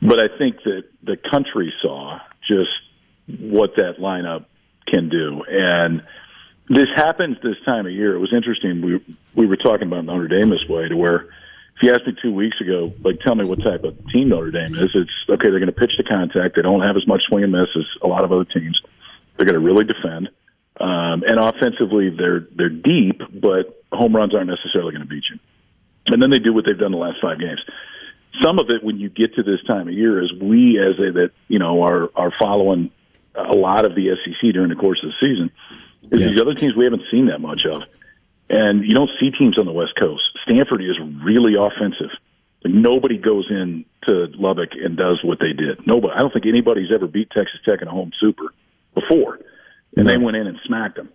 But 0.01 0.19
I 0.19 0.27
think 0.37 0.63
that 0.63 0.85
the 1.03 1.17
country 1.17 1.71
saw 1.81 2.19
just 2.47 2.69
what 3.27 3.75
that 3.77 3.97
lineup 3.99 4.45
can 4.87 5.09
do, 5.09 5.43
and 5.49 6.03
this 6.69 6.87
happens 6.95 7.37
this 7.43 7.57
time 7.65 7.85
of 7.85 7.91
year. 7.91 8.15
It 8.15 8.19
was 8.19 8.33
interesting. 8.33 8.81
We 8.81 9.15
we 9.35 9.45
were 9.45 9.55
talking 9.55 9.87
about 9.87 10.05
Notre 10.05 10.27
Dame 10.27 10.49
this 10.49 10.65
way 10.67 10.87
to 10.87 10.95
where 10.95 11.27
if 11.75 11.83
you 11.83 11.91
asked 11.91 12.07
me 12.07 12.15
two 12.21 12.33
weeks 12.33 12.59
ago, 12.61 12.93
like 13.03 13.19
tell 13.19 13.35
me 13.35 13.45
what 13.45 13.61
type 13.63 13.83
of 13.83 13.97
team 14.11 14.29
Notre 14.29 14.51
Dame 14.51 14.75
is, 14.75 14.89
it's 14.95 15.11
okay. 15.29 15.49
They're 15.49 15.59
going 15.59 15.67
to 15.67 15.79
pitch 15.79 15.91
the 15.97 16.03
contact. 16.03 16.55
They 16.55 16.61
don't 16.61 16.81
have 16.81 16.95
as 16.95 17.05
much 17.05 17.21
swing 17.27 17.43
and 17.43 17.51
miss 17.51 17.67
as 17.75 17.85
a 18.01 18.07
lot 18.07 18.23
of 18.23 18.31
other 18.31 18.45
teams. 18.45 18.81
They're 19.35 19.45
going 19.45 19.59
to 19.59 19.65
really 19.65 19.83
defend, 19.83 20.29
um, 20.79 21.23
and 21.27 21.37
offensively 21.37 22.09
they're 22.09 22.47
they're 22.55 22.69
deep, 22.69 23.21
but 23.33 23.83
home 23.91 24.15
runs 24.15 24.33
aren't 24.33 24.49
necessarily 24.49 24.91
going 24.91 25.03
to 25.03 25.07
beat 25.07 25.25
you. 25.29 25.39
And 26.07 26.21
then 26.21 26.29
they 26.29 26.39
do 26.39 26.53
what 26.53 26.65
they've 26.65 26.77
done 26.77 26.91
the 26.91 26.97
last 26.97 27.17
five 27.21 27.39
games. 27.39 27.59
Some 28.41 28.59
of 28.59 28.69
it, 28.69 28.83
when 28.83 28.97
you 28.97 29.09
get 29.09 29.35
to 29.35 29.43
this 29.43 29.63
time 29.67 29.87
of 29.87 29.93
year, 29.93 30.21
is 30.21 30.31
we 30.41 30.79
as 30.79 30.99
a 30.99 31.11
that 31.19 31.31
you 31.47 31.59
know 31.59 31.83
are 31.83 32.09
are 32.15 32.31
following 32.39 32.91
a 33.37 33.55
lot 33.55 33.85
of 33.85 33.95
the 33.95 34.15
SEC 34.23 34.53
during 34.53 34.69
the 34.69 34.75
course 34.75 35.03
of 35.03 35.09
the 35.09 35.27
season. 35.27 35.51
Is 36.11 36.19
these 36.19 36.39
other 36.39 36.53
teams 36.53 36.75
we 36.75 36.83
haven't 36.83 37.03
seen 37.11 37.27
that 37.27 37.41
much 37.41 37.65
of, 37.65 37.83
and 38.49 38.83
you 38.83 38.93
don't 38.93 39.09
see 39.19 39.31
teams 39.31 39.57
on 39.57 39.65
the 39.65 39.71
West 39.71 39.93
Coast. 39.99 40.21
Stanford 40.43 40.83
is 40.83 40.97
really 41.23 41.55
offensive. 41.55 42.11
Like 42.63 42.73
nobody 42.73 43.17
goes 43.17 43.47
in 43.49 43.85
to 44.07 44.27
Lubbock 44.35 44.69
and 44.73 44.95
does 44.95 45.23
what 45.23 45.39
they 45.39 45.53
did. 45.53 45.85
Nobody. 45.87 46.13
I 46.13 46.19
don't 46.19 46.31
think 46.31 46.45
anybody's 46.45 46.93
ever 46.93 47.07
beat 47.07 47.29
Texas 47.31 47.59
Tech 47.65 47.81
in 47.81 47.87
a 47.87 47.91
home 47.91 48.11
super 48.19 48.53
before, 48.93 49.39
and 49.97 50.05
they 50.05 50.17
went 50.17 50.37
in 50.37 50.47
and 50.47 50.59
smacked 50.65 50.95
them. 50.95 51.09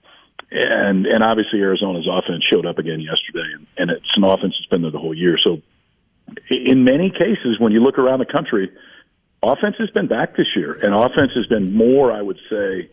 And 0.50 1.06
and 1.06 1.22
obviously 1.22 1.60
Arizona's 1.60 2.08
offense 2.10 2.44
showed 2.52 2.66
up 2.66 2.78
again 2.78 3.00
yesterday, 3.00 3.46
and, 3.54 3.66
and 3.78 3.90
it's 3.90 4.16
an 4.16 4.24
offense 4.24 4.54
that's 4.58 4.66
been 4.66 4.82
there 4.82 4.90
the 4.90 4.98
whole 4.98 5.14
year. 5.14 5.38
So 5.44 5.62
in 6.50 6.84
many 6.84 7.10
cases, 7.10 7.58
when 7.58 7.72
you 7.72 7.80
look 7.80 7.98
around 7.98 8.18
the 8.18 8.26
country, 8.26 8.70
offense 9.42 9.76
has 9.78 9.90
been 9.90 10.06
back 10.06 10.36
this 10.36 10.46
year, 10.56 10.72
and 10.82 10.94
offense 10.94 11.32
has 11.34 11.46
been 11.46 11.74
more, 11.74 12.12
I 12.12 12.22
would 12.22 12.38
say, 12.48 12.90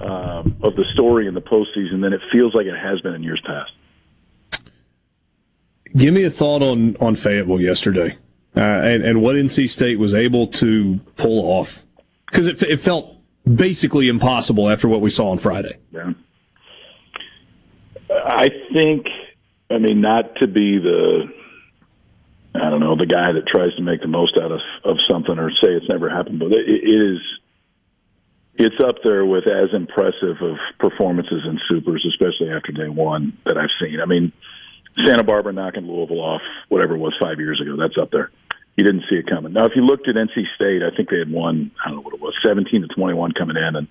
um, 0.00 0.56
of 0.62 0.76
the 0.76 0.84
story 0.94 1.26
in 1.26 1.34
the 1.34 1.42
postseason 1.42 2.00
than 2.02 2.12
it 2.12 2.20
feels 2.32 2.54
like 2.54 2.66
it 2.66 2.76
has 2.76 3.00
been 3.00 3.14
in 3.14 3.22
years 3.22 3.42
past. 3.46 3.72
Give 5.96 6.14
me 6.14 6.24
a 6.24 6.30
thought 6.30 6.62
on 6.62 6.96
on 6.96 7.16
Fayetteville 7.16 7.60
yesterday, 7.60 8.16
uh, 8.56 8.60
and 8.60 9.04
and 9.04 9.22
what 9.22 9.36
NC 9.36 9.68
State 9.68 9.98
was 9.98 10.14
able 10.14 10.46
to 10.48 11.00
pull 11.16 11.40
off 11.40 11.84
because 12.30 12.46
it 12.46 12.62
it 12.62 12.80
felt 12.80 13.16
basically 13.52 14.08
impossible 14.08 14.68
after 14.68 14.88
what 14.88 15.00
we 15.00 15.10
saw 15.10 15.30
on 15.30 15.38
Friday. 15.38 15.76
Yeah. 15.90 16.12
I 18.10 18.48
think, 18.72 19.06
I 19.70 19.78
mean, 19.78 20.00
not 20.00 20.36
to 20.36 20.46
be 20.46 20.78
the, 20.78 21.32
I 22.54 22.68
don't 22.70 22.80
know, 22.80 22.96
the 22.96 23.06
guy 23.06 23.32
that 23.32 23.46
tries 23.46 23.74
to 23.76 23.82
make 23.82 24.00
the 24.00 24.08
most 24.08 24.36
out 24.36 24.50
of, 24.50 24.60
of 24.84 24.98
something 25.08 25.38
or 25.38 25.50
say 25.50 25.68
it's 25.68 25.88
never 25.88 26.10
happened, 26.10 26.40
but 26.40 26.52
it, 26.52 26.68
it 26.68 26.88
is, 26.88 27.20
it's 28.54 28.82
up 28.82 28.96
there 29.04 29.24
with 29.24 29.46
as 29.46 29.72
impressive 29.72 30.42
of 30.42 30.56
performances 30.78 31.42
in 31.46 31.60
supers, 31.68 32.04
especially 32.08 32.50
after 32.50 32.72
day 32.72 32.88
one 32.88 33.38
that 33.44 33.56
I've 33.56 33.70
seen. 33.80 34.00
I 34.00 34.06
mean, 34.06 34.32
Santa 34.98 35.22
Barbara 35.22 35.52
knocking 35.52 35.86
Louisville 35.86 36.20
off, 36.20 36.42
whatever 36.68 36.96
it 36.96 36.98
was 36.98 37.14
five 37.20 37.38
years 37.38 37.60
ago, 37.60 37.76
that's 37.76 37.96
up 37.96 38.10
there. 38.10 38.30
You 38.76 38.84
didn't 38.84 39.04
see 39.08 39.16
it 39.16 39.28
coming. 39.28 39.52
Now, 39.52 39.66
if 39.66 39.72
you 39.76 39.82
looked 39.82 40.08
at 40.08 40.16
NC 40.16 40.44
State, 40.54 40.82
I 40.82 40.94
think 40.94 41.10
they 41.10 41.18
had 41.18 41.30
won, 41.30 41.70
I 41.84 41.88
don't 41.88 41.96
know 41.96 42.02
what 42.02 42.14
it 42.14 42.20
was, 42.20 42.34
17 42.44 42.82
to 42.82 42.88
21 42.88 43.32
coming 43.32 43.56
in, 43.56 43.76
and 43.76 43.88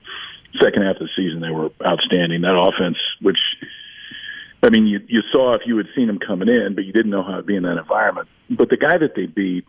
second 0.60 0.84
half 0.84 0.95
of 0.95 1.07
the 1.07 1.10
season 1.15 1.41
they 1.41 1.52
were 1.52 1.69
outstanding. 1.86 2.41
That 2.41 2.57
offense, 2.57 2.98
which 3.22 3.38
I 4.61 4.69
mean, 4.69 4.88
you 4.88 4.99
you 5.07 5.22
saw 5.31 5.56
if 5.56 5.61
you 5.65 5.77
had 5.77 5.88
seen 5.95 6.10
him 6.10 6.19
coming 6.19 6.49
in, 6.49 6.76
but 6.76 6.84
you 6.86 6.91
didn't 6.91 7.11
know 7.11 7.23
how 7.23 7.38
to 7.38 7.44
be 7.44 7.56
in 7.56 7.64
that 7.64 7.77
environment. 7.77 8.27
But 8.49 8.69
the 8.69 8.77
guy 8.77 8.98
that 8.98 9.15
they 9.15 9.26
beat 9.26 9.65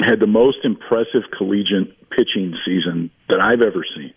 had 0.00 0.20
the 0.20 0.26
most 0.26 0.58
impressive 0.64 1.22
collegiate 1.36 2.10
pitching 2.10 2.54
season 2.64 3.10
that 3.28 3.42
I've 3.42 3.62
ever 3.62 3.84
seen. 3.94 4.14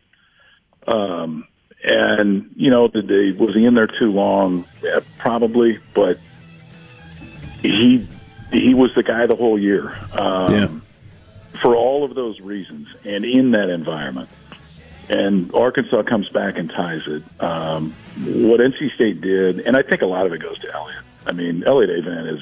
Um, 0.87 1.47
and 1.83 2.51
you 2.55 2.69
know, 2.69 2.87
did 2.87 3.07
they 3.07 3.31
was 3.31 3.55
he 3.55 3.65
in 3.65 3.75
there 3.75 3.87
too 3.87 4.11
long? 4.11 4.65
Yeah, 4.81 4.99
probably, 5.17 5.79
but 5.93 6.21
he 7.61 8.09
he 8.51 8.73
was 8.73 8.91
the 8.95 9.03
guy 9.03 9.27
the 9.27 9.35
whole 9.35 9.59
year. 9.59 9.95
Um, 10.17 10.53
Yeah. 10.53 10.79
For 11.63 11.75
all 11.75 12.05
of 12.05 12.15
those 12.15 12.39
reasons, 12.39 12.87
and 13.03 13.25
in 13.25 13.51
that 13.51 13.69
environment, 13.69 14.29
and 15.09 15.53
Arkansas 15.53 16.03
comes 16.03 16.29
back 16.29 16.57
and 16.57 16.69
ties 16.69 17.01
it. 17.07 17.23
Um, 17.41 17.93
what 18.25 18.59
NC 18.59 18.93
State 18.95 19.21
did, 19.21 19.59
and 19.61 19.75
I 19.75 19.81
think 19.81 20.01
a 20.01 20.05
lot 20.05 20.25
of 20.25 20.33
it 20.33 20.41
goes 20.41 20.59
to 20.59 20.73
Elliott. 20.73 21.03
I 21.25 21.31
mean, 21.31 21.63
Elliott 21.65 22.03
Avent 22.05 22.33
is 22.37 22.41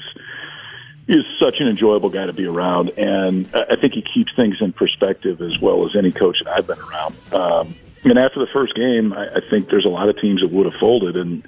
is 1.08 1.24
such 1.40 1.56
an 1.60 1.68
enjoyable 1.68 2.10
guy 2.10 2.26
to 2.26 2.34
be 2.34 2.44
around, 2.44 2.90
and 2.98 3.48
I 3.54 3.76
think 3.80 3.94
he 3.94 4.02
keeps 4.14 4.30
things 4.36 4.56
in 4.60 4.74
perspective 4.74 5.40
as 5.40 5.58
well 5.58 5.86
as 5.86 5.96
any 5.96 6.12
coach 6.12 6.36
that 6.44 6.54
I've 6.54 6.66
been 6.66 6.78
around. 6.80 7.14
Um, 7.32 7.74
and 8.04 8.18
after 8.18 8.40
the 8.40 8.46
first 8.52 8.74
game, 8.74 9.14
I, 9.14 9.36
I 9.36 9.40
think 9.48 9.70
there's 9.70 9.86
a 9.86 9.90
lot 9.90 10.10
of 10.10 10.20
teams 10.20 10.42
that 10.42 10.50
would 10.50 10.66
have 10.66 10.78
folded, 10.78 11.16
and 11.16 11.46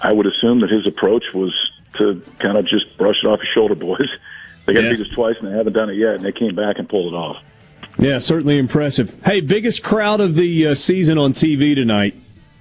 I 0.00 0.12
would 0.12 0.26
assume 0.26 0.60
that 0.60 0.70
his 0.70 0.86
approach 0.86 1.24
was 1.34 1.52
to 1.98 2.22
kind 2.38 2.56
of 2.56 2.64
just 2.66 2.96
brush 2.96 3.16
it 3.24 3.26
off 3.26 3.40
his 3.40 3.48
shoulder, 3.52 3.74
boys. 3.88 4.08
They 4.66 4.72
got 4.74 4.82
to 4.82 4.86
Yeah. 4.86 4.92
beat 4.96 5.06
us 5.08 5.12
twice, 5.12 5.34
and 5.40 5.48
they 5.52 5.56
haven't 5.56 5.72
done 5.72 5.90
it 5.90 5.96
yet, 5.96 6.14
and 6.14 6.24
they 6.24 6.30
came 6.32 6.54
back 6.54 6.78
and 6.78 6.88
pulled 6.88 7.12
it 7.12 7.16
off. 7.16 7.42
Yeah, 7.98 8.18
certainly 8.18 8.58
impressive. 8.58 9.16
Hey, 9.24 9.40
biggest 9.40 9.82
crowd 9.82 10.20
of 10.20 10.34
the 10.34 10.68
uh, 10.68 10.74
season 10.74 11.18
on 11.18 11.32
TV 11.32 11.74
tonight, 11.74 12.14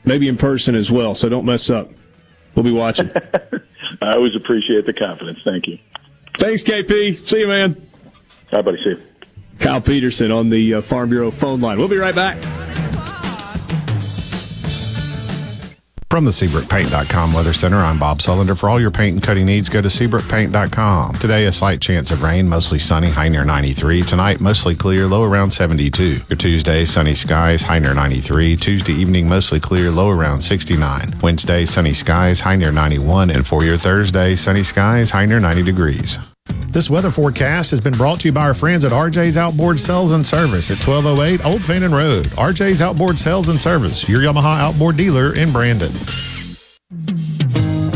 maybe 0.06 0.28
in 0.28 0.38
person 0.38 0.76
as 0.76 0.91
well. 0.91 1.16
So 1.16 1.30
don't 1.30 1.45
mess 1.45 1.70
up. 1.70 1.90
We'll 2.56 2.64
be 2.64 2.72
watching. 2.72 3.10
I 4.02 4.14
always 4.14 4.36
appreciate 4.36 4.86
the 4.86 4.94
confidence. 4.94 5.40
Thank 5.44 5.68
you. 5.68 5.78
Thanks, 6.38 6.64
KP. 6.64 7.28
See 7.28 7.40
you, 7.40 7.48
man. 7.48 7.74
Bye, 8.52 8.62
buddy. 8.62 8.78
See 8.84 8.90
you. 8.91 9.02
Kyle 9.60 9.82
Peterson 9.82 10.32
on 10.32 10.49
the 10.49 10.76
uh, 10.76 10.82
Farm 10.82 11.10
Bureau 11.10 11.32
phone 11.32 11.62
line. 11.62 11.78
We'll 11.78 11.88
be 11.88 11.98
right 11.98 12.16
back. 12.16 12.38
From 16.12 16.26
the 16.26 16.32
SeabrookPaint.com 16.32 17.32
Weather 17.32 17.54
Center, 17.54 17.78
I'm 17.78 17.98
Bob 17.98 18.20
Sullender. 18.20 18.60
For 18.60 18.70
all 18.70 18.82
your 18.82 18.92
paint 18.92 19.14
and 19.14 19.24
cutting 19.24 19.46
needs, 19.46 19.70
go 19.70 19.82
to 19.82 19.88
SeabrookPaint.com. 19.88 21.14
Today, 21.14 21.46
a 21.46 21.54
slight 21.54 21.80
chance 21.80 22.12
of 22.12 22.22
rain, 22.22 22.50
mostly 22.50 22.80
sunny, 22.80 23.10
high 23.10 23.30
near 23.30 23.46
93. 23.46 24.02
Tonight, 24.02 24.42
mostly 24.42 24.76
clear, 24.76 25.08
low 25.08 25.24
around 25.24 25.52
72. 25.52 26.20
Your 26.28 26.36
Tuesday, 26.36 26.84
sunny 26.84 27.16
skies, 27.16 27.62
high 27.62 27.80
near 27.80 27.94
93. 27.94 28.58
Tuesday 28.58 28.92
evening, 28.92 29.30
mostly 29.30 29.62
clear, 29.62 29.90
low 29.90 30.10
around 30.10 30.42
69. 30.42 31.18
Wednesday, 31.22 31.66
sunny 31.66 31.94
skies, 31.94 32.42
high 32.42 32.58
near 32.58 32.74
91. 32.74 33.30
And 33.30 33.48
for 33.48 33.64
your 33.64 33.78
Thursday, 33.78 34.36
sunny 34.36 34.64
skies, 34.64 35.12
high 35.12 35.26
near 35.26 35.40
90 35.40 35.64
degrees. 35.64 36.20
This 36.72 36.89
weather 36.89 37.11
forecast 37.11 37.69
has 37.72 37.81
been 37.81 37.91
brought 37.91 38.22
to 38.22 38.30
you 38.30 38.31
by 38.31 38.43
our 38.43 38.53
friends 38.53 38.85
at 38.85 38.93
RJ's 38.93 39.35
Outboard 39.35 39.77
Sales 39.77 40.14
and 40.14 40.26
Service 40.26 40.72
at 40.72 40.77
1208 40.77 41.45
Old 41.45 41.65
Fannin 41.65 41.93
Road. 41.93 42.27
RJ's 42.27 42.81
Outboard 42.81 43.19
Sales 43.19 43.49
and 43.49 43.61
Service, 43.61 44.07
your 44.07 44.22
Yamaha 44.22 44.57
outboard 44.57 44.95
dealer 44.95 45.35
in 45.35 45.52
Brandon. 45.52 45.91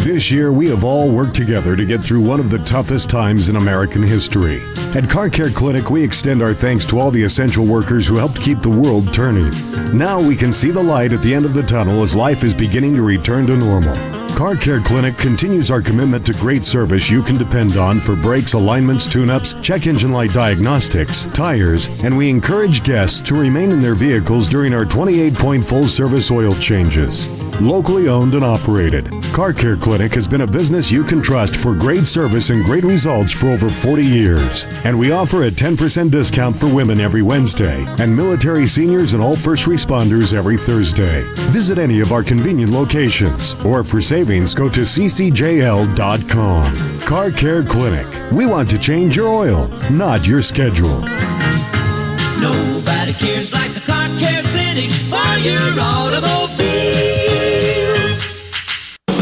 This 0.04 0.30
year, 0.30 0.52
we 0.52 0.68
have 0.68 0.84
all 0.84 1.10
worked 1.10 1.38
together 1.38 1.78
to 1.78 1.86
get 1.86 2.04
through 2.04 2.22
one 2.22 2.42
of 2.42 2.50
the 2.50 2.58
toughest 2.60 3.10
times 3.10 3.48
in 3.48 3.56
American 3.56 4.04
history. 4.04 4.62
At 4.94 5.10
Car 5.10 5.30
Care 5.30 5.52
Clinic, 5.52 5.90
we 5.90 6.04
extend 6.04 6.42
our 6.42 6.54
thanks 6.54 6.86
to 6.88 7.00
all 7.00 7.12
the 7.12 7.24
essential 7.24 7.66
workers 7.66 8.06
who 8.06 8.18
helped 8.18 8.42
keep 8.42 8.60
the 8.60 8.70
world 8.70 9.14
turning. 9.14 9.52
Now 9.98 10.20
we 10.20 10.36
can 10.36 10.52
see 10.52 10.72
the 10.72 10.84
light 10.84 11.14
at 11.14 11.22
the 11.22 11.34
end 11.34 11.46
of 11.46 11.54
the 11.54 11.64
tunnel 11.64 12.04
as 12.04 12.14
life 12.14 12.44
is 12.44 12.54
beginning 12.54 12.96
to 12.96 13.04
return 13.04 13.48
to 13.48 13.56
normal. 13.56 14.25
Car 14.36 14.58
Care 14.58 14.82
Clinic 14.82 15.18
continues 15.18 15.72
our 15.72 15.82
commitment 15.82 16.26
to 16.26 16.34
great 16.34 16.66
service 16.66 17.10
you 17.10 17.24
can 17.24 17.38
depend 17.38 17.78
on 17.78 18.02
for 18.02 18.18
brakes, 18.18 18.52
alignments, 18.52 19.08
tune-ups, 19.08 19.56
check 19.62 19.88
engine 19.88 20.12
light 20.12 20.34
diagnostics, 20.34 21.24
tires, 21.28 21.88
and 22.04 22.16
we 22.16 22.30
encourage 22.30 22.84
guests 22.84 23.22
to 23.22 23.34
remain 23.34 23.72
in 23.72 23.80
their 23.80 23.96
vehicles 23.96 24.50
during 24.50 24.74
our 24.74 24.84
28-point 24.84 25.64
full-service 25.64 26.32
oil 26.32 26.54
changes. 26.56 27.30
Locally 27.62 28.10
owned 28.10 28.34
and 28.34 28.44
operated, 28.44 29.10
Car 29.32 29.54
Care 29.54 29.78
Clinic 29.78 30.14
has 30.14 30.28
been 30.28 30.42
a 30.42 30.48
business 30.48 30.92
you 30.92 31.06
can 31.06 31.22
trust 31.22 31.56
for 31.56 31.74
great 31.74 32.06
service 32.06 32.50
and 32.50 32.66
great 32.66 32.84
results 32.84 33.32
for 33.32 33.48
over 33.48 33.70
40 33.70 34.04
years. 34.04 34.68
And 34.84 35.00
we 35.00 35.14
offer 35.14 35.44
a 35.44 35.50
10% 35.50 36.12
discount 36.12 36.58
for 36.58 36.68
women 36.68 37.00
every 37.00 37.22
Wednesday 37.22 37.86
and 38.00 38.14
military 38.14 38.68
seniors 38.68 39.14
and 39.14 39.24
all 39.24 39.38
first 39.38 39.68
responders 39.68 40.34
every 40.34 40.58
Thursday. 40.58 41.22
Visit 41.52 41.78
any 41.78 42.02
of 42.02 42.12
our 42.12 42.24
convenient 42.24 42.74
locations 42.74 43.54
or 43.64 43.82
for 43.82 44.02
savings 44.02 44.25
go 44.26 44.70
to 44.70 44.82
ccjl.com. 44.82 45.96
Car 47.02 47.32
Care 47.32 47.64
Clinic. 47.64 48.08
We 48.32 48.48
want 48.48 48.70
to 48.72 48.80
change 48.80 49.16
your 49.16 49.28
oil, 49.28 49.68
not 49.92 50.26
your 50.26 50.42
schedule. 50.42 51.00
Nobody 52.42 53.14
cares 53.14 53.54
like 53.54 53.72
the 53.72 53.82
car 53.82 54.08
care 54.18 54.42
clinic 54.42 54.90
for 55.10 55.38
your 55.38 55.80
automobile. 55.80 56.75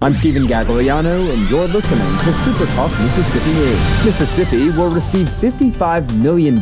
I'm 0.00 0.14
Stephen 0.14 0.44
Gagliano, 0.44 1.28
and 1.28 1.50
you're 1.50 1.66
listening 1.66 2.18
to 2.18 2.32
Super 2.32 2.66
Talk 2.66 2.92
Mississippi 3.00 3.52
News. 3.52 4.04
Mississippi 4.04 4.70
will 4.70 4.90
receive 4.90 5.26
$55 5.28 6.14
million 6.14 6.56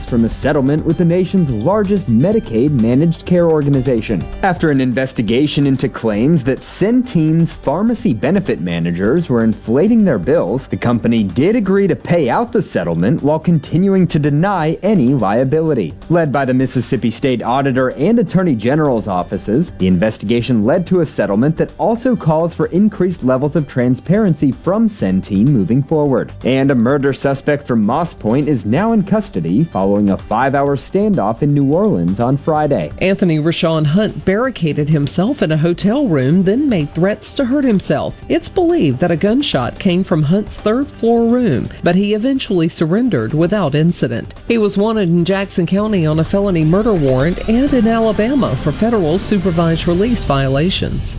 from 0.00 0.24
a 0.24 0.28
settlement 0.28 0.84
with 0.84 0.98
the 0.98 1.04
nation's 1.04 1.52
largest 1.52 2.08
Medicaid 2.08 2.72
managed 2.72 3.26
care 3.26 3.48
organization. 3.48 4.20
After 4.42 4.72
an 4.72 4.80
investigation 4.80 5.68
into 5.68 5.88
claims 5.88 6.42
that 6.42 6.64
Centene's 6.64 7.54
pharmacy 7.54 8.12
benefit 8.12 8.60
managers 8.60 9.28
were 9.28 9.44
inflating 9.44 10.04
their 10.04 10.18
bills, 10.18 10.66
the 10.66 10.76
company 10.76 11.22
did 11.22 11.54
agree 11.54 11.86
to 11.86 11.94
pay 11.94 12.28
out 12.28 12.50
the 12.50 12.60
settlement 12.60 13.22
while 13.22 13.38
continuing 13.38 14.08
to 14.08 14.18
deny 14.18 14.72
any 14.82 15.14
liability. 15.14 15.94
Led 16.08 16.32
by 16.32 16.44
the 16.44 16.54
Mississippi 16.54 17.12
State 17.12 17.40
Auditor 17.40 17.92
and 17.92 18.18
Attorney 18.18 18.56
General's 18.56 19.06
offices, 19.06 19.70
the 19.78 19.86
investigation 19.86 20.64
led 20.64 20.88
to 20.88 21.02
a 21.02 21.06
settlement 21.06 21.56
that 21.56 21.72
also 21.78 22.16
calls 22.16 22.52
for 22.52 22.66
increased 22.80 23.22
levels 23.22 23.56
of 23.56 23.68
transparency 23.68 24.50
from 24.50 24.88
Centene 24.88 25.48
moving 25.48 25.82
forward. 25.82 26.32
And 26.44 26.70
a 26.70 26.74
murder 26.74 27.12
suspect 27.12 27.66
from 27.66 27.84
Moss 27.84 28.14
Point 28.14 28.48
is 28.48 28.64
now 28.64 28.92
in 28.92 29.02
custody 29.02 29.62
following 29.64 30.10
a 30.10 30.16
five 30.16 30.54
hour 30.54 30.76
standoff 30.76 31.42
in 31.42 31.52
New 31.52 31.72
Orleans 31.72 32.20
on 32.20 32.36
Friday. 32.36 32.90
Anthony 32.98 33.38
Rashawn 33.38 33.84
Hunt 33.84 34.24
barricaded 34.24 34.88
himself 34.88 35.42
in 35.42 35.52
a 35.52 35.58
hotel 35.58 36.08
room, 36.08 36.42
then 36.42 36.68
made 36.68 36.94
threats 36.94 37.34
to 37.34 37.44
hurt 37.44 37.64
himself. 37.64 38.18
It's 38.28 38.48
believed 38.48 38.98
that 39.00 39.10
a 39.10 39.16
gunshot 39.16 39.78
came 39.78 40.02
from 40.02 40.22
Hunt's 40.22 40.58
third 40.58 40.88
floor 40.88 41.26
room, 41.26 41.68
but 41.84 41.96
he 41.96 42.14
eventually 42.14 42.68
surrendered 42.68 43.34
without 43.34 43.74
incident. 43.74 44.34
He 44.48 44.56
was 44.58 44.78
wanted 44.78 45.10
in 45.10 45.24
Jackson 45.24 45.66
County 45.66 46.06
on 46.06 46.18
a 46.18 46.24
felony 46.24 46.64
murder 46.64 46.94
warrant 46.94 47.48
and 47.48 47.72
in 47.74 47.86
Alabama 47.86 48.56
for 48.56 48.72
federal 48.72 49.18
supervised 49.18 49.86
release 49.86 50.24
violations. 50.24 51.18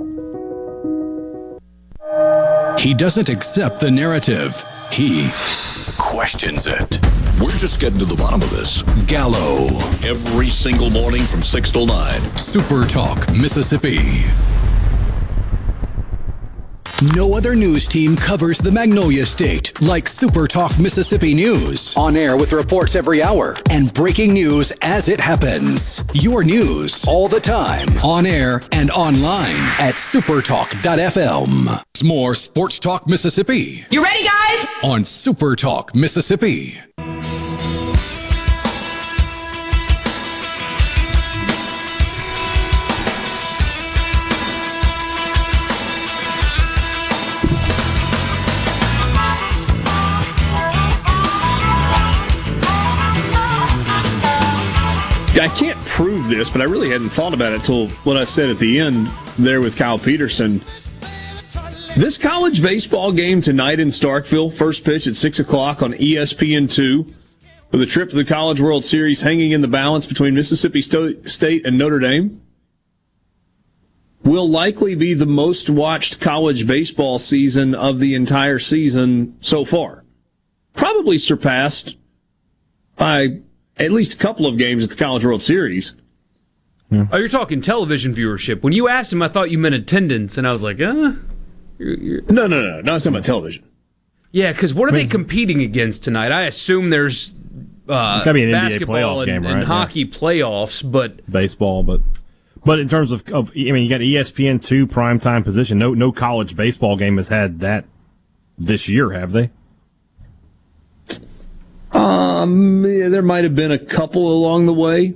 He 2.79 2.93
doesn't 2.93 3.29
accept 3.29 3.79
the 3.79 3.91
narrative. 3.91 4.63
He 4.91 5.29
questions 5.97 6.65
it. 6.67 6.99
We're 7.39 7.57
just 7.57 7.79
getting 7.79 7.99
to 7.99 8.05
the 8.05 8.15
bottom 8.17 8.41
of 8.41 8.49
this. 8.49 8.81
Gallo. 9.07 9.67
Every 10.07 10.47
single 10.47 10.89
morning 10.89 11.21
from 11.23 11.41
6 11.41 11.71
till 11.71 11.85
9. 11.85 12.37
Super 12.37 12.85
Talk, 12.85 13.29
Mississippi. 13.33 14.25
No 17.01 17.35
other 17.35 17.55
news 17.55 17.87
team 17.87 18.15
covers 18.15 18.59
the 18.59 18.71
Magnolia 18.71 19.25
State 19.25 19.81
like 19.81 20.07
Super 20.07 20.47
Talk 20.47 20.77
Mississippi 20.77 21.33
News. 21.33 21.97
On 21.97 22.15
air 22.15 22.37
with 22.37 22.53
reports 22.53 22.95
every 22.95 23.23
hour 23.23 23.55
and 23.71 23.91
breaking 23.91 24.33
news 24.33 24.71
as 24.83 25.09
it 25.09 25.19
happens. 25.19 26.03
Your 26.13 26.43
news 26.43 27.03
all 27.07 27.27
the 27.27 27.39
time. 27.39 27.87
On 28.03 28.27
air 28.27 28.61
and 28.71 28.91
online 28.91 29.55
at 29.79 29.95
supertalk.fm. 29.95 31.81
It's 31.95 32.03
more 32.03 32.35
Sports 32.35 32.77
Talk 32.79 33.07
Mississippi. 33.07 33.83
You 33.89 34.03
ready, 34.03 34.23
guys? 34.23 34.67
On 34.83 35.03
Super 35.03 35.55
Talk 35.55 35.95
Mississippi. 35.95 36.77
I 55.41 55.47
can't 55.47 55.77
prove 55.85 56.29
this, 56.29 56.51
but 56.51 56.61
I 56.61 56.65
really 56.65 56.89
hadn't 56.89 57.09
thought 57.09 57.33
about 57.33 57.51
it 57.51 57.63
till 57.63 57.89
what 58.03 58.15
I 58.15 58.25
said 58.25 58.51
at 58.51 58.59
the 58.59 58.79
end 58.79 59.09
there 59.39 59.59
with 59.59 59.75
Kyle 59.75 59.97
Peterson. 59.97 60.61
This 61.97 62.19
college 62.19 62.61
baseball 62.61 63.11
game 63.11 63.41
tonight 63.41 63.79
in 63.79 63.87
Starkville, 63.87 64.53
first 64.53 64.85
pitch 64.85 65.07
at 65.07 65.15
6 65.15 65.39
o'clock 65.39 65.81
on 65.81 65.93
ESPN2, 65.93 67.11
with 67.71 67.81
a 67.81 67.87
trip 67.87 68.11
to 68.11 68.15
the 68.15 68.23
College 68.23 68.61
World 68.61 68.85
Series 68.85 69.21
hanging 69.21 69.51
in 69.51 69.61
the 69.61 69.67
balance 69.67 70.05
between 70.05 70.35
Mississippi 70.35 70.81
State 70.83 71.65
and 71.65 71.75
Notre 71.75 71.97
Dame, 71.97 72.39
will 74.23 74.47
likely 74.47 74.93
be 74.93 75.15
the 75.15 75.25
most 75.25 75.71
watched 75.71 76.21
college 76.21 76.67
baseball 76.67 77.17
season 77.17 77.73
of 77.73 77.97
the 77.99 78.13
entire 78.13 78.59
season 78.59 79.35
so 79.41 79.65
far. 79.65 80.03
Probably 80.73 81.17
surpassed 81.17 81.97
by 82.95 83.39
at 83.81 83.91
least 83.91 84.13
a 84.13 84.17
couple 84.17 84.45
of 84.45 84.57
games 84.57 84.83
at 84.83 84.89
the 84.89 84.95
College 84.95 85.25
World 85.25 85.41
Series. 85.41 85.93
Oh, 86.93 87.17
you're 87.17 87.29
talking 87.29 87.61
television 87.61 88.13
viewership. 88.13 88.63
When 88.63 88.73
you 88.73 88.89
asked 88.89 89.13
him, 89.13 89.21
I 89.21 89.29
thought 89.29 89.49
you 89.49 89.57
meant 89.57 89.75
attendance, 89.75 90.37
and 90.37 90.45
I 90.45 90.51
was 90.51 90.61
like, 90.61 90.81
uh, 90.81 90.91
No, 90.91 91.21
no, 91.79 92.47
no, 92.47 92.81
no. 92.81 92.95
It's 92.95 93.05
talking 93.05 93.15
about 93.15 93.23
television. 93.23 93.63
Yeah, 94.31 94.51
because 94.51 94.73
what 94.73 94.89
are 94.89 94.91
they 94.91 95.05
competing 95.05 95.61
against 95.61 96.03
tonight? 96.03 96.31
I 96.31 96.43
assume 96.43 96.89
there's 96.89 97.33
uh, 97.87 98.15
It's 98.17 98.25
gotta 98.25 98.33
be 98.33 98.43
an 98.43 98.49
NBA 98.49 98.51
basketball 98.51 98.95
playoff 98.95 99.17
and, 99.19 99.25
game, 99.25 99.45
and 99.45 99.53
right? 99.55 99.59
Yeah. 99.61 99.65
hockey 99.65 100.05
playoffs, 100.05 100.89
but 100.89 101.29
baseball, 101.31 101.83
but 101.83 102.01
but 102.63 102.79
in 102.79 102.87
terms 102.87 103.11
of, 103.11 103.27
of 103.29 103.51
I 103.51 103.71
mean, 103.71 103.83
you 103.83 103.89
got 103.89 104.01
ESPN 104.01 104.63
two 104.63 104.87
primetime 104.87 105.43
position. 105.43 105.79
No 105.79 105.93
no 105.93 106.11
college 106.11 106.55
baseball 106.55 106.95
game 106.95 107.17
has 107.17 107.27
had 107.29 107.59
that 107.59 107.85
this 108.57 108.87
year, 108.87 109.11
have 109.11 109.31
they? 109.31 109.49
Um, 111.91 112.85
yeah, 112.85 113.09
there 113.09 113.21
might 113.21 113.43
have 113.43 113.55
been 113.55 113.71
a 113.71 113.79
couple 113.79 114.31
along 114.31 114.65
the 114.65 114.73
way. 114.73 115.13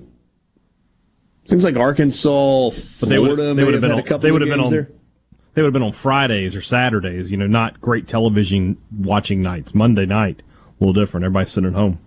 Seems 1.45 1.63
like 1.63 1.75
Arkansas, 1.75 2.71
But 2.99 3.09
they 3.09 3.19
would 3.19 3.35
Florida 3.37 3.43
they 3.43 3.53
may 3.53 3.63
would 3.63 3.73
have 3.73 3.73
have 3.75 3.81
been 3.81 3.89
had 3.91 3.99
on, 3.99 3.99
a 3.99 4.03
couple 4.03 4.19
they 4.19 4.31
would 4.31 4.41
of 4.41 4.47
have 4.47 4.57
been 4.57 4.65
on 4.65 4.71
there. 4.71 4.91
they 5.53 5.61
would 5.61 5.67
have 5.67 5.73
been 5.73 5.83
on 5.83 5.91
Fridays 5.91 6.55
or 6.55 6.61
Saturdays. 6.61 7.29
You 7.31 7.37
know, 7.37 7.47
not 7.47 7.79
great 7.81 8.07
television 8.07 8.77
watching 8.97 9.41
nights. 9.41 9.73
Monday 9.75 10.05
night, 10.05 10.41
a 10.79 10.83
little 10.83 10.93
different. 10.93 11.23
Everybody's 11.23 11.51
sitting 11.51 11.69
at 11.69 11.75
home. 11.75 11.99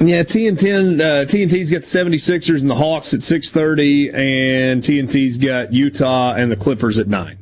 Yeah, 0.00 0.22
TNT, 0.22 1.00
uh, 1.00 1.24
TNT's 1.24 1.72
got 1.72 1.80
the 1.80 1.86
76ers 1.88 2.60
and 2.60 2.70
the 2.70 2.76
Hawks 2.76 3.12
at 3.12 3.18
6.30, 3.20 4.14
and 4.14 4.80
TNT's 4.80 5.38
got 5.38 5.74
Utah 5.74 6.34
and 6.34 6.52
the 6.52 6.56
Clippers 6.56 7.00
at 7.00 7.08
9. 7.08 7.36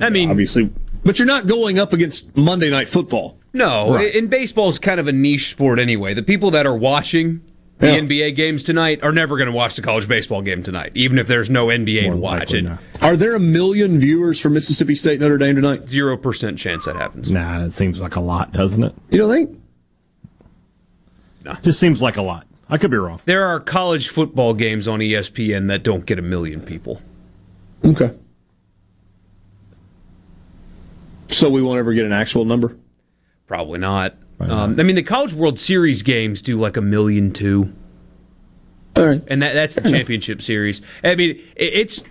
I 0.00 0.08
mean, 0.08 0.30
obviously, 0.30 0.70
but 1.04 1.18
you're 1.18 1.26
not 1.26 1.46
going 1.46 1.78
up 1.78 1.92
against 1.92 2.34
Monday 2.34 2.70
Night 2.70 2.88
Football. 2.88 3.38
No. 3.52 3.94
Right. 3.94 4.14
And 4.14 4.28
baseball 4.30 4.68
is 4.68 4.78
kind 4.78 4.98
of 5.00 5.08
a 5.08 5.12
niche 5.12 5.50
sport 5.50 5.78
anyway. 5.78 6.14
The 6.14 6.22
people 6.22 6.50
that 6.52 6.66
are 6.66 6.74
watching 6.74 7.40
the 7.78 7.88
Yeah. 7.88 7.98
NBA 8.00 8.36
games 8.36 8.62
tonight 8.62 9.00
are 9.02 9.12
never 9.12 9.36
going 9.36 9.48
to 9.48 9.52
watch 9.52 9.74
the 9.74 9.82
college 9.82 10.06
baseball 10.06 10.40
game 10.42 10.62
tonight, 10.62 10.92
even 10.94 11.18
if 11.18 11.26
there's 11.26 11.50
no 11.50 11.66
NBA 11.66 12.02
to 12.10 12.16
watch 12.16 12.54
it. 12.54 12.64
Are 13.00 13.16
there 13.16 13.34
a 13.34 13.40
million 13.40 13.98
viewers 13.98 14.38
for 14.38 14.50
Mississippi 14.50 14.94
State 14.94 15.18
Notre 15.20 15.36
Dame 15.38 15.56
tonight? 15.56 15.88
Zero 15.88 16.16
percent 16.16 16.58
chance 16.58 16.84
that 16.84 16.94
happens. 16.96 17.30
Nah, 17.30 17.64
it 17.64 17.72
seems 17.72 18.00
like 18.00 18.14
a 18.16 18.20
lot, 18.20 18.52
doesn't 18.52 18.84
it? 18.84 18.94
You 19.10 19.18
don't 19.18 19.30
think? 19.30 19.58
Nah. 21.44 21.56
Just 21.60 21.80
seems 21.80 22.00
like 22.00 22.16
a 22.16 22.22
lot. 22.22 22.46
I 22.68 22.78
could 22.78 22.90
be 22.92 22.96
wrong. 22.96 23.20
There 23.24 23.44
are 23.44 23.58
college 23.58 24.08
football 24.08 24.54
games 24.54 24.86
on 24.86 25.00
ESPN 25.00 25.66
that 25.68 25.82
don't 25.82 26.06
get 26.06 26.18
a 26.18 26.22
million 26.22 26.60
people. 26.60 27.02
Okay. 27.84 28.12
So 31.28 31.50
we 31.50 31.60
won't 31.62 31.78
ever 31.80 31.92
get 31.94 32.04
an 32.04 32.12
actual 32.12 32.44
number? 32.44 32.76
Probably 33.52 33.80
not. 33.80 34.14
Um, 34.40 34.80
I 34.80 34.82
mean, 34.82 34.96
the 34.96 35.02
College 35.02 35.34
World 35.34 35.58
Series 35.58 36.02
games 36.02 36.40
do 36.40 36.58
like 36.58 36.78
a 36.78 36.80
million 36.80 37.32
two. 37.32 37.70
All 38.96 39.04
right. 39.04 39.22
And 39.26 39.42
that, 39.42 39.52
that's 39.52 39.74
the 39.74 39.82
championship 39.82 40.40
series. 40.40 40.80
I 41.04 41.14
mean, 41.16 41.32
it, 41.54 41.74
it's. 41.74 42.02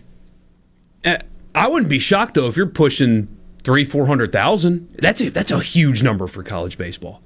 Uh, 1.03 1.18
I 1.55 1.68
wouldn't 1.68 1.89
be 1.89 1.97
shocked 1.97 2.35
though 2.35 2.45
if 2.45 2.55
you're 2.55 2.68
pushing 2.68 3.27
three, 3.63 3.84
four 3.84 4.05
hundred 4.05 4.31
thousand. 4.31 4.95
That's 4.99 5.19
a, 5.19 5.30
that's 5.30 5.49
a 5.49 5.61
huge 5.61 6.03
number 6.03 6.27
for 6.27 6.43
college 6.43 6.77
baseball. 6.77 7.23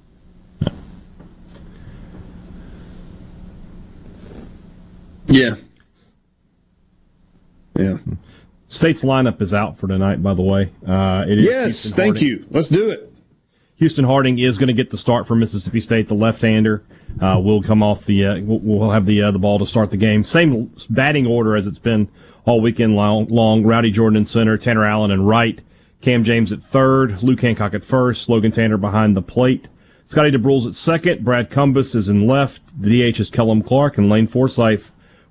Yeah. 5.28 5.56
Yeah. 7.78 7.98
State's 8.70 9.02
lineup 9.02 9.42
is 9.42 9.54
out 9.54 9.78
for 9.78 9.90
tonight, 9.90 10.24
by 10.24 10.34
the 10.34 10.42
way. 10.42 10.72
Uh, 10.88 11.26
it 11.28 11.40
is 11.40 11.44
Yes, 11.44 11.92
thank 11.92 12.22
you. 12.22 12.46
Let's 12.50 12.70
do 12.70 12.92
it. 12.92 13.12
Houston 13.78 14.06
Harding 14.06 14.40
is 14.40 14.58
going 14.58 14.68
to 14.68 14.74
get 14.74 14.90
the 14.90 14.98
start 14.98 15.28
for 15.28 15.36
Mississippi 15.36 15.82
State. 15.82 16.08
The 16.08 16.14
left-hander 16.14 16.84
uh, 17.22 17.40
will 17.40 17.62
come 17.62 17.84
off 17.84 18.06
the. 18.06 18.26
Uh, 18.26 18.42
will 18.42 18.92
have 18.92 19.06
the 19.06 19.22
uh, 19.22 19.32
the 19.32 19.40
ball 19.40 19.60
to 19.60 19.66
start 19.66 19.90
the 19.90 19.98
game. 19.98 20.24
Same 20.24 20.72
batting 20.90 21.28
order 21.28 21.56
as 21.56 21.68
it's 21.68 21.80
been 21.80 22.10
all 22.46 22.62
weekend 22.62 22.96
long. 22.96 23.28
long. 23.28 23.64
Rowdy 23.64 23.92
Jordan 23.92 24.18
in 24.18 24.26
center, 24.26 24.58
Tanner 24.58 24.86
Allen 24.86 25.12
in 25.12 25.24
right, 25.24 25.60
Cam 26.02 26.24
James 26.24 26.54
at 26.54 26.64
third, 26.64 27.22
Luke 27.22 27.42
Hancock 27.42 27.74
at 27.74 27.84
first, 27.84 28.30
Logan 28.30 28.52
Tanner 28.52 28.78
behind 28.78 29.16
the 29.16 29.22
plate. 29.22 29.68
Scotty 30.06 30.32
Dubrule's 30.32 30.68
at 30.68 30.76
second. 30.76 31.26
Brad 31.26 31.50
Cumbest 31.50 31.96
is 31.96 32.10
in 32.10 32.28
left. 32.28 32.62
The 32.80 33.12
DH 33.12 33.20
is 33.20 33.30
Kellum 33.30 33.64
Clark, 33.64 33.98
and 33.98 34.08
Lane 34.08 34.28
Forsythe 34.28 34.86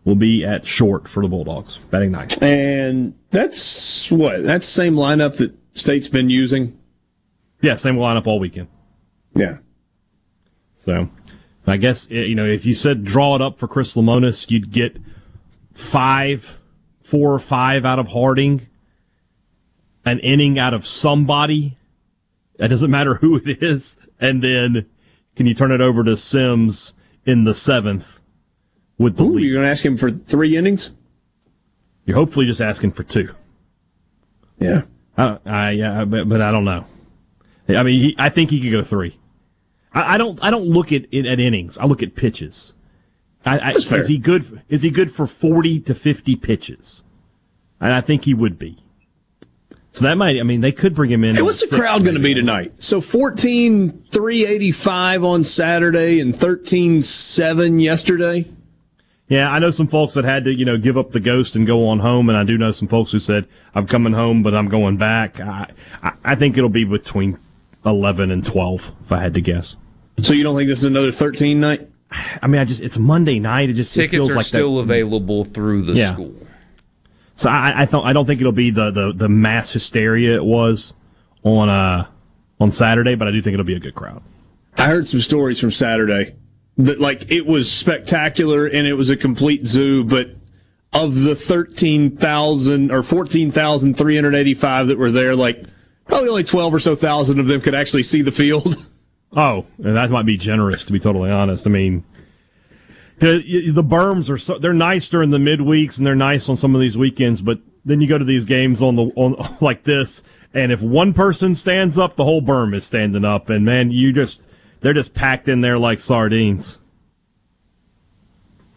will 0.04 0.16
be 0.16 0.44
at 0.44 0.66
short 0.66 1.08
for 1.08 1.22
the 1.22 1.28
Bulldogs, 1.28 1.78
batting 1.90 2.10
ninth. 2.10 2.42
And 2.42 3.14
that's 3.30 4.10
what? 4.10 4.42
That's 4.42 4.66
same 4.66 4.96
lineup 4.96 5.36
that 5.36 5.54
State's 5.74 6.08
been 6.08 6.28
using? 6.28 6.78
Yeah, 7.64 7.76
same 7.76 7.96
lineup 7.96 8.26
all 8.26 8.38
weekend. 8.38 8.68
Yeah. 9.34 9.56
So, 10.84 11.08
I 11.66 11.78
guess 11.78 12.06
eh, 12.10 12.24
you 12.24 12.34
know 12.34 12.44
if 12.44 12.66
you 12.66 12.74
said 12.74 13.04
draw 13.04 13.34
it 13.36 13.40
up 13.40 13.58
for 13.58 13.66
Chris 13.66 13.96
Lemonis, 13.96 14.50
you'd 14.50 14.70
get 14.70 14.98
five, 15.72 16.58
four 17.02 17.32
or 17.32 17.38
five 17.38 17.86
out 17.86 17.98
of 17.98 18.08
Harding, 18.08 18.66
an 20.04 20.18
inning 20.18 20.58
out 20.58 20.74
of 20.74 20.86
somebody. 20.86 21.78
It 22.58 22.68
doesn't 22.68 22.90
matter 22.90 23.14
who 23.14 23.36
it 23.36 23.62
is, 23.62 23.96
and 24.20 24.42
then 24.42 24.84
can 25.34 25.46
you 25.46 25.54
turn 25.54 25.72
it 25.72 25.80
over 25.80 26.04
to 26.04 26.18
Sims 26.18 26.92
in 27.24 27.44
the 27.44 27.54
seventh 27.54 28.20
with 28.98 29.16
the 29.16 29.24
Ooh, 29.24 29.36
lead? 29.36 29.44
you're 29.44 29.54
going 29.54 29.64
to 29.64 29.70
ask 29.70 29.84
him 29.84 29.96
for 29.96 30.10
three 30.10 30.54
innings? 30.54 30.90
You're 32.04 32.18
hopefully 32.18 32.44
just 32.44 32.60
asking 32.60 32.92
for 32.92 33.04
two. 33.04 33.34
Yeah. 34.58 34.82
I, 35.16 35.38
I 35.46 35.70
yeah, 35.70 36.04
but, 36.04 36.28
but 36.28 36.42
I 36.42 36.52
don't 36.52 36.66
know. 36.66 36.84
I 37.68 37.82
mean, 37.82 38.00
he, 38.00 38.16
I 38.18 38.28
think 38.28 38.50
he 38.50 38.60
could 38.60 38.72
go 38.72 38.82
three. 38.82 39.18
I, 39.92 40.14
I 40.14 40.18
don't. 40.18 40.38
I 40.42 40.50
don't 40.50 40.66
look 40.66 40.92
at 40.92 41.06
it 41.10 41.26
at 41.26 41.40
innings. 41.40 41.78
I 41.78 41.86
look 41.86 42.02
at 42.02 42.14
pitches. 42.14 42.74
I, 43.46 43.58
I, 43.58 43.72
That's 43.72 43.84
fair. 43.84 44.00
Is 44.00 44.08
he 44.08 44.18
good? 44.18 44.62
Is 44.68 44.82
he 44.82 44.90
good 44.90 45.12
for 45.12 45.26
forty 45.26 45.80
to 45.80 45.94
fifty 45.94 46.36
pitches? 46.36 47.02
And 47.80 47.92
I 47.92 48.00
think 48.00 48.24
he 48.24 48.34
would 48.34 48.58
be. 48.58 48.84
So 49.92 50.04
that 50.06 50.16
might. 50.16 50.40
I 50.40 50.42
mean, 50.42 50.60
they 50.60 50.72
could 50.72 50.94
bring 50.94 51.10
him 51.10 51.22
in. 51.22 51.36
Hey, 51.36 51.42
what's 51.42 51.68
the 51.68 51.76
crowd 51.76 52.02
going 52.02 52.16
to 52.16 52.22
be 52.22 52.34
tonight? 52.34 52.72
So 52.82 53.00
14, 53.00 54.06
385 54.10 55.22
on 55.22 55.44
Saturday 55.44 56.18
and 56.18 56.36
13, 56.36 57.00
7 57.00 57.78
yesterday. 57.78 58.48
Yeah, 59.28 59.50
I 59.50 59.60
know 59.60 59.70
some 59.70 59.86
folks 59.86 60.14
that 60.14 60.24
had 60.24 60.44
to, 60.44 60.52
you 60.52 60.64
know, 60.64 60.76
give 60.76 60.98
up 60.98 61.12
the 61.12 61.20
ghost 61.20 61.54
and 61.54 61.64
go 61.64 61.86
on 61.86 62.00
home, 62.00 62.28
and 62.28 62.36
I 62.36 62.42
do 62.42 62.58
know 62.58 62.72
some 62.72 62.88
folks 62.88 63.12
who 63.12 63.20
said, 63.20 63.46
"I'm 63.74 63.86
coming 63.86 64.12
home, 64.12 64.42
but 64.42 64.54
I'm 64.54 64.68
going 64.68 64.96
back." 64.96 65.40
I, 65.40 65.70
I, 66.02 66.12
I 66.24 66.34
think 66.34 66.58
it'll 66.58 66.68
be 66.68 66.84
between 66.84 67.38
eleven 67.86 68.30
and 68.30 68.44
twelve, 68.44 68.92
if 69.04 69.12
I 69.12 69.20
had 69.20 69.34
to 69.34 69.40
guess. 69.40 69.76
So 70.22 70.32
you 70.32 70.42
don't 70.44 70.56
think 70.56 70.68
this 70.68 70.78
is 70.78 70.84
another 70.84 71.10
13 71.10 71.58
night? 71.60 71.88
I 72.40 72.46
mean, 72.46 72.60
I 72.60 72.64
just 72.64 72.80
it's 72.80 72.96
Monday 72.98 73.40
night. 73.40 73.68
It 73.70 73.72
just 73.72 73.96
it 73.96 74.02
Tickets 74.02 74.12
feels 74.12 74.30
are 74.30 74.36
like 74.36 74.46
still 74.46 74.76
that's- 74.76 74.84
available 74.84 75.44
through 75.44 75.82
the 75.82 75.94
Yeah. 75.94 76.12
school. 76.12 76.34
So 77.34 77.50
I, 77.50 77.82
I 77.82 77.84
don't 77.86 78.04
I 78.06 78.12
don't 78.12 78.26
think 78.26 78.40
it'll 78.40 78.52
be 78.52 78.70
the, 78.70 78.92
the, 78.92 79.12
the 79.12 79.28
mass 79.28 79.72
hysteria 79.72 80.36
it 80.36 80.44
was 80.44 80.94
on 81.42 81.68
uh 81.68 82.06
on 82.60 82.70
Saturday, 82.70 83.16
but 83.16 83.26
I 83.26 83.32
do 83.32 83.42
think 83.42 83.54
it'll 83.54 83.66
be 83.66 83.74
a 83.74 83.80
good 83.80 83.96
crowd. 83.96 84.22
I 84.78 84.86
heard 84.86 85.08
some 85.08 85.18
stories 85.20 85.58
from 85.58 85.72
Saturday 85.72 86.36
that 86.78 87.00
like 87.00 87.30
it 87.32 87.44
was 87.46 87.70
spectacular 87.70 88.66
and 88.66 88.86
it 88.86 88.94
was 88.94 89.10
a 89.10 89.16
complete 89.16 89.66
zoo, 89.66 90.04
but 90.04 90.30
of 90.92 91.22
the 91.22 91.34
13,000 91.34 92.92
or 92.92 93.02
14,385 93.02 94.86
that 94.86 94.98
were 94.98 95.10
there, 95.10 95.34
like 95.34 95.64
probably 96.06 96.28
only 96.28 96.44
12 96.44 96.74
or 96.74 96.78
so 96.78 96.94
thousand 96.94 97.38
of 97.40 97.46
them 97.46 97.60
could 97.60 97.74
actually 97.74 98.02
see 98.02 98.22
the 98.22 98.32
field. 98.32 98.76
Oh, 99.36 99.66
and 99.78 99.96
that 99.96 100.10
might 100.10 100.26
be 100.26 100.36
generous 100.36 100.84
to 100.84 100.92
be 100.92 101.00
totally 101.00 101.28
honest. 101.28 101.66
I 101.66 101.70
mean, 101.70 102.04
the, 103.18 103.70
the 103.72 103.82
berms 103.82 104.30
are 104.30 104.38
so 104.38 104.58
they're 104.58 104.72
nice 104.72 105.08
during 105.08 105.30
the 105.30 105.38
midweeks 105.38 105.98
and 105.98 106.06
they're 106.06 106.14
nice 106.14 106.48
on 106.48 106.56
some 106.56 106.74
of 106.74 106.80
these 106.80 106.96
weekends, 106.96 107.42
but 107.42 107.58
then 107.84 108.00
you 108.00 108.06
go 108.06 108.18
to 108.18 108.24
these 108.24 108.44
games 108.44 108.80
on 108.80 108.96
the 108.96 109.06
on 109.16 109.56
like 109.60 109.84
this, 109.84 110.22
and 110.52 110.70
if 110.70 110.82
one 110.82 111.12
person 111.12 111.54
stands 111.54 111.98
up, 111.98 112.16
the 112.16 112.24
whole 112.24 112.42
berm 112.42 112.74
is 112.74 112.84
standing 112.84 113.24
up, 113.24 113.50
and 113.50 113.64
man, 113.64 113.90
you 113.90 114.12
just 114.12 114.46
they're 114.80 114.94
just 114.94 115.14
packed 115.14 115.48
in 115.48 115.60
there 115.60 115.78
like 115.78 116.00
sardines. 116.00 116.78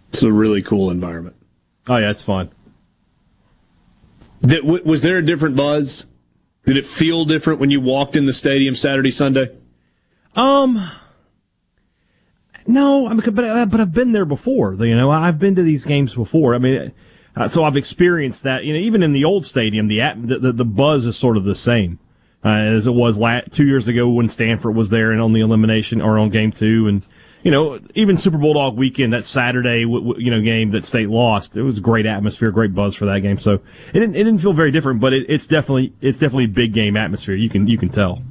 It's 0.09 0.23
a 0.23 0.31
really 0.31 0.61
cool 0.61 0.89
environment. 0.89 1.35
Oh 1.87 1.97
yeah, 1.97 2.09
it's 2.09 2.23
fun. 2.23 2.51
That, 4.41 4.63
was 4.63 5.01
there 5.01 5.17
a 5.17 5.25
different 5.25 5.55
buzz? 5.55 6.05
Did 6.67 6.75
it 6.75 6.85
feel 6.85 7.23
different 7.23 7.61
when 7.61 7.71
you 7.71 7.79
walked 7.79 8.17
in 8.17 8.25
the 8.25 8.33
stadium 8.33 8.75
Saturday, 8.75 9.09
Sunday? 9.09 9.55
Um, 10.35 10.91
no, 12.67 13.07
I 13.07 13.13
mean, 13.13 13.21
but 13.33 13.45
uh, 13.45 13.65
but 13.65 13.79
I've 13.79 13.93
been 13.93 14.11
there 14.11 14.25
before. 14.25 14.73
You 14.73 14.97
know, 14.97 15.09
I've 15.09 15.39
been 15.39 15.55
to 15.55 15.63
these 15.63 15.85
games 15.85 16.13
before. 16.13 16.53
I 16.53 16.57
mean, 16.57 16.91
uh, 17.37 17.47
so 17.47 17.63
I've 17.63 17.77
experienced 17.77 18.43
that. 18.43 18.65
You 18.65 18.73
know, 18.73 18.79
even 18.81 19.01
in 19.01 19.13
the 19.13 19.23
old 19.23 19.45
stadium, 19.45 19.87
the 19.87 20.01
the, 20.17 20.51
the, 20.51 20.65
buzz 20.65 21.05
is 21.05 21.15
sort 21.15 21.37
of 21.37 21.45
the 21.45 21.55
same 21.55 21.99
uh, 22.43 22.49
as 22.49 22.85
it 22.85 22.93
was 22.93 23.17
la- 23.17 23.39
two 23.49 23.65
years 23.65 23.87
ago 23.87 24.09
when 24.09 24.27
Stanford 24.27 24.75
was 24.75 24.89
there 24.89 25.13
and 25.13 25.21
on 25.21 25.31
the 25.31 25.39
elimination 25.39 26.01
or 26.01 26.19
on 26.19 26.29
game 26.29 26.51
two, 26.51 26.85
and 26.85 27.01
you 27.43 27.51
know, 27.51 27.79
even 27.95 28.17
Super 28.17 28.37
Bulldog 28.37 28.75
weekend 28.77 29.13
that 29.13 29.23
Saturday, 29.25 29.83
w- 29.83 30.05
w- 30.05 30.25
you 30.25 30.31
know, 30.31 30.41
game 30.41 30.71
that 30.71 30.85
State 30.85 31.09
lost. 31.09 31.55
It 31.55 31.61
was 31.61 31.77
a 31.77 31.81
great 31.81 32.05
atmosphere, 32.05 32.51
great 32.51 32.73
buzz 32.73 32.95
for 32.95 33.05
that 33.05 33.19
game. 33.19 33.37
So 33.39 33.53
it 33.53 33.61
didn't, 33.93 34.15
it 34.15 34.23
didn't 34.23 34.39
feel 34.39 34.53
very 34.53 34.71
different, 34.71 34.99
but 34.99 35.13
it, 35.13 35.25
it's 35.29 35.47
definitely 35.47 35.93
it's 36.01 36.19
definitely 36.19 36.45
a 36.45 36.49
big 36.49 36.73
game 36.73 36.97
atmosphere. 36.97 37.35
You 37.35 37.49
can 37.49 37.67
you 37.67 37.77
can 37.77 37.89
tell. 37.89 38.21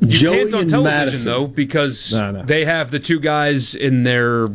You 0.00 0.08
Joey 0.08 0.36
can't 0.36 0.54
on 0.54 0.68
television 0.68 0.82
Madison. 0.84 1.32
though 1.32 1.46
because 1.46 2.10
they 2.44 2.64
have 2.64 2.90
the 2.90 3.00
two 3.00 3.18
guys 3.20 3.74
in 3.74 4.02
their. 4.04 4.48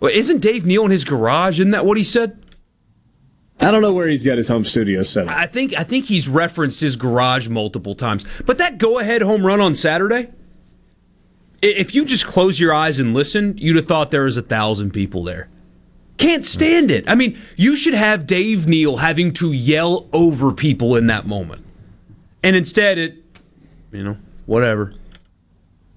Well, 0.00 0.10
isn't 0.12 0.40
Dave 0.40 0.66
Neal 0.66 0.84
in 0.84 0.90
his 0.90 1.04
garage? 1.04 1.60
Isn't 1.60 1.70
that 1.70 1.86
what 1.86 1.96
he 1.96 2.04
said? 2.04 2.40
I 3.60 3.70
don't 3.70 3.82
know 3.82 3.92
where 3.92 4.08
he's 4.08 4.24
got 4.24 4.36
his 4.36 4.48
home 4.48 4.64
studio 4.64 5.02
set 5.04 5.28
up. 5.28 5.34
I 5.34 5.46
think 5.46 5.78
I 5.78 5.84
think 5.84 6.06
he's 6.06 6.28
referenced 6.28 6.80
his 6.80 6.96
garage 6.96 7.48
multiple 7.48 7.94
times. 7.94 8.24
But 8.44 8.58
that 8.58 8.78
go-ahead 8.78 9.22
home 9.22 9.46
run 9.46 9.60
on 9.60 9.76
Saturday, 9.76 10.30
if 11.64 11.94
you 11.94 12.04
just 12.04 12.26
close 12.26 12.60
your 12.60 12.74
eyes 12.74 12.98
and 12.98 13.14
listen, 13.14 13.56
you'd 13.58 13.76
have 13.76 13.86
thought 13.86 14.10
there 14.10 14.24
was 14.24 14.36
a 14.36 14.42
thousand 14.42 14.92
people 14.92 15.24
there. 15.24 15.48
Can't 16.16 16.46
stand 16.46 16.90
it. 16.90 17.04
I 17.08 17.14
mean, 17.14 17.38
you 17.56 17.74
should 17.74 17.94
have 17.94 18.26
Dave 18.26 18.68
Neal 18.68 18.98
having 18.98 19.32
to 19.34 19.52
yell 19.52 20.08
over 20.12 20.52
people 20.52 20.94
in 20.94 21.08
that 21.08 21.26
moment, 21.26 21.64
and 22.42 22.54
instead, 22.54 22.98
it, 22.98 23.16
you 23.90 24.04
know, 24.04 24.16
whatever. 24.46 24.94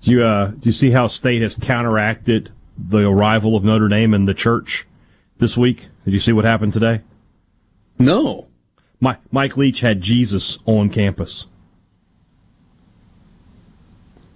Do 0.02 0.12
you 0.12 0.24
uh, 0.24 0.48
do 0.48 0.62
you 0.64 0.72
see 0.72 0.90
how 0.90 1.08
State 1.08 1.42
has 1.44 1.56
counteracted 1.56 2.52
the 2.78 3.08
arrival 3.08 3.56
of 3.56 3.64
Notre 3.64 3.90
Dame 3.90 4.14
in 4.14 4.26
the 4.26 4.34
church 4.34 4.88
this 5.38 5.56
week? 5.56 5.88
Did 6.06 6.14
you 6.14 6.20
see 6.20 6.32
what 6.32 6.46
happened 6.46 6.74
today? 6.74 7.02
No. 8.00 8.48
My, 9.00 9.18
Mike 9.32 9.58
Leach 9.58 9.82
had 9.82 10.02
Jesus 10.02 10.58
on 10.66 10.90
campus. 10.90 11.48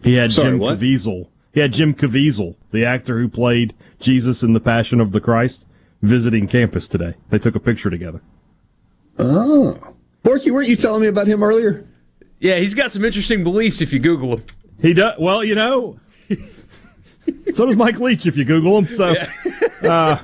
He 0.03 0.15
had 0.15 0.31
Sorry, 0.31 0.51
Jim 0.51 0.59
what? 0.59 0.79
Caviezel. 0.79 1.27
He 1.53 1.59
had 1.59 1.73
Jim 1.73 1.93
Caviezel, 1.93 2.55
the 2.71 2.85
actor 2.85 3.19
who 3.19 3.27
played 3.27 3.73
Jesus 3.99 4.41
in 4.43 4.53
The 4.53 4.59
Passion 4.59 4.99
of 4.99 5.11
the 5.11 5.19
Christ, 5.19 5.65
visiting 6.01 6.47
campus 6.47 6.87
today. 6.87 7.15
They 7.29 7.39
took 7.39 7.55
a 7.55 7.59
picture 7.59 7.89
together. 7.89 8.21
Oh. 9.19 9.95
Borky, 10.23 10.51
weren't 10.51 10.69
you 10.69 10.75
telling 10.75 11.01
me 11.01 11.07
about 11.07 11.27
him 11.27 11.43
earlier? 11.43 11.85
Yeah, 12.39 12.57
he's 12.57 12.73
got 12.73 12.91
some 12.91 13.03
interesting 13.05 13.43
beliefs 13.43 13.81
if 13.81 13.91
you 13.93 13.99
Google 13.99 14.37
him. 14.37 14.43
He 14.81 14.93
does. 14.93 15.15
Well, 15.19 15.43
you 15.43 15.53
know, 15.55 15.99
so 17.53 17.65
does 17.65 17.75
Mike 17.75 17.99
Leach 17.99 18.25
if 18.25 18.37
you 18.37 18.45
Google 18.45 18.77
him. 18.79 18.87
So, 18.87 19.13
uh, 19.83 20.19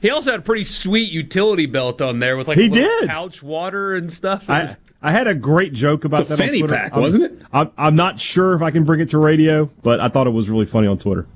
He 0.00 0.10
also 0.10 0.30
had 0.32 0.40
a 0.40 0.42
pretty 0.42 0.64
sweet 0.64 1.10
utility 1.10 1.66
belt 1.66 2.00
on 2.00 2.20
there 2.20 2.36
with 2.36 2.46
like 2.48 2.58
He 2.58 2.66
a 2.66 2.70
little 2.70 3.00
did. 3.00 3.08
pouch 3.08 3.42
water 3.42 3.94
and 3.96 4.12
stuff. 4.12 4.44
It 4.44 4.48
was- 4.48 4.70
I 4.70 4.76
I 5.00 5.12
had 5.12 5.26
a 5.28 5.34
great 5.34 5.72
joke 5.72 6.04
about 6.04 6.20
It's 6.22 6.30
a 6.30 6.36
that. 6.36 6.42
on 6.42 6.48
fanny 6.48 6.58
Twitter. 6.60 6.74
pack, 6.74 6.92
I'm- 6.92 7.00
wasn't 7.00 7.24
it? 7.24 7.42
I'm, 7.52 7.70
I'm 7.78 7.94
not 7.96 8.18
sure 8.18 8.54
if 8.54 8.62
I 8.62 8.70
can 8.70 8.84
bring 8.84 9.00
it 9.00 9.10
to 9.10 9.18
radio, 9.18 9.70
but 9.82 10.00
I 10.00 10.08
thought 10.08 10.26
it 10.26 10.30
was 10.30 10.48
really 10.50 10.66
funny 10.66 10.86
on 10.88 10.98
Twitter. 10.98 11.26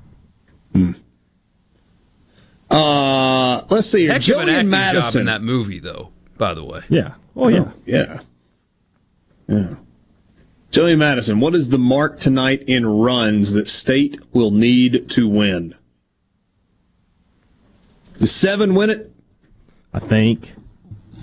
Uh, 2.69 3.61
let's 3.69 3.87
see 3.87 4.01
here. 4.03 4.13
Heck 4.13 4.27
of 4.29 4.37
an 4.39 4.47
Jillian 4.47 4.73
acting 4.73 5.01
job 5.01 5.15
in 5.15 5.25
that 5.27 5.41
movie, 5.43 5.79
though. 5.79 6.09
By 6.37 6.53
the 6.53 6.63
way, 6.63 6.81
Yeah. 6.89 7.13
Oh 7.35 7.47
yeah. 7.47 7.71
Yeah. 7.85 8.19
Yeah. 9.47 9.75
Joey 10.71 10.95
Madison, 10.95 11.39
what 11.39 11.53
is 11.53 11.69
the 11.69 11.77
mark 11.77 12.19
tonight 12.19 12.63
in 12.63 12.85
runs 12.85 13.53
that 13.53 13.67
State 13.69 14.19
will 14.33 14.49
need 14.49 15.07
to 15.11 15.27
win? 15.27 15.75
The 18.17 18.25
seven 18.25 18.73
win 18.73 18.89
it? 18.89 19.11
I 19.93 19.99
think. 19.99 20.53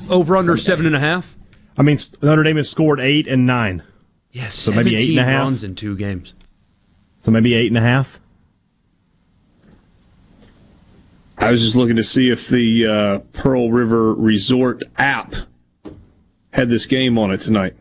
over 0.09 0.37
under 0.37 0.57
seven 0.57 0.87
and 0.87 0.95
a 0.95 1.01
half. 1.01 1.35
I 1.81 1.83
mean, 1.83 1.97
Notre 2.21 2.43
Dame 2.43 2.59
has 2.59 2.69
scored 2.69 3.01
eight 3.01 3.27
and 3.27 3.47
nine, 3.47 3.83
Yes, 4.33 4.55
So 4.55 4.71
maybe 4.71 4.97
eight 4.97 5.09
and 5.09 5.19
a 5.19 5.25
half? 5.25 5.45
runs 5.45 5.65
in 5.65 5.75
two 5.75 5.97
games. 5.97 6.35
so 7.21 7.31
maybe 7.31 7.55
eight 7.55 7.69
and 7.69 7.79
a 7.79 7.81
half. 7.81 8.21
I 11.39 11.51
was 11.51 11.63
just 11.65 11.77
looking 11.77 11.97
to 11.97 12.05
see 12.05 12.29
if 12.29 12.49
the 12.49 12.87
uh, 12.87 13.19
Pearl 13.33 13.71
River 13.73 14.13
Resort 14.13 14.83
app 14.99 15.35
had 16.53 16.69
this 16.69 16.85
game 16.85 17.17
on 17.17 17.31
it 17.31 17.41
tonight. 17.41 17.75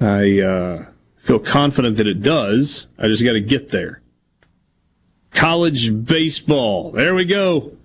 I 0.00 0.40
uh, 0.40 0.86
feel 1.18 1.38
confident 1.38 1.98
that 1.98 2.08
it 2.08 2.20
does. 2.20 2.88
I 2.98 3.06
just 3.06 3.22
got 3.22 3.34
to 3.34 3.40
get 3.40 3.68
there. 3.70 4.02
College 5.30 6.04
baseball. 6.04 6.90
There 6.90 7.14
we 7.14 7.24
go. 7.24 7.76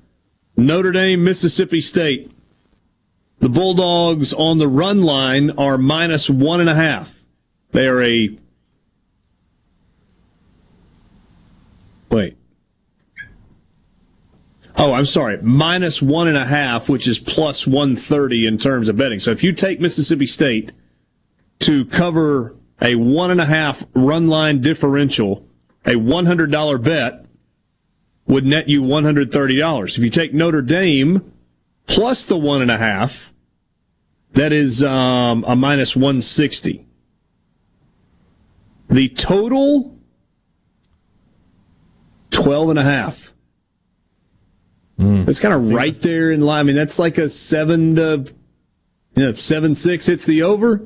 Notre 0.57 0.91
Dame, 0.91 1.23
Mississippi 1.23 1.81
State. 1.81 2.31
The 3.41 3.49
Bulldogs 3.49 4.35
on 4.35 4.59
the 4.59 4.67
run 4.67 5.01
line 5.01 5.49
are 5.57 5.75
minus 5.75 6.29
one 6.29 6.59
and 6.59 6.69
a 6.69 6.75
half. 6.75 7.19
They 7.71 7.87
are 7.87 7.99
a. 7.99 8.37
Wait. 12.11 12.37
Oh, 14.77 14.93
I'm 14.93 15.05
sorry. 15.05 15.41
Minus 15.41 16.03
one 16.03 16.27
and 16.27 16.37
a 16.37 16.45
half, 16.45 16.87
which 16.87 17.07
is 17.07 17.17
plus 17.17 17.65
130 17.65 18.45
in 18.45 18.59
terms 18.59 18.87
of 18.87 18.97
betting. 18.97 19.19
So 19.19 19.31
if 19.31 19.43
you 19.43 19.53
take 19.53 19.79
Mississippi 19.79 20.27
State 20.27 20.71
to 21.61 21.85
cover 21.85 22.55
a 22.79 22.93
one 22.93 23.31
and 23.31 23.41
a 23.41 23.45
half 23.45 23.83
run 23.95 24.27
line 24.27 24.61
differential, 24.61 25.47
a 25.85 25.95
$100 25.95 26.83
bet 26.83 27.25
would 28.27 28.45
net 28.45 28.69
you 28.69 28.83
$130. 28.83 29.97
If 29.97 29.97
you 29.97 30.11
take 30.11 30.31
Notre 30.31 30.61
Dame 30.61 31.33
plus 31.87 32.23
the 32.23 32.37
one 32.37 32.61
and 32.61 32.69
a 32.69 32.77
half, 32.77 33.30
that 34.33 34.53
is 34.53 34.83
um, 34.83 35.43
a 35.47 35.55
minus 35.55 35.95
160. 35.95 36.85
The 38.89 39.09
total, 39.09 39.97
12 42.31 42.69
and 42.71 42.79
a 42.79 42.83
half. 42.83 43.33
It's 45.03 45.39
kind 45.39 45.53
of 45.53 45.69
right 45.71 45.99
there 46.01 46.29
in 46.31 46.41
line. 46.41 46.59
I 46.59 46.63
mean, 46.63 46.75
that's 46.75 46.99
like 46.99 47.17
a 47.17 47.27
seven 47.27 47.95
to, 47.95 48.23
you 49.15 49.23
know, 49.23 49.33
seven 49.33 49.73
six 49.73 50.05
hits 50.05 50.25
the 50.25 50.43
over. 50.43 50.83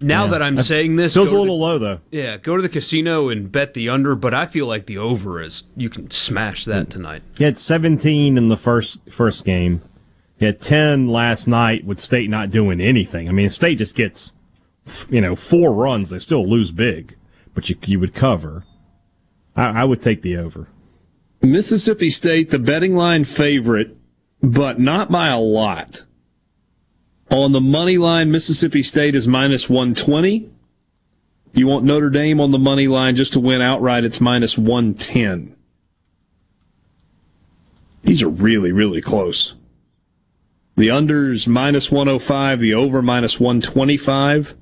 Now 0.00 0.24
Yeah. 0.26 0.30
that 0.30 0.42
I'm 0.42 0.54
That's- 0.54 0.68
saying 0.68 0.94
this, 0.94 1.14
Feels 1.14 1.30
go 1.30 1.38
a 1.38 1.40
little 1.40 1.58
the- 1.58 1.64
low 1.64 1.78
though. 1.78 1.98
Yeah, 2.12 2.36
go 2.36 2.54
to 2.54 2.62
the 2.62 2.68
casino 2.68 3.28
and 3.30 3.50
bet 3.50 3.74
the 3.74 3.88
under, 3.88 4.14
but 4.14 4.32
I 4.32 4.46
feel 4.46 4.66
like 4.66 4.86
the 4.86 4.98
over 4.98 5.42
is 5.42 5.64
you 5.76 5.88
can 5.90 6.08
smash 6.10 6.64
that 6.66 6.88
tonight. 6.88 7.22
He 7.36 7.42
had 7.42 7.58
17 7.58 8.38
in 8.38 8.48
the 8.48 8.56
first 8.56 9.00
first 9.10 9.44
game. 9.44 9.80
He 10.38 10.46
had 10.46 10.60
10 10.60 11.08
last 11.08 11.48
night 11.48 11.84
with 11.84 11.98
State 11.98 12.30
not 12.30 12.50
doing 12.50 12.80
anything. 12.80 13.28
I 13.28 13.32
mean, 13.32 13.50
State 13.50 13.78
just 13.78 13.94
gets, 13.94 14.32
you 15.10 15.20
know, 15.20 15.34
four 15.34 15.72
runs, 15.72 16.10
they 16.10 16.18
still 16.20 16.48
lose 16.48 16.70
big, 16.70 17.16
but 17.54 17.68
you 17.68 17.76
you 17.84 17.98
would 17.98 18.14
cover. 18.14 18.64
I, 19.56 19.82
I 19.82 19.84
would 19.84 20.00
take 20.00 20.22
the 20.22 20.36
over. 20.36 20.68
Mississippi 21.42 22.10
State, 22.10 22.50
the 22.50 22.58
betting 22.58 22.94
line 22.94 23.24
favorite, 23.24 23.96
but 24.40 24.78
not 24.78 25.10
by 25.10 25.28
a 25.28 25.38
lot. 25.38 26.04
On 27.30 27.52
the 27.52 27.60
money 27.60 27.98
line, 27.98 28.30
Mississippi 28.30 28.82
State 28.82 29.14
is 29.14 29.28
minus 29.28 29.68
120. 29.68 30.50
You 31.52 31.66
want 31.66 31.84
Notre 31.84 32.10
Dame 32.10 32.40
on 32.40 32.52
the 32.52 32.58
money 32.58 32.86
line 32.86 33.16
just 33.16 33.32
to 33.32 33.40
win 33.40 33.60
outright, 33.60 34.04
it's 34.04 34.20
minus 34.20 34.56
110. 34.56 35.56
These 38.02 38.22
are 38.22 38.28
really, 38.28 38.70
really 38.70 39.02
close. 39.02 39.54
The 40.78 40.88
unders 40.88 41.48
minus 41.48 41.90
105, 41.90 42.60
the 42.60 42.72
over 42.72 43.02
minus 43.02 43.40
125. 43.40 44.54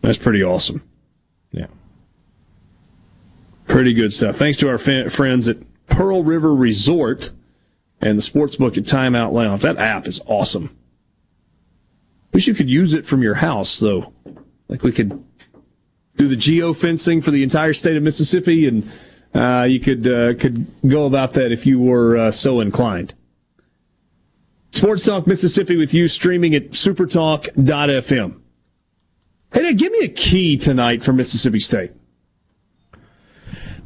That's 0.00 0.16
pretty 0.16 0.42
awesome. 0.42 0.82
Yeah. 1.50 1.66
Pretty 3.66 3.92
good 3.92 4.14
stuff. 4.14 4.36
Thanks 4.36 4.56
to 4.58 4.70
our 4.70 4.78
friends 4.78 5.46
at 5.46 5.58
Pearl 5.88 6.24
River 6.24 6.54
Resort 6.54 7.32
and 8.00 8.16
the 8.16 8.22
sportsbook 8.22 8.78
at 8.78 8.84
Timeout 8.84 9.32
Lounge. 9.32 9.60
That 9.60 9.76
app 9.76 10.06
is 10.06 10.18
awesome. 10.24 10.74
Wish 12.32 12.46
you 12.46 12.54
could 12.54 12.70
use 12.70 12.94
it 12.94 13.04
from 13.04 13.22
your 13.22 13.34
house, 13.34 13.78
though. 13.78 14.10
Like 14.68 14.82
we 14.82 14.92
could 14.92 15.22
do 16.16 16.28
the 16.28 16.36
geo 16.36 16.72
fencing 16.72 17.20
for 17.20 17.30
the 17.30 17.42
entire 17.42 17.74
state 17.74 17.98
of 17.98 18.02
Mississippi, 18.02 18.66
and 18.66 18.90
uh, 19.34 19.66
you 19.68 19.80
could 19.80 20.06
uh, 20.06 20.34
could 20.34 20.66
go 20.86 21.06
about 21.06 21.32
that 21.34 21.52
if 21.52 21.66
you 21.66 21.80
were 21.80 22.16
uh, 22.16 22.30
so 22.30 22.60
inclined. 22.60 23.14
Sports 24.72 25.04
Talk 25.04 25.26
Mississippi 25.26 25.76
with 25.76 25.92
you 25.92 26.08
streaming 26.08 26.54
at 26.54 26.70
supertalk.fm. 26.70 28.40
Hey, 29.52 29.62
Dad, 29.62 29.78
give 29.78 29.92
me 29.92 29.98
a 30.04 30.08
key 30.08 30.56
tonight 30.56 31.02
for 31.02 31.12
Mississippi 31.12 31.58
State. 31.58 31.92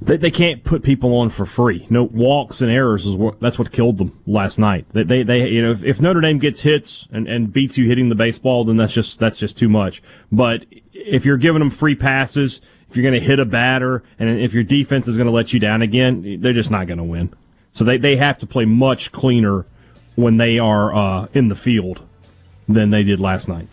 They, 0.00 0.16
they 0.16 0.30
can't 0.30 0.62
put 0.62 0.84
people 0.84 1.16
on 1.16 1.30
for 1.30 1.44
free. 1.44 1.86
No 1.90 2.04
walks 2.04 2.60
and 2.60 2.70
errors 2.70 3.06
is 3.06 3.14
what 3.14 3.40
that's 3.40 3.58
what 3.58 3.72
killed 3.72 3.98
them 3.98 4.20
last 4.26 4.58
night. 4.58 4.86
They 4.92 5.02
they, 5.02 5.22
they 5.22 5.48
you 5.48 5.62
know 5.62 5.72
if, 5.72 5.82
if 5.82 6.00
Notre 6.00 6.20
Dame 6.20 6.38
gets 6.38 6.60
hits 6.60 7.08
and, 7.10 7.26
and 7.26 7.52
beats 7.52 7.76
you 7.76 7.86
hitting 7.88 8.08
the 8.08 8.14
baseball, 8.14 8.64
then 8.64 8.76
that's 8.76 8.92
just 8.92 9.18
that's 9.18 9.38
just 9.38 9.58
too 9.58 9.68
much. 9.68 10.02
But 10.30 10.66
if 10.92 11.24
you're 11.24 11.36
giving 11.36 11.60
them 11.60 11.70
free 11.70 11.94
passes, 11.94 12.60
if 12.88 12.96
you're 12.96 13.02
going 13.02 13.20
to 13.20 13.26
hit 13.26 13.38
a 13.38 13.44
batter, 13.44 14.02
and 14.18 14.40
if 14.40 14.54
your 14.54 14.62
defense 14.62 15.08
is 15.08 15.16
going 15.16 15.26
to 15.26 15.32
let 15.32 15.52
you 15.52 15.60
down 15.60 15.82
again, 15.82 16.40
they're 16.40 16.52
just 16.52 16.70
not 16.70 16.86
going 16.86 16.98
to 16.98 17.04
win. 17.04 17.34
So 17.72 17.84
they 17.84 17.98
they 17.98 18.16
have 18.16 18.38
to 18.38 18.46
play 18.46 18.64
much 18.64 19.12
cleaner 19.12 19.66
when 20.14 20.38
they 20.38 20.58
are 20.58 20.94
uh, 20.94 21.28
in 21.34 21.48
the 21.48 21.54
field 21.54 22.02
than 22.68 22.90
they 22.90 23.02
did 23.02 23.20
last 23.20 23.48
night. 23.48 23.68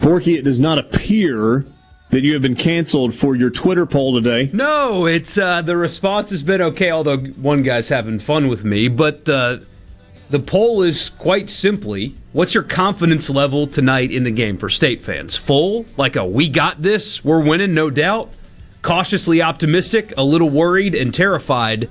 Borky, 0.00 0.36
it 0.36 0.42
does 0.42 0.58
not 0.58 0.78
appear 0.78 1.64
that 2.10 2.22
you 2.22 2.32
have 2.32 2.42
been 2.42 2.56
canceled 2.56 3.14
for 3.14 3.36
your 3.36 3.50
Twitter 3.50 3.86
poll 3.86 4.14
today. 4.14 4.50
No, 4.52 5.06
it's 5.06 5.38
uh, 5.38 5.62
the 5.62 5.76
response 5.76 6.30
has 6.30 6.42
been 6.42 6.60
okay. 6.60 6.90
Although 6.90 7.18
one 7.18 7.62
guy's 7.62 7.88
having 7.88 8.18
fun 8.18 8.48
with 8.48 8.64
me, 8.64 8.88
but 8.88 9.28
uh, 9.28 9.58
the 10.30 10.40
poll 10.40 10.82
is 10.82 11.10
quite 11.10 11.50
simply: 11.50 12.14
What's 12.32 12.54
your 12.54 12.62
confidence 12.62 13.28
level 13.28 13.66
tonight 13.66 14.10
in 14.10 14.24
the 14.24 14.30
game 14.30 14.56
for 14.56 14.68
state 14.70 15.02
fans? 15.02 15.36
Full, 15.36 15.86
like 15.96 16.16
a 16.16 16.24
we 16.24 16.48
got 16.48 16.82
this, 16.82 17.24
we're 17.24 17.42
winning, 17.42 17.74
no 17.74 17.90
doubt. 17.90 18.30
Cautiously 18.80 19.40
optimistic, 19.40 20.12
a 20.16 20.24
little 20.24 20.50
worried, 20.50 20.94
and 20.94 21.12
terrified. 21.14 21.88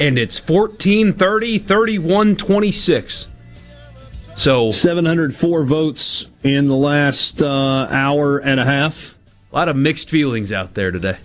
and 0.00 0.18
it's 0.18 0.38
14 0.38 1.12
30, 1.12 1.58
31 1.58 2.36
26. 2.36 3.28
So 4.34 4.70
704 4.70 5.64
votes 5.64 6.26
in 6.42 6.68
the 6.68 6.76
last 6.76 7.40
uh, 7.42 7.88
hour 7.90 8.38
and 8.38 8.60
a 8.60 8.64
half. 8.64 9.16
A 9.50 9.54
lot 9.54 9.68
of 9.68 9.76
mixed 9.76 10.10
feelings 10.10 10.52
out 10.52 10.74
there 10.74 10.90
today. 10.90 11.16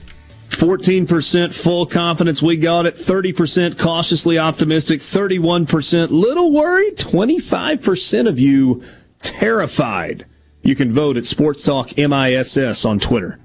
14% 0.52 1.54
full 1.54 1.86
confidence 1.86 2.42
we 2.42 2.58
got 2.58 2.86
it, 2.86 2.96
30% 2.96 3.78
cautiously 3.78 4.38
optimistic, 4.38 5.00
31% 5.00 6.10
little 6.12 6.52
worried, 6.52 6.98
25% 6.98 8.28
of 8.28 8.40
you 8.40 8.84
terrified. 9.22 10.26
You 10.64 10.76
can 10.76 10.94
vote 10.94 11.18
at 11.18 11.26
Sports 11.26 11.64
Talk 11.64 11.98
MISS 11.98 12.86
on 12.86 13.00
Twitter. 13.00 13.40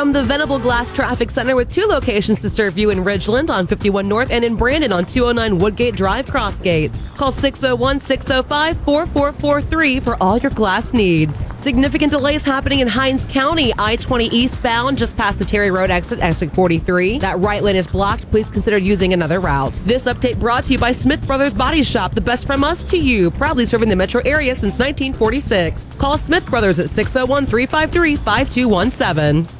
From 0.00 0.12
the 0.12 0.22
Venable 0.22 0.58
Glass 0.58 0.90
Traffic 0.90 1.30
Center 1.30 1.54
with 1.54 1.70
two 1.70 1.84
locations 1.84 2.40
to 2.40 2.48
serve 2.48 2.78
you 2.78 2.88
in 2.88 3.04
Ridgeland 3.04 3.50
on 3.50 3.66
51 3.66 4.08
North 4.08 4.30
and 4.30 4.42
in 4.42 4.56
Brandon 4.56 4.92
on 4.92 5.04
209 5.04 5.58
Woodgate 5.58 5.94
Drive, 5.94 6.24
Crossgates. 6.24 7.14
Call 7.18 7.30
601 7.30 7.98
605 7.98 8.78
4443 8.78 10.00
for 10.00 10.16
all 10.18 10.38
your 10.38 10.52
glass 10.52 10.94
needs. 10.94 11.54
Significant 11.60 12.12
delays 12.12 12.44
happening 12.44 12.80
in 12.80 12.88
Hinds 12.88 13.26
County, 13.26 13.74
I 13.78 13.96
20 13.96 14.28
eastbound, 14.28 14.96
just 14.96 15.18
past 15.18 15.38
the 15.38 15.44
Terry 15.44 15.70
Road 15.70 15.90
exit, 15.90 16.20
exit 16.20 16.54
43. 16.54 17.18
That 17.18 17.38
right 17.38 17.62
lane 17.62 17.76
is 17.76 17.86
blocked. 17.86 18.30
Please 18.30 18.48
consider 18.48 18.78
using 18.78 19.12
another 19.12 19.38
route. 19.38 19.74
This 19.84 20.06
update 20.06 20.40
brought 20.40 20.64
to 20.64 20.72
you 20.72 20.78
by 20.78 20.92
Smith 20.92 21.26
Brothers 21.26 21.52
Body 21.52 21.82
Shop, 21.82 22.14
the 22.14 22.22
best 22.22 22.46
from 22.46 22.64
us 22.64 22.84
to 22.84 22.96
you, 22.96 23.30
proudly 23.32 23.66
serving 23.66 23.90
the 23.90 23.96
metro 23.96 24.22
area 24.24 24.54
since 24.54 24.78
1946. 24.78 25.96
Call 25.96 26.16
Smith 26.16 26.48
Brothers 26.48 26.80
at 26.80 26.88
601 26.88 27.44
353 27.44 28.16
5217. 28.16 29.59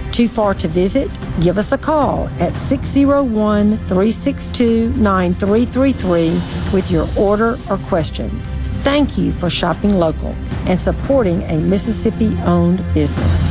Too 0.11 0.27
far 0.27 0.53
to 0.55 0.67
visit? 0.67 1.09
Give 1.39 1.57
us 1.57 1.71
a 1.71 1.77
call 1.77 2.27
at 2.39 2.57
601 2.57 3.77
362 3.87 4.89
9333 4.93 6.73
with 6.73 6.91
your 6.91 7.07
order 7.17 7.57
or 7.69 7.77
questions. 7.77 8.57
Thank 8.83 9.17
you 9.17 9.31
for 9.31 9.49
shopping 9.49 9.97
local 9.97 10.35
and 10.65 10.79
supporting 10.79 11.43
a 11.43 11.57
Mississippi 11.57 12.35
owned 12.43 12.83
business. 12.93 13.49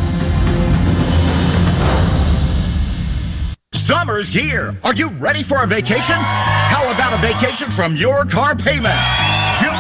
Summer's 3.73 4.29
here. 4.29 4.75
Are 4.85 4.95
you 4.95 5.09
ready 5.09 5.43
for 5.43 5.63
a 5.63 5.67
vacation? 5.67 6.17
How 6.17 6.91
about 6.93 7.15
a 7.15 7.19
vacation 7.19 7.71
from 7.71 7.97
your 7.97 8.25
car 8.27 8.55
payment? 8.55 9.30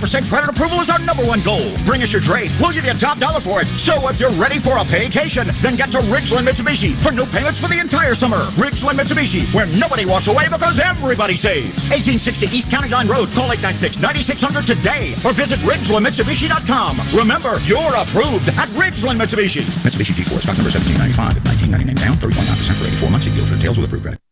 credit 0.00 0.48
approval 0.48 0.80
is 0.80 0.88
our 0.88 0.98
number 1.00 1.24
one 1.24 1.42
goal. 1.42 1.72
Bring 1.84 2.02
us 2.02 2.12
your 2.12 2.22
trade. 2.22 2.50
We'll 2.60 2.72
give 2.72 2.84
you 2.84 2.92
a 2.92 2.94
top 2.94 3.18
dollar 3.18 3.40
for 3.40 3.60
it. 3.60 3.66
So 3.78 4.08
if 4.08 4.18
you're 4.18 4.30
ready 4.32 4.58
for 4.58 4.78
a 4.78 4.84
vacation, 4.84 5.48
then 5.60 5.76
get 5.76 5.92
to 5.92 5.98
Ridgeland 5.98 6.48
Mitsubishi 6.48 6.94
for 7.02 7.12
new 7.12 7.26
payments 7.26 7.60
for 7.60 7.68
the 7.68 7.78
entire 7.78 8.14
summer. 8.14 8.38
Ridgeland 8.56 8.98
Mitsubishi, 8.98 9.52
where 9.54 9.66
nobody 9.66 10.06
walks 10.06 10.28
away 10.28 10.48
because 10.48 10.78
everybody 10.78 11.36
saves. 11.36 11.74
1860 11.90 12.46
East 12.46 12.70
County 12.70 12.88
Line 12.88 13.08
Road. 13.08 13.28
Call 13.30 13.50
896-9600 13.50 14.66
today 14.66 15.14
or 15.24 15.32
visit 15.32 15.58
RidgelandMitsubishi.com. 15.60 17.00
Remember, 17.16 17.58
you're 17.64 17.94
approved 17.96 18.48
at 18.56 18.68
Ridgeland 18.70 19.20
Mitsubishi. 19.20 19.62
Mitsubishi 19.84 20.12
G4 20.16 20.40
stock 20.40 20.56
number 20.56 20.72
1795 20.72 21.36
at 21.36 21.44
1999 21.44 21.96
down, 21.96 22.16
3.9% 22.16 22.74
for 22.76 22.86
84 22.86 23.10
months. 23.10 23.26
Deal 23.26 23.44
for 23.46 23.56
details 23.56 23.78
with 23.78 23.86
approved 23.86 24.04
credit. 24.04 24.31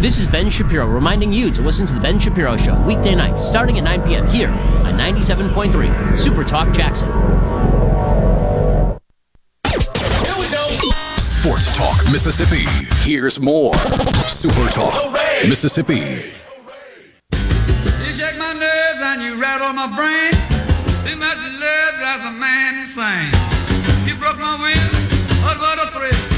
This 0.00 0.16
is 0.16 0.28
Ben 0.28 0.48
Shapiro 0.48 0.86
reminding 0.86 1.32
you 1.32 1.50
to 1.50 1.60
listen 1.60 1.84
to 1.88 1.92
The 1.92 1.98
Ben 1.98 2.20
Shapiro 2.20 2.56
Show 2.56 2.80
weekday 2.82 3.16
nights 3.16 3.44
starting 3.44 3.78
at 3.78 3.82
9 3.82 4.02
p.m. 4.02 4.28
here 4.28 4.48
on 4.48 4.96
97.3 4.96 6.16
Super 6.16 6.44
Talk 6.44 6.72
Jackson. 6.72 7.08
Here 9.66 9.76
we 10.38 10.48
go 10.52 10.68
Sports 11.18 11.76
Talk 11.76 11.96
Mississippi. 12.12 12.62
Here's 12.98 13.40
more. 13.40 13.74
Super 14.28 14.68
Talk 14.68 15.14
Mississippi. 15.48 16.30
You 18.04 18.12
shake 18.12 18.38
my 18.38 18.52
nerves 18.52 19.00
and 19.02 19.20
you 19.20 19.40
rattle 19.42 19.72
my 19.72 19.88
brain. 19.96 20.30
Too 21.04 21.16
much 21.16 21.38
love 21.58 21.94
drives 21.98 22.24
a 22.24 22.30
man 22.30 22.82
insane. 22.82 23.32
You 24.06 24.14
broke 24.14 24.38
my 24.38 24.54
will, 24.60 25.42
what 25.42 25.58
what 25.58 25.88
a 25.88 25.90
thrill. 25.90 26.37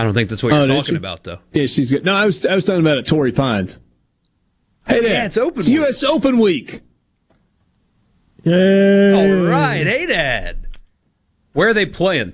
I 0.00 0.04
don't 0.04 0.14
think 0.14 0.30
that's 0.30 0.42
what 0.42 0.52
you're 0.52 0.62
Oh, 0.62 0.66
talking 0.66 0.96
about, 0.96 1.24
though. 1.24 1.38
Yeah, 1.52 1.66
she's 1.66 1.90
good. 1.90 2.04
No, 2.04 2.14
I 2.14 2.24
was 2.24 2.46
I 2.46 2.54
was 2.54 2.64
talking 2.64 2.80
about 2.80 2.96
it. 2.98 3.06
Torrey 3.06 3.32
Pines. 3.32 3.78
Hey, 4.86 5.02
Dad. 5.02 5.08
Yeah, 5.10 5.24
it's 5.26 5.36
open 5.36 5.58
It's 5.58 5.68
week. 5.68 5.74
U.S. 5.76 6.02
Open 6.04 6.38
week. 6.38 6.80
Yay! 8.44 9.12
All 9.14 9.44
right, 9.50 9.86
hey, 9.86 10.06
Dad. 10.06 10.66
Where 11.52 11.68
are 11.68 11.74
they 11.74 11.84
playing? 11.86 12.32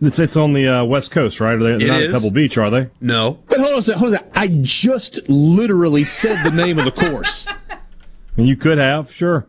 It's, 0.00 0.20
it's 0.20 0.36
on 0.36 0.52
the 0.52 0.68
uh, 0.68 0.84
West 0.84 1.10
Coast, 1.10 1.40
right? 1.40 1.54
Are 1.54 1.58
they, 1.58 1.70
they're 1.70 1.80
It 1.80 1.86
not 1.88 2.02
is. 2.02 2.08
at 2.10 2.14
Pebble 2.14 2.30
Beach, 2.30 2.56
are 2.56 2.70
they? 2.70 2.88
No. 3.00 3.40
But 3.48 3.58
hold 3.58 3.72
on 3.72 3.78
a 3.80 3.82
second. 3.82 3.98
Hold 3.98 4.14
on 4.14 4.14
a 4.14 4.18
second. 4.18 4.32
I 4.38 4.48
just 4.62 5.28
literally 5.28 6.04
said 6.04 6.44
the 6.44 6.52
name 6.52 6.78
of 6.78 6.84
the 6.84 6.92
course. 6.92 7.48
And 8.36 8.46
you 8.48 8.54
could 8.56 8.78
have, 8.78 9.12
sure. 9.12 9.48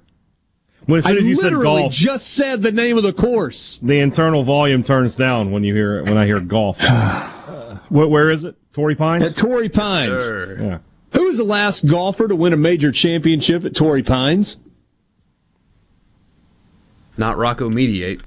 When 0.89 0.97
as 0.97 1.05
I 1.05 1.09
soon 1.09 1.17
as 1.19 1.27
you 1.27 1.35
said 1.35 1.43
literally 1.43 1.81
golf, 1.83 1.93
just 1.93 2.33
said 2.33 2.63
the 2.63 2.71
name 2.71 2.97
of 2.97 3.03
the 3.03 3.13
course. 3.13 3.79
the 3.83 3.99
internal 3.99 4.43
volume 4.43 4.81
turns 4.81 5.15
down 5.15 5.51
when 5.51 5.63
you 5.63 5.75
hear 5.75 6.03
when 6.03 6.17
I 6.17 6.25
hear 6.25 6.39
golf. 6.39 6.77
Uh, 6.81 7.75
where, 7.89 8.07
where 8.07 8.31
is 8.31 8.43
it? 8.43 8.55
Torrey 8.73 8.95
Pines. 8.95 9.23
At 9.23 9.35
Torrey 9.35 9.69
Pines. 9.69 10.25
Sure. 10.25 10.59
Yeah. 10.59 10.77
Who 11.13 11.25
was 11.25 11.37
the 11.37 11.43
last 11.43 11.85
golfer 11.85 12.27
to 12.27 12.35
win 12.35 12.53
a 12.53 12.57
major 12.57 12.91
championship 12.91 13.65
at 13.65 13.75
Torrey 13.75 14.01
Pines? 14.01 14.57
Not 17.17 17.37
Rocco 17.37 17.69
Mediate. 17.69 18.21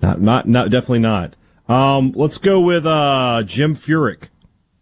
Not, 0.00 0.22
not, 0.22 0.48
not, 0.48 0.70
definitely 0.70 1.00
not. 1.00 1.36
Um, 1.68 2.12
let's 2.16 2.38
go 2.38 2.60
with 2.60 2.86
uh, 2.86 3.42
Jim 3.44 3.76
Furyk. 3.76 4.28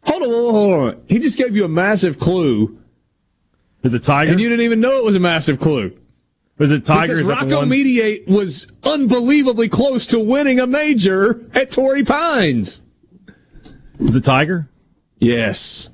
Hold 0.04 0.22
on, 0.22 0.28
hold 0.30 0.46
on, 0.46 0.54
hold 0.54 0.94
on. 0.94 1.02
He 1.08 1.18
just 1.18 1.36
gave 1.36 1.56
you 1.56 1.64
a 1.64 1.68
massive 1.68 2.20
clue, 2.20 2.78
Is 3.82 3.92
it 3.92 4.04
Tiger? 4.04 4.30
and 4.30 4.40
you 4.40 4.48
didn't 4.48 4.64
even 4.64 4.78
know 4.78 4.98
it 4.98 5.04
was 5.04 5.16
a 5.16 5.20
massive 5.20 5.58
clue. 5.58 5.96
Is 6.60 6.70
it 6.70 6.84
Tiger? 6.84 7.14
Because 7.14 7.18
Is 7.20 7.24
Rocco? 7.24 7.64
Mediate 7.64 8.28
was 8.28 8.66
unbelievably 8.84 9.68
close 9.68 10.06
to 10.08 10.20
winning 10.20 10.60
a 10.60 10.66
major 10.66 11.44
at 11.54 11.70
Torrey 11.70 12.04
Pines. 12.04 12.82
Was 13.98 14.16
it 14.16 14.24
Tiger? 14.24 14.68
Yes. 15.18 15.90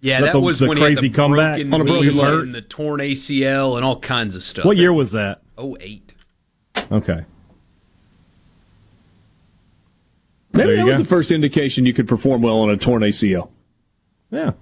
Yeah, 0.00 0.20
That 0.20 0.26
that, 0.26 0.32
the- 0.34 0.40
was 0.40 0.58
the 0.60 0.68
when 0.68 0.76
he 0.76 0.82
had 0.84 0.94
crazy 0.96 1.08
the 1.08 1.14
comeback? 1.14 1.54
broken 1.56 1.74
On 1.74 1.80
a 1.80 1.84
broken 1.84 2.06
knee 2.08 2.12
leg. 2.12 2.32
and 2.44 2.54
the 2.54 2.62
torn 2.62 3.00
ACL 3.00 3.76
and 3.76 3.84
all 3.84 3.98
kinds 3.98 4.36
of 4.36 4.42
stuff. 4.42 4.64
What 4.64 4.76
year 4.76 4.92
was 4.92 5.12
that? 5.12 5.42
Oh 5.56 5.76
eight. 5.80 6.14
Okay. 6.92 7.24
Maybe 10.52 10.72
that 10.72 10.78
you 10.78 10.84
was 10.86 10.96
go. 10.96 11.02
the 11.02 11.08
first 11.08 11.30
indication 11.30 11.84
you 11.86 11.92
could 11.92 12.08
perform 12.08 12.42
well 12.42 12.60
on 12.60 12.70
a 12.70 12.76
torn 12.76 13.02
ACL. 13.02 13.50
Yeah. 14.30 14.52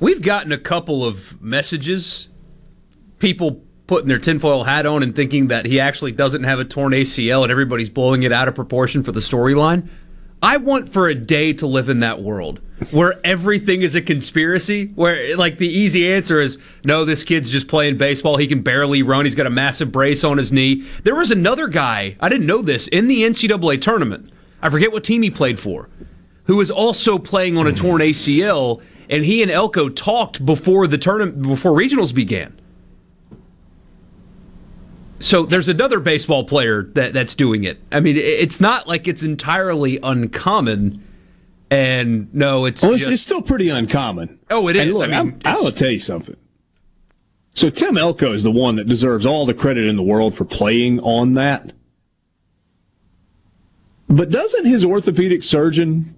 We've 0.00 0.22
gotten 0.22 0.50
a 0.50 0.58
couple 0.58 1.04
of 1.04 1.40
messages, 1.40 2.28
people 3.22 3.62
putting 3.86 4.08
their 4.08 4.18
tinfoil 4.18 4.64
hat 4.64 4.84
on 4.84 5.00
and 5.00 5.14
thinking 5.14 5.46
that 5.46 5.64
he 5.64 5.78
actually 5.78 6.10
doesn't 6.10 6.42
have 6.42 6.58
a 6.58 6.64
torn 6.64 6.92
ACL 6.92 7.44
and 7.44 7.52
everybody's 7.52 7.88
blowing 7.88 8.24
it 8.24 8.32
out 8.32 8.48
of 8.48 8.54
proportion 8.54 9.04
for 9.04 9.12
the 9.12 9.20
storyline. 9.20 9.88
I 10.42 10.56
want 10.56 10.92
for 10.92 11.06
a 11.06 11.14
day 11.14 11.52
to 11.52 11.68
live 11.68 11.88
in 11.88 12.00
that 12.00 12.20
world 12.20 12.60
where 12.90 13.20
everything 13.24 13.82
is 13.82 13.94
a 13.94 14.00
conspiracy, 14.00 14.86
where 14.96 15.36
like 15.36 15.58
the 15.58 15.68
easy 15.68 16.12
answer 16.12 16.40
is 16.40 16.58
no, 16.82 17.04
this 17.04 17.22
kid's 17.22 17.48
just 17.48 17.68
playing 17.68 17.96
baseball. 17.96 18.38
He 18.38 18.48
can 18.48 18.60
barely 18.60 19.04
run. 19.04 19.24
He's 19.24 19.36
got 19.36 19.46
a 19.46 19.50
massive 19.50 19.92
brace 19.92 20.24
on 20.24 20.36
his 20.36 20.50
knee. 20.50 20.84
There 21.04 21.14
was 21.14 21.30
another 21.30 21.68
guy, 21.68 22.16
I 22.18 22.28
didn't 22.28 22.46
know 22.46 22.60
this, 22.60 22.88
in 22.88 23.06
the 23.06 23.22
NCAA 23.22 23.80
tournament. 23.80 24.32
I 24.60 24.68
forget 24.68 24.90
what 24.90 25.04
team 25.04 25.22
he 25.22 25.30
played 25.30 25.60
for, 25.60 25.88
who 26.46 26.56
was 26.56 26.72
also 26.72 27.18
playing 27.18 27.56
on 27.56 27.68
a 27.68 27.72
torn 27.72 28.00
ACL, 28.00 28.82
and 29.08 29.24
he 29.24 29.42
and 29.42 29.50
Elko 29.50 29.90
talked 29.90 30.44
before 30.44 30.88
the 30.88 30.98
tournament 30.98 31.42
before 31.42 31.70
regionals 31.70 32.12
began. 32.12 32.58
So 35.22 35.46
there's 35.46 35.68
another 35.68 36.00
baseball 36.00 36.44
player 36.44 36.82
that, 36.94 37.12
that's 37.14 37.34
doing 37.36 37.62
it. 37.64 37.78
I 37.92 38.00
mean, 38.00 38.16
it's 38.16 38.60
not 38.60 38.88
like 38.88 39.06
it's 39.06 39.22
entirely 39.22 39.98
uncommon. 40.02 41.02
And 41.70 42.32
no, 42.34 42.64
it's 42.66 42.82
Well, 42.82 42.92
it's, 42.92 43.02
just, 43.02 43.12
it's 43.12 43.22
still 43.22 43.40
pretty 43.40 43.68
uncommon. 43.68 44.38
oh, 44.50 44.68
it 44.68 44.76
is. 44.76 44.82
And 44.82 44.92
look, 44.92 45.10
I 45.10 45.22
mean, 45.22 45.40
I 45.44 45.54
will 45.54 45.72
tell 45.72 45.90
you 45.90 46.00
something. 46.00 46.36
So 47.54 47.70
Tim 47.70 47.96
Elko 47.96 48.32
is 48.32 48.42
the 48.42 48.50
one 48.50 48.76
that 48.76 48.86
deserves 48.88 49.24
all 49.24 49.46
the 49.46 49.54
credit 49.54 49.86
in 49.86 49.96
the 49.96 50.02
world 50.02 50.34
for 50.34 50.44
playing 50.44 51.00
on 51.00 51.34
that. 51.34 51.72
But 54.08 54.30
doesn't 54.30 54.66
his 54.66 54.84
orthopedic 54.84 55.42
surgeon, 55.42 56.16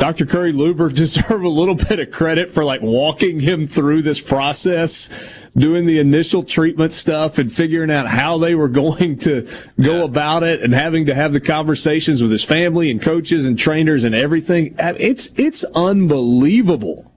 Dr. 0.00 0.24
Kurre 0.24 0.52
Luber, 0.52 0.92
deserve 0.94 1.42
a 1.42 1.48
little 1.48 1.76
bit 1.76 2.00
of 2.00 2.10
credit 2.10 2.50
for 2.50 2.64
like 2.64 2.80
walking 2.80 3.38
him 3.38 3.66
through 3.66 4.02
this 4.02 4.20
process, 4.20 5.08
doing 5.56 5.86
the 5.86 5.98
initial 5.98 6.42
treatment 6.42 6.94
stuff 6.94 7.38
and 7.38 7.52
figuring 7.52 7.90
out 7.90 8.08
how 8.08 8.38
they 8.38 8.54
were 8.54 8.68
going 8.68 9.16
to 9.20 9.46
go 9.80 10.04
about 10.04 10.42
it 10.42 10.62
and 10.62 10.72
having 10.72 11.06
to 11.06 11.14
have 11.14 11.32
the 11.32 11.40
conversations 11.40 12.22
with 12.22 12.32
his 12.32 12.42
family 12.42 12.90
and 12.90 13.02
coaches 13.02 13.44
and 13.44 13.58
trainers 13.58 14.02
and 14.02 14.14
everything. 14.14 14.74
It's, 14.78 15.28
it's 15.36 15.64
unbelievable 15.74 17.12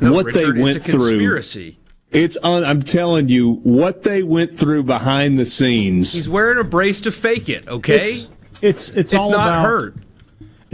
no, 0.00 0.12
what 0.12 0.26
Richard, 0.26 0.56
they 0.56 0.62
went 0.62 0.76
it's 0.76 0.88
a 0.88 0.92
through. 0.92 1.10
conspiracy. 1.10 1.78
It's 2.10 2.38
un, 2.42 2.64
I'm 2.64 2.82
telling 2.82 3.28
you 3.28 3.54
what 3.64 4.02
they 4.02 4.22
went 4.22 4.56
through 4.56 4.84
behind 4.84 5.38
the 5.38 5.44
scenes. 5.44 6.12
He's 6.12 6.28
wearing 6.28 6.58
a 6.58 6.64
brace 6.64 7.00
to 7.02 7.12
fake 7.12 7.48
it. 7.48 7.66
Okay, 7.68 8.12
It's 8.12 8.28
it's, 8.62 8.88
it's, 8.90 8.96
it's 8.96 9.14
all 9.14 9.30
not 9.30 9.48
about 9.48 9.64
hurt. 9.64 9.96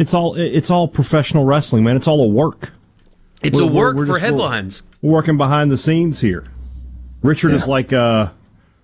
It's 0.01 0.14
all 0.14 0.35
it's 0.35 0.70
all 0.70 0.89
professional 0.89 1.44
wrestling, 1.44 1.85
man. 1.85 1.97
It's 1.97 2.09
all 2.09 2.20
a 2.22 2.28
work. 2.28 2.70
It's 3.43 3.59
We're- 3.59 3.68
a 3.68 3.72
we're- 3.72 3.86
work 3.89 3.97
we're 3.97 4.06
for 4.06 4.12
just- 4.14 4.24
headlines. 4.24 4.82
We're 5.02 5.12
working 5.12 5.36
behind 5.36 5.70
the 5.70 5.77
scenes 5.78 6.20
here. 6.20 6.44
Richard 7.22 7.52
is 7.52 7.66
like 7.66 7.93
uh, 7.93 8.31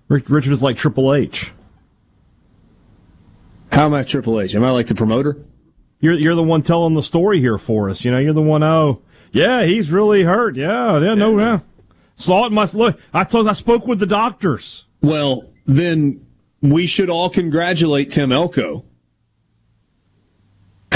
Richard 0.09 0.53
is 0.53 0.63
like 0.63 0.77
Triple 0.77 1.15
H. 1.15 1.53
How 3.73 3.87
am 3.87 3.95
I 3.95 4.03
Triple 4.03 4.41
H? 4.41 4.55
Am 4.55 4.65
I 4.65 4.71
like 4.71 4.87
the 4.87 4.95
promoter? 4.95 5.37
You're 6.01 6.15
you're 6.15 6.35
the 6.35 6.43
one 6.43 6.63
telling 6.63 6.95
the 6.95 7.03
story 7.03 7.41
here 7.41 7.59
for 7.59 7.91
us. 7.91 8.05
You 8.05 8.11
know, 8.11 8.19
you're 8.19 8.33
the 8.33 8.43
one. 8.43 8.63
Oh, 8.63 9.01
yeah, 9.33 9.65
he's 9.65 9.91
really 9.91 10.23
hurt. 10.23 10.57
Yeah, 10.57 10.99
yeah, 11.01 11.15
no, 11.15 11.39
yeah. 11.39 11.61
Saw 12.15 12.45
it. 12.45 12.49
in 12.49 12.55
My 12.55 12.69
look. 12.73 12.99
I 13.13 13.25
told. 13.25 13.49
I 13.49 13.53
spoke 13.53 13.87
with 13.87 13.99
the 13.99 14.07
doctors. 14.07 14.85
Well, 15.03 15.45
then 15.67 16.25
we 16.63 16.87
should 16.87 17.11
all 17.11 17.29
congratulate 17.29 18.11
Tim 18.11 18.33
Elko. 18.33 18.85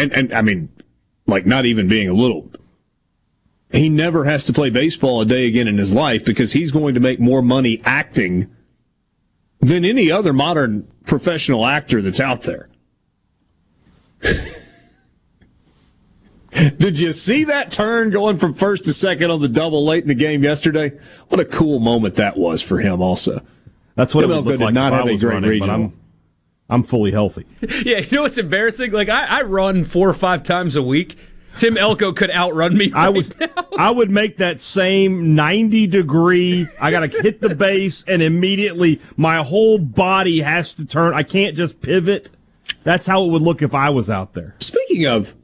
And 0.01 0.13
and 0.13 0.33
I 0.33 0.43
mean, 0.43 0.71
like 1.27 1.47
not 1.47 1.65
even 1.67 1.89
being 1.89 2.09
a 2.09 2.15
little. 2.15 2.51
He 3.71 3.89
never 3.89 4.25
has 4.25 4.45
to 4.47 4.53
play 4.53 4.71
baseball 4.71 5.21
a 5.21 5.27
day 5.27 5.47
again 5.47 5.69
in 5.69 5.79
his 5.79 5.95
life 5.95 6.25
because 6.25 6.53
he's 6.53 6.73
going 6.73 6.95
to 6.95 7.01
make 7.01 7.21
more 7.21 7.41
money 7.41 7.81
acting 7.85 8.51
than 9.61 9.85
any 9.85 10.11
other 10.11 10.33
modern 10.33 10.91
professional 11.05 11.65
actor 11.65 12.03
that's 12.03 12.19
out 12.19 12.43
there. 12.43 12.69
Did 16.51 16.99
you 16.99 17.13
see 17.13 17.45
that 17.45 17.71
turn 17.71 18.11
going 18.11 18.37
from 18.39 18.55
first 18.55 18.85
to 18.85 18.93
second 18.93 19.31
on 19.31 19.41
the 19.41 19.49
double 19.49 19.85
late 19.87 20.03
in 20.03 20.09
the 20.09 20.15
game 20.15 20.43
yesterday? 20.43 20.99
What 21.29 21.41
a 21.41 21.45
cool 21.45 21.79
moment 21.79 22.17
that 22.17 22.37
was 22.37 22.61
for 22.61 22.81
him, 22.81 23.01
also. 23.01 23.41
That's 23.95 24.15
what 24.15 24.23
Tim 24.23 24.33
it 24.33 24.35
would 24.35 24.45
look 24.47 24.59
did 24.59 24.65
like 24.65 24.75
not 24.75 24.93
have 24.93 25.07
I 25.07 25.11
a 25.11 25.13
was 25.13 25.23
great 25.23 25.35
running, 25.35 25.51
regional. 25.51 25.93
I'm 26.71 26.81
I'm 26.81 26.83
fully 26.85 27.11
healthy. 27.11 27.47
Yeah, 27.85 27.99
you 27.99 28.17
know 28.17 28.23
what's 28.23 28.39
embarrassing? 28.39 28.93
Like 28.93 29.09
I, 29.09 29.41
I 29.41 29.43
run 29.43 29.85
four 29.85 30.09
or 30.09 30.15
five 30.15 30.43
times 30.43 30.77
a 30.77 30.83
week. 30.83 31.19
Tim 31.59 31.77
Elko 31.77 32.13
could 32.13 32.31
outrun 32.31 32.77
me. 32.77 32.93
I 32.95 33.09
would 33.09 33.39
now. 33.39 33.49
I 33.77 33.91
would 33.91 34.09
make 34.11 34.37
that 34.39 34.61
same 34.61 35.35
90 35.35 35.89
degree. 35.89 36.69
I 36.81 36.91
got 36.91 37.01
to 37.01 37.09
hit 37.23 37.41
the 37.41 37.55
base 37.55 38.05
and 38.07 38.23
immediately 38.23 39.01
my 39.17 39.43
whole 39.43 39.77
body 39.79 40.41
has 40.41 40.73
to 40.75 40.87
turn. 40.87 41.13
I 41.13 41.23
can't 41.25 41.57
just 41.57 41.81
pivot. 41.83 42.31
That's 42.85 43.07
how 43.07 43.25
it 43.25 43.29
would 43.31 43.43
look 43.43 43.63
if 43.63 43.75
I 43.75 43.91
was 43.91 44.09
out 44.09 44.33
there. 44.33 44.55
Speaking 44.61 45.07
of, 45.07 45.35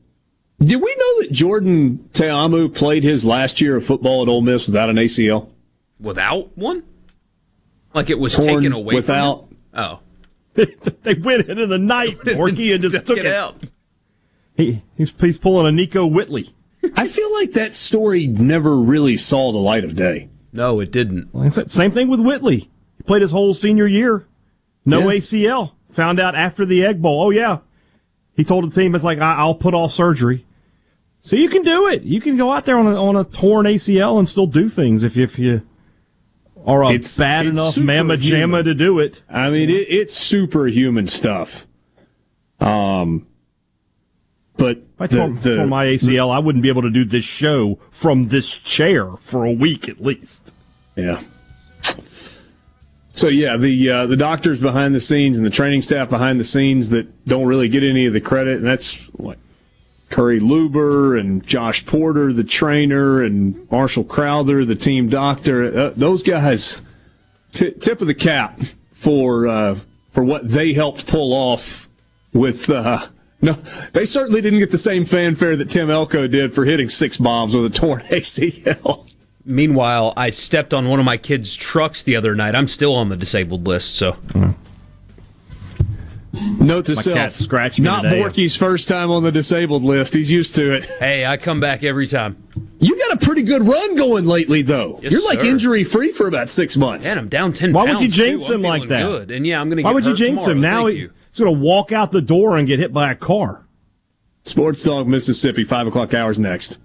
did 0.61 0.81
we 0.81 0.95
know 0.97 1.23
that 1.23 1.33
Jordan 1.33 2.09
Ta'amu 2.13 2.73
played 2.75 3.03
his 3.03 3.25
last 3.27 3.61
year 3.61 3.77
of 3.77 3.85
football 3.85 4.23
at 4.23 4.29
Ole 4.29 4.41
Miss 4.43 4.67
without 4.67 4.89
an 4.89 4.97
ACL? 4.97 5.51
without 5.99 6.57
one. 6.57 6.83
Like 7.95 8.11
it 8.11 8.19
was 8.19 8.37
Torn 8.37 8.47
taken 8.49 8.73
away 8.73 8.95
without- 8.95 9.49
From 9.49 9.49
him? 9.51 9.57
Oh, 9.75 9.99
they 11.03 11.15
went 11.15 11.49
into 11.49 11.67
the 11.67 11.79
night, 11.79 12.19
Borky, 12.19 12.75
and 12.75 12.83
just 12.83 12.95
Took 12.95 13.07
took 13.07 13.19
it 13.19 13.27
it 13.27 13.35
out. 13.35 13.63
He, 14.57 14.83
he's, 14.97 15.13
he's 15.21 15.39
pulling 15.39 15.67
a 15.67 15.73
Nico 15.73 16.07
Whitley. 16.07 16.55
I 16.95 17.09
feel 17.09 17.33
like 17.35 17.53
that 17.53 17.75
story 17.75 18.27
never 18.27 18.77
really 18.77 19.17
saw 19.17 19.53
the 19.53 19.59
light 19.59 19.85
of 19.85 19.95
day. 19.97 20.31
No, 20.53 20.81
it 20.81 20.91
didn't. 20.91 21.35
Like 21.35 21.47
I 21.47 21.49
said, 21.51 21.71
same 21.71 21.93
thing 21.93 22.09
with 22.09 22.21
Whitley. 22.21 22.71
He 22.97 23.03
played 23.05 23.23
his 23.23 23.33
whole 23.33 23.53
senior 23.55 23.87
year. 23.87 24.27
No 24.85 25.01
Yeah. 25.01 25.19
ACL. 25.19 25.73
Found 25.91 26.21
out 26.21 26.35
after 26.35 26.65
the 26.65 26.85
Egg 26.87 27.03
Bowl. 27.03 27.23
Oh 27.25 27.31
yeah, 27.31 27.59
he 28.35 28.45
told 28.45 28.71
the 28.71 28.75
team 28.75 28.95
it's 28.95 29.05
like 29.05 29.19
I, 29.19 29.37
I'll 29.37 29.55
put 29.55 29.75
off 29.75 29.93
surgery. 29.93 30.45
So 31.21 31.37
you 31.37 31.49
can 31.49 31.63
do 31.63 31.89
it. 31.89 32.03
You 32.03 32.21
can 32.21 32.37
go 32.37 32.53
out 32.53 32.67
there 32.67 32.79
on 32.79 32.87
a, 32.87 33.03
on 33.03 33.17
a 33.17 33.25
torn 33.25 33.67
ACL 33.67 34.19
and 34.19 34.29
still 34.29 34.47
do 34.47 34.69
things 34.69 35.03
if 35.03 35.17
if 35.17 35.39
you 35.39 35.63
are 36.67 36.83
a 36.85 36.91
It's- 36.93 37.17
bad 37.17 37.47
it's 37.47 37.57
enough 37.57 37.79
mamma 37.79 38.17
jamma 38.17 38.65
to 38.65 38.75
do 38.75 38.99
it. 38.99 39.23
I 39.31 39.51
mean, 39.51 39.71
it, 39.71 39.87
it's 39.89 40.15
superhuman 40.17 41.07
stuff. 41.07 41.67
Um, 42.61 43.27
but 44.57 44.79
If 44.79 44.83
I 45.01 45.07
the- 45.07 45.17
tore, 45.17 45.31
the- 45.31 45.57
tore 45.57 45.67
my 45.67 45.85
ACL, 45.87 46.31
I 46.31 46.39
wouldn't 46.39 46.63
be 46.63 46.69
able 46.69 46.83
to 46.83 46.91
do 46.91 47.05
this 47.05 47.25
show 47.25 47.79
from 47.91 48.29
this 48.29 48.51
chair 48.59 49.11
for 49.21 49.45
a 49.45 49.53
week 49.53 49.89
at 49.89 50.03
least. 50.03 50.53
Yeah. 50.97 51.21
So 53.13 53.29
yeah, 53.29 53.57
the 53.57 53.89
uh, 53.91 54.07
the 54.07 54.17
doctors 54.17 54.61
behind 54.61 54.95
the 54.95 55.01
scenes 55.01 55.39
and 55.39 55.47
the 55.47 55.51
training 55.51 55.81
staff 55.83 56.11
behind 56.11 56.39
the 56.39 56.45
scenes 56.45 56.91
that 56.91 57.25
don't 57.27 57.47
really 57.47 57.69
get 57.69 57.83
any 57.83 58.05
of 58.05 58.13
the 58.13 58.21
credit, 58.21 58.59
and 58.59 58.67
that's 58.67 58.95
what 59.15 59.39
Kurre 60.11 60.41
Luber 60.41 61.19
and 61.19 61.45
Josh 61.47 61.85
Porter, 61.85 62.33
the 62.33 62.45
trainer, 62.45 63.23
and 63.23 63.71
Marshall 63.71 64.05
Crowther, 64.05 64.65
the 64.65 64.75
team 64.75 65.09
doctor. 65.09 65.65
Uh, 65.77 65.93
those 65.97 66.23
guys, 66.23 66.81
t- 67.53 67.73
tip 67.73 68.01
of 68.01 68.07
the 68.07 68.15
cap 68.15 68.61
for 68.93 69.47
uh, 69.47 69.77
for 70.11 70.23
what 70.23 70.49
they 70.49 70.73
helped 70.73 71.07
pull 71.07 71.33
off 71.33 71.89
with. 72.33 72.71
Uh, 72.71 73.07
no, 73.43 73.53
they 73.93 74.05
certainly 74.05 74.41
didn't 74.41 74.61
get 74.61 74.71
the 74.71 74.79
same 74.79 75.05
fanfare 75.05 75.57
that 75.57 75.69
Tim 75.69 75.91
Elko 75.91 76.27
did 76.27 76.55
for 76.55 76.65
hitting 76.65 76.89
six 76.89 77.17
bombs 77.19 77.55
with 77.55 77.67
a 77.67 77.71
torn 77.71 78.01
ACL. 78.05 79.11
Meanwhile, 79.45 80.15
I 80.17 80.31
stepped 80.31 80.73
on 80.75 80.89
one 80.89 80.99
of 80.99 81.05
my 81.05 81.17
kids' 81.17 81.55
trucks 81.55 82.03
the 82.03 82.17
other 82.17 82.35
night. 82.35 82.55
I'm 82.55 82.67
still 82.67 82.95
on 82.95 83.11
the 83.11 83.17
disabled 83.17 83.67
list, 83.67 83.95
so. 83.95 84.17
Note 86.59 86.87
to 86.87 86.95
My 86.95 87.01
self: 87.03 87.17
cat 87.17 87.33
scratched 87.35 87.79
me 87.79 87.85
not 87.85 88.03
today. 88.03 88.21
Borky's 88.21 88.57
first 88.57 88.89
time 88.89 89.11
on 89.11 89.23
the 89.23 89.33
disabled 89.33 89.83
list. 89.83 90.15
He's 90.15 90.31
used 90.31 90.55
to 90.57 90.73
it. 90.75 90.85
Hey, 90.99 91.25
I 91.25 91.37
come 91.37 91.61
back 91.61 91.83
every 91.85 92.07
time. 92.07 92.43
You 92.79 92.99
got 92.99 93.23
a 93.23 93.25
pretty 93.25 93.43
good 93.43 93.63
run 93.67 93.95
going 93.97 94.27
lately, 94.27 94.63
though. 94.63 94.99
Yes, 95.03 95.13
You're 95.13 95.25
like 95.25 95.41
sir. 95.41 95.47
injury 95.47 95.85
free 95.85 96.13
for 96.13 96.27
about 96.27 96.51
six 96.51 96.77
months. 96.77 97.09
Man, 97.09 97.19
I'm 97.19 97.29
down 97.29 97.53
ten 97.53 97.73
Why 97.73 97.87
pounds. 97.87 98.01
would 98.01 98.05
you 98.05 98.25
jinx 98.25 98.47
too. 98.47 98.55
I'm 98.55 98.61
him 98.61 98.63
like 98.63 98.83
feeling 98.83 98.89
that? 98.89 99.03
Good, 99.03 99.31
and 99.31 99.47
yeah, 99.47 99.61
I'm 99.61 99.69
gonna. 99.71 99.83
Why 99.83 99.91
get 99.91 99.95
would 99.95 100.05
you 100.05 100.11
hurt 100.11 100.19
jinx 100.19 100.45
him? 100.45 100.61
Now 100.61 100.87
he- 100.87 100.97
he's 100.99 101.39
going 101.39 101.55
to 101.55 101.61
walk 101.61 101.93
out 101.93 102.13
the 102.13 102.21
door 102.21 102.57
and 102.59 102.67
get 102.67 102.79
hit 102.79 102.93
by 102.93 103.11
a 103.13 103.15
car. 103.15 103.63
Sports 104.45 104.83
Dog 104.85 105.09
Mississippi, 105.09 105.65
five 105.65 105.87
o'clock 105.87 106.15
hours 106.15 106.39
next. 106.39 106.81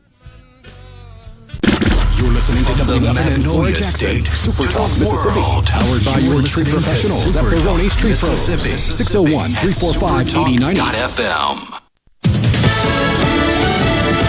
You're 2.22 2.30
listening 2.34 2.64
to 2.66 2.74
WFNN 2.84 3.76
Jackson, 3.76 4.24
Super 4.26 4.72
Talk, 4.72 4.92
Mississippi. 5.00 5.42
Powered 5.42 6.06
by 6.06 6.20
your 6.20 6.44
tree 6.44 6.64
professionals 6.64 7.36
at 7.36 7.44
Barone's 7.46 7.96
Tree 7.96 8.14
Pros. 8.14 8.42
601 8.62 9.50
345 9.50 10.30
8090. 10.30 10.82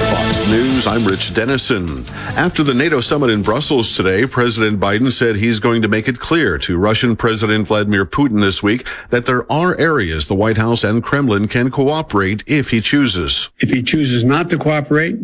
Fox 0.08 0.50
News, 0.50 0.86
I'm 0.86 1.04
Rich 1.04 1.34
Denison. 1.34 2.06
After 2.34 2.62
the 2.62 2.72
NATO 2.72 3.02
summit 3.02 3.28
in 3.28 3.42
Brussels 3.42 3.94
today, 3.94 4.24
President 4.24 4.80
Biden 4.80 5.12
said 5.12 5.36
he's 5.36 5.58
going 5.58 5.82
to 5.82 5.88
make 5.88 6.08
it 6.08 6.18
clear 6.18 6.56
to 6.56 6.78
Russian 6.78 7.14
President 7.14 7.66
Vladimir 7.66 8.06
Putin 8.06 8.40
this 8.40 8.62
week 8.62 8.86
that 9.10 9.26
there 9.26 9.44
are 9.52 9.78
areas 9.78 10.28
the 10.28 10.34
White 10.34 10.56
House 10.56 10.82
and 10.82 11.04
Kremlin 11.04 11.46
can 11.46 11.70
cooperate 11.70 12.42
if 12.46 12.70
he 12.70 12.80
chooses. 12.80 13.50
if 13.58 13.68
he 13.68 13.82
chooses 13.82 14.24
not 14.24 14.48
to 14.48 14.56
cooperate 14.56 15.18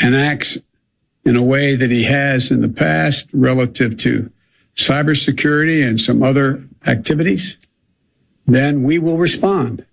and 0.00 0.16
acts 0.16 0.58
in 1.24 1.36
a 1.36 1.42
way 1.42 1.74
that 1.76 1.90
he 1.90 2.04
has 2.04 2.50
in 2.50 2.60
the 2.60 2.68
past 2.68 3.28
relative 3.32 3.96
to 3.98 4.30
cybersecurity 4.74 5.86
and 5.86 6.00
some 6.00 6.22
other 6.22 6.64
activities, 6.86 7.58
then 8.46 8.82
we 8.82 8.98
will 8.98 9.18
respond. 9.18 9.84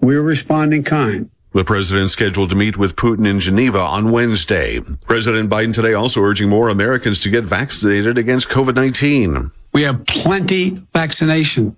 We 0.00 0.16
will 0.16 0.24
respond 0.24 0.74
in 0.74 0.82
kind. 0.82 1.30
The 1.52 1.64
president 1.64 2.10
scheduled 2.10 2.50
to 2.50 2.56
meet 2.56 2.76
with 2.76 2.96
Putin 2.96 3.28
in 3.28 3.38
Geneva 3.38 3.78
on 3.78 4.10
Wednesday. 4.10 4.80
President 5.06 5.48
Biden 5.48 5.72
today 5.72 5.94
also 5.94 6.20
urging 6.20 6.48
more 6.48 6.68
Americans 6.68 7.20
to 7.20 7.30
get 7.30 7.44
vaccinated 7.44 8.18
against 8.18 8.48
COVID-19. 8.48 9.52
We 9.72 9.82
have 9.82 10.04
plenty 10.06 10.70
vaccination, 10.92 11.76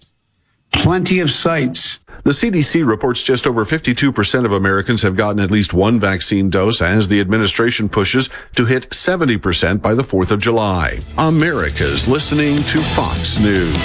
plenty 0.72 1.20
of 1.20 1.30
sites. 1.30 2.01
The 2.27 2.32
CDC 2.32 2.85
reports 2.85 3.23
just 3.23 3.47
over 3.47 3.65
52% 3.65 4.44
of 4.44 4.51
Americans 4.51 5.03
have 5.03 5.16
gotten 5.16 5.39
at 5.39 5.53
least 5.53 5.73
one 5.73 6.01
vaccine 6.01 6.51
dose 6.51 6.82
as 6.82 7.07
the 7.07 7.20
administration 7.20 7.89
pushes 7.89 8.28
to 8.57 8.65
hit 8.65 8.90
70% 8.90 9.81
by 9.81 9.94
the 9.94 10.03
4th 10.03 10.32
of 10.32 10.40
July. 10.40 10.98
America's 11.19 12.09
listening 12.09 12.57
to 12.57 12.81
Fox 12.81 13.39
News. 13.39 13.77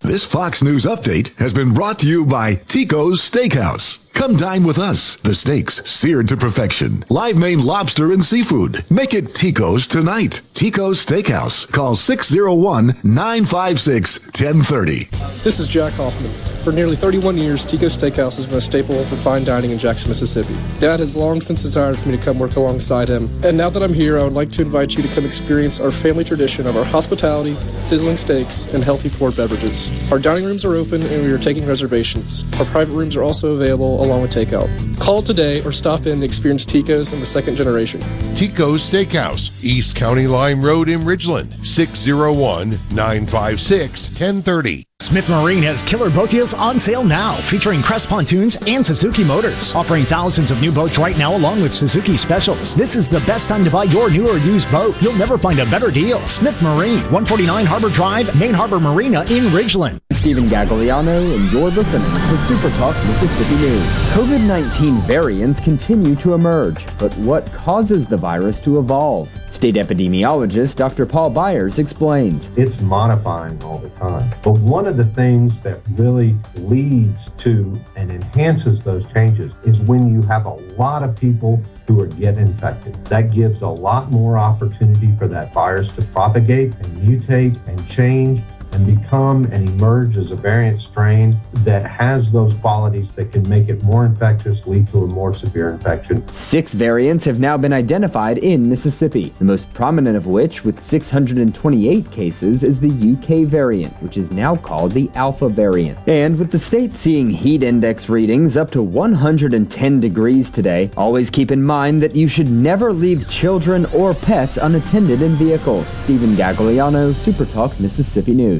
This 0.00 0.24
Fox 0.24 0.62
News 0.62 0.86
update 0.86 1.36
has 1.36 1.52
been 1.52 1.74
brought 1.74 1.98
to 1.98 2.06
you 2.06 2.24
by 2.24 2.54
Tico's 2.54 3.20
Steakhouse. 3.20 4.10
Come 4.14 4.36
dine 4.36 4.64
with 4.64 4.78
us. 4.78 5.16
The 5.16 5.34
steaks 5.34 5.88
seared 5.88 6.28
to 6.28 6.36
perfection. 6.36 7.04
Live 7.10 7.38
Maine 7.38 7.64
lobster 7.64 8.10
and 8.10 8.24
seafood. 8.24 8.84
Make 8.90 9.12
it 9.12 9.34
Tico's 9.34 9.86
tonight. 9.86 10.40
Tico's 10.60 11.02
Steakhouse. 11.02 11.72
Call 11.72 11.94
601 11.94 12.94
956 13.02 14.26
1030. 14.26 15.04
This 15.42 15.58
is 15.58 15.66
Jack 15.66 15.94
Hoffman. 15.94 16.30
For 16.62 16.70
nearly 16.70 16.96
31 16.96 17.38
years, 17.38 17.64
Tico's 17.64 17.96
Steakhouse 17.96 18.36
has 18.36 18.44
been 18.44 18.58
a 18.58 18.60
staple 18.60 19.00
of 19.00 19.08
fine 19.18 19.42
dining 19.42 19.70
in 19.70 19.78
Jackson, 19.78 20.10
Mississippi. 20.10 20.54
Dad 20.78 21.00
has 21.00 21.16
long 21.16 21.40
since 21.40 21.62
desired 21.62 21.98
for 21.98 22.10
me 22.10 22.18
to 22.18 22.22
come 22.22 22.38
work 22.38 22.56
alongside 22.56 23.08
him, 23.08 23.30
and 23.42 23.56
now 23.56 23.70
that 23.70 23.82
I'm 23.82 23.94
here, 23.94 24.18
I 24.18 24.24
would 24.24 24.34
like 24.34 24.50
to 24.50 24.60
invite 24.60 24.94
you 24.94 25.02
to 25.02 25.08
come 25.14 25.24
experience 25.24 25.80
our 25.80 25.90
family 25.90 26.22
tradition 26.22 26.66
of 26.66 26.76
our 26.76 26.84
hospitality, 26.84 27.54
sizzling 27.82 28.18
steaks, 28.18 28.66
and 28.74 28.84
healthy 28.84 29.08
poured 29.08 29.38
beverages. 29.38 29.88
Our 30.12 30.18
dining 30.18 30.44
rooms 30.44 30.66
are 30.66 30.74
open 30.74 31.00
and 31.00 31.22
we 31.22 31.32
are 31.32 31.38
taking 31.38 31.64
reservations. 31.64 32.44
Our 32.60 32.66
private 32.66 32.92
rooms 32.92 33.16
are 33.16 33.22
also 33.22 33.52
available 33.52 34.04
along 34.04 34.20
with 34.20 34.30
takeout. 34.30 34.68
Call 35.00 35.22
today 35.22 35.62
or 35.62 35.72
stop 35.72 36.04
in 36.04 36.20
to 36.20 36.26
experience 36.26 36.66
Tico's 36.66 37.14
in 37.14 37.20
the 37.20 37.26
second 37.26 37.56
generation. 37.56 38.02
Tico's 38.34 38.90
Steakhouse, 38.90 39.64
East 39.64 39.96
County 39.96 40.26
Road 40.58 40.88
in 40.88 41.00
Ridgeland, 41.00 41.64
601 41.64 42.70
956 42.90 44.08
1030. 44.08 44.84
Smith 45.00 45.28
Marine 45.28 45.62
has 45.62 45.82
killer 45.82 46.08
boat 46.10 46.30
deals 46.30 46.54
on 46.54 46.78
sale 46.78 47.02
now, 47.02 47.34
featuring 47.34 47.82
Crest 47.82 48.08
pontoons 48.08 48.56
and 48.66 48.84
Suzuki 48.84 49.24
motors, 49.24 49.74
offering 49.74 50.04
thousands 50.04 50.50
of 50.50 50.60
new 50.60 50.70
boats 50.70 50.98
right 50.98 51.18
now 51.18 51.34
along 51.34 51.60
with 51.60 51.72
Suzuki 51.72 52.16
specials. 52.16 52.74
This 52.74 52.94
is 52.94 53.08
the 53.08 53.20
best 53.20 53.48
time 53.48 53.64
to 53.64 53.70
buy 53.70 53.84
your 53.84 54.10
new 54.10 54.28
or 54.28 54.38
used 54.38 54.70
boat. 54.70 54.94
You'll 55.00 55.14
never 55.14 55.36
find 55.36 55.58
a 55.58 55.66
better 55.66 55.90
deal. 55.90 56.20
Smith 56.28 56.60
Marine, 56.62 57.00
149 57.10 57.66
Harbor 57.66 57.88
Drive, 57.88 58.38
Main 58.38 58.54
Harbor 58.54 58.78
Marina 58.78 59.22
in 59.22 59.44
Ridgeland. 59.44 60.00
Stephen 60.20 60.50
Gagliano, 60.50 61.34
and 61.34 61.50
you're 61.50 61.70
listening 61.70 62.12
to 62.12 62.36
Super 62.36 62.68
Talk 62.76 62.94
Mississippi 63.06 63.54
News. 63.54 63.86
COVID 64.12 64.46
19 64.46 64.96
variants 64.98 65.60
continue 65.60 66.14
to 66.16 66.34
emerge, 66.34 66.84
but 66.98 67.10
what 67.16 67.50
causes 67.54 68.06
the 68.06 68.18
virus 68.18 68.60
to 68.60 68.78
evolve? 68.78 69.30
State 69.48 69.76
epidemiologist 69.76 70.76
Dr. 70.76 71.06
Paul 71.06 71.30
Byers 71.30 71.78
explains. 71.78 72.50
It's 72.58 72.78
modifying 72.82 73.62
all 73.64 73.78
the 73.78 73.88
time. 73.90 74.30
But 74.42 74.58
one 74.58 74.86
of 74.86 74.98
the 74.98 75.06
things 75.06 75.58
that 75.62 75.80
really 75.92 76.36
leads 76.56 77.30
to 77.38 77.80
and 77.96 78.10
enhances 78.10 78.82
those 78.82 79.10
changes 79.14 79.54
is 79.64 79.80
when 79.80 80.12
you 80.12 80.20
have 80.28 80.44
a 80.44 80.52
lot 80.76 81.02
of 81.02 81.16
people 81.16 81.62
who 81.86 81.98
are 81.98 82.06
get 82.06 82.36
infected. 82.36 83.02
That 83.06 83.32
gives 83.32 83.62
a 83.62 83.68
lot 83.68 84.10
more 84.10 84.36
opportunity 84.36 85.16
for 85.16 85.28
that 85.28 85.54
virus 85.54 85.90
to 85.92 86.02
propagate 86.02 86.74
and 86.74 87.02
mutate 87.02 87.58
and 87.66 87.88
change 87.88 88.42
and 88.72 88.86
become 88.86 89.44
and 89.46 89.68
emerge 89.68 90.16
as 90.16 90.30
a 90.30 90.36
variant 90.36 90.80
strain 90.80 91.36
that 91.64 91.84
has 91.86 92.30
those 92.30 92.54
qualities 92.54 93.10
that 93.12 93.32
can 93.32 93.48
make 93.48 93.68
it 93.68 93.82
more 93.82 94.04
infectious, 94.04 94.66
lead 94.66 94.88
to 94.88 95.04
a 95.04 95.06
more 95.06 95.34
severe 95.34 95.70
infection. 95.70 96.26
Six 96.32 96.74
variants 96.74 97.24
have 97.24 97.40
now 97.40 97.56
been 97.56 97.72
identified 97.72 98.38
in 98.38 98.68
Mississippi, 98.68 99.32
the 99.38 99.44
most 99.44 99.72
prominent 99.74 100.16
of 100.16 100.26
which, 100.26 100.64
with 100.64 100.80
628 100.80 102.10
cases, 102.10 102.62
is 102.62 102.80
the 102.80 102.88
UK 102.88 103.46
variant, 103.46 103.92
which 104.02 104.16
is 104.16 104.30
now 104.30 104.56
called 104.56 104.92
the 104.92 105.10
Alpha 105.14 105.48
variant. 105.48 105.98
And 106.08 106.38
with 106.38 106.50
the 106.50 106.58
state 106.58 106.94
seeing 106.94 107.30
heat 107.30 107.62
index 107.62 108.08
readings 108.08 108.56
up 108.56 108.70
to 108.72 108.82
110 108.82 110.00
degrees 110.00 110.50
today, 110.50 110.90
always 110.96 111.30
keep 111.30 111.50
in 111.50 111.62
mind 111.62 112.02
that 112.02 112.14
you 112.14 112.28
should 112.28 112.50
never 112.50 112.92
leave 112.92 113.28
children 113.30 113.86
or 113.86 114.14
pets 114.14 114.56
unattended 114.56 115.22
in 115.22 115.36
vehicles. 115.36 115.86
Stephen 116.02 116.34
Gagliano, 116.34 117.12
Supertalk, 117.12 117.78
Mississippi 117.80 118.34
News. 118.34 118.59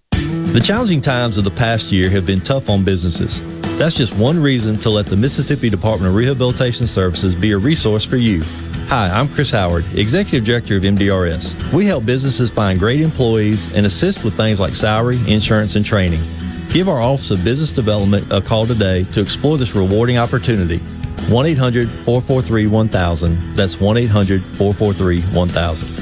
The 0.51 0.59
challenging 0.59 0.99
times 0.99 1.37
of 1.37 1.45
the 1.45 1.51
past 1.51 1.93
year 1.93 2.09
have 2.09 2.25
been 2.25 2.41
tough 2.41 2.69
on 2.69 2.83
businesses. 2.83 3.39
That's 3.77 3.95
just 3.95 4.13
one 4.17 4.37
reason 4.37 4.77
to 4.79 4.89
let 4.89 5.05
the 5.05 5.15
Mississippi 5.15 5.69
Department 5.69 6.09
of 6.09 6.15
Rehabilitation 6.15 6.85
Services 6.85 7.33
be 7.33 7.53
a 7.53 7.57
resource 7.57 8.03
for 8.03 8.17
you. 8.17 8.43
Hi, 8.89 9.09
I'm 9.09 9.29
Chris 9.29 9.49
Howard, 9.49 9.85
Executive 9.95 10.43
Director 10.43 10.75
of 10.75 10.83
MDRS. 10.83 11.71
We 11.71 11.85
help 11.85 12.05
businesses 12.05 12.51
find 12.51 12.77
great 12.77 12.99
employees 12.99 13.73
and 13.77 13.85
assist 13.85 14.25
with 14.25 14.35
things 14.35 14.59
like 14.59 14.73
salary, 14.75 15.17
insurance, 15.25 15.77
and 15.77 15.85
training. 15.85 16.19
Give 16.73 16.89
our 16.89 17.01
Office 17.01 17.31
of 17.31 17.45
Business 17.45 17.71
Development 17.71 18.29
a 18.29 18.41
call 18.41 18.65
today 18.65 19.05
to 19.13 19.21
explore 19.21 19.57
this 19.57 19.73
rewarding 19.73 20.17
opportunity. 20.17 20.79
1 21.29 21.45
800 21.45 21.87
443 21.87 22.67
1000. 22.67 23.55
That's 23.55 23.79
1 23.79 23.95
800 23.95 24.43
443 24.43 25.21
1000. 25.21 26.00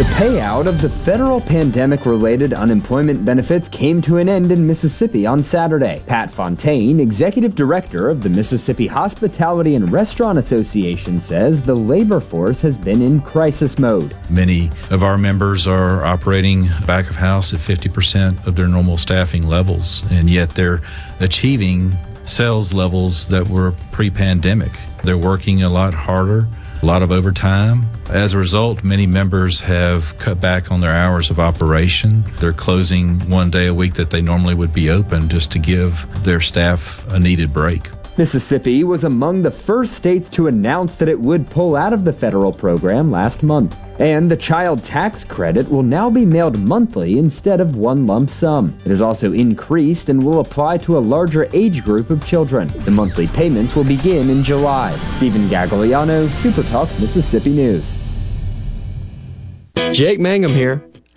The 0.00 0.06
payout 0.16 0.66
of 0.66 0.80
the 0.80 0.88
federal 0.88 1.42
pandemic 1.42 2.06
related 2.06 2.54
unemployment 2.54 3.22
benefits 3.22 3.68
came 3.68 4.00
to 4.00 4.16
an 4.16 4.30
end 4.30 4.50
in 4.50 4.66
Mississippi 4.66 5.26
on 5.26 5.42
Saturday. 5.42 6.02
Pat 6.06 6.30
Fontaine, 6.30 6.98
executive 6.98 7.54
director 7.54 8.08
of 8.08 8.22
the 8.22 8.30
Mississippi 8.30 8.86
Hospitality 8.86 9.74
and 9.74 9.92
Restaurant 9.92 10.38
Association, 10.38 11.20
says 11.20 11.60
the 11.60 11.74
labor 11.74 12.18
force 12.18 12.62
has 12.62 12.78
been 12.78 13.02
in 13.02 13.20
crisis 13.20 13.78
mode. 13.78 14.16
Many 14.30 14.70
of 14.88 15.02
our 15.02 15.18
members 15.18 15.66
are 15.66 16.02
operating 16.02 16.70
back 16.86 17.10
of 17.10 17.16
house 17.16 17.52
at 17.52 17.60
50% 17.60 18.46
of 18.46 18.56
their 18.56 18.68
normal 18.68 18.96
staffing 18.96 19.46
levels, 19.46 20.02
and 20.10 20.30
yet 20.30 20.48
they're 20.54 20.80
achieving 21.18 21.92
sales 22.24 22.72
levels 22.72 23.26
that 23.26 23.46
were 23.48 23.72
pre 23.92 24.08
pandemic. 24.08 24.72
They're 25.04 25.18
working 25.18 25.62
a 25.62 25.68
lot 25.68 25.92
harder, 25.92 26.48
a 26.82 26.86
lot 26.86 27.02
of 27.02 27.10
overtime. 27.10 27.84
As 28.08 28.32
a 28.32 28.38
result, 28.38 28.82
many 28.82 29.06
members 29.06 29.60
have 29.60 30.16
cut 30.18 30.40
back 30.40 30.70
on 30.70 30.80
their 30.80 30.90
hours 30.90 31.30
of 31.30 31.38
operation. 31.38 32.24
They're 32.38 32.52
closing 32.52 33.28
one 33.28 33.50
day 33.50 33.66
a 33.66 33.74
week 33.74 33.94
that 33.94 34.10
they 34.10 34.22
normally 34.22 34.54
would 34.54 34.72
be 34.72 34.90
open 34.90 35.28
just 35.28 35.52
to 35.52 35.58
give 35.58 36.06
their 36.24 36.40
staff 36.40 37.06
a 37.08 37.18
needed 37.18 37.52
break. 37.52 37.90
Mississippi 38.18 38.84
was 38.84 39.04
among 39.04 39.40
the 39.40 39.50
first 39.50 39.94
states 39.94 40.28
to 40.30 40.48
announce 40.48 40.96
that 40.96 41.08
it 41.08 41.18
would 41.18 41.48
pull 41.48 41.76
out 41.76 41.92
of 41.92 42.04
the 42.04 42.12
federal 42.12 42.52
program 42.52 43.10
last 43.10 43.42
month. 43.42 43.76
And 43.98 44.30
the 44.30 44.36
child 44.36 44.82
tax 44.82 45.24
credit 45.24 45.68
will 45.68 45.82
now 45.82 46.10
be 46.10 46.26
mailed 46.26 46.58
monthly 46.58 47.18
instead 47.18 47.60
of 47.60 47.76
one 47.76 48.06
lump 48.06 48.30
sum. 48.30 48.76
It 48.84 48.88
has 48.88 49.00
also 49.00 49.32
increased 49.32 50.08
and 50.08 50.22
will 50.22 50.40
apply 50.40 50.78
to 50.78 50.98
a 50.98 51.00
larger 51.00 51.48
age 51.52 51.84
group 51.84 52.10
of 52.10 52.24
children. 52.26 52.68
The 52.84 52.90
monthly 52.90 53.28
payments 53.28 53.76
will 53.76 53.84
begin 53.84 54.28
in 54.28 54.42
July. 54.42 54.92
Stephen 55.16 55.48
Gagliano, 55.48 56.26
SuperTalk 56.28 57.00
Mississippi 57.00 57.50
News. 57.50 57.92
Jake 59.92 60.18
Mangum 60.18 60.52
here. 60.52 60.89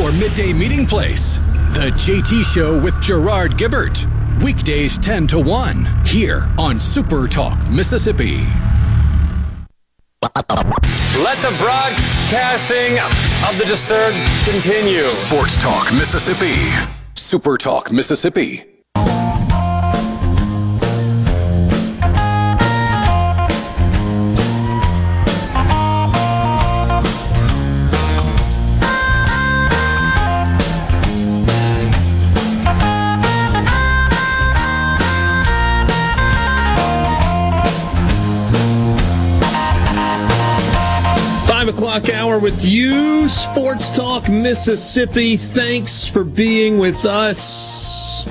Your 0.00 0.12
midday 0.12 0.54
meeting 0.54 0.86
place. 0.86 1.40
The 1.74 1.92
JT 1.94 2.54
Show 2.54 2.80
with 2.82 2.98
Gerard 3.02 3.58
Gibbert. 3.58 4.06
Weekdays 4.42 4.98
10 4.98 5.26
to 5.26 5.38
1 5.38 6.06
here 6.06 6.50
on 6.58 6.78
Super 6.78 7.28
Talk, 7.28 7.68
Mississippi. 7.68 8.38
Let 10.22 11.36
the 11.42 11.54
broadcasting 11.58 12.98
of 13.46 13.58
the 13.58 13.66
disturbed 13.66 14.16
continue. 14.50 15.10
Sports 15.10 15.58
Talk, 15.58 15.92
Mississippi. 15.92 16.56
Super 17.12 17.58
Talk, 17.58 17.92
Mississippi. 17.92 18.69
With 42.40 42.64
you, 42.64 43.28
Sports 43.28 43.94
Talk 43.94 44.28
Mississippi. 44.28 45.36
Thanks 45.36 46.06
for 46.06 46.24
being 46.24 46.78
with 46.78 47.04
us. 47.04 48.24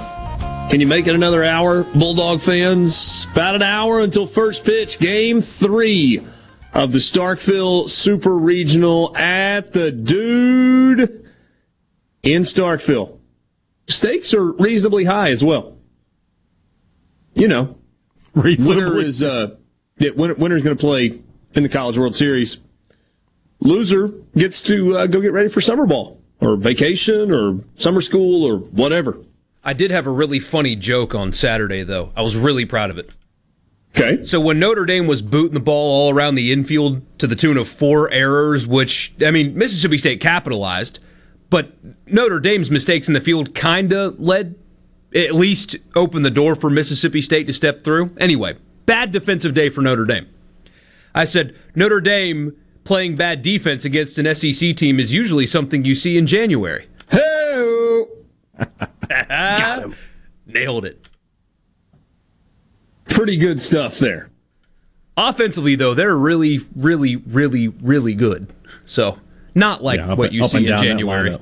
Can 0.71 0.79
you 0.79 0.87
make 0.87 1.05
it 1.07 1.13
another 1.13 1.43
hour, 1.43 1.83
Bulldog 1.83 2.41
fans? 2.41 3.27
About 3.31 3.55
an 3.55 3.61
hour 3.61 3.99
until 3.99 4.25
first 4.25 4.65
pitch, 4.65 4.97
game 4.99 5.41
three 5.41 6.25
of 6.73 6.91
the 6.91 6.97
Starkville 6.97 7.87
Super 7.89 8.35
Regional 8.37 9.15
at 9.15 9.73
the 9.73 9.91
Dude 9.91 11.29
in 12.23 12.41
Starkville. 12.41 13.19
Stakes 13.87 14.33
are 14.33 14.51
reasonably 14.53 15.05
high 15.05 15.29
as 15.29 15.43
well. 15.43 15.77
You 17.35 17.47
know, 17.47 17.77
winner 18.33 18.99
is 18.99 19.21
uh, 19.21 19.55
yeah, 19.99 20.11
winner, 20.15 20.33
winner's 20.33 20.63
going 20.63 20.75
to 20.75 20.81
play 20.81 21.19
in 21.53 21.63
the 21.63 21.69
College 21.69 21.97
World 21.97 22.15
Series 22.15 22.57
loser 23.59 24.09
gets 24.35 24.61
to 24.61 24.97
uh, 24.97 25.07
go 25.07 25.21
get 25.21 25.33
ready 25.33 25.49
for 25.49 25.61
summer 25.61 25.85
ball 25.85 26.19
or 26.39 26.55
vacation 26.55 27.31
or 27.31 27.59
summer 27.75 28.01
school 28.01 28.43
or 28.45 28.59
whatever. 28.59 29.17
I 29.63 29.73
did 29.73 29.91
have 29.91 30.07
a 30.07 30.11
really 30.11 30.39
funny 30.39 30.75
joke 30.75 31.13
on 31.13 31.33
Saturday, 31.33 31.83
though. 31.83 32.11
I 32.15 32.21
was 32.21 32.35
really 32.35 32.65
proud 32.65 32.89
of 32.89 32.97
it. 32.97 33.09
Okay. 33.95 34.23
So 34.23 34.39
when 34.39 34.59
Notre 34.59 34.85
Dame 34.85 35.07
was 35.07 35.21
booting 35.21 35.55
the 35.55 35.59
ball 35.59 35.91
all 35.91 36.13
around 36.13 36.35
the 36.35 36.51
infield 36.53 37.01
to 37.19 37.27
the 37.27 37.35
tune 37.35 37.57
of 37.57 37.67
four 37.67 38.09
errors, 38.11 38.65
which, 38.67 39.13
I 39.25 39.31
mean, 39.31 39.57
Mississippi 39.57 39.97
State 39.97 40.21
capitalized, 40.21 40.99
but 41.49 41.73
Notre 42.07 42.39
Dame's 42.39 42.69
mistakes 42.69 43.07
in 43.07 43.13
the 43.13 43.21
field 43.21 43.55
kind 43.55 43.91
of 43.91 44.19
led, 44.19 44.55
at 45.13 45.33
least 45.33 45.75
opened 45.95 46.23
the 46.23 46.29
door 46.29 46.55
for 46.55 46.69
Mississippi 46.69 47.21
State 47.21 47.47
to 47.47 47.53
step 47.53 47.83
through. 47.83 48.15
Anyway, 48.19 48.57
bad 48.85 49.11
defensive 49.11 49.53
day 49.53 49.69
for 49.69 49.81
Notre 49.81 50.05
Dame. 50.05 50.27
I 51.15 51.25
said, 51.25 51.55
Notre 51.75 51.99
Dame 51.99 52.55
playing 52.89 53.15
bad 53.15 53.43
defense 53.43 53.85
against 53.85 54.17
an 54.17 54.33
SEC 54.33 54.75
team 54.75 54.99
is 54.99 55.13
usually 55.13 55.45
something 55.45 55.85
you 55.85 55.93
see 55.93 56.17
in 56.17 56.25
January. 56.25 56.87
Hey! 57.11 58.03
Nailed 60.47 60.85
it. 60.85 61.05
Pretty 63.05 63.37
good 63.37 63.61
stuff 63.61 63.99
there. 63.99 64.31
Offensively, 65.15 65.75
though, 65.75 65.93
they're 65.93 66.15
really, 66.15 66.61
really, 66.75 67.17
really, 67.17 67.67
really 67.67 68.15
good. 68.15 68.51
So, 68.87 69.19
not 69.53 69.83
like 69.83 69.99
Yeah, 69.99 70.15
what 70.15 70.33
you 70.33 70.43
up 70.45 70.49
see 70.49 70.65
in 70.65 70.75
January. 70.79 71.37
lineup. 71.37 71.41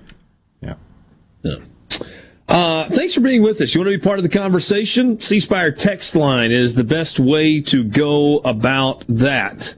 Uh, 2.49 2.89
thanks 2.89 3.13
for 3.13 3.21
being 3.21 3.41
with 3.41 3.61
us. 3.61 3.73
You 3.73 3.79
want 3.81 3.91
to 3.91 3.97
be 3.97 4.03
part 4.03 4.19
of 4.19 4.23
the 4.23 4.29
conversation? 4.29 5.19
C 5.21 5.39
Spire 5.39 5.71
text 5.71 6.13
line 6.13 6.51
is 6.51 6.75
the 6.75 6.83
best 6.83 7.21
way 7.21 7.61
to 7.61 7.85
go 7.85 8.39
about 8.39 9.05
that. 9.07 9.75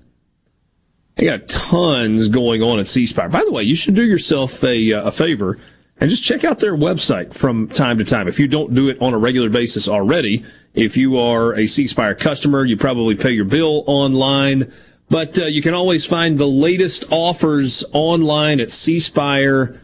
They 1.19 1.25
got 1.25 1.49
tons 1.49 2.29
going 2.29 2.63
on 2.63 2.79
at 2.79 2.87
C 2.87 3.05
Spire. 3.05 3.27
By 3.27 3.43
the 3.43 3.51
way, 3.51 3.63
you 3.63 3.75
should 3.75 3.93
do 3.93 4.05
yourself 4.05 4.63
a, 4.63 4.93
uh, 4.93 5.09
a 5.09 5.11
favor 5.11 5.59
and 5.99 6.09
just 6.09 6.23
check 6.23 6.45
out 6.45 6.59
their 6.59 6.77
website 6.77 7.33
from 7.33 7.67
time 7.67 7.97
to 7.97 8.05
time. 8.05 8.29
If 8.29 8.39
you 8.39 8.47
don't 8.47 8.73
do 8.73 8.87
it 8.87 9.01
on 9.01 9.13
a 9.13 9.17
regular 9.17 9.49
basis 9.49 9.89
already, 9.89 10.45
if 10.73 10.95
you 10.95 11.17
are 11.17 11.53
a 11.55 11.65
C 11.65 11.87
Spire 11.87 12.15
customer, 12.15 12.63
you 12.63 12.77
probably 12.77 13.15
pay 13.15 13.31
your 13.31 13.43
bill 13.43 13.83
online 13.85 14.71
But 15.09 15.37
uh, 15.39 15.45
you 15.45 15.61
can 15.61 15.73
always 15.73 16.05
find 16.05 16.37
the 16.37 16.47
latest 16.47 17.03
offers 17.09 17.83
online 17.91 18.61
at 18.61 18.69
cspire.com. 18.69 19.81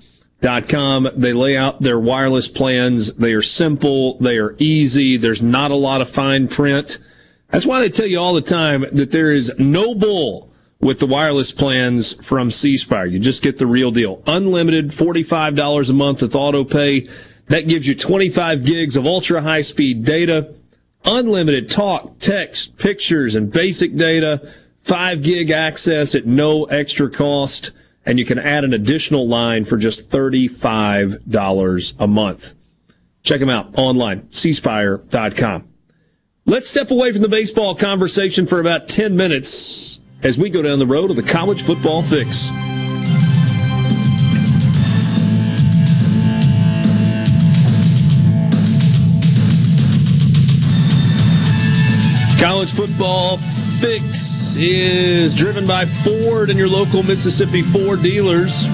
They 1.16 1.34
lay 1.34 1.58
out 1.58 1.82
their 1.82 2.00
wireless 2.00 2.48
plans. 2.48 3.12
They 3.14 3.34
are 3.34 3.42
simple. 3.42 4.18
They 4.20 4.38
are 4.38 4.56
easy. 4.60 5.18
There's 5.18 5.42
not 5.42 5.72
a 5.72 5.76
lot 5.76 6.00
of 6.00 6.10
fine 6.10 6.48
print. 6.48 7.00
That's 7.50 7.66
why 7.66 7.82
they 7.82 7.90
tell 7.90 8.06
you 8.06 8.20
all 8.20 8.34
the 8.34 8.42
time 8.42 8.86
that 8.92 9.12
there 9.12 9.34
is 9.34 9.52
no 9.58 9.96
bull 9.96 10.52
with 10.80 11.00
the 11.00 11.08
wireless 11.08 11.52
plans 11.52 12.14
from 12.24 12.52
C 12.52 12.78
Spire. 12.78 13.06
You 13.06 13.20
just 13.20 13.42
get 13.42 13.58
the 13.58 13.68
real 13.68 13.92
deal. 13.92 14.22
Unlimited, 14.28 14.92
$45 14.92 15.90
a 15.90 15.94
month 15.94 16.22
with 16.22 16.36
auto 16.36 16.64
pay. 16.64 17.08
That 17.48 17.68
gives 17.68 17.88
you 17.88 17.96
25 17.96 18.66
gigs 18.66 18.98
of 18.98 19.06
ultra 19.06 19.42
high 19.42 19.62
speed 19.62 20.04
data, 20.04 20.54
unlimited 21.04 21.70
talk, 21.70 22.18
text, 22.20 22.78
pictures, 22.78 23.36
and 23.36 23.52
basic 23.52 23.96
data, 23.96 24.52
5 24.82 25.22
gig 25.22 25.52
access 25.52 26.16
at 26.16 26.26
no 26.26 26.66
extra 26.66 27.10
cost, 27.10 27.72
and 28.06 28.20
you 28.20 28.26
can 28.26 28.40
add 28.40 28.64
an 28.64 28.74
additional 28.74 29.28
line 29.28 29.66
for 29.66 29.78
just 29.78 30.10
$35 30.10 31.94
a 32.00 32.08
month. 32.08 32.54
Check 33.24 33.40
them 33.40 33.50
out 33.50 33.78
online, 33.78 34.22
cspire.com. 34.24 35.68
Let's 36.48 36.70
step 36.70 36.92
away 36.92 37.12
from 37.12 37.24
the 37.24 37.30
baseball 37.30 37.74
conversation 37.74 38.46
for 38.46 38.60
about 38.60 38.88
10 38.88 39.18
minutes 39.18 40.00
as 40.26 40.40
we 40.40 40.50
go 40.50 40.64
down 40.64 40.80
the 40.80 40.88
road 40.88 41.12
of 41.12 41.16
the 41.16 41.22
college 41.22 41.62
football 41.62 42.02
fix. 42.02 42.50
College 52.42 52.72
football 52.72 53.38
fix 53.80 54.56
is 54.56 55.36
driven 55.36 55.68
by 55.68 55.86
Ford 55.86 56.50
and 56.50 56.58
your 56.58 56.70
local 56.70 57.04
Mississippi 57.04 57.62
Ford 57.62 58.02
dealers. 58.02 58.66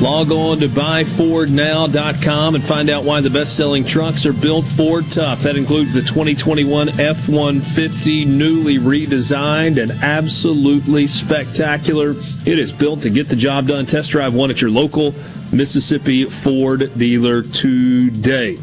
Log 0.00 0.32
on 0.32 0.58
to 0.58 0.68
buyfordnow.com 0.68 2.54
and 2.54 2.64
find 2.64 2.90
out 2.90 3.04
why 3.04 3.20
the 3.20 3.30
best 3.30 3.56
selling 3.56 3.84
trucks 3.84 4.26
are 4.26 4.32
built 4.32 4.66
Ford 4.66 5.04
tough. 5.10 5.42
That 5.42 5.56
includes 5.56 5.92
the 5.92 6.00
2021 6.00 7.00
F 7.00 7.28
150, 7.28 8.24
newly 8.24 8.78
redesigned 8.78 9.80
and 9.80 9.92
absolutely 10.02 11.06
spectacular. 11.06 12.14
It 12.44 12.58
is 12.58 12.72
built 12.72 13.02
to 13.02 13.10
get 13.10 13.28
the 13.28 13.36
job 13.36 13.68
done. 13.68 13.86
Test 13.86 14.10
drive 14.10 14.34
one 14.34 14.50
at 14.50 14.60
your 14.60 14.70
local 14.70 15.14
Mississippi 15.52 16.24
Ford 16.24 16.90
dealer 16.98 17.42
today. 17.42 18.58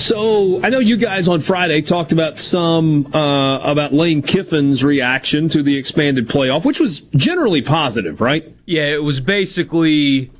So 0.00 0.62
I 0.64 0.70
know 0.70 0.78
you 0.78 0.96
guys 0.96 1.28
on 1.28 1.40
Friday 1.40 1.82
talked 1.82 2.10
about 2.10 2.38
some 2.38 3.14
uh, 3.14 3.58
about 3.58 3.92
Lane 3.92 4.22
Kiffin's 4.22 4.82
reaction 4.82 5.50
to 5.50 5.62
the 5.62 5.76
expanded 5.76 6.26
playoff, 6.26 6.64
which 6.64 6.80
was 6.80 7.00
generally 7.14 7.60
positive, 7.60 8.22
right? 8.22 8.56
Yeah, 8.64 8.86
it 8.86 9.04
was 9.04 9.20
basically 9.20 10.30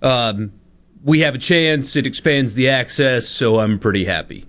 um, 0.00 0.52
we 1.02 1.20
have 1.20 1.34
a 1.34 1.38
chance. 1.38 1.96
It 1.96 2.06
expands 2.06 2.54
the 2.54 2.68
access, 2.68 3.28
so 3.28 3.58
I'm 3.58 3.80
pretty 3.80 4.04
happy. 4.04 4.46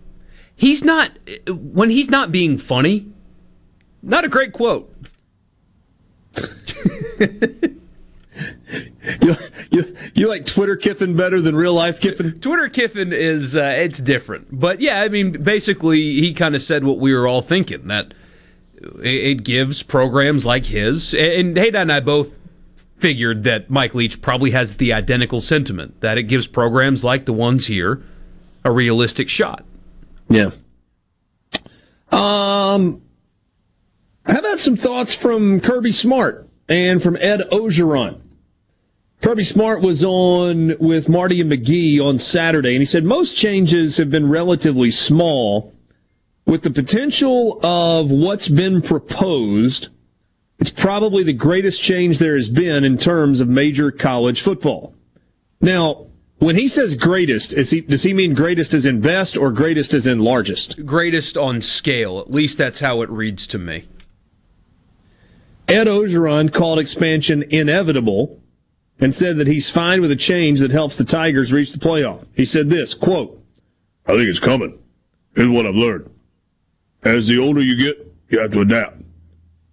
He's 0.56 0.84
not 0.84 1.12
when 1.50 1.90
he's 1.90 2.12
not 2.12 2.32
being 2.32 2.60
funny. 2.60 3.12
Not 4.04 4.26
a 4.26 4.30
great 4.30 4.54
quote. 4.54 4.94
You, 9.22 9.36
you, 9.72 9.95
you 10.14 10.28
like 10.30 10.45
Twitter 10.45 10.76
Kiffin 10.76 11.16
better 11.16 11.41
than 11.41 11.56
real 11.56 11.74
life 11.74 11.99
Kiffin? 11.99 12.40
Twitter 12.40 12.70
Kiffin 12.70 13.12
is 13.12 13.56
uh, 13.56 13.74
it's 13.76 13.99
different, 13.99 14.48
but 14.52 14.80
yeah, 14.80 15.02
I 15.02 15.10
mean, 15.10 15.44
basically, 15.44 15.99
he 16.20 16.34
kind 16.34 16.56
of 16.56 16.62
said 16.62 16.84
what 16.84 16.98
we 16.99 17.14
were 17.14 17.28
all 17.28 17.41
thinking 17.41 17.88
that 17.88 18.14
it, 19.03 19.14
it 19.14 19.44
gives 19.44 19.84
programs 19.84 20.45
like 20.45 20.68
his, 20.68 21.14
and 21.14 21.58
Hayden 21.58 21.82
and 21.82 21.91
I 21.91 21.99
both 21.99 22.40
figured 22.99 23.44
that 23.44 23.70
Mike 23.70 23.95
Leach 23.95 24.22
probably 24.22 24.52
has 24.52 24.78
the 24.78 24.94
identical 24.94 25.41
sentiment 25.41 25.99
that 26.02 26.18
it 26.18 26.24
gives 26.24 26.48
programs 26.48 27.03
like 27.03 27.26
the 27.26 27.34
ones 27.34 27.68
here 27.68 28.02
a 28.64 28.72
realistic 28.72 29.28
shot. 29.28 29.66
Yeah. 30.30 30.52
Um, 32.12 33.02
how 34.26 34.40
about 34.40 34.60
some 34.60 34.78
thoughts 34.78 35.16
from 35.16 35.60
Kirby 35.60 35.91
Smart 35.91 36.48
and 36.72 37.03
from 37.03 37.18
Ed 37.18 37.41
Orgeron? 37.52 38.22
Kirby 39.22 39.43
Smart 39.43 39.81
was 39.81 40.03
on 40.03 40.77
with 40.80 41.07
Marty 41.07 41.41
and 41.41 41.52
McGee 41.52 41.99
on 41.99 42.18
Saturday, 42.18 42.72
and 42.72 42.81
he 42.81 42.85
said 42.85 43.03
most 43.03 43.35
changes 43.35 43.98
have 43.98 44.10
been 44.10 44.30
relatively 44.30 44.89
small. 44.89 45.73
With 46.45 46.64
the 46.64 46.72
potential 46.72 47.60
of 47.64 48.10
what's 48.10 48.48
been 48.48 48.81
proposed, 48.81 49.89
it's 50.57 50.72
probably 50.72 51.23
the 51.23 51.34
greatest 51.34 51.81
change 51.81 52.18
there 52.18 52.35
has 52.35 52.49
been 52.49 52.84
in 52.84 52.98
terms 52.98 53.41
of 53.41 53.48
major 53.48 53.91
college 53.91 54.41
football. 54.41 54.95
Now, 55.60 56.07
when 56.39 56.56
he 56.56 56.68
says 56.68 56.95
greatest, 56.95 57.52
he, 57.52 57.81
does 57.81 58.02
he 58.02 58.14
mean 58.14 58.34
greatest 58.34 58.73
as 58.73 58.88
in 58.88 59.02
best 59.02 59.38
or 59.38 59.52
greatest 59.52 59.93
as 59.93 60.07
in 60.07 60.19
largest? 60.19 60.84
Greatest 60.84 61.38
on 61.38 61.61
scale. 61.61 62.19
At 62.19 62.31
least 62.31 62.57
that's 62.57 62.80
how 62.80 63.03
it 63.03 63.10
reads 63.11 63.45
to 63.48 63.60
me. 63.60 63.85
Ed 65.72 65.88
Orgeron 65.88 66.52
called 66.52 66.80
expansion 66.80 67.43
inevitable 67.43 68.41
and 68.99 69.15
said 69.15 69.38
that 69.38 69.48
he's 69.48 69.69
fine 69.69 70.02
with 70.02 70.11
a 70.11 70.18
change 70.18 70.60
that 70.60 70.72
helps 70.72 70.98
the 70.98 71.06
Tigers 71.06 71.53
reach 71.53 71.72
the 71.72 71.80
playoff. 71.80 72.27
He 72.35 72.43
said 72.43 72.69
this, 72.69 72.93
quote, 72.93 73.41
I 74.06 74.11
think 74.11 74.27
it's 74.27 74.39
coming. 74.39 74.77
Here's 75.34 75.48
what 75.48 75.65
I've 75.65 75.76
learned. 75.76 76.14
As 77.03 77.27
the 77.27 77.39
older 77.39 77.61
you 77.61 77.77
get, 77.77 78.14
you 78.27 78.39
have 78.39 78.52
to 78.52 78.61
adapt. 78.61 78.98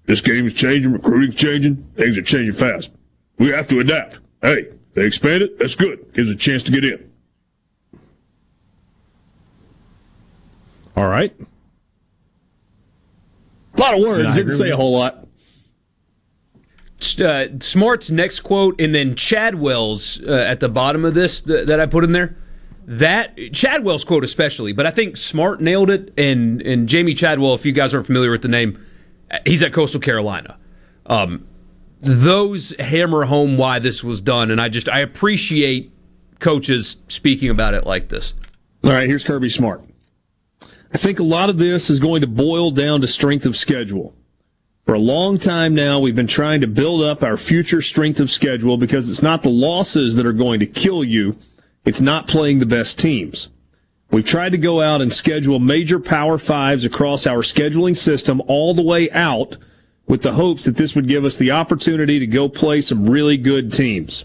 This 0.07 0.21
game's 0.21 0.55
changing, 0.55 0.93
recruiting's 0.93 1.35
changing, 1.35 1.77
things 1.97 2.17
are 2.17 2.23
changing 2.23 2.55
fast. 2.55 2.91
We 3.39 3.49
have 3.49 3.67
to 3.69 3.81
adapt. 3.81 4.21
Hey, 4.41 4.69
they 4.95 5.05
expand 5.05 5.43
it, 5.43 5.59
that's 5.59 5.75
good. 5.75 6.13
Gives 6.15 6.31
a 6.31 6.37
chance 6.37 6.63
to 6.63 6.71
get 6.71 6.85
in. 6.85 7.11
All 10.97 11.09
right. 11.09 11.35
A 13.75 13.81
lot 13.81 13.95
of 13.95 14.01
words, 14.01 14.37
didn't 14.37 14.53
say 14.53 14.71
a 14.71 14.77
whole 14.77 14.93
lot. 14.93 15.28
Uh, 17.21 17.47
Smart's 17.61 18.11
next 18.11 18.41
quote, 18.41 18.81
and 18.81 18.95
then 18.95 19.15
Chadwell's 19.15 20.21
uh, 20.27 20.33
at 20.33 20.61
the 20.61 20.69
bottom 20.69 21.05
of 21.05 21.15
this 21.15 21.41
th- 21.41 21.67
that 21.67 21.79
I 21.79 21.87
put 21.87 22.03
in 22.05 22.13
there. 22.13 22.37
That 22.87 23.37
Chadwell's 23.53 24.03
quote 24.03 24.25
especially, 24.25 24.73
but 24.73 24.87
I 24.87 24.91
think 24.91 25.17
Smart 25.17 25.61
nailed 25.61 25.91
it. 25.91 26.13
And 26.19 26.61
and 26.63 26.89
Jamey 26.89 27.17
Chadwell, 27.17 27.55
if 27.55 27.65
you 27.65 27.73
guys 27.73 27.95
aren't 27.95 28.07
familiar 28.07 28.31
with 28.31 28.43
the 28.43 28.49
name, 28.49 28.85
he's 29.45 29.63
at 29.63 29.73
Coastal 29.73 30.01
Carolina. 30.01 30.57
Um, 31.07 31.47
those 32.01 32.75
hammer 32.79 33.25
home 33.25 33.57
why 33.57 33.79
this 33.79 34.03
was 34.03 34.21
done, 34.21 34.51
and 34.51 34.61
I 34.61 34.69
just 34.69 34.89
I 34.89 35.01
appreciate 35.01 35.93
coaches 36.41 36.97
speaking 37.09 37.51
about 37.51 37.75
it 37.75 37.85
like 37.85 38.09
this. 38.09 38.35
All 38.85 38.93
right, 38.93 39.07
here's 39.07 39.25
Kirby 39.25 39.49
Smart. 39.49 39.85
I 40.93 40.97
think 40.97 41.19
a 41.19 41.25
lot 41.25 41.51
of 41.51 41.59
this 41.59 41.91
is 41.91 42.01
going 42.01 42.23
to 42.23 42.27
boil 42.27 42.71
down 42.71 43.01
to 43.03 43.07
strength 43.07 43.45
of 43.45 43.57
schedule. 43.57 44.15
For 44.89 44.95
a 44.95 44.99
long 44.99 45.37
time 45.37 45.75
now, 45.75 46.01
we've 46.01 46.17
been 46.17 46.27
trying 46.27 46.63
to 46.63 46.67
build 46.67 47.03
up 47.03 47.23
our 47.23 47.37
future 47.37 47.83
strength 47.83 48.21
of 48.21 48.31
schedule 48.31 48.79
because 48.79 49.11
it's 49.11 49.23
not 49.23 49.43
the 49.43 49.51
losses 49.51 50.17
that 50.17 50.25
are 50.25 50.33
going 50.33 50.61
to 50.61 50.67
kill 50.67 51.05
you. 51.05 51.37
It's 51.85 52.01
not 52.01 52.27
playing 52.27 52.59
the 52.59 52.65
best 52.65 52.99
teams. 52.99 53.49
We've 54.11 54.25
tried 54.25 54.53
to 54.53 54.57
go 54.57 54.81
out 54.81 55.03
and 55.03 55.13
schedule 55.13 55.59
major 55.59 56.01
power 56.01 56.39
fives 56.39 56.87
across 56.87 57.27
our 57.27 57.41
scheduling 57.41 57.99
system 57.99 58.41
all 58.47 58.73
the 58.73 58.81
way 58.81 59.11
out 59.11 59.59
with 60.07 60.23
the 60.23 60.33
hopes 60.33 60.65
that 60.65 60.77
this 60.77 60.95
would 60.95 61.07
give 61.07 61.27
us 61.27 61.37
the 61.37 61.51
opportunity 61.51 62.19
to 62.19 62.27
go 62.27 62.49
play 62.49 62.81
some 62.81 63.11
really 63.11 63.37
good 63.37 63.71
teams. 63.71 64.25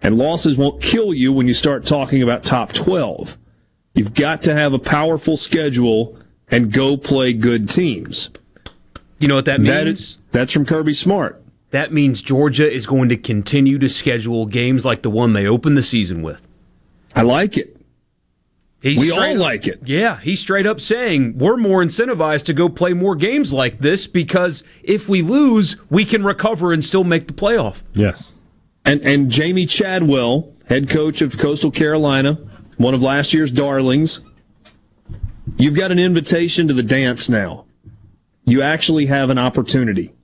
And 0.00 0.16
losses 0.16 0.56
won't 0.56 0.80
kill 0.80 1.12
you 1.12 1.34
when 1.34 1.46
you 1.46 1.52
start 1.52 1.84
talking 1.84 2.22
about 2.22 2.44
top 2.44 2.72
12. 2.72 3.36
You've 3.92 4.14
got 4.14 4.40
to 4.44 4.54
have 4.54 4.72
a 4.72 4.78
powerful 4.78 5.36
schedule 5.36 6.18
and 6.50 6.72
go 6.72 6.96
play 6.96 7.34
good 7.34 7.68
teams. 7.68 8.30
You 9.18 9.28
know 9.28 9.34
what 9.34 9.46
that 9.46 9.60
means? 9.60 9.68
That 9.68 9.86
is, 9.88 10.16
that's 10.32 10.52
from 10.52 10.64
Kirby 10.66 10.94
Smart. 10.94 11.42
That 11.70 11.92
means 11.92 12.22
Georgia 12.22 12.70
is 12.70 12.86
going 12.86 13.08
to 13.10 13.16
continue 13.16 13.78
to 13.78 13.88
schedule 13.88 14.46
games 14.46 14.84
like 14.84 15.02
the 15.02 15.10
one 15.10 15.32
they 15.32 15.46
opened 15.46 15.76
the 15.76 15.82
season 15.82 16.22
with. 16.22 16.40
I 17.14 17.22
like 17.22 17.56
it. 17.58 17.74
He's 18.80 19.00
We 19.00 19.10
all 19.10 19.18
straight 19.18 19.34
up- 19.34 19.40
like 19.40 19.66
it. 19.66 19.80
Yeah, 19.84 20.20
he's 20.20 20.38
straight 20.40 20.64
up 20.66 20.80
saying 20.80 21.36
we're 21.36 21.56
more 21.56 21.82
incentivized 21.82 22.44
to 22.44 22.52
go 22.54 22.68
play 22.68 22.92
more 22.92 23.16
games 23.16 23.52
like 23.52 23.80
this 23.80 24.06
because 24.06 24.62
if 24.84 25.08
we 25.08 25.20
lose, 25.20 25.76
we 25.90 26.04
can 26.04 26.22
recover 26.22 26.72
and 26.72 26.84
still 26.84 27.02
make 27.04 27.26
the 27.26 27.32
playoff. 27.34 27.78
Yes. 27.92 28.32
And 28.84 29.00
and 29.02 29.30
Jamey 29.32 29.68
Chadwell, 29.68 30.52
head 30.68 30.88
coach 30.88 31.20
of 31.22 31.36
Coastal 31.38 31.72
Carolina, 31.72 32.38
one 32.76 32.94
of 32.94 33.02
last 33.02 33.34
year's 33.34 33.50
darlings. 33.50 34.20
You've 35.56 35.74
got 35.74 35.90
an 35.90 35.98
invitation 35.98 36.68
to 36.68 36.74
the 36.74 36.82
dance 36.84 37.28
now. 37.28 37.64
You 38.48 38.62
actually 38.62 39.06
have 39.06 39.28
an 39.28 39.36
opportunity. 39.36 40.14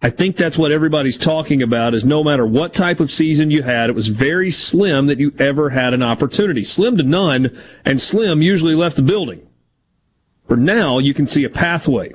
I 0.00 0.08
think 0.08 0.36
that's 0.36 0.56
what 0.56 0.72
everybody's 0.72 1.18
talking 1.18 1.60
about 1.62 1.92
is 1.92 2.02
no 2.02 2.24
matter 2.24 2.46
what 2.46 2.72
type 2.72 2.98
of 2.98 3.10
season 3.10 3.50
you 3.50 3.62
had, 3.62 3.90
it 3.90 3.94
was 3.94 4.08
very 4.08 4.50
slim 4.50 5.06
that 5.06 5.18
you 5.18 5.34
ever 5.38 5.68
had 5.68 5.92
an 5.92 6.02
opportunity. 6.02 6.64
Slim 6.64 6.96
to 6.96 7.02
none, 7.02 7.54
and 7.84 8.00
Slim 8.00 8.40
usually 8.40 8.74
left 8.74 8.96
the 8.96 9.02
building. 9.02 9.46
For 10.46 10.56
now, 10.56 10.98
you 10.98 11.12
can 11.12 11.26
see 11.26 11.44
a 11.44 11.50
pathway. 11.50 12.14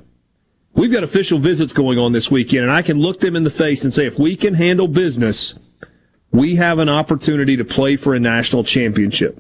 We've 0.74 0.92
got 0.92 1.04
official 1.04 1.38
visits 1.38 1.72
going 1.72 2.00
on 2.00 2.14
this 2.14 2.32
weekend, 2.32 2.64
and 2.64 2.72
I 2.72 2.82
can 2.82 3.00
look 3.00 3.20
them 3.20 3.36
in 3.36 3.44
the 3.44 3.52
face 3.52 3.84
and 3.84 3.94
say, 3.94 4.08
if 4.08 4.18
we 4.18 4.36
can 4.36 4.56
handle 4.56 4.88
business, 4.88 5.54
we 6.32 6.56
have 6.56 6.80
an 6.80 6.90
opportunity 6.90 7.58
to 7.58 7.64
play 7.64 7.96
for 7.96 8.16
a 8.16 8.20
national 8.20 8.64
championship. 8.64 9.40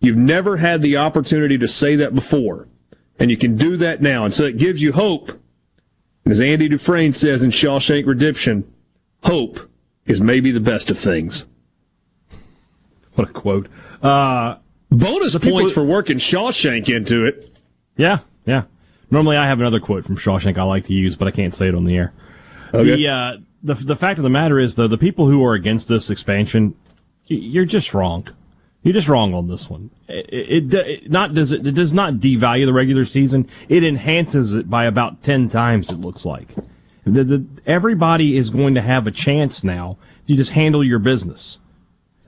You've 0.00 0.16
never 0.16 0.56
had 0.56 0.80
the 0.80 0.96
opportunity 0.96 1.58
to 1.58 1.68
say 1.68 1.94
that 1.96 2.14
before, 2.14 2.68
and 3.18 3.30
you 3.30 3.36
can 3.36 3.58
do 3.58 3.76
that 3.76 4.00
now. 4.00 4.24
And 4.24 4.32
so 4.32 4.44
it 4.44 4.56
gives 4.56 4.80
you 4.80 4.92
hope. 4.92 5.40
As 6.24 6.40
Andy 6.40 6.68
Dufresne 6.68 7.12
says 7.12 7.42
in 7.42 7.50
Shawshank 7.50 8.06
Redemption, 8.06 8.72
hope 9.24 9.68
is 10.06 10.20
maybe 10.20 10.50
the 10.50 10.60
best 10.60 10.90
of 10.90 10.98
things. 10.98 11.46
What 13.14 13.28
a 13.28 13.32
quote. 13.32 13.68
Uh, 14.02 14.56
Bonus 14.90 15.34
people- 15.34 15.52
points 15.52 15.72
for 15.72 15.84
working 15.84 16.18
Shawshank 16.18 16.88
into 16.94 17.24
it. 17.24 17.54
Yeah, 17.96 18.20
yeah. 18.46 18.64
Normally, 19.10 19.36
I 19.36 19.46
have 19.46 19.60
another 19.60 19.80
quote 19.80 20.04
from 20.04 20.16
Shawshank 20.16 20.56
I 20.56 20.62
like 20.62 20.86
to 20.86 20.94
use, 20.94 21.16
but 21.16 21.28
I 21.28 21.30
can't 21.30 21.54
say 21.54 21.68
it 21.68 21.74
on 21.74 21.84
the 21.84 21.96
air. 21.96 22.12
Okay. 22.72 22.96
The 22.96 23.08
uh, 23.08 23.32
the 23.62 23.74
the 23.74 23.96
fact 23.96 24.18
of 24.18 24.22
the 24.22 24.30
matter 24.30 24.58
is, 24.58 24.76
though, 24.76 24.88
the 24.88 24.98
people 24.98 25.26
who 25.26 25.44
are 25.44 25.52
against 25.54 25.88
this 25.88 26.08
expansion, 26.08 26.74
you're 27.26 27.66
just 27.66 27.92
wrong. 27.92 28.26
You're 28.82 28.94
just 28.94 29.08
wrong 29.08 29.32
on 29.32 29.48
this 29.48 29.70
one. 29.70 29.90
It, 30.08 30.72
it, 30.72 30.74
it 30.74 31.10
not 31.10 31.34
does 31.34 31.52
it, 31.52 31.66
it 31.66 31.72
does 31.72 31.92
not 31.92 32.14
devalue 32.14 32.66
the 32.66 32.72
regular 32.72 33.04
season. 33.04 33.48
It 33.68 33.84
enhances 33.84 34.54
it 34.54 34.68
by 34.68 34.86
about 34.86 35.22
ten 35.22 35.48
times. 35.48 35.90
It 35.90 36.00
looks 36.00 36.24
like. 36.24 36.48
The, 37.04 37.24
the, 37.24 37.46
everybody 37.66 38.36
is 38.36 38.50
going 38.50 38.74
to 38.74 38.82
have 38.82 39.06
a 39.06 39.10
chance 39.10 39.64
now 39.64 39.98
if 40.22 40.30
you 40.30 40.36
just 40.36 40.52
handle 40.52 40.84
your 40.84 40.98
business. 40.98 41.58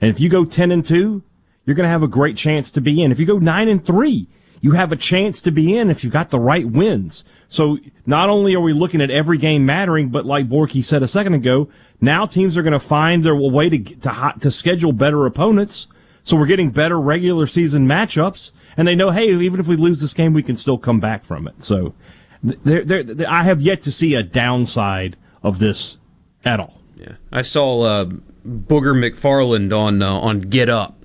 And 0.01 0.11
if 0.11 0.21
you 0.21 0.29
go 0.29 0.45
ten 0.45 0.71
and 0.71 0.85
two, 0.85 1.23
you're 1.65 1.77
going 1.77 1.87
to 1.87 1.91
have 1.91 2.03
a 2.03 2.09
great 2.09 2.37
chance 2.37 2.71
to 2.73 2.81
be 2.81 3.03
in. 3.03 3.11
If 3.11 3.19
you 3.19 3.27
go 3.27 3.39
nine 3.39 3.69
and 3.69 3.85
three, 3.85 4.29
you 4.61 4.73
have 4.73 4.93
a 4.93 4.97
chance 4.97 5.43
to 5.43 5.51
be 5.51 5.77
in 5.77 5.91
if 5.91 6.05
you 6.05 6.11
got 6.11 6.31
the 6.31 6.41
right 6.41 6.67
wins. 6.67 7.25
So 7.49 7.79
not 8.07 8.31
only 8.31 8.55
are 8.55 8.61
we 8.61 8.73
looking 8.73 9.01
at 9.01 9.11
every 9.11 9.39
game 9.39 9.67
mattering, 9.67 10.09
but 10.09 10.25
like 10.25 10.49
Borky 10.49 10.83
said 10.85 11.03
a 11.03 11.09
second 11.09 11.35
ago, 11.35 11.69
now 12.01 12.27
teams 12.27 12.57
are 12.57 12.63
going 12.63 12.73
to 12.73 12.79
find 12.79 13.25
their 13.25 13.35
way 13.35 13.69
to 13.69 13.79
to 13.79 14.35
to 14.41 14.51
schedule 14.51 14.93
better 14.93 15.27
opponents. 15.27 15.87
So 16.25 16.37
we're 16.37 16.47
getting 16.47 16.71
better 16.71 16.99
regular 17.01 17.47
season 17.47 17.87
matchups, 17.87 18.51
and 18.77 18.89
they 18.89 18.95
know, 18.95 19.11
hey, 19.11 19.29
even 19.31 19.61
if 19.61 19.67
we 19.67 19.77
lose 19.77 20.01
this 20.01 20.15
game, 20.15 20.33
we 20.33 20.43
can 20.43 20.57
still 20.57 20.79
come 20.79 20.99
back 20.99 21.25
from 21.25 21.47
it. 21.47 21.63
So 21.63 21.95
there, 22.43 22.83
there, 22.83 23.03
there- 23.05 23.31
I 23.31 23.45
have 23.45 23.61
yet 23.61 23.83
to 23.83 23.93
see 23.93 24.15
a 24.15 24.23
downside 24.23 25.17
of 25.43 25.59
this 25.59 25.99
at 26.45 26.61
all. 26.61 26.81
Yeah, 26.97 27.13
I 27.31 27.43
saw 27.43 27.83
uh, 27.83 28.05
Booger 28.47 28.95
McFarland 28.95 29.77
on 29.79 30.01
uh, 30.03 30.13
on 30.13 30.41
Get 30.41 30.69
Up, 30.71 31.05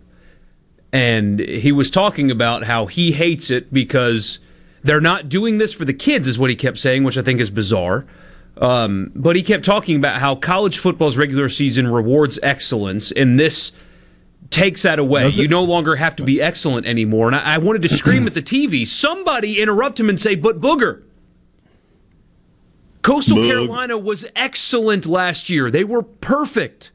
and 0.91 1.40
he 1.40 1.72
was 1.72 1.90
talking 1.91 2.32
about 2.32 2.64
how 2.64 2.86
he 2.86 3.12
hates 3.12 3.50
it 3.50 3.74
because 3.74 4.40
they're 4.84 5.02
not 5.02 5.28
doing 5.30 5.58
this 5.58 5.74
for 5.74 5.84
the 5.86 5.94
kids, 5.94 6.28
is 6.28 6.40
what 6.40 6.50
he 6.50 6.56
kept 6.56 6.78
saying, 6.78 7.04
which 7.04 7.18
I 7.18 7.22
think 7.22 7.40
is 7.41 7.50
bizarre. 7.50 8.06
Um, 8.58 9.12
but 9.16 9.36
he 9.36 9.44
kept 9.44 9.66
talking 9.66 9.96
about 9.98 10.20
how 10.22 10.36
college 10.36 10.80
football's 10.80 11.18
regular 11.18 11.50
season 11.50 11.88
rewards 11.91 12.40
excellence, 12.44 13.12
and 13.12 13.38
this 13.40 13.72
takes 14.49 14.84
that 14.84 14.99
away. 14.99 15.24
Does 15.24 15.40
it? 15.40 15.44
You 15.44 15.48
no 15.48 15.64
longer 15.64 15.95
have 15.95 16.16
to 16.18 16.24
be 16.24 16.41
excellent 16.41 16.86
anymore. 16.86 17.28
And 17.28 17.36
I, 17.36 17.56
I 17.56 17.57
wanted 17.57 17.82
to 17.84 17.90
scream 17.90 18.26
at 18.28 18.34
the 18.34 18.41
TV. 18.41 18.88
Somebody 18.88 19.61
interrupt 19.61 19.99
him 19.99 20.10
and 20.10 20.20
say, 20.20 20.36
"But 20.36 20.60
Booger." 20.60 21.03
Coastal 23.02 23.38
Boog. 23.38 23.48
Carolina 23.48 23.98
was 23.98 24.26
excellent 24.36 25.06
last 25.06 25.49
year. 25.49 25.72
They 25.72 25.84
were 25.84 26.03
perfect. 26.03 26.91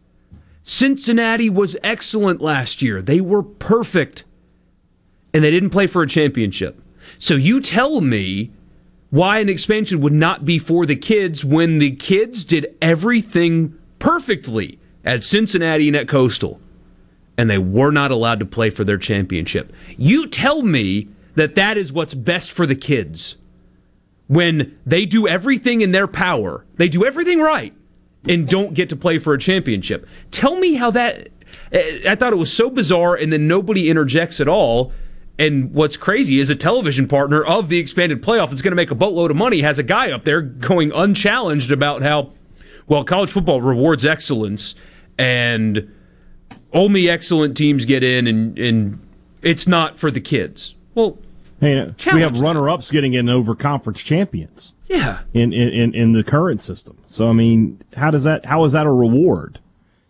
Cincinnati 0.62 1.50
was 1.50 1.76
excellent 1.82 2.40
last 2.40 2.82
year. 2.82 3.02
They 3.02 3.20
were 3.20 3.42
perfect. 3.42 4.24
And 5.32 5.42
they 5.42 5.50
didn't 5.50 5.70
play 5.70 5.86
for 5.86 6.02
a 6.02 6.06
championship. 6.06 6.80
So 7.18 7.34
you 7.34 7.60
tell 7.60 8.00
me 8.00 8.52
why 9.10 9.38
an 9.38 9.48
expansion 9.48 10.00
would 10.00 10.12
not 10.12 10.44
be 10.44 10.58
for 10.58 10.86
the 10.86 10.96
kids 10.96 11.44
when 11.44 11.78
the 11.78 11.92
kids 11.92 12.44
did 12.44 12.74
everything 12.80 13.78
perfectly 13.98 14.78
at 15.04 15.22
Cincinnati 15.22 15.88
and 15.88 15.96
at 15.96 16.08
Coastal. 16.08 16.60
And 17.36 17.51
they 17.51 17.59
were 17.59 17.90
not 17.90 18.11
allowed 18.11 18.39
to 18.40 18.47
play 18.47 18.70
for 18.70 18.85
their 18.85 18.98
championship. 18.98 19.73
You 19.97 20.28
tell 20.28 20.62
me 20.62 21.09
that 21.35 21.56
that 21.56 21.77
is 21.77 21.93
what's 21.93 22.15
best 22.15 22.52
for 22.52 22.65
the 22.66 22.77
kids 22.77 23.36
when 24.27 24.77
they 24.86 25.05
do 25.06 25.28
everything 25.28 25.81
in 25.81 25.93
their 25.93 26.06
power, 26.06 26.65
they 26.77 26.89
do 26.89 27.05
everything 27.05 27.40
right, 27.40 27.74
and 28.28 28.48
don't 28.48 28.74
get 28.74 28.89
to 28.89 28.97
play 28.97 29.19
for 29.19 29.35
a 29.35 29.39
championship. 29.39 30.06
Tell 30.31 30.56
me 30.56 30.74
how 30.74 30.90
that. 30.93 31.28
I 31.73 32.02
I 32.09 32.15
thought 32.15 32.32
it 32.32 32.36
was 32.36 32.52
so 32.52 32.70
bizarre, 32.70 33.15
and 33.15 33.32
then 33.32 33.47
nobody 33.47 33.90
interjects 33.90 34.40
at 34.40 34.48
all. 34.48 34.93
And 35.36 35.74
what's 35.74 35.97
crazy 35.97 36.39
is 36.39 36.48
a 36.48 36.55
television 36.55 37.09
partner 37.09 37.43
of 37.43 37.69
the 37.69 37.78
expanded 37.78 38.23
playoff 38.23 38.51
that's 38.51 38.62
going 38.62 38.70
to 38.70 38.77
make 38.77 38.93
a 38.93 38.94
boatload 38.94 39.32
of 39.32 39.36
money 39.36 39.62
has 39.62 39.81
a 39.81 39.82
guy 39.82 40.12
up 40.12 40.24
there 40.24 40.40
going 40.40 40.93
unchallenged 40.93 41.73
about 41.73 42.02
how, 42.02 42.31
well, 42.86 43.02
college 43.02 43.32
football 43.32 43.61
rewards 43.61 44.06
excellence, 44.06 44.77
and 45.19 45.93
only 46.74 47.09
excellent 47.09 47.56
teams 47.56 47.84
get 47.84 48.02
in, 48.02 48.26
and, 48.26 48.59
and 48.59 49.01
it's 49.40 49.66
not 49.66 49.98
for 49.98 50.10
the 50.10 50.20
kids. 50.20 50.74
Well, 50.94 51.18
Hey, 51.60 51.94
we 52.12 52.20
have 52.20 52.40
runner-ups 52.40 52.90
getting 52.90 53.14
in 53.14 53.28
over 53.28 53.55
conference 53.55 54.02
champions. 54.02 54.74
Yeah. 54.86 55.20
In, 55.32 55.52
in 55.52 55.94
in 55.94 56.12
the 56.12 56.22
current 56.22 56.60
system. 56.60 56.98
So 57.06 57.28
I 57.28 57.32
mean, 57.32 57.80
how 57.96 58.10
does 58.10 58.24
that? 58.24 58.44
How 58.44 58.64
is 58.64 58.72
that 58.72 58.86
a 58.86 58.92
reward? 58.92 59.60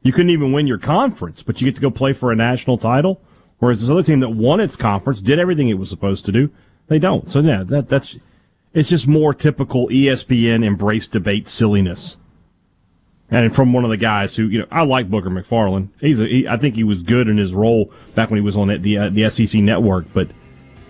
You 0.03 0.13
couldn't 0.13 0.31
even 0.31 0.53
win 0.53 0.67
your 0.67 0.79
conference, 0.79 1.43
but 1.43 1.61
you 1.61 1.67
get 1.67 1.77
to 1.77 1.81
go 1.81 1.91
play 1.91 2.13
for 2.13 2.33
a 2.33 2.37
national 2.37 2.77
title. 2.77 3.21
Whereas 3.59 3.81
this 3.81 3.89
other 3.89 4.03
team 4.03 4.21
that 4.21 4.31
won 4.31 4.59
its 4.59 4.77
conference 4.77 5.21
did 5.21 5.39
everything 5.39 5.69
it 5.69 5.79
was 5.79 5.89
supposed 5.89 6.25
to 6.25 6.33
do, 6.33 6.51
they 6.89 6.99
don't. 6.99 7.29
So 7.29 7.41
yeah, 7.41 7.63
that 7.65 7.89
that's 7.89 8.19
it's 8.73 8.89
just 8.89 9.07
more 9.07 9.33
typical 9.33 9.89
ESPN 9.89 10.65
embrace 10.65 11.07
debate 11.07 11.49
silliness. 11.49 12.17
And 13.31 13.55
from 13.55 13.73
one 13.73 13.85
of 13.85 13.91
the 13.91 13.97
guys 13.97 14.37
who, 14.37 14.47
you 14.49 14.61
know, 14.61 14.67
I 14.71 14.85
like 14.85 15.09
Booger 15.11 15.25
McFarland. 15.27 15.89
He's 16.01 16.21
a, 16.21 16.27
he, 16.27 16.47
I 16.47 16.57
think 16.57 16.75
he 16.77 16.85
was 16.85 17.03
good 17.03 17.27
in 17.29 17.37
his 17.39 17.53
role 17.55 17.91
back 18.15 18.31
when 18.31 18.39
he 18.39 18.45
was 18.45 18.57
on 18.57 18.69
the 18.69 18.79
the, 18.79 18.99
uh, 18.99 19.09
the 19.11 19.29
SEC 19.31 19.61
network, 19.61 20.07
but 20.13 20.29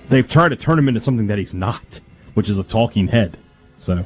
they've 0.09 0.29
tried 0.29 0.49
to 0.51 0.57
turn 0.57 0.79
him 0.79 0.89
into 0.89 1.01
something 1.01 1.29
that 1.29 1.39
he's 1.39 1.55
not, 1.55 2.01
which 2.35 2.49
is 2.49 2.59
a 2.59 2.65
talking 2.65 3.09
head. 3.09 3.39
So 3.79 4.05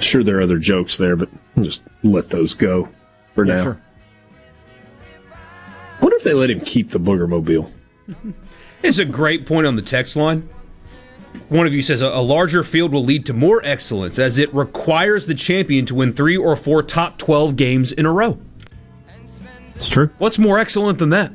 Sure, 0.00 0.22
there 0.22 0.38
are 0.38 0.42
other 0.42 0.58
jokes 0.58 0.96
there, 0.96 1.16
but 1.16 1.28
we'll 1.54 1.64
just 1.66 1.82
let 2.02 2.30
those 2.30 2.54
go 2.54 2.88
for 3.34 3.44
Yeah, 3.44 3.56
now. 3.56 3.62
sure. 3.64 3.80
wonder 6.00 6.16
if 6.16 6.22
they 6.22 6.34
let 6.34 6.50
him 6.50 6.60
keep 6.60 6.90
the 6.90 7.00
Booger 7.00 7.28
Mobile. 7.28 7.72
It's 8.80 8.98
a 9.00 9.04
great 9.04 9.44
point 9.44 9.66
on 9.66 9.74
the 9.74 9.82
text 9.82 10.14
line. 10.14 10.48
One 11.48 11.66
of 11.66 11.72
you 11.72 11.82
says 11.82 12.02
a, 12.02 12.08
a 12.08 12.20
larger 12.20 12.62
field 12.62 12.92
will 12.92 13.04
lead 13.04 13.24
to 13.26 13.32
more 13.32 13.64
excellence 13.64 14.18
as 14.18 14.38
it 14.38 14.52
requires 14.54 15.26
the 15.26 15.34
champion 15.34 15.86
to 15.86 15.94
win 15.94 16.12
three 16.12 16.36
or 16.36 16.56
four 16.56 16.82
top 16.82 17.18
12 17.18 17.56
games 17.56 17.92
in 17.92 18.04
a 18.04 18.12
row. 18.12 18.38
It's 19.74 19.88
true. 19.88 20.10
What's 20.18 20.38
more 20.38 20.58
excellent 20.58 20.98
than 20.98 21.10
that? 21.10 21.32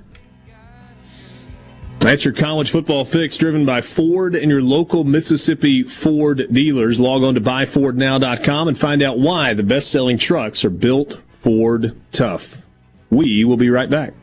That's 2.00 2.26
your 2.26 2.34
college 2.34 2.70
football 2.70 3.06
fix 3.06 3.38
driven 3.38 3.66
by 3.66 3.80
Ford 3.80 4.36
and 4.36 4.52
your 4.52 4.62
local 4.62 5.06
Mississippi 5.06 5.84
Ford 5.84 6.46
dealers. 6.52 7.00
Log 7.00 7.24
on 7.24 7.36
to 7.36 7.42
buyfordnow.com 7.42 8.68
and 8.68 8.78
find 8.78 9.02
out 9.02 9.20
why 9.20 9.54
the 9.54 9.64
best 9.64 9.90
selling 9.90 10.18
trucks 10.18 10.66
are 10.66 10.70
built 10.70 11.22
Ford 11.40 11.96
tough. 12.12 12.58
We 13.10 13.46
will 13.46 13.56
be 13.56 13.70
right 13.70 13.90
back. 13.90 14.14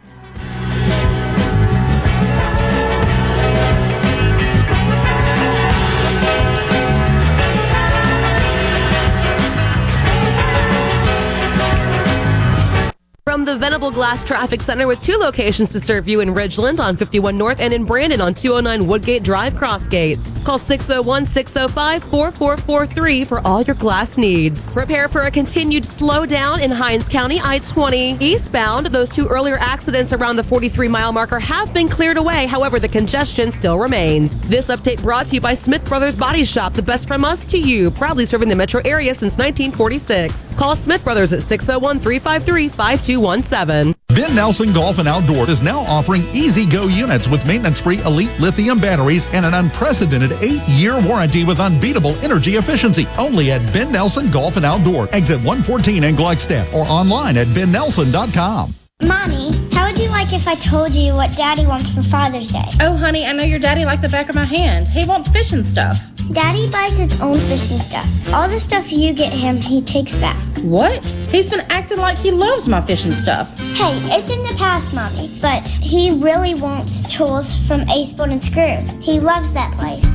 Venable 13.91 14.07
Glass 14.07 14.23
Traffic 14.23 14.63
Center 14.63 14.87
with 14.87 15.03
two 15.03 15.17
locations 15.17 15.71
to 15.71 15.81
serve 15.81 16.07
you 16.07 16.21
in 16.21 16.33
Ridgeland 16.33 16.79
on 16.79 16.97
51 16.97 17.37
North 17.37 17.61
and 17.61 17.73
in 17.73 17.85
Brandon 17.85 18.21
on 18.21 18.35
209 18.35 18.87
Woodgate 18.87 19.25
Drive 19.25 19.57
Cross 19.57 19.89
Gates. 19.89 20.43
Call 20.45 20.59
601 20.59 21.27
605 21.27 22.05
4443 22.05 23.25
for 23.25 23.45
all 23.47 23.63
your 23.63 23.75
glass 23.77 24.17
needs. 24.17 24.73
Prepare 24.73 25.09
for 25.09 25.23
a 25.23 25.31
continued 25.31 25.83
slowdown 25.83 26.63
in 26.63 26.71
Hinds 26.71 27.09
County 27.09 27.41
I 27.43 27.59
20 27.59 28.19
eastbound. 28.21 28.87
Those 28.87 29.11
two 29.11 29.27
earlier 29.27 29.59
accidents 29.59 30.13
around 30.13 30.37
the 30.37 30.45
43 30.45 30.87
mile 30.87 31.13
marker 31.13 31.41
have 31.41 31.75
been 31.75 31.89
cleared 31.89 32.17
away. 32.17 32.47
However, 32.47 32.79
the 32.79 32.89
congestion 32.89 33.51
still 33.51 33.79
remains. 33.79 34.43
This 34.45 34.69
update 34.69 35.03
brought 35.03 35.27
to 35.27 35.35
you 35.35 35.41
by 35.41 35.55
Smith 35.55 35.85
Brothers 35.85 36.15
Body 36.15 36.45
Shop, 36.45 36.75
the 36.75 36.83
best 36.83 37.09
from 37.09 37.25
us 37.25 37.45
to 37.47 37.59
you, 37.59 37.91
proudly 37.91 38.27
serving 38.27 38.49
the 38.49 38.57
metro 38.57 38.81
area 38.85 39.15
since 39.15 39.37
1946. 39.37 40.55
Call 40.55 40.77
Smith 40.77 41.03
Brothers 41.03 41.33
at 41.33 41.43
601 41.43 41.99
353 41.99 42.69
5217. 42.69 43.90
Ben 44.21 44.35
Nelson 44.35 44.75
Golf 44.75 44.99
and 44.99 45.09
Outdoor 45.09 45.49
is 45.49 45.63
now 45.63 45.81
offering 45.81 46.29
E-Z-GO 46.35 46.89
units 46.89 47.27
with 47.27 47.47
maintenance-free 47.47 48.03
elite 48.03 48.39
lithium 48.39 48.79
batteries 48.79 49.27
and 49.33 49.47
an 49.47 49.55
unprecedented 49.55 50.33
eight-year 50.43 51.01
warranty 51.01 51.43
with 51.43 51.59
unbeatable 51.59 52.15
energy 52.17 52.57
efficiency. 52.57 53.09
Only 53.19 53.51
at 53.51 53.73
Ben 53.73 53.91
Nelson 53.91 54.31
Golf 54.31 54.59
and 54.59 54.67
Outdoor, 54.67 55.09
exit 55.15 55.39
114 55.39 56.05
in 56.05 56.17
Gluckstadt, 56.17 56.71
or 56.75 56.85
online 56.91 57.39
at 57.39 57.47
bennelson.com. 57.47 58.75
Mommy, 59.05 59.69
how 59.73 59.87
would 59.87 59.99
you 59.99 60.11
like 60.11 60.21
like 60.31 60.41
if 60.41 60.47
I 60.47 60.55
told 60.55 60.95
you 60.95 61.15
what 61.15 61.35
Daddy 61.37 61.67
wants 61.67 61.89
for 61.89 62.03
Father's 62.03 62.51
Day? 62.51 62.69
Oh, 62.81 62.95
honey, 62.95 63.25
I 63.25 63.33
know 63.33 63.43
your 63.43 63.59
daddy 63.59 63.85
like 63.85 64.01
the 64.01 64.09
back 64.09 64.29
of 64.29 64.35
my 64.35 64.45
hand. 64.45 64.87
He 64.87 65.05
wants 65.05 65.31
fishing 65.31 65.65
stuff. 65.65 65.99
Daddy 66.33 66.71
buys 66.71 66.97
his 66.97 67.21
own 67.21 67.35
fishing 67.35 67.81
stuff. 67.81 68.33
All 68.33 68.49
the 68.49 68.61
stuff 68.61 68.93
you 68.93 69.13
get 69.13 69.33
him, 69.33 69.57
he 69.57 69.83
takes 69.83 70.15
back. 70.15 70.37
What? 70.59 71.05
He's 71.29 71.51
been 71.51 71.67
acting 71.71 71.99
like 71.99 72.19
he 72.19 72.31
loves 72.31 72.69
my 72.69 72.81
fishing 72.81 73.13
stuff. 73.13 73.59
Hey, 73.75 73.99
it's 74.17 74.31
in 74.31 74.41
the 74.45 74.55
past, 74.57 74.95
Mommy, 74.95 75.29
but 75.43 75.67
he 75.67 76.13
really 76.13 76.55
wants 76.55 77.03
tools 77.13 77.57
from 77.67 77.89
Ace 77.91 78.13
Bolt 78.13 78.31
and 78.31 78.43
Screw. 78.43 78.77
He 79.01 79.19
loves 79.19 79.51
that 79.53 79.77
place. 79.77 80.07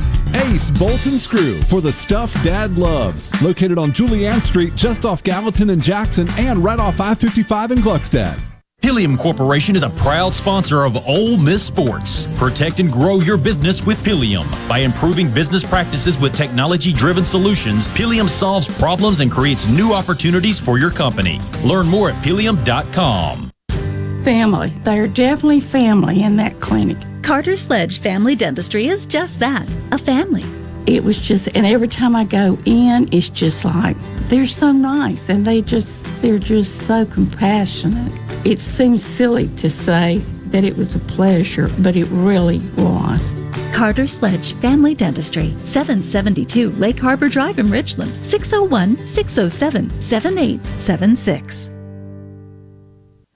Ace 0.46 0.70
Bolt 0.70 1.04
and 1.04 1.20
Screw 1.20 1.60
for 1.64 1.82
the 1.82 1.92
stuff 1.92 2.32
Dad 2.42 2.78
loves. 2.78 3.30
Located 3.42 3.76
on 3.76 3.92
Julianne 3.92 4.40
Street, 4.40 4.74
just 4.74 5.04
off 5.04 5.22
Gallatin 5.22 5.68
and 5.68 5.82
Jackson, 5.82 6.28
and 6.38 6.64
right 6.64 6.80
off 6.80 6.98
I 6.98 7.14
55 7.14 7.72
in 7.72 7.78
Gluckstadt. 7.78 8.38
Pilium 8.86 9.18
Corporation 9.18 9.74
is 9.74 9.82
a 9.82 9.90
proud 9.90 10.32
sponsor 10.32 10.84
of 10.84 10.96
Ole 11.08 11.36
Miss 11.36 11.60
Sports. 11.60 12.28
Protect 12.36 12.78
and 12.78 12.88
grow 12.88 13.16
your 13.16 13.36
business 13.36 13.84
with 13.84 13.98
Pilium. 14.04 14.48
By 14.68 14.78
improving 14.78 15.28
business 15.28 15.64
practices 15.64 16.16
with 16.20 16.36
technology 16.36 16.92
driven 16.92 17.24
solutions, 17.24 17.88
Pilium 17.88 18.28
solves 18.28 18.68
problems 18.78 19.18
and 19.18 19.28
creates 19.28 19.66
new 19.66 19.92
opportunities 19.92 20.60
for 20.60 20.78
your 20.78 20.92
company. 20.92 21.40
Learn 21.64 21.88
more 21.88 22.10
at 22.10 22.22
pilium.com. 22.22 23.50
Family. 24.22 24.70
They're 24.84 25.08
definitely 25.08 25.62
family 25.62 26.22
in 26.22 26.36
that 26.36 26.60
clinic. 26.60 26.96
Carter 27.24 27.56
Sledge 27.56 27.98
Family 27.98 28.36
Dentistry 28.36 28.86
is 28.86 29.04
just 29.04 29.40
that 29.40 29.68
a 29.90 29.98
family. 29.98 30.44
It 30.86 31.02
was 31.02 31.18
just, 31.18 31.48
and 31.56 31.66
every 31.66 31.88
time 31.88 32.14
I 32.14 32.22
go 32.22 32.56
in, 32.64 33.08
it's 33.10 33.30
just 33.30 33.64
like, 33.64 33.96
they're 34.28 34.46
so 34.46 34.72
nice 34.72 35.28
and 35.28 35.46
they 35.46 35.62
just, 35.62 36.04
they're 36.22 36.38
just 36.38 36.86
so 36.86 37.06
compassionate. 37.06 38.12
It 38.44 38.60
seems 38.60 39.04
silly 39.04 39.48
to 39.56 39.70
say 39.70 40.18
that 40.50 40.64
it 40.64 40.76
was 40.76 40.94
a 40.94 41.00
pleasure, 41.00 41.70
but 41.80 41.96
it 41.96 42.06
really 42.10 42.60
was. 42.76 43.34
Carter 43.74 44.06
Sledge 44.06 44.54
Family 44.54 44.94
Dentistry, 44.94 45.50
772 45.58 46.70
Lake 46.70 46.98
Harbor 46.98 47.28
Drive 47.28 47.58
in 47.58 47.70
Richland, 47.70 48.12
601 48.24 48.96
607 49.06 49.90
7876. 50.00 51.75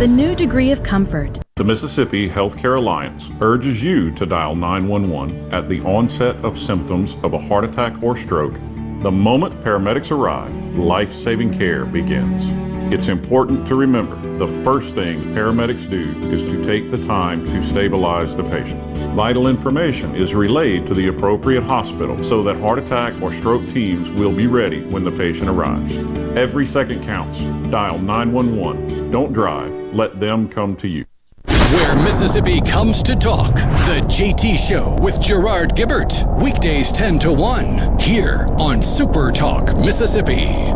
The 0.00 0.08
new 0.08 0.34
degree 0.34 0.70
of 0.70 0.82
comfort. 0.82 1.40
The 1.56 1.64
Mississippi 1.64 2.26
Healthcare 2.26 2.78
Alliance 2.78 3.28
urges 3.42 3.82
you 3.82 4.10
to 4.12 4.24
dial 4.24 4.54
911 4.54 5.52
at 5.52 5.68
the 5.68 5.82
onset 5.82 6.36
of 6.36 6.58
symptoms 6.58 7.16
of 7.22 7.34
a 7.34 7.38
heart 7.38 7.64
attack 7.64 8.02
or 8.02 8.16
stroke. 8.16 8.54
The 9.02 9.10
moment 9.10 9.62
paramedics 9.62 10.10
arrive, 10.10 10.54
life 10.74 11.14
saving 11.14 11.58
care 11.58 11.84
begins. 11.84 12.69
It's 12.92 13.06
important 13.06 13.68
to 13.68 13.76
remember 13.76 14.16
the 14.38 14.48
first 14.64 14.96
thing 14.96 15.22
paramedics 15.32 15.88
do 15.88 16.10
is 16.32 16.42
to 16.42 16.66
take 16.66 16.90
the 16.90 16.98
time 17.06 17.46
to 17.46 17.64
stabilize 17.64 18.34
the 18.34 18.42
patient. 18.42 18.82
Vital 19.14 19.46
information 19.46 20.16
is 20.16 20.34
relayed 20.34 20.88
to 20.88 20.94
the 20.94 21.06
appropriate 21.06 21.62
hospital 21.62 22.18
so 22.24 22.42
that 22.42 22.56
heart 22.56 22.80
attack 22.80 23.22
or 23.22 23.32
stroke 23.34 23.62
teams 23.72 24.10
will 24.18 24.32
be 24.32 24.48
ready 24.48 24.82
when 24.86 25.04
the 25.04 25.10
patient 25.12 25.48
arrives. 25.48 25.94
Every 26.36 26.66
second 26.66 27.04
counts. 27.04 27.38
Dial 27.70 27.96
911. 27.96 29.12
Don't 29.12 29.32
drive. 29.32 29.72
Let 29.94 30.18
them 30.18 30.48
come 30.48 30.74
to 30.78 30.88
you. 30.88 31.04
Where 31.44 31.94
Mississippi 32.02 32.60
comes 32.60 33.04
to 33.04 33.14
talk. 33.14 33.54
The 33.54 34.04
JT 34.08 34.56
Show 34.68 34.98
with 35.00 35.20
Gerard 35.20 35.76
Gibbert. 35.76 36.42
Weekdays 36.42 36.90
10 36.90 37.20
to 37.20 37.32
1. 37.32 38.00
Here 38.00 38.48
on 38.58 38.82
Super 38.82 39.30
Talk 39.30 39.76
Mississippi. 39.76 40.74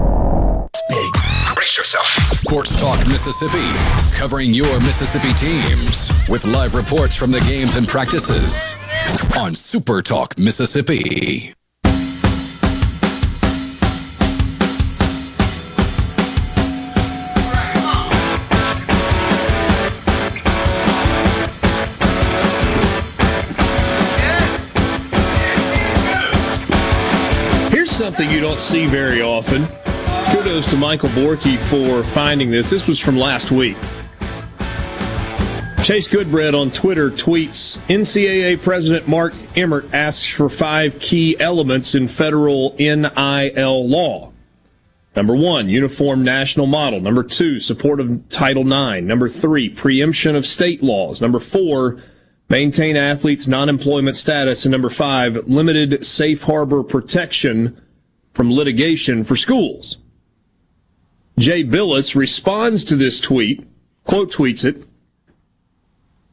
Big. 1.65 1.71
Brace 1.75 1.79
yourself. 1.79 2.07
Sports 2.31 2.79
Talk 2.79 2.99
Mississippi. 3.09 3.65
Covering 4.15 4.53
your 4.53 4.81
Mississippi 4.81 5.33
teams. 5.33 6.13
With 6.29 6.45
live 6.45 6.75
reports 6.75 7.17
from 7.17 7.31
the 7.31 7.41
games 7.41 7.77
and 7.77 7.89
practices. 7.89 8.75
On 9.39 9.55
Super 9.55 10.03
Talk 10.03 10.39
Mississippi. 10.39 11.55
Here's 27.71 27.91
something 27.91 28.31
you 28.31 28.41
don't 28.41 28.61
see 28.61 28.87
very 28.87 29.23
often. 29.23 29.67
Kudos 30.35 30.67
to 30.71 30.77
Michael 30.77 31.11
Borky 31.11 31.57
for 31.71 32.03
finding 32.11 32.51
this. 32.51 32.69
This 32.69 32.89
was 32.89 32.99
from 32.99 33.17
last 33.17 33.53
week. 33.53 33.77
Chase 35.85 36.09
Goodbread 36.09 36.61
on 36.61 36.73
Twitter 36.73 37.09
tweets 37.09 37.79
NCAA 37.87 38.61
President 38.61 39.07
Mark 39.07 39.33
Emmert 39.55 39.95
asks 39.95 40.27
for 40.27 40.49
five 40.49 40.99
key 40.99 41.39
elements 41.39 41.95
in 41.95 42.09
federal 42.09 42.75
NIL 42.81 43.89
law. 43.89 44.33
Number 45.15 45.37
one, 45.37 45.69
uniform 45.69 46.25
national 46.25 46.67
model. 46.67 47.01
Number 47.01 47.23
two, 47.23 47.61
support 47.61 48.01
of 48.01 48.29
Title 48.29 48.65
IX. 48.65 49.07
Number 49.07 49.29
three, 49.29 49.69
preemption 49.69 50.35
of 50.35 50.47
state 50.47 50.83
laws. 50.83 51.21
Number 51.21 51.39
four, 51.39 52.03
maintain 52.49 52.97
athletes' 52.97 53.47
non 53.47 53.69
employment 53.69 54.17
status. 54.17 54.65
And 54.65 54.73
number 54.73 54.91
five, 54.91 55.47
limited 55.47 56.05
safe 56.05 56.43
harbor 56.43 56.83
protection 56.83 57.81
from 58.33 58.53
litigation 58.53 59.23
for 59.23 59.37
schools. 59.37 59.99
Jay 61.39 61.65
Bilas 61.65 62.15
responds 62.15 62.85
to 62.85 62.97
this 62.97 63.19
tweet, 63.19 63.67
quote 64.05 64.33
tweets 64.33 64.65
it, 64.65 64.85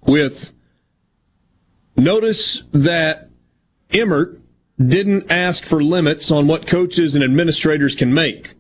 with 0.06 0.54
notice 1.96 2.64
that 2.72 3.30
Emmert 3.92 4.40
didn't 4.78 5.32
ask 5.32 5.66
for 5.66 5.84
limits 5.84 6.32
on 6.32 6.48
what 6.48 6.68
coaches 6.68 7.16
and 7.16 7.24
administrators 7.24 7.96
can 7.96 8.14
make. 8.14 8.54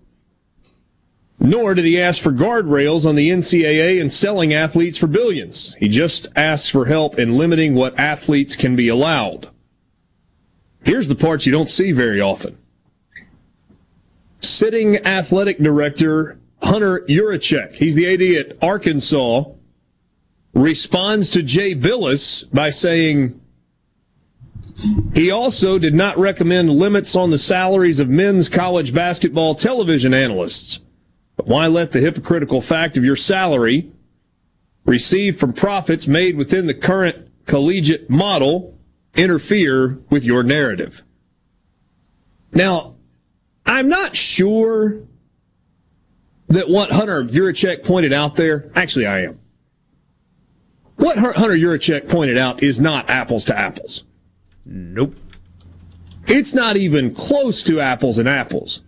Nor 1.40 1.74
did 1.74 1.86
he 1.86 2.00
ask 2.00 2.22
for 2.22 2.32
guardrails 2.32 3.06
on 3.06 3.16
the 3.16 3.30
NCAA 3.30 4.00
and 4.00 4.14
selling 4.14 4.54
athletes 4.54 4.98
for 4.98 5.08
billions. 5.08 5.76
He 5.80 5.88
just 5.88 6.28
asked 6.36 6.70
for 6.70 6.86
help 6.86 7.18
in 7.18 7.38
limiting 7.38 7.74
what 7.74 7.98
athletes 7.98 8.56
can 8.56 8.76
be 8.76 8.88
allowed. 8.88 9.50
Here's 10.84 11.08
the 11.08 11.16
part 11.16 11.46
you 11.46 11.52
don't 11.52 11.70
see 11.70 11.92
very 11.92 12.22
often. 12.22 12.58
Sitting 14.42 15.06
athletic 15.06 15.60
director 15.60 16.40
Hunter 16.64 17.02
Yurachek, 17.02 17.74
he's 17.74 17.96
the 17.96 18.12
AD 18.12 18.22
at 18.22 18.64
Arkansas, 18.64 19.46
responds 20.54 21.30
to 21.30 21.44
Jay 21.44 21.74
Bilas 21.74 22.52
by 22.52 22.70
saying 22.70 23.40
he 25.14 25.30
also 25.30 25.78
did 25.78 25.94
not 25.94 26.18
recommend 26.18 26.72
limits 26.72 27.16
on 27.16 27.30
the 27.30 27.38
salaries 27.38 28.00
of 28.00 28.10
men's 28.10 28.50
college 28.50 28.94
basketball 28.94 29.54
television 29.54 30.14
analysts. 30.14 30.80
But 31.36 31.48
why 31.48 31.68
let 31.68 31.92
the 31.92 32.00
hypocritical 32.00 32.62
fact 32.62 32.98
of 32.98 33.06
your 33.06 33.16
salary 33.16 33.92
received 34.86 35.40
from 35.40 35.54
profits 35.54 36.08
made 36.08 36.36
within 36.36 36.66
the 36.66 36.74
current 36.74 37.30
collegiate 37.46 38.10
model 38.10 38.78
interfere 39.16 40.00
with 40.10 40.24
your 40.24 40.42
narrative? 40.44 41.04
Now, 42.54 42.96
I'm 43.72 43.88
not 43.88 44.18
sure 44.18 45.00
that 46.50 46.68
what 46.68 46.92
Hunter 46.92 47.24
Yurachek 47.24 47.86
pointed 47.86 48.12
out 48.12 48.36
there, 48.36 48.70
actually, 48.76 49.06
I 49.06 49.22
am. 49.22 49.40
What 50.98 51.18
Hunter 51.18 51.56
Yurachek 51.56 52.10
pointed 52.10 52.38
out 52.38 52.62
is 52.62 52.82
not 52.82 53.10
apples 53.10 53.46
to 53.46 53.58
apples. 53.58 54.04
Nope. 54.66 55.16
It's 56.28 56.54
not 56.54 56.76
even 56.76 57.16
close 57.16 57.64
to 57.64 57.80
apples 57.80 58.20
and 58.20 58.28
apples. 58.28 58.82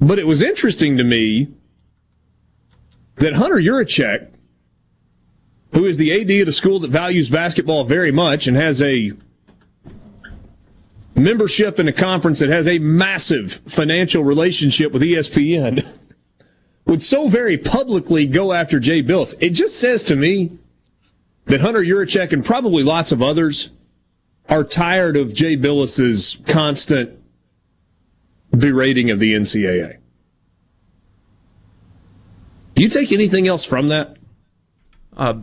But 0.00 0.18
it 0.18 0.26
was 0.26 0.40
interesting 0.40 0.96
to 0.96 1.04
me 1.04 1.48
that 3.16 3.34
Hunter 3.34 3.56
Yurachek, 3.56 4.32
who 5.72 5.84
is 5.84 5.98
the 5.98 6.10
AD 6.10 6.30
of 6.40 6.48
a 6.48 6.52
school 6.52 6.80
that 6.80 6.90
values 6.90 7.28
basketball 7.28 7.84
very 7.84 8.12
much 8.12 8.46
and 8.46 8.56
has 8.56 8.80
a 8.80 9.12
membership 11.16 11.80
in 11.80 11.88
a 11.88 11.92
conference 11.92 12.38
that 12.40 12.48
has 12.48 12.68
a 12.68 12.78
massive 12.78 13.60
financial 13.66 14.22
relationship 14.22 14.92
with 14.92 15.02
ESPN, 15.02 15.86
would 16.84 17.02
so 17.02 17.28
very 17.28 17.58
publicly 17.58 18.26
go 18.26 18.52
after 18.52 18.78
Jay 18.78 19.02
Bilas. 19.02 19.34
It 19.40 19.50
just 19.50 19.78
says 19.78 20.02
to 20.04 20.16
me 20.16 20.58
that 21.46 21.60
Hunter 21.60 21.80
Yurachek 21.80 22.32
and 22.32 22.44
probably 22.44 22.82
lots 22.82 23.12
of 23.12 23.22
others 23.22 23.70
are 24.48 24.62
tired 24.62 25.16
of 25.16 25.34
Jay 25.34 25.56
Bilas's 25.56 26.38
constant 26.46 27.18
berating 28.56 29.10
of 29.10 29.18
the 29.18 29.34
NCAA. 29.34 29.98
Do 32.74 32.82
you 32.82 32.88
take 32.88 33.10
anything 33.10 33.48
else 33.48 33.64
from 33.64 33.88
that? 33.88 34.16
Uh, 35.16 35.34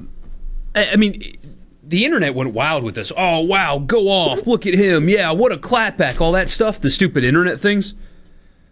I, 0.75 0.91
I 0.91 0.95
mean, 0.95 1.37
the 1.85 2.05
internet 2.05 2.33
went 2.33 2.53
wild 2.53 2.83
with 2.83 2.95
this. 2.95 3.11
Oh, 3.15 3.39
wow, 3.39 3.79
go 3.79 4.07
off. 4.07 4.47
Look 4.47 4.65
at 4.65 4.73
him. 4.73 5.09
Yeah, 5.09 5.31
what 5.31 5.51
a 5.51 5.57
clapback. 5.57 6.21
All 6.21 6.31
that 6.31 6.49
stuff, 6.49 6.79
the 6.79 6.89
stupid 6.89 7.23
internet 7.23 7.59
things. 7.59 7.93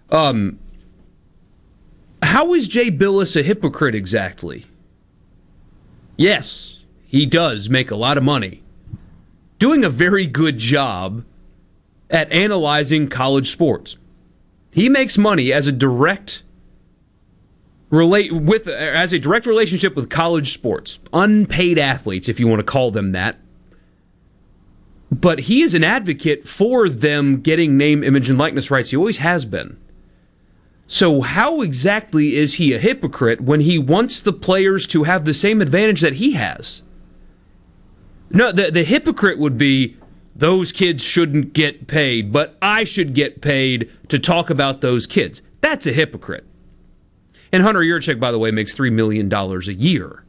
Um, 0.09 0.59
how 2.23 2.53
is 2.53 2.67
Jay 2.67 2.89
Bilas 2.89 3.35
a 3.35 3.43
hypocrite 3.43 3.95
exactly? 3.95 4.65
Yes, 6.17 6.77
he 7.05 7.25
does 7.25 7.69
make 7.69 7.91
a 7.91 7.95
lot 7.95 8.17
of 8.17 8.23
money. 8.23 8.63
Doing 9.59 9.83
a 9.83 9.89
very 9.89 10.25
good 10.25 10.57
job 10.57 11.23
at 12.09 12.31
analyzing 12.31 13.07
college 13.07 13.51
sports. 13.51 13.97
He 14.71 14.87
makes 14.87 15.17
money 15.17 15.51
as 15.51 15.67
a 15.67 15.71
direct 15.71 16.43
relate 17.91 18.31
with 18.31 18.67
as 18.67 19.13
a 19.13 19.19
direct 19.19 19.45
relationship 19.45 19.95
with 19.95 20.09
college 20.09 20.53
sports, 20.53 20.99
unpaid 21.13 21.77
athletes, 21.77 22.27
if 22.27 22.39
you 22.39 22.47
want 22.47 22.59
to 22.59 22.63
call 22.63 22.89
them 22.89 23.11
that. 23.11 23.37
But 25.11 25.41
he 25.41 25.61
is 25.61 25.73
an 25.73 25.83
advocate 25.83 26.47
for 26.47 26.87
them 26.87 27.41
getting 27.41 27.77
name, 27.77 28.03
image, 28.03 28.29
and 28.29 28.39
likeness 28.39 28.71
rights. 28.71 28.89
He 28.89 28.97
always 28.97 29.17
has 29.17 29.45
been. 29.45 29.77
So, 30.87 31.21
how 31.21 31.61
exactly 31.61 32.35
is 32.35 32.55
he 32.55 32.73
a 32.73 32.79
hypocrite 32.79 33.41
when 33.41 33.61
he 33.61 33.77
wants 33.77 34.21
the 34.21 34.33
players 34.33 34.87
to 34.87 35.03
have 35.03 35.25
the 35.25 35.33
same 35.33 35.61
advantage 35.61 36.01
that 36.01 36.13
he 36.13 36.33
has? 36.33 36.81
No, 38.29 38.51
the, 38.51 38.71
the 38.71 38.83
hypocrite 38.83 39.37
would 39.37 39.57
be 39.57 39.97
those 40.33 40.71
kids 40.71 41.03
shouldn't 41.03 41.53
get 41.53 41.87
paid, 41.87 42.31
but 42.31 42.57
I 42.61 42.85
should 42.85 43.13
get 43.13 43.41
paid 43.41 43.89
to 44.07 44.17
talk 44.17 44.49
about 44.49 44.79
those 44.79 45.05
kids. 45.05 45.41
That's 45.59 45.85
a 45.85 45.93
hypocrite. 45.93 46.45
And 47.51 47.63
Hunter 47.63 47.81
Yurachek, 47.81 48.19
by 48.19 48.31
the 48.31 48.39
way, 48.39 48.51
makes 48.51 48.73
$3 48.73 48.91
million 48.91 49.31
a 49.33 49.59
year. 49.71 50.23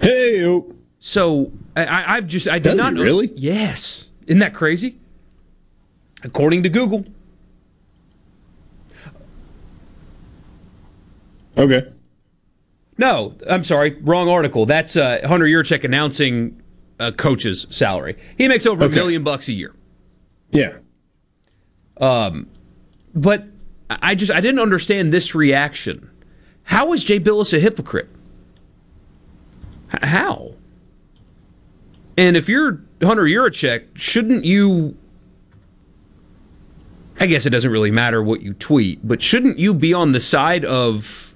Hey, 0.00 0.60
so 1.00 1.50
I, 1.74 2.14
have 2.16 2.26
just 2.26 2.46
I 2.48 2.58
did 2.58 2.70
Does 2.70 2.78
not 2.78 2.94
know, 2.94 3.02
really. 3.02 3.32
Yes, 3.34 4.08
isn't 4.26 4.38
that 4.40 4.54
crazy? 4.54 4.98
According 6.22 6.62
to 6.64 6.68
Google. 6.68 7.04
Okay. 11.56 11.90
No, 12.98 13.34
I'm 13.48 13.64
sorry, 13.64 13.96
wrong 14.02 14.28
article. 14.28 14.66
That's 14.66 14.96
uh, 14.96 15.20
Hunter 15.24 15.46
Yurachek 15.46 15.84
announcing 15.84 16.60
a 16.98 17.12
coach's 17.12 17.66
salary. 17.70 18.16
He 18.38 18.48
makes 18.48 18.66
over 18.66 18.84
a 18.84 18.86
Okay. 18.86 18.94
million 18.94 19.22
bucks 19.22 19.48
a 19.48 19.52
year. 19.52 19.74
Yeah. 20.50 20.78
Um, 21.98 22.48
but 23.14 23.44
I 23.88 24.14
just 24.14 24.32
I 24.32 24.40
didn't 24.40 24.60
understand 24.60 25.12
this 25.12 25.34
reaction. 25.34 26.10
How 26.64 26.92
is 26.92 27.04
Jay 27.04 27.20
Bilas 27.20 27.52
a 27.52 27.60
hypocrite? 27.60 28.08
H- 29.94 30.08
how? 30.08 30.54
And 32.18 32.36
if 32.36 32.48
you're 32.48 32.80
Hunter 33.02 33.24
Yurachek, 33.24 33.86
shouldn't 33.94 34.44
you? 34.44 34.96
I 37.18 37.26
guess 37.26 37.46
it 37.46 37.50
doesn't 37.50 37.70
really 37.70 37.90
matter 37.90 38.22
what 38.22 38.42
you 38.42 38.52
tweet, 38.54 39.06
but 39.06 39.22
shouldn't 39.22 39.58
you 39.58 39.72
be 39.72 39.94
on 39.94 40.12
the 40.12 40.20
side 40.20 40.64
of 40.64 41.34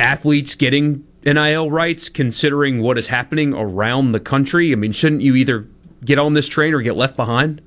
athletes 0.00 0.54
getting 0.54 1.06
NIL 1.24 1.70
rights, 1.70 2.08
considering 2.08 2.82
what 2.82 2.98
is 2.98 3.08
happening 3.08 3.54
around 3.54 4.12
the 4.12 4.20
country? 4.20 4.72
I 4.72 4.74
mean, 4.74 4.92
shouldn't 4.92 5.22
you 5.22 5.36
either 5.36 5.68
get 6.04 6.18
on 6.18 6.34
this 6.34 6.48
train 6.48 6.74
or 6.74 6.80
get 6.80 6.96
left 6.96 7.14
behind? 7.14 7.60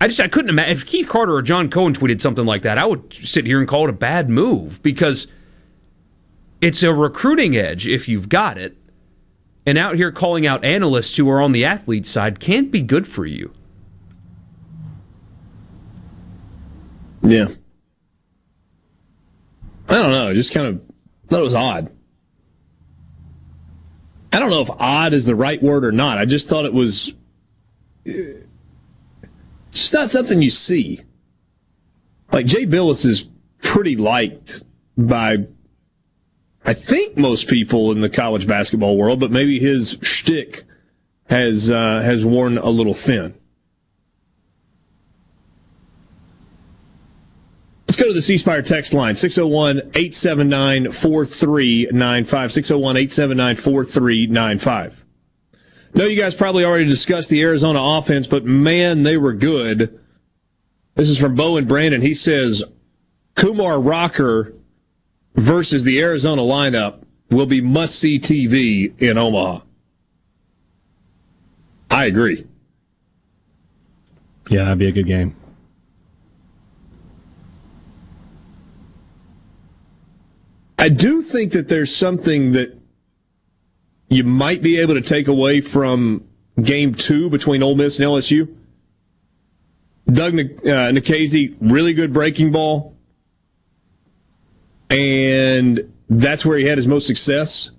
I 0.00 0.06
just 0.06 0.20
I 0.20 0.28
couldn't 0.28 0.48
imagine 0.48 0.72
if 0.72 0.86
Keith 0.86 1.08
Carter 1.08 1.34
or 1.34 1.42
John 1.42 1.68
Cohen 1.68 1.92
tweeted 1.92 2.20
something 2.20 2.46
like 2.46 2.62
that. 2.62 2.78
I 2.78 2.86
would 2.86 3.12
sit 3.22 3.46
here 3.46 3.58
and 3.58 3.68
call 3.68 3.84
it 3.84 3.90
a 3.90 3.94
bad 3.94 4.30
move 4.30 4.82
because 4.82 5.26
it's 6.60 6.82
a 6.82 6.92
recruiting 6.92 7.56
edge 7.56 7.86
if 7.86 8.08
you've 8.08 8.28
got 8.28 8.56
it, 8.56 8.76
and 9.66 9.76
out 9.76 9.96
here 9.96 10.10
calling 10.10 10.46
out 10.46 10.64
analysts 10.64 11.16
who 11.16 11.28
are 11.28 11.42
on 11.42 11.52
the 11.52 11.64
athlete 11.64 12.06
side 12.06 12.40
can't 12.40 12.70
be 12.70 12.80
good 12.80 13.06
for 13.06 13.26
you. 13.26 13.52
Yeah. 17.22 17.48
I 19.88 19.94
don't 19.94 20.12
know. 20.12 20.32
Just 20.32 20.54
kind 20.54 20.66
of 20.66 20.80
thought 21.28 21.40
it 21.40 21.44
was 21.44 21.54
odd. 21.54 21.92
I 24.32 24.38
don't 24.38 24.50
know 24.50 24.62
if 24.62 24.70
odd 24.70 25.12
is 25.12 25.24
the 25.26 25.34
right 25.34 25.62
word 25.62 25.84
or 25.84 25.92
not. 25.92 26.18
I 26.18 26.24
just 26.24 26.48
thought 26.48 26.64
it 26.64 26.72
was 26.72 27.12
just 29.72 29.92
not 29.92 30.10
something 30.10 30.42
you 30.42 30.50
see. 30.50 31.00
Like 32.32 32.46
Jay 32.46 32.66
Bilas 32.66 33.06
is 33.06 33.26
pretty 33.62 33.96
liked 33.96 34.62
by, 34.96 35.46
I 36.64 36.74
think 36.74 37.16
most 37.16 37.48
people 37.48 37.92
in 37.92 38.00
the 38.00 38.10
college 38.10 38.46
basketball 38.46 38.96
world, 38.96 39.20
but 39.20 39.30
maybe 39.30 39.58
his 39.58 39.98
shtick 40.02 40.64
has 41.28 41.70
uh, 41.70 42.02
has 42.02 42.24
worn 42.24 42.58
a 42.58 42.70
little 42.70 42.94
thin. 42.94 43.34
Let's 47.86 47.96
go 47.96 48.06
to 48.06 48.12
the 48.12 48.22
C 48.22 48.36
Spire 48.36 48.62
text 48.62 48.94
line 48.94 49.16
601 49.16 49.78
879 49.94 50.92
4395. 50.92 52.52
601 52.52 52.96
879 52.96 53.56
4395. 53.56 54.99
Know 55.94 56.04
you 56.04 56.20
guys 56.20 56.34
probably 56.34 56.64
already 56.64 56.84
discussed 56.84 57.30
the 57.30 57.42
Arizona 57.42 57.80
offense, 57.82 58.26
but 58.26 58.44
man, 58.44 59.02
they 59.02 59.16
were 59.16 59.32
good. 59.32 59.98
This 60.94 61.08
is 61.08 61.18
from 61.18 61.34
Bo 61.34 61.56
and 61.56 61.66
Brandon. 61.66 62.00
He 62.00 62.14
says 62.14 62.62
Kumar 63.34 63.80
Rocker 63.80 64.54
versus 65.34 65.84
the 65.84 66.00
Arizona 66.00 66.42
lineup 66.42 67.02
will 67.30 67.46
be 67.46 67.60
must 67.60 67.98
see 67.98 68.18
TV 68.18 68.92
in 69.00 69.18
Omaha. 69.18 69.60
I 71.90 72.04
agree. 72.06 72.46
Yeah, 74.48 74.64
that'd 74.64 74.78
be 74.78 74.88
a 74.88 74.92
good 74.92 75.06
game. 75.06 75.36
I 80.78 80.88
do 80.88 81.20
think 81.20 81.52
that 81.52 81.68
there's 81.68 81.94
something 81.94 82.52
that 82.52 82.79
you 84.10 84.24
might 84.24 84.60
be 84.60 84.78
able 84.78 84.94
to 84.94 85.00
take 85.00 85.28
away 85.28 85.60
from 85.60 86.24
game 86.60 86.94
two 86.94 87.30
between 87.30 87.62
Ole 87.62 87.76
Miss 87.76 87.98
and 87.98 88.08
LSU. 88.08 88.54
Doug 90.12 90.38
uh, 90.66 90.90
really 91.60 91.94
good 91.94 92.12
breaking 92.12 92.50
ball. 92.50 92.96
And 94.90 95.92
that's 96.08 96.44
where 96.44 96.58
he 96.58 96.64
had 96.64 96.76
his 96.76 96.88
most 96.88 97.06
success. 97.06 97.70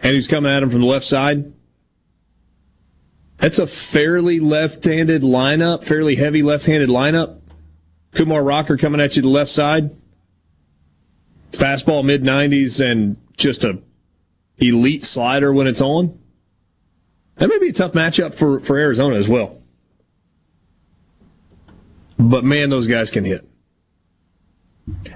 And 0.00 0.12
he 0.12 0.16
was 0.16 0.26
coming 0.26 0.50
at 0.50 0.62
him 0.62 0.70
from 0.70 0.80
the 0.80 0.86
left 0.86 1.04
side. 1.04 1.52
That's 3.36 3.58
a 3.58 3.66
fairly 3.66 4.40
left-handed 4.40 5.20
lineup, 5.20 5.84
fairly 5.84 6.16
heavy 6.16 6.42
left-handed 6.42 6.88
lineup. 6.88 7.40
Kumar 8.12 8.42
Rocker 8.42 8.78
coming 8.78 9.02
at 9.02 9.16
you 9.16 9.20
the 9.22 9.28
left 9.28 9.50
side. 9.50 9.90
Fastball 11.52 12.02
mid 12.02 12.22
90s 12.22 12.82
and 12.82 13.18
just 13.36 13.62
a 13.62 13.82
elite 14.58 15.04
slider 15.04 15.52
when 15.52 15.66
it's 15.66 15.80
on. 15.80 16.18
That 17.36 17.48
may 17.48 17.58
be 17.58 17.68
a 17.68 17.72
tough 17.72 17.92
matchup 17.92 18.34
for, 18.34 18.60
for 18.60 18.78
Arizona 18.78 19.16
as 19.16 19.28
well. 19.28 19.60
But 22.18 22.44
man, 22.44 22.70
those 22.70 22.86
guys 22.86 23.10
can 23.10 23.24
hit. 23.24 23.46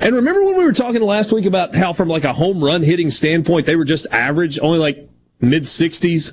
And 0.01 0.17
remember 0.17 0.45
when 0.45 0.57
we 0.57 0.65
were 0.65 0.73
talking 0.73 1.01
last 1.01 1.33
week 1.33 1.47
about 1.47 1.75
how, 1.75 1.93
from 1.93 2.09
like 2.09 2.25
a 2.25 2.33
home 2.33 2.63
run 2.63 2.83
hitting 2.83 3.09
standpoint, 3.11 3.67
they 3.67 3.77
were 3.77 3.85
just 3.85 4.07
average, 4.11 4.59
only 4.61 4.79
like 4.79 5.09
mid 5.41 5.63
60s? 5.63 6.33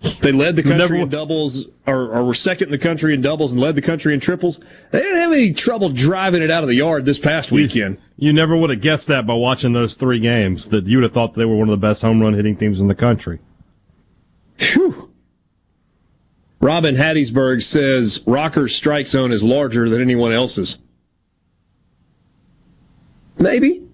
They 0.20 0.32
led 0.32 0.56
the 0.56 0.62
country 0.62 0.78
Never- 0.78 0.96
in 0.96 1.08
doubles, 1.08 1.66
or, 1.86 2.08
or 2.14 2.24
were 2.24 2.34
second 2.34 2.68
in 2.68 2.72
the 2.72 2.78
country 2.78 3.14
in 3.14 3.20
doubles 3.22 3.52
and 3.52 3.60
led 3.60 3.74
the 3.74 3.82
country 3.82 4.14
in 4.14 4.20
triples. 4.20 4.60
They 4.90 5.00
didn't 5.00 5.16
have 5.20 5.32
any 5.32 5.52
trouble 5.52 5.88
driving 5.88 6.42
it 6.42 6.50
out 6.50 6.62
of 6.62 6.68
the 6.68 6.74
yard 6.74 7.04
this 7.04 7.18
past 7.18 7.50
weekend. 7.52 7.98
You 8.16 8.32
never 8.32 8.56
would 8.56 8.70
have 8.70 8.80
guessed 8.80 9.06
that 9.08 9.26
by 9.26 9.34
watching 9.34 9.72
those 9.72 9.94
three 9.94 10.18
games. 10.20 10.68
That 10.68 10.86
you 10.86 10.98
would 10.98 11.04
have 11.04 11.12
thought 11.12 11.34
they 11.34 11.44
were 11.44 11.56
one 11.56 11.68
of 11.68 11.80
the 11.80 11.86
best 11.86 12.02
home 12.02 12.20
run 12.20 12.34
hitting 12.34 12.56
teams 12.56 12.80
in 12.80 12.88
the 12.88 12.94
country. 12.94 13.38
Whew. 14.58 15.12
Robin 16.60 16.96
Hattiesburg 16.96 17.62
says 17.62 18.20
Rocker's 18.26 18.74
strike 18.74 19.06
zone 19.06 19.30
is 19.32 19.44
larger 19.44 19.88
than 19.88 20.00
anyone 20.00 20.32
else's. 20.32 20.78
Maybe. 23.38 23.86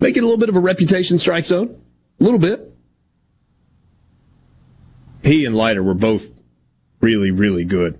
Make 0.00 0.16
it 0.16 0.20
a 0.20 0.26
little 0.26 0.38
bit 0.38 0.48
of 0.48 0.56
a 0.56 0.60
reputation 0.60 1.18
strike 1.18 1.46
zone. 1.46 1.80
A 2.20 2.24
little 2.24 2.38
bit. 2.40 2.75
He 5.26 5.44
and 5.44 5.56
Leiter 5.56 5.82
were 5.82 5.94
both 5.94 6.40
really, 7.00 7.32
really 7.32 7.64
good. 7.64 7.98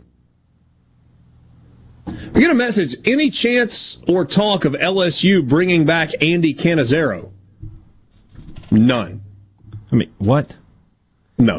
We 2.32 2.40
get 2.40 2.50
a 2.50 2.54
message. 2.54 2.94
Any 3.04 3.30
chance 3.30 3.98
or 4.06 4.24
talk 4.24 4.64
of 4.64 4.74
LSU 4.74 5.46
bringing 5.46 5.84
back 5.84 6.10
Andy 6.22 6.54
Cannizaro? 6.54 7.30
None. 8.70 9.22
I 9.90 9.96
mean, 9.96 10.12
what? 10.18 10.54
No. 11.36 11.58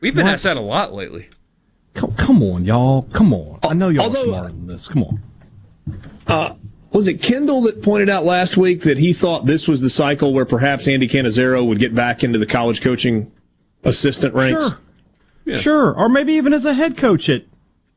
We've 0.00 0.14
been 0.14 0.26
What? 0.26 0.34
asked 0.34 0.44
that 0.44 0.56
a 0.56 0.60
lot 0.60 0.92
lately. 0.92 1.28
Come, 1.94 2.12
come 2.14 2.42
on, 2.42 2.64
y'all. 2.64 3.02
Come 3.12 3.32
on. 3.32 3.60
I 3.62 3.74
know 3.74 3.88
y'all 3.88 4.04
Although- 4.06 4.22
are 4.22 4.34
smarter 4.34 4.48
than 4.48 4.66
this. 4.66 4.88
Come 4.88 5.04
on. 5.04 5.22
Uh, 6.26 6.54
was 6.90 7.06
it 7.06 7.22
Kendall 7.22 7.60
that 7.62 7.80
pointed 7.80 8.10
out 8.10 8.24
last 8.24 8.56
week 8.56 8.80
that 8.82 8.98
he 8.98 9.12
thought 9.12 9.46
this 9.46 9.68
was 9.68 9.80
the 9.80 9.88
cycle 9.90 10.32
where 10.32 10.44
perhaps 10.44 10.88
Andy 10.88 11.06
Cannizaro 11.06 11.64
would 11.64 11.78
get 11.78 11.94
back 11.94 12.24
into 12.24 12.38
the 12.40 12.46
college 12.46 12.80
coaching 12.80 13.30
assistant 13.84 14.34
ranks? 14.34 14.68
Sure. 14.68 14.78
Sure. 15.54 15.94
Or 15.94 16.08
maybe 16.08 16.34
even 16.34 16.52
as 16.52 16.64
a 16.64 16.74
head 16.74 16.96
coach 16.96 17.28
at 17.28 17.44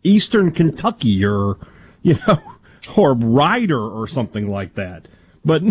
Eastern 0.03 0.51
Kentucky 0.51 1.25
or, 1.25 1.57
you 2.03 2.17
know, 2.27 2.41
or 2.95 3.13
Rider 3.13 3.79
or 3.81 4.07
something 4.07 4.49
like 4.49 4.75
that. 4.75 5.07
But 5.43 5.63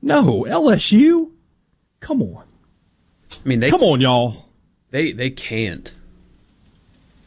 no, 0.00 0.44
LSU? 0.48 1.30
Come 2.00 2.22
on. 2.22 2.44
I 3.44 3.48
mean, 3.48 3.60
they 3.60 3.70
Come 3.70 3.82
on, 3.82 4.00
y'all. 4.00 4.46
They 4.90 5.12
they 5.12 5.30
can't. 5.30 5.92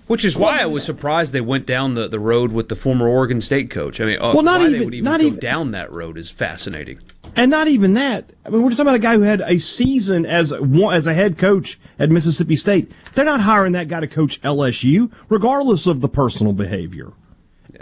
Which 0.08 0.26
is 0.26 0.36
why 0.36 0.60
I 0.60 0.66
was 0.66 0.84
surprised 0.84 1.32
they 1.32 1.40
went 1.42 1.66
down 1.66 1.94
the, 1.94 2.08
the 2.08 2.20
road 2.20 2.52
with 2.52 2.68
the 2.70 2.76
former 2.76 3.08
Oregon 3.08 3.40
State 3.40 3.70
coach. 3.70 4.02
I 4.02 4.06
mean, 4.06 4.20
uh, 4.20 4.34
Well, 4.34 4.44
not 4.44 4.60
why 4.60 4.68
they 4.70 4.76
even- 4.76 4.86
would 4.86 4.94
even 4.96 5.04
not 5.06 5.20
go 5.22 5.28
even- 5.28 5.40
down 5.40 5.72
that 5.72 5.92
road 5.92 6.18
is 6.18 6.30
fascinating. 6.30 7.00
And 7.36 7.50
not 7.50 7.68
even 7.68 7.94
that. 7.94 8.30
I 8.46 8.50
mean, 8.50 8.62
we're 8.62 8.70
just 8.70 8.78
talking 8.78 8.90
about 8.90 8.96
a 8.96 9.00
guy 9.00 9.16
who 9.16 9.22
had 9.22 9.42
a 9.42 9.58
season 9.58 10.26
as 10.26 10.52
as 10.54 11.08
a 11.08 11.14
head 11.14 11.38
coach 11.38 11.80
at 11.98 12.10
Mississippi 12.10 12.56
State. 12.56 12.92
They're 13.14 13.26
not 13.26 13.42
hiring 13.42 13.72
that 13.74 13.88
guy 13.88 14.02
to 14.02 14.08
coach 14.08 14.42
LSU, 14.42 15.12
regardless 15.30 15.88
of 15.88 16.02
the 16.02 16.10
personal 16.10 16.52
behavior. 16.54 17.14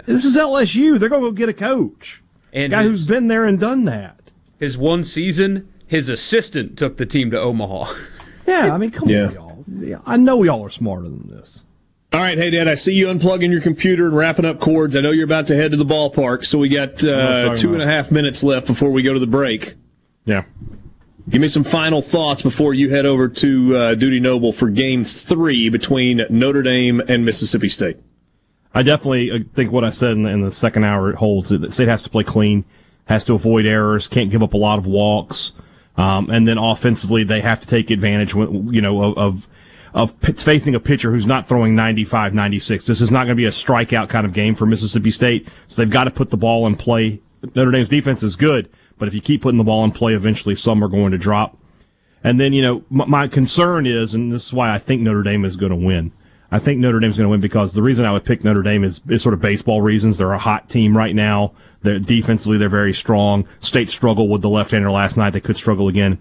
This 0.06 0.24
is 0.24 0.36
LSU. 0.36 0.98
They're 0.98 1.08
going 1.08 1.22
to 1.22 1.28
go 1.28 1.32
get 1.32 1.48
a 1.48 1.52
coach, 1.54 2.22
And 2.52 2.70
guy 2.70 2.82
his- 2.84 2.90
who's 3.00 3.06
been 3.06 3.26
there 3.28 3.44
and 3.44 3.58
done 3.58 3.84
that. 3.84 4.16
His 4.58 4.78
one 4.78 5.02
season, 5.04 5.68
his 5.86 6.08
assistant 6.08 6.78
took 6.78 6.96
the 6.96 7.06
team 7.06 7.30
to 7.32 7.40
Omaha. 7.40 7.92
Yeah, 8.46 8.72
I 8.74 8.78
mean, 8.78 8.90
come 8.90 9.08
Yeah. 9.08 9.26
on, 9.26 9.34
y'all. 9.34 9.64
Yeah, 9.68 9.98
I 10.06 10.16
know 10.16 10.42
y'all 10.42 10.64
are 10.64 10.70
smarter 10.70 11.04
than 11.08 11.28
this. 11.28 11.64
All 12.12 12.18
right, 12.18 12.36
hey 12.36 12.50
Dad, 12.50 12.66
I 12.66 12.74
see 12.74 12.94
you 12.94 13.06
unplugging 13.06 13.52
your 13.52 13.60
computer 13.60 14.06
and 14.06 14.16
wrapping 14.16 14.44
up 14.44 14.58
cords. 14.58 14.96
I 14.96 15.00
know 15.00 15.12
you're 15.12 15.24
about 15.24 15.46
to 15.46 15.54
head 15.54 15.70
to 15.70 15.76
the 15.76 15.84
ballpark, 15.84 16.44
so 16.44 16.58
we 16.58 16.68
got 16.68 17.04
uh, 17.04 17.54
two 17.54 17.72
and 17.72 17.80
a 17.80 17.86
half 17.86 18.10
minutes 18.10 18.42
left 18.42 18.66
before 18.66 18.90
we 18.90 19.02
go 19.02 19.14
to 19.14 19.20
the 19.20 19.28
break. 19.28 19.74
Yeah. 20.24 20.42
Give 21.28 21.40
me 21.40 21.46
some 21.46 21.62
final 21.62 22.02
thoughts 22.02 22.42
before 22.42 22.74
you 22.74 22.90
head 22.90 23.06
over 23.06 23.28
to 23.28 23.76
uh, 23.76 23.94
Dudy 23.94 24.18
Noble 24.18 24.50
for 24.50 24.70
Game 24.70 25.04
Three 25.04 25.68
between 25.68 26.26
Notre 26.28 26.62
Dame 26.62 27.00
and 27.06 27.24
Mississippi 27.24 27.68
State. 27.68 27.98
I 28.74 28.82
definitely 28.82 29.30
uh, 29.30 29.38
think 29.54 29.70
what 29.70 29.84
I 29.84 29.90
said 29.90 30.10
in 30.10 30.24
the, 30.24 30.30
in 30.30 30.40
the 30.40 30.50
second 30.50 30.82
hour 30.82 31.12
holds. 31.12 31.50
That 31.50 31.72
State 31.72 31.86
has 31.86 32.02
to 32.02 32.10
play 32.10 32.24
clean, 32.24 32.64
has 33.04 33.22
to 33.24 33.34
avoid 33.34 33.66
errors, 33.66 34.08
can't 34.08 34.32
give 34.32 34.42
up 34.42 34.54
a 34.54 34.58
lot 34.58 34.80
of 34.80 34.86
walks, 34.86 35.52
um, 35.96 36.28
and 36.28 36.48
then 36.48 36.58
offensively 36.58 37.22
they 37.22 37.40
have 37.40 37.60
to 37.60 37.68
take 37.68 37.90
advantage, 37.92 38.34
you 38.34 38.80
know, 38.80 39.00
of. 39.00 39.16
of 39.16 39.46
of 39.94 40.18
p- 40.20 40.32
facing 40.32 40.74
a 40.74 40.80
pitcher 40.80 41.10
who's 41.10 41.26
not 41.26 41.48
throwing 41.48 41.74
95, 41.74 42.34
96. 42.34 42.84
This 42.84 43.00
is 43.00 43.10
not 43.10 43.24
going 43.24 43.30
to 43.30 43.34
be 43.34 43.46
a 43.46 43.50
strikeout 43.50 44.08
kind 44.08 44.26
of 44.26 44.32
game 44.32 44.54
for 44.54 44.66
Mississippi 44.66 45.10
State. 45.10 45.48
So 45.66 45.80
they've 45.80 45.90
got 45.90 46.04
to 46.04 46.10
put 46.10 46.30
the 46.30 46.36
ball 46.36 46.66
in 46.66 46.76
play. 46.76 47.20
Notre 47.54 47.70
Dame's 47.70 47.88
defense 47.88 48.22
is 48.22 48.36
good, 48.36 48.68
but 48.98 49.08
if 49.08 49.14
you 49.14 49.20
keep 49.20 49.42
putting 49.42 49.58
the 49.58 49.64
ball 49.64 49.84
in 49.84 49.92
play, 49.92 50.14
eventually 50.14 50.54
some 50.54 50.84
are 50.84 50.88
going 50.88 51.12
to 51.12 51.18
drop. 51.18 51.56
And 52.22 52.38
then, 52.38 52.52
you 52.52 52.62
know, 52.62 52.84
my, 52.90 53.06
my 53.06 53.28
concern 53.28 53.86
is, 53.86 54.14
and 54.14 54.32
this 54.32 54.46
is 54.46 54.52
why 54.52 54.74
I 54.74 54.78
think 54.78 55.00
Notre 55.00 55.22
Dame 55.22 55.44
is 55.44 55.56
going 55.56 55.70
to 55.70 55.76
win. 55.76 56.12
I 56.52 56.58
think 56.58 56.80
Notre 56.80 57.00
Dame's 57.00 57.16
going 57.16 57.26
to 57.26 57.30
win 57.30 57.40
because 57.40 57.72
the 57.72 57.82
reason 57.82 58.04
I 58.04 58.12
would 58.12 58.24
pick 58.24 58.44
Notre 58.44 58.62
Dame 58.62 58.84
is, 58.84 59.00
is 59.08 59.22
sort 59.22 59.34
of 59.34 59.40
baseball 59.40 59.82
reasons. 59.82 60.18
They're 60.18 60.32
a 60.32 60.38
hot 60.38 60.68
team 60.68 60.96
right 60.96 61.14
now. 61.14 61.54
They're 61.82 61.98
defensively, 61.98 62.58
they're 62.58 62.68
very 62.68 62.92
strong. 62.92 63.46
State 63.60 63.88
struggled 63.88 64.28
with 64.28 64.42
the 64.42 64.48
left-hander 64.48 64.90
last 64.90 65.16
night. 65.16 65.30
They 65.30 65.40
could 65.40 65.56
struggle 65.56 65.88
again. 65.88 66.20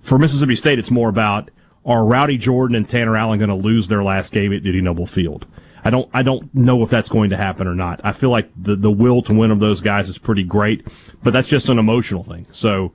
For 0.00 0.18
Mississippi 0.18 0.54
State, 0.54 0.78
it's 0.78 0.90
more 0.90 1.08
about 1.08 1.50
are 1.84 2.04
Rowdy 2.04 2.36
Jordan 2.36 2.76
and 2.76 2.88
Tanner 2.88 3.16
Allen 3.16 3.38
going 3.38 3.48
to 3.48 3.54
lose 3.54 3.88
their 3.88 4.02
last 4.02 4.32
game 4.32 4.52
at 4.52 4.62
Dudy 4.62 4.80
Noble 4.80 5.06
Field? 5.06 5.46
I 5.82 5.90
don't, 5.90 6.10
I 6.12 6.22
don't 6.22 6.54
know 6.54 6.82
if 6.82 6.90
that's 6.90 7.08
going 7.08 7.30
to 7.30 7.36
happen 7.36 7.66
or 7.66 7.74
not. 7.74 8.00
I 8.04 8.12
feel 8.12 8.30
like 8.30 8.50
the, 8.60 8.76
the 8.76 8.90
will 8.90 9.22
to 9.22 9.32
win 9.32 9.50
of 9.50 9.60
those 9.60 9.80
guys 9.80 10.08
is 10.08 10.18
pretty 10.18 10.44
great, 10.44 10.86
but 11.22 11.32
that's 11.32 11.48
just 11.48 11.68
an 11.68 11.78
emotional 11.78 12.22
thing. 12.22 12.46
So, 12.50 12.92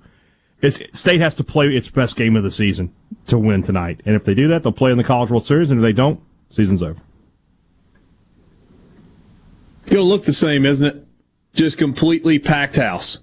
State 0.72 1.20
has 1.20 1.36
to 1.36 1.44
play 1.44 1.68
its 1.68 1.90
best 1.90 2.16
game 2.16 2.36
of 2.36 2.44
the 2.44 2.50
season 2.50 2.94
to 3.28 3.38
win 3.38 3.62
tonight. 3.62 4.02
And 4.06 4.16
if 4.16 4.24
they 4.24 4.34
do 4.34 4.48
that, 4.48 4.64
they'll 4.64 4.72
play 4.72 4.92
in 4.92 4.98
the 4.98 5.04
College 5.04 5.30
World 5.30 5.46
Series. 5.46 5.70
And 5.70 5.80
if 5.80 5.84
they 5.84 5.94
don't, 5.94 6.20
season's 6.50 6.82
over. 6.82 7.00
It's 9.82 9.92
to 9.92 10.02
look 10.02 10.24
the 10.26 10.34
same, 10.34 10.66
isn't 10.66 10.88
it? 10.88 11.08
Just 11.54 11.78
completely 11.78 12.40
packed 12.40 12.78
house. 12.78 13.20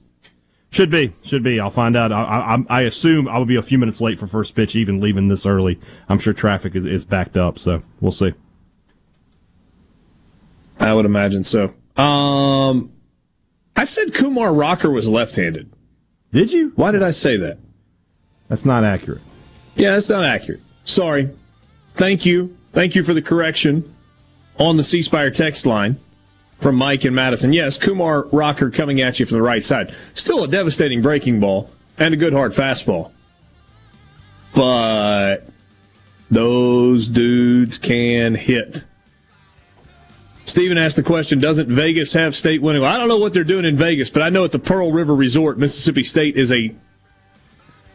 Should 0.73 0.91
be, 0.91 1.15
should 1.23 1.43
be. 1.43 1.61
I'll 1.61 1.69
find 1.69 1.95
out. 1.95 2.13
I, 2.13 2.23
I, 2.23 2.79
I 2.79 2.83
assume 2.83 3.29
I 3.29 3.37
will 3.37 3.45
be 3.45 3.57
a 3.57 3.63
few 3.63 3.77
minutes 3.77 4.01
late 4.01 4.19
for 4.19 4.27
first 4.27 4.55
pitch, 4.55 4.75
even 4.75 5.01
leaving 5.01 5.29
this 5.29 5.45
early. 5.45 5.79
I'm 6.09 6.19
sure 6.19 6.33
traffic 6.33 6.75
is, 6.75 6.87
is 6.87 7.05
backed 7.05 7.37
up, 7.37 7.59
so 7.59 7.83
we'll 8.01 8.11
see. 8.11 8.33
I 10.81 10.95
would 10.95 11.05
imagine 11.05 11.45
so. 11.45 11.75
Um, 12.03 12.91
I 13.77 13.85
said 13.85 14.15
Kumar 14.15 14.55
Rocker 14.55 14.91
was 14.91 15.07
left-handed. 15.11 15.71
Did 16.33 16.51
you? 16.51 16.73
Why 16.75 16.91
did 16.91 17.03
I 17.03 17.11
say 17.11 17.37
that? 17.37 17.59
That's 18.49 18.65
not 18.65 18.83
accurate. 18.83 19.21
Yeah, 19.75 19.93
that's 19.93 20.09
not 20.09 20.25
accurate. 20.25 20.63
Sorry. 20.85 21.29
Thank 21.97 22.25
you. 22.25 22.57
Thank 22.73 22.95
you 22.95 23.03
for 23.03 23.13
the 23.13 23.21
correction 23.21 23.95
on 24.59 24.79
the 24.79 24.83
C 24.83 25.03
Spire 25.03 25.31
text 25.31 25.67
line 25.67 26.01
from 26.63 26.77
Mike 26.77 27.05
and 27.05 27.15
Madison. 27.15 27.53
Yes, 27.53 27.77
Kumar 27.77 28.27
Rocker 28.33 28.71
coming 28.71 29.01
at 29.01 29.19
you 29.19 29.27
from 29.27 29.37
the 29.37 29.43
right 29.43 29.65
side. 29.65 29.95
Still 30.15 30.45
a 30.45 30.49
devastating 30.49 31.03
breaking 31.03 31.41
ball 31.41 31.71
and 31.99 32.15
a 32.15 32.17
good 32.17 32.33
hard 32.33 32.53
fastball. 32.53 33.11
But 34.55 35.49
those 36.31 37.09
dudes 37.09 37.79
can 37.79 38.35
hit. 38.35 38.85
Steven 40.45 40.79
asked 40.79 40.97
the 40.97 41.03
question 41.03 41.41
Doesn't 41.41 41.69
Vegas 41.69 42.13
have 42.13 42.35
state 42.35 42.63
winning? 42.63 42.85
I 42.85 42.97
don't 42.97 43.09
know 43.09 43.19
what 43.19 43.33
they're 43.33 43.45
doing 43.45 43.65
in 43.65 43.77
Vegas, 43.77 44.11
but 44.11 44.23
I 44.23 44.29
know 44.29 44.45
at 44.45 44.53
the 44.53 44.59
Pearl 44.59 44.93
River 44.93 45.15
Resort, 45.15 45.59
Mississippi 45.59 46.05
State 46.05 46.37
is 46.37 46.53
a 46.53 46.75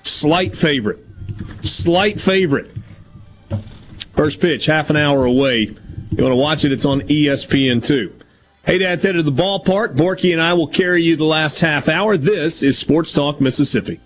slight 0.03 0.55
favorite. 0.55 0.99
Slight 1.61 2.19
favorite. 2.19 2.71
First 4.15 4.39
pitch, 4.39 4.65
half 4.65 4.89
an 4.89 4.97
hour 4.97 5.25
away. 5.25 5.59
You 5.61 6.23
want 6.23 6.31
to 6.31 6.35
watch 6.35 6.65
it? 6.65 6.71
It's 6.71 6.85
on 6.85 7.01
E 7.11 7.25
ESPN2. 7.25 8.11
Hey, 8.67 8.79
Dad's 8.79 9.05
headed 9.05 9.23
to 9.23 9.31
the 9.31 9.41
ballpark. 9.41 9.95
Borky 9.95 10.33
and 10.33 10.41
I 10.41 10.51
will 10.53 10.67
carry 10.67 11.01
you 11.01 11.15
the 11.15 11.23
last 11.23 11.61
half 11.61 11.87
hour. 11.87 12.17
This 12.17 12.61
is 12.61 12.77
Sports 12.77 13.13
Talk 13.13 13.39
Mississippi. 13.39 14.01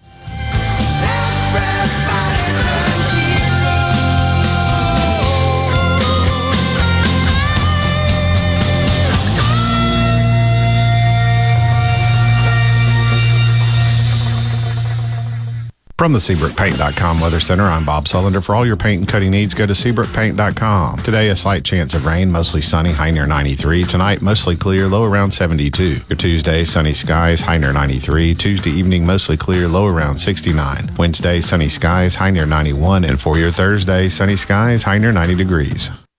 From 16.02 16.14
the 16.14 16.18
SeabrookPaint.com 16.18 17.20
Weather 17.20 17.40
Center, 17.40 17.66
I'm 17.66 17.86
Bob 17.86 18.06
Sullender. 18.06 18.44
For 18.44 18.56
all 18.56 18.66
your 18.66 18.76
paint 18.76 19.02
and 19.02 19.08
cutting 19.08 19.30
needs, 19.30 19.54
go 19.54 19.68
to 19.68 19.74
SeabrookPaint.com. 19.74 20.98
Today, 20.98 21.30
a 21.30 21.36
slight 21.36 21.64
chance 21.64 21.94
of 21.94 22.08
rain, 22.08 22.32
mostly 22.32 22.60
sunny, 22.60 22.92
high 22.92 23.12
near 23.12 23.28
93. 23.28 23.84
Tonight, 23.84 24.20
mostly 24.20 24.56
clear, 24.56 24.88
low 24.88 25.04
around 25.04 25.30
72. 25.30 25.98
Your 26.10 26.18
Tuesday, 26.18 26.66
sunny 26.66 26.94
skies, 26.94 27.42
high 27.42 27.60
near 27.60 27.72
93. 27.72 28.34
Tuesday 28.34 28.72
evening, 28.72 29.06
mostly 29.06 29.38
clear, 29.38 29.68
low 29.68 29.86
around 29.86 30.18
69. 30.18 30.90
Wednesday, 30.98 31.40
sunny 31.40 31.70
skies, 31.70 32.16
high 32.16 32.32
near 32.32 32.48
91. 32.48 33.04
And 33.04 33.22
for 33.22 33.38
your 33.38 33.52
Thursday, 33.52 34.10
sunny 34.10 34.38
skies, 34.38 34.82
high 34.82 34.98
near 34.98 35.12
90 35.12 35.36
degrees. 35.36 35.92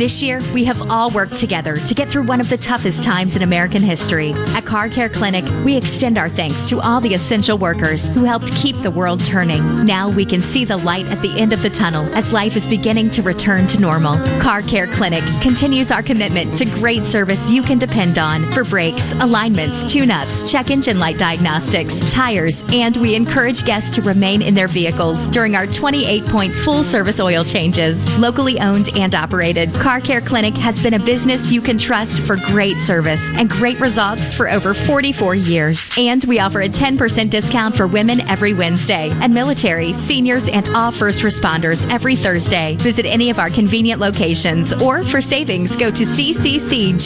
This 0.00 0.22
year, 0.22 0.40
we 0.54 0.64
have 0.64 0.90
all 0.90 1.10
worked 1.10 1.36
together 1.36 1.76
to 1.76 1.94
get 1.94 2.08
through 2.08 2.22
one 2.22 2.40
of 2.40 2.48
the 2.48 2.56
toughest 2.56 3.04
times 3.04 3.36
in 3.36 3.42
American 3.42 3.82
history. 3.82 4.32
At 4.54 4.64
Car 4.64 4.88
Care 4.88 5.10
Clinic, 5.10 5.44
we 5.62 5.76
extend 5.76 6.16
our 6.16 6.30
thanks 6.30 6.70
to 6.70 6.80
all 6.80 7.02
the 7.02 7.12
essential 7.12 7.58
workers 7.58 8.08
who 8.08 8.24
helped 8.24 8.54
keep 8.54 8.76
the 8.76 8.90
world 8.90 9.22
turning. 9.22 9.84
Now 9.84 10.08
we 10.08 10.24
can 10.24 10.40
see 10.40 10.64
the 10.64 10.78
light 10.78 11.04
at 11.08 11.20
the 11.20 11.38
end 11.38 11.52
of 11.52 11.60
the 11.60 11.68
tunnel 11.68 12.06
as 12.16 12.32
life 12.32 12.56
is 12.56 12.66
beginning 12.66 13.10
to 13.10 13.22
return 13.22 13.66
to 13.66 13.78
normal. 13.78 14.16
Car 14.40 14.62
Care 14.62 14.86
Clinic 14.86 15.22
continues 15.42 15.90
our 15.90 16.02
commitment 16.02 16.56
to 16.56 16.64
great 16.64 17.04
service 17.04 17.50
you 17.50 17.62
can 17.62 17.78
depend 17.78 18.18
on 18.18 18.50
for 18.54 18.64
brakes, 18.64 19.12
alignments, 19.20 19.84
tune 19.84 20.10
ups, 20.10 20.50
check 20.50 20.70
engine 20.70 20.98
light 20.98 21.18
diagnostics, 21.18 22.10
tires, 22.10 22.64
and 22.72 22.96
we 22.96 23.14
encourage 23.14 23.66
guests 23.66 23.94
to 23.96 24.00
remain 24.00 24.40
in 24.40 24.54
their 24.54 24.68
vehicles 24.68 25.26
during 25.28 25.56
our 25.56 25.66
28 25.66 26.24
point 26.24 26.54
full 26.54 26.82
service 26.82 27.20
oil 27.20 27.44
changes. 27.44 28.10
Locally 28.18 28.58
owned 28.60 28.88
and 28.96 29.14
operated, 29.14 29.29
Car 29.30 29.80
Car 29.80 30.00
Care 30.00 30.20
Clinic 30.20 30.56
has 30.56 30.80
been 30.80 30.94
a 30.94 30.98
business 30.98 31.52
you 31.52 31.60
can 31.60 31.78
trust 31.78 32.20
for 32.22 32.34
great 32.36 32.76
service 32.76 33.30
and 33.34 33.48
great 33.48 33.78
results 33.78 34.32
for 34.32 34.50
over 34.50 34.74
44 34.74 35.36
years. 35.36 35.88
And 35.96 36.24
we 36.24 36.40
offer 36.40 36.62
a 36.62 36.68
10% 36.68 37.30
discount 37.30 37.76
for 37.76 37.86
women 37.86 38.22
every 38.22 38.54
Wednesday 38.54 39.10
and 39.10 39.32
military, 39.32 39.92
seniors, 39.92 40.48
and 40.48 40.68
all 40.70 40.90
first 40.90 41.20
responders 41.20 41.88
every 41.92 42.16
Thursday. 42.16 42.74
Visit 42.80 43.06
any 43.06 43.30
of 43.30 43.38
our 43.38 43.50
convenient 43.50 44.00
locations 44.00 44.72
or 44.72 45.04
for 45.04 45.22
savings, 45.22 45.76
go 45.76 45.92
to 45.92 46.04
cccjl.com. 46.04 46.98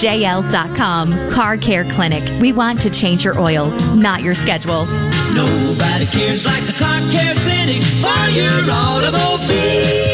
Car 1.30 1.56
Care 1.58 1.84
Clinic. 1.90 2.40
We 2.40 2.54
want 2.54 2.80
to 2.82 2.90
change 2.90 3.24
your 3.24 3.38
oil, 3.38 3.68
not 3.94 4.22
your 4.22 4.34
schedule. 4.34 4.86
Nobody 5.34 6.06
cares 6.06 6.46
like 6.46 6.62
the 6.62 6.72
Car 6.78 7.00
Care 7.10 7.34
Clinic 7.34 7.82
for 8.00 8.30
your 8.30 8.70
automobile. 8.70 10.13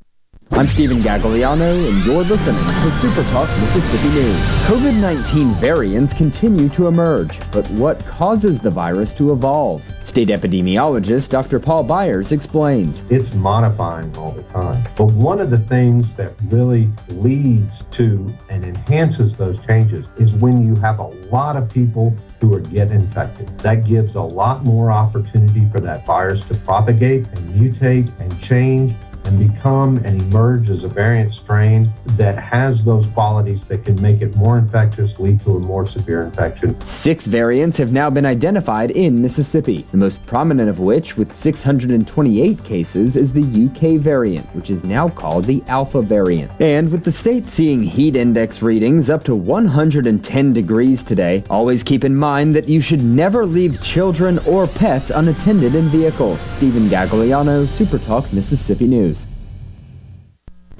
I'm 0.53 0.67
Stephen 0.67 0.97
Gagliano, 0.97 1.87
and 1.87 2.05
you're 2.05 2.25
listening 2.25 2.61
to 2.65 2.91
Super 2.91 3.23
Talk 3.29 3.47
Mississippi 3.61 4.09
News. 4.09 4.37
COVID 4.67 4.99
19 4.99 5.53
variants 5.53 6.13
continue 6.13 6.67
to 6.69 6.87
emerge, 6.87 7.39
but 7.53 7.65
what 7.71 8.05
causes 8.05 8.59
the 8.59 8.69
virus 8.69 9.13
to 9.13 9.31
evolve? 9.31 9.81
State 10.03 10.27
epidemiologist 10.27 11.29
Dr. 11.29 11.57
Paul 11.57 11.85
Byers 11.85 12.33
explains. 12.33 13.09
It's 13.09 13.33
modifying 13.33 14.15
all 14.17 14.33
the 14.33 14.43
time. 14.43 14.85
But 14.97 15.05
one 15.05 15.39
of 15.39 15.51
the 15.51 15.57
things 15.57 16.13
that 16.15 16.33
really 16.47 16.89
leads 17.07 17.85
to 17.85 18.33
and 18.49 18.65
enhances 18.65 19.37
those 19.37 19.65
changes 19.65 20.07
is 20.17 20.33
when 20.33 20.67
you 20.67 20.75
have 20.81 20.99
a 20.99 21.07
lot 21.31 21.55
of 21.55 21.69
people 21.69 22.13
who 22.41 22.53
are 22.53 22.59
get 22.59 22.91
infected. 22.91 23.57
That 23.59 23.85
gives 23.85 24.15
a 24.15 24.21
lot 24.21 24.65
more 24.65 24.91
opportunity 24.91 25.65
for 25.71 25.79
that 25.79 26.05
virus 26.05 26.43
to 26.45 26.55
propagate 26.55 27.25
and 27.27 27.55
mutate 27.55 28.11
and 28.19 28.37
change 28.37 28.93
and 29.25 29.39
become 29.39 29.97
and 29.97 30.21
emerge 30.21 30.69
as 30.69 30.83
a 30.83 30.87
variant 30.87 31.33
strain 31.33 31.91
that 32.17 32.37
has 32.37 32.83
those 32.83 33.05
qualities 33.07 33.63
that 33.65 33.85
can 33.85 33.99
make 34.01 34.21
it 34.21 34.35
more 34.35 34.57
infectious, 34.57 35.19
lead 35.19 35.39
to 35.41 35.57
a 35.57 35.59
more 35.59 35.87
severe 35.87 36.23
infection. 36.23 36.79
Six 36.85 37.27
variants 37.27 37.77
have 37.77 37.93
now 37.93 38.09
been 38.09 38.25
identified 38.25 38.91
in 38.91 39.21
Mississippi, 39.21 39.85
the 39.91 39.97
most 39.97 40.25
prominent 40.25 40.69
of 40.69 40.79
which, 40.79 41.17
with 41.17 41.33
628 41.33 42.63
cases, 42.63 43.15
is 43.15 43.33
the 43.33 43.41
UK 43.41 43.99
variant, 43.99 44.45
which 44.55 44.69
is 44.69 44.83
now 44.83 45.09
called 45.09 45.45
the 45.45 45.63
Alpha 45.67 46.01
variant. 46.01 46.51
And 46.59 46.91
with 46.91 47.03
the 47.03 47.11
state 47.11 47.47
seeing 47.47 47.83
heat 47.83 48.15
index 48.15 48.61
readings 48.61 49.09
up 49.09 49.23
to 49.25 49.35
110 49.35 50.53
degrees 50.53 51.03
today, 51.03 51.43
always 51.49 51.83
keep 51.83 52.03
in 52.03 52.15
mind 52.15 52.55
that 52.55 52.69
you 52.69 52.81
should 52.81 53.03
never 53.03 53.45
leave 53.45 53.81
children 53.83 54.39
or 54.39 54.67
pets 54.67 55.09
unattended 55.09 55.75
in 55.75 55.89
vehicles. 55.89 56.39
Stephen 56.55 56.87
Gagliano, 56.87 57.67
Super 57.67 57.99
Talk, 57.99 58.31
Mississippi 58.33 58.87
News. 58.87 59.20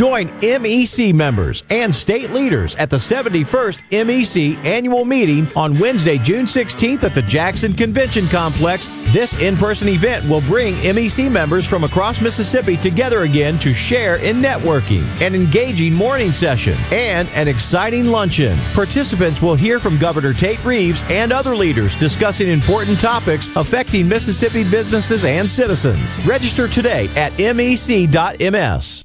Join 0.00 0.28
MEC 0.40 1.12
members 1.12 1.62
and 1.68 1.94
state 1.94 2.30
leaders 2.30 2.74
at 2.76 2.88
the 2.88 2.96
71st 2.96 3.82
MEC 3.90 4.56
annual 4.64 5.04
meeting 5.04 5.46
on 5.54 5.78
Wednesday, 5.78 6.16
June 6.16 6.46
16th 6.46 7.04
at 7.04 7.12
the 7.12 7.20
Jackson 7.20 7.74
Convention 7.74 8.26
Complex. 8.28 8.88
This 9.12 9.38
in 9.42 9.58
person 9.58 9.88
event 9.90 10.26
will 10.26 10.40
bring 10.40 10.76
MEC 10.76 11.30
members 11.30 11.66
from 11.66 11.84
across 11.84 12.22
Mississippi 12.22 12.78
together 12.78 13.24
again 13.24 13.58
to 13.58 13.74
share 13.74 14.16
in 14.16 14.40
networking, 14.40 15.04
an 15.20 15.34
engaging 15.34 15.92
morning 15.92 16.32
session, 16.32 16.78
and 16.90 17.28
an 17.34 17.46
exciting 17.46 18.06
luncheon. 18.06 18.58
Participants 18.72 19.42
will 19.42 19.54
hear 19.54 19.78
from 19.78 19.98
Governor 19.98 20.32
Tate 20.32 20.64
Reeves 20.64 21.04
and 21.10 21.30
other 21.30 21.54
leaders 21.54 21.94
discussing 21.96 22.48
important 22.48 22.98
topics 22.98 23.54
affecting 23.54 24.08
Mississippi 24.08 24.64
businesses 24.64 25.26
and 25.26 25.50
citizens. 25.50 26.16
Register 26.24 26.68
today 26.68 27.10
at 27.16 27.38
mec.ms. 27.38 29.04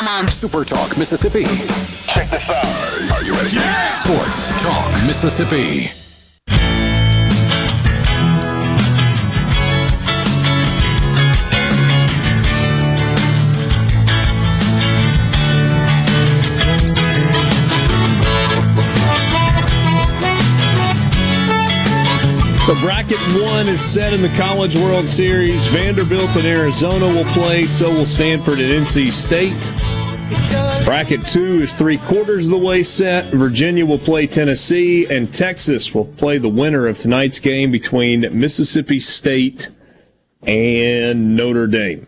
Come 0.00 0.08
on. 0.08 0.28
Super 0.28 0.64
Talk 0.64 0.96
Mississippi. 0.96 1.42
Check 1.42 2.26
this 2.30 2.48
out. 2.48 3.18
Are 3.18 3.22
you 3.22 3.34
ready? 3.34 3.54
Yeah. 3.54 3.86
Sports 3.86 4.62
Talk 4.62 5.06
Mississippi. 5.06 5.90
So 22.64 22.80
bracket 22.80 23.18
one 23.42 23.68
is 23.68 23.84
set 23.84 24.12
in 24.12 24.22
the 24.22 24.28
College 24.30 24.76
World 24.76 25.08
Series. 25.08 25.66
Vanderbilt 25.66 26.30
and 26.36 26.46
Arizona 26.46 27.06
will 27.06 27.24
play. 27.24 27.64
So 27.64 27.90
will 27.90 28.06
Stanford 28.06 28.60
and 28.60 28.86
NC 28.86 29.10
State. 29.12 29.89
Bracket 30.84 31.26
two 31.26 31.62
is 31.62 31.74
three 31.74 31.98
quarters 31.98 32.44
of 32.44 32.50
the 32.50 32.58
way 32.58 32.82
set. 32.82 33.26
Virginia 33.26 33.84
will 33.84 33.98
play 33.98 34.26
Tennessee, 34.26 35.06
and 35.06 35.32
Texas 35.32 35.94
will 35.94 36.04
play 36.04 36.38
the 36.38 36.48
winner 36.48 36.86
of 36.86 36.98
tonight's 36.98 37.38
game 37.38 37.70
between 37.70 38.26
Mississippi 38.38 38.98
State 38.98 39.70
and 40.42 41.36
Notre 41.36 41.66
Dame. 41.66 42.06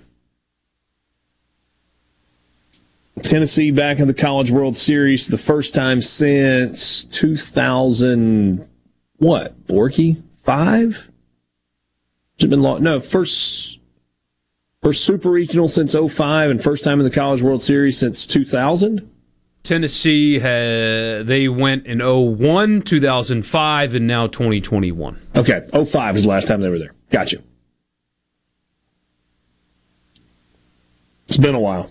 Tennessee 3.23 3.71
back 3.71 3.99
in 3.99 4.09
the 4.09 4.15
College 4.15 4.51
World 4.51 4.77
Series 4.77 5.27
for 5.27 5.33
the 5.33 5.39
first 5.39 5.75
time 5.75 6.03
since 6.03 7.05
2000. 7.05 8.69
What, 9.19 9.67
Borky? 9.67 10.23
Five? 10.45 11.09
Has 12.39 12.47
it 12.47 12.51
been 12.51 12.63
long? 12.63 12.83
No, 12.83 12.99
first 13.01 13.79
first 14.83 15.05
Super 15.05 15.31
Regional 15.31 15.69
since 15.69 15.95
05 15.95 16.51
and 16.51 16.63
first 16.63 16.85
time 16.85 16.99
in 16.99 17.05
the 17.05 17.11
College 17.11 17.43
World 17.43 17.63
Series 17.63 17.99
since 17.99 18.27
2000. 18.27 19.09
Tennessee 19.63 20.41
had, 20.41 21.29
they 21.29 21.49
went 21.49 21.87
in 21.87 22.01
01, 22.01 22.83
2005, 22.83 23.95
and 23.95 24.07
now 24.09 24.27
2021. 24.27 25.21
Okay, 25.37 25.69
05 25.73 26.15
was 26.15 26.25
the 26.25 26.29
last 26.29 26.49
time 26.49 26.61
they 26.61 26.69
were 26.69 26.81
there. 26.81 26.95
Gotcha. 27.11 27.39
It's 31.29 31.37
been 31.37 31.55
a 31.55 31.61
while. 31.61 31.91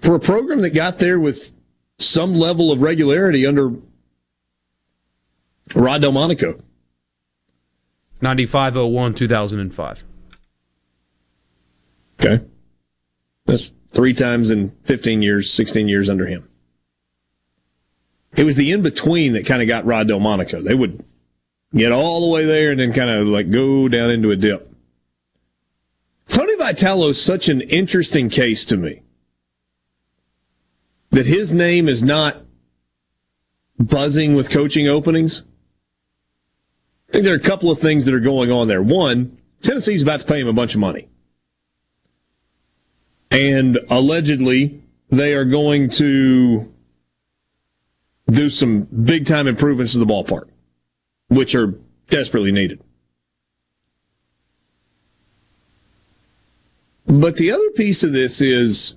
For 0.00 0.14
a 0.14 0.20
program 0.20 0.60
that 0.60 0.70
got 0.70 0.98
there 0.98 1.18
with 1.18 1.54
some 1.98 2.34
level 2.34 2.70
of 2.70 2.82
regularity 2.82 3.46
under 3.46 3.72
Rod 5.74 6.02
Delmonico. 6.02 6.60
95, 8.22 8.76
01, 8.76 9.14
2005. 9.14 10.04
Okay. 12.20 12.44
That's 13.46 13.72
three 13.90 14.14
times 14.14 14.50
in 14.50 14.70
15 14.84 15.22
years, 15.22 15.52
16 15.52 15.88
years 15.88 16.08
under 16.08 16.26
him. 16.26 16.48
It 18.36 18.44
was 18.44 18.56
the 18.56 18.72
in 18.72 18.82
between 18.82 19.32
that 19.34 19.44
kind 19.44 19.60
of 19.60 19.68
got 19.68 19.84
Rod 19.84 20.08
Delmonico. 20.08 20.62
They 20.62 20.74
would 20.74 21.04
get 21.74 21.92
all 21.92 22.20
the 22.20 22.28
way 22.28 22.44
there 22.44 22.70
and 22.70 22.80
then 22.80 22.92
kind 22.92 23.10
of 23.10 23.28
like 23.28 23.50
go 23.50 23.88
down 23.88 24.10
into 24.10 24.30
a 24.30 24.36
dip. 24.36 24.72
Tony 26.28 26.56
Vitello 26.56 27.10
is 27.10 27.22
such 27.22 27.48
an 27.48 27.60
interesting 27.60 28.30
case 28.30 28.64
to 28.66 28.76
me 28.76 29.02
that 31.10 31.26
his 31.26 31.52
name 31.52 31.88
is 31.88 32.02
not 32.02 32.42
buzzing 33.78 34.34
with 34.34 34.50
coaching 34.50 34.88
openings. 34.88 35.42
I 37.12 37.16
think 37.20 37.24
there 37.24 37.34
are 37.34 37.36
a 37.36 37.40
couple 37.40 37.70
of 37.70 37.78
things 37.78 38.06
that 38.06 38.14
are 38.14 38.20
going 38.20 38.50
on 38.50 38.68
there. 38.68 38.80
One, 38.80 39.36
Tennessee's 39.60 40.02
about 40.02 40.20
to 40.20 40.26
pay 40.26 40.40
him 40.40 40.48
a 40.48 40.52
bunch 40.54 40.74
of 40.74 40.80
money. 40.80 41.10
And 43.30 43.78
allegedly, 43.90 44.82
they 45.10 45.34
are 45.34 45.44
going 45.44 45.90
to 45.90 46.72
do 48.30 48.48
some 48.48 48.84
big 48.84 49.26
time 49.26 49.46
improvements 49.46 49.92
to 49.92 49.98
the 49.98 50.06
ballpark, 50.06 50.48
which 51.28 51.54
are 51.54 51.74
desperately 52.08 52.50
needed. 52.50 52.82
But 57.04 57.36
the 57.36 57.52
other 57.52 57.68
piece 57.72 58.02
of 58.02 58.12
this 58.12 58.40
is 58.40 58.94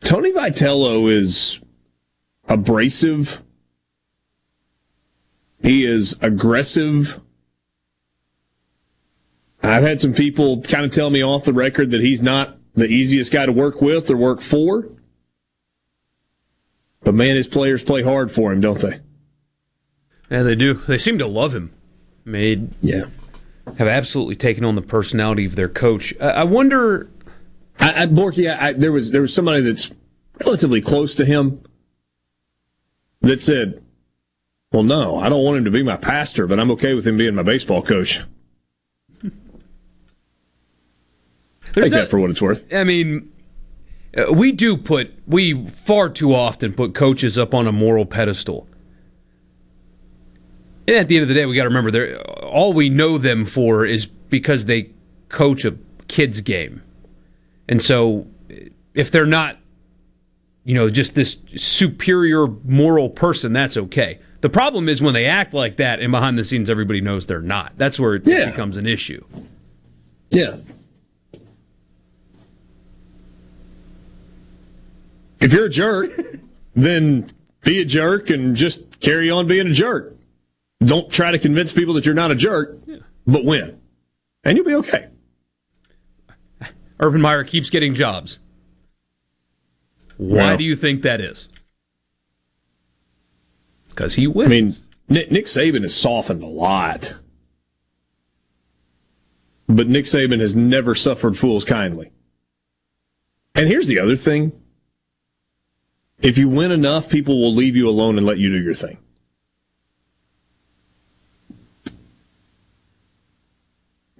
Tony 0.00 0.32
Vitello 0.32 1.08
is 1.08 1.60
abrasive. 2.48 3.40
He 5.66 5.84
is 5.84 6.14
aggressive. 6.22 7.20
I've 9.64 9.82
had 9.82 10.00
some 10.00 10.14
people 10.14 10.62
kind 10.62 10.84
of 10.84 10.92
tell 10.92 11.10
me 11.10 11.24
off 11.24 11.42
the 11.42 11.52
record 11.52 11.90
that 11.90 12.00
he's 12.00 12.22
not 12.22 12.56
the 12.74 12.86
easiest 12.86 13.32
guy 13.32 13.46
to 13.46 13.50
work 13.50 13.82
with 13.82 14.08
or 14.08 14.16
work 14.16 14.40
for. 14.40 14.88
But 17.02 17.14
man, 17.14 17.34
his 17.34 17.48
players 17.48 17.82
play 17.82 18.02
hard 18.02 18.30
for 18.30 18.52
him, 18.52 18.60
don't 18.60 18.78
they? 18.78 19.00
Yeah, 20.30 20.44
they 20.44 20.54
do. 20.54 20.74
They 20.74 20.98
seem 20.98 21.18
to 21.18 21.26
love 21.26 21.52
him. 21.52 21.72
Made 22.24 22.70
yeah, 22.80 23.06
have 23.76 23.88
absolutely 23.88 24.36
taken 24.36 24.64
on 24.64 24.76
the 24.76 24.82
personality 24.82 25.46
of 25.46 25.56
their 25.56 25.68
coach. 25.68 26.14
I, 26.20 26.28
I 26.28 26.44
wonder. 26.44 27.10
I, 27.80 28.04
I 28.04 28.06
Borky, 28.06 28.56
I, 28.56 28.72
there 28.72 28.92
was 28.92 29.10
there 29.10 29.20
was 29.20 29.34
somebody 29.34 29.62
that's 29.62 29.90
relatively 30.44 30.80
close 30.80 31.16
to 31.16 31.24
him 31.24 31.60
that 33.20 33.40
said, 33.40 33.82
"Well, 34.76 34.84
no, 34.84 35.18
I 35.18 35.30
don't 35.30 35.42
want 35.42 35.56
him 35.58 35.64
to 35.64 35.70
be 35.70 35.82
my 35.82 35.96
pastor, 35.96 36.46
but 36.46 36.60
I'm 36.60 36.70
okay 36.72 36.92
with 36.92 37.06
him 37.06 37.16
being 37.16 37.34
my 37.34 37.42
baseball 37.42 37.82
coach." 37.82 38.20
Take 41.72 41.92
that 41.92 42.08
for 42.08 42.18
what 42.18 42.30
it's 42.30 42.40
worth. 42.40 42.72
I 42.72 42.84
mean, 42.84 43.32
uh, 44.16 44.32
we 44.32 44.52
do 44.52 44.76
put 44.76 45.12
we 45.26 45.66
far 45.68 46.08
too 46.08 46.34
often 46.34 46.72
put 46.72 46.94
coaches 46.94 47.36
up 47.36 47.54
on 47.54 47.66
a 47.66 47.72
moral 47.72 48.06
pedestal. 48.06 48.66
And 50.88 50.96
at 50.96 51.08
the 51.08 51.16
end 51.16 51.22
of 51.22 51.28
the 51.28 51.34
day, 51.34 51.46
we 51.46 51.56
got 51.56 51.64
to 51.64 51.68
remember 51.68 51.90
they 51.90 52.14
all 52.16 52.72
we 52.72 52.88
know 52.88 53.18
them 53.18 53.44
for 53.44 53.84
is 53.84 54.06
because 54.06 54.64
they 54.66 54.90
coach 55.28 55.64
a 55.64 55.76
kids 56.08 56.40
game. 56.40 56.82
And 57.68 57.82
so 57.82 58.26
if 58.94 59.10
they're 59.10 59.26
not 59.26 59.58
you 60.64 60.74
know 60.74 60.88
just 60.88 61.14
this 61.14 61.36
superior 61.56 62.46
moral 62.64 63.10
person, 63.10 63.52
that's 63.52 63.76
okay. 63.76 64.18
The 64.46 64.50
problem 64.50 64.88
is 64.88 65.02
when 65.02 65.12
they 65.12 65.24
act 65.26 65.54
like 65.54 65.74
that 65.78 65.98
and 65.98 66.12
behind 66.12 66.38
the 66.38 66.44
scenes 66.44 66.70
everybody 66.70 67.00
knows 67.00 67.26
they're 67.26 67.42
not. 67.42 67.72
That's 67.78 67.98
where 67.98 68.14
it 68.14 68.22
Yeah. 68.28 68.48
becomes 68.48 68.76
an 68.76 68.86
issue. 68.86 69.24
Yeah. 70.30 70.58
If 75.40 75.52
you're 75.52 75.64
a 75.66 75.68
jerk, 75.68 76.12
then 76.76 77.26
be 77.64 77.80
a 77.80 77.84
jerk 77.84 78.30
and 78.30 78.54
just 78.54 79.00
carry 79.00 79.28
on 79.28 79.48
being 79.48 79.66
a 79.66 79.72
jerk. 79.72 80.14
Don't 80.78 81.10
try 81.10 81.32
to 81.32 81.40
convince 81.40 81.72
people 81.72 81.94
that 81.94 82.06
you're 82.06 82.14
not 82.14 82.30
a 82.30 82.36
jerk, 82.36 82.78
but 83.26 83.44
win. 83.44 83.80
And 84.44 84.56
you'll 84.56 84.64
be 84.64 84.74
okay. 84.76 85.08
Urban 87.00 87.20
Meyer 87.20 87.42
keeps 87.42 87.68
getting 87.68 87.94
jobs. 87.96 88.38
Why 90.18 90.54
do 90.54 90.62
you 90.62 90.76
think 90.76 91.02
that 91.02 91.20
is? 91.20 91.48
Because 93.96 94.14
he 94.14 94.26
wins. 94.26 94.46
I 94.46 94.50
mean, 94.50 94.74
Nick, 95.08 95.30
Nick 95.30 95.44
Saban 95.46 95.82
has 95.82 95.96
softened 95.96 96.42
a 96.42 96.46
lot. 96.46 97.16
But 99.66 99.88
Nick 99.88 100.04
Saban 100.04 100.38
has 100.40 100.54
never 100.54 100.94
suffered 100.94 101.38
fools 101.38 101.64
kindly. 101.64 102.12
And 103.54 103.68
here's 103.68 103.86
the 103.86 103.98
other 103.98 104.16
thing 104.16 104.52
if 106.20 106.36
you 106.36 106.48
win 106.48 106.70
enough, 106.70 107.08
people 107.08 107.40
will 107.40 107.54
leave 107.54 107.74
you 107.74 107.88
alone 107.88 108.18
and 108.18 108.26
let 108.26 108.38
you 108.38 108.50
do 108.50 108.62
your 108.62 108.74
thing. 108.74 108.98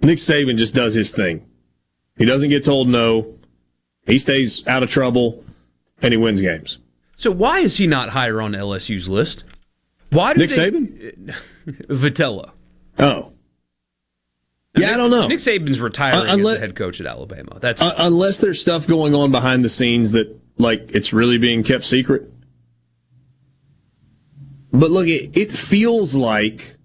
Nick 0.01 0.17
Saban 0.17 0.57
just 0.57 0.73
does 0.73 0.93
his 0.93 1.11
thing. 1.11 1.45
He 2.17 2.25
doesn't 2.25 2.49
get 2.49 2.65
told 2.65 2.87
no. 2.87 3.35
He 4.07 4.17
stays 4.17 4.65
out 4.67 4.83
of 4.83 4.89
trouble 4.89 5.43
and 6.01 6.13
he 6.13 6.17
wins 6.17 6.41
games. 6.41 6.79
So 7.15 7.29
why 7.29 7.59
is 7.59 7.77
he 7.77 7.87
not 7.87 8.09
higher 8.09 8.41
on 8.41 8.53
LSU's 8.53 9.09
list? 9.09 9.43
Why 10.09 10.33
do 10.33 10.39
Nick 10.41 10.49
they, 10.51 10.71
Saban? 10.71 11.35
Vitello. 11.67 12.51
Oh. 12.99 13.33
Yeah, 14.77 14.93
I 14.93 14.97
don't 14.97 15.09
know. 15.09 15.27
Nick 15.27 15.39
Saban's 15.39 15.79
retiring 15.79 16.29
Uh, 16.29 16.33
unless- 16.33 16.55
as 16.55 16.61
head 16.61 16.75
coach 16.75 16.99
at 17.01 17.07
Alabama. 17.07 17.57
That's 17.59 17.81
Uh, 17.81 17.93
unless 17.97 18.37
there's 18.37 18.61
stuff 18.61 18.85
going 18.87 19.15
on 19.15 19.31
behind 19.31 19.63
the 19.63 19.69
scenes 19.69 20.11
that, 20.11 20.39
like, 20.57 20.89
it's 20.93 21.11
really 21.13 21.37
being 21.37 21.63
kept 21.63 21.83
secret. 21.83 22.31
But 24.71 24.91
look, 24.91 25.07
it, 25.07 25.35
it 25.35 25.51
feels 25.51 26.13
like 26.15 26.75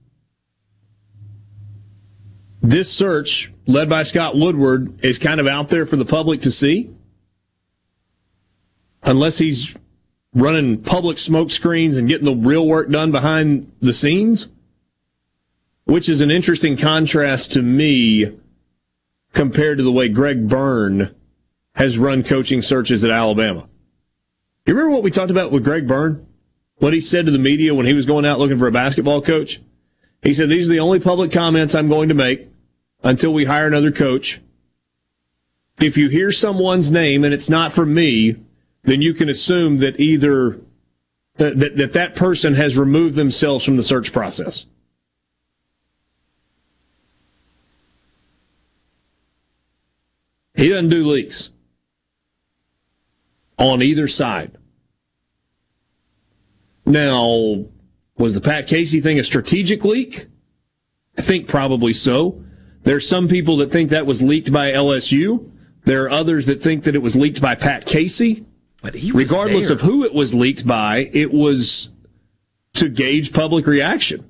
this 2.63 2.91
search, 2.91 3.53
led 3.67 3.89
by 3.89 4.03
Scott 4.05 4.37
Woodward, 4.37 5.05
is 5.05 5.19
kind 5.19 5.41
of 5.41 5.47
out 5.47 5.69
there 5.69 5.85
for 5.85 5.97
the 5.97 6.05
public 6.05 6.41
to 6.43 6.51
see. 6.51 6.91
Unless 9.03 9.39
he's 9.39 9.75
running 10.35 10.83
public 10.83 11.19
smoke 11.19 11.51
screens 11.51 11.97
and 11.97 12.09
getting 12.09 12.25
the 12.25 12.35
real 12.35 12.67
work 12.67 12.91
done 12.91 13.13
behind 13.13 13.71
the 13.81 13.93
scenes, 13.93 14.49
which 15.85 16.09
is 16.09 16.21
an 16.21 16.31
interesting 16.31 16.77
contrast 16.77 17.53
to 17.53 17.63
me 17.63 18.39
compared 19.33 19.79
to 19.79 19.85
the 19.85 19.93
way 19.93 20.09
Greg 20.09 20.49
Byrne 20.49 21.15
has 21.75 21.99
run 21.99 22.23
coaching 22.23 22.63
searches 22.63 23.05
at 23.05 23.11
Alabama. 23.11 23.69
You 24.67 24.75
remember 24.75 24.95
what 24.95 25.03
we 25.03 25.11
talked 25.11 25.31
about 25.31 25.51
with 25.51 25.65
Greg 25.65 25.89
Byrne? 25.89 26.27
What 26.77 26.93
he 26.93 27.01
said 27.01 27.27
to 27.27 27.33
the 27.33 27.39
media 27.39 27.75
when 27.75 27.87
he 27.87 27.95
was 27.95 28.07
going 28.07 28.25
out 28.25 28.39
looking 28.39 28.59
for 28.59 28.67
a 28.67 28.73
basketball 28.73 29.23
coach? 29.23 29.61
He 30.23 30.35
said, 30.35 30.49
These 30.49 30.69
are 30.69 30.73
the 30.73 30.81
only 30.81 31.01
public 31.01 31.33
comments 31.33 31.75
I'm 31.75 31.89
going 31.89 32.09
to 32.09 32.15
make 32.15 32.49
until 33.03 33.33
we 33.33 33.45
hire 33.45 33.67
another 33.67 33.91
coach. 33.91 34.41
If 35.81 35.97
you 35.97 36.09
hear 36.09 36.31
someone's 36.31 36.91
name 36.91 37.25
and 37.25 37.35
it's 37.35 37.49
not 37.49 37.73
from 37.73 37.95
me, 37.95 38.37
then 38.85 39.01
you 39.03 39.15
can 39.15 39.29
assume 39.29 39.79
that 39.79 39.99
either 40.01 40.61
that, 41.37 41.59
that, 41.59 41.93
that, 41.93 42.15
person 42.15 42.55
has 42.55 42.77
removed 42.77 43.15
themselves 43.15 43.65
from 43.65 43.77
the 43.77 43.83
search 43.83 44.13
process. 44.13 44.67
He 50.55 50.69
doesn't 50.69 50.91
do 50.91 51.07
leaks. 51.07 51.51
on 53.59 53.83
either 53.83 54.09
side. 54.09 54.59
Now, 56.85 57.65
was 58.19 58.35
the 58.35 58.41
Pat 58.41 58.67
Casey 58.67 59.01
thing 59.01 59.19
a 59.19 59.25
strategic 59.25 59.85
leak? 59.85 60.27
I 61.17 61.23
think 61.23 61.47
probably 61.47 61.93
so. 61.93 62.45
There 62.83 62.97
are 62.97 63.01
some 63.01 63.29
people 63.29 63.57
that 63.59 63.71
think 63.71 63.91
that 63.91 64.07
was 64.07 64.23
leaked 64.23 64.53
by 64.53 64.73
LSU. 64.73 65.51
There 65.85 66.05
are 66.05 66.11
others 66.11 66.47
that 66.47 66.63
think 66.63 66.85
that 66.85 66.95
it 66.95 67.03
was 67.03 67.15
leaked 67.15 67.41
by 67.41 67.55
Pat 67.55 67.87
Casey. 67.87 68.45
But 68.83 68.95
he 68.95 69.13
Regardless 69.13 69.69
there. 69.69 69.75
of 69.75 69.81
who 69.81 70.05
it 70.05 70.13
was 70.13 70.35
leaked 70.35 70.67
by, 70.67 71.09
it 71.13 71.33
was 71.33 71.91
to 72.75 72.89
gauge 72.89 73.33
public 73.33 73.67
reaction. 73.67 74.29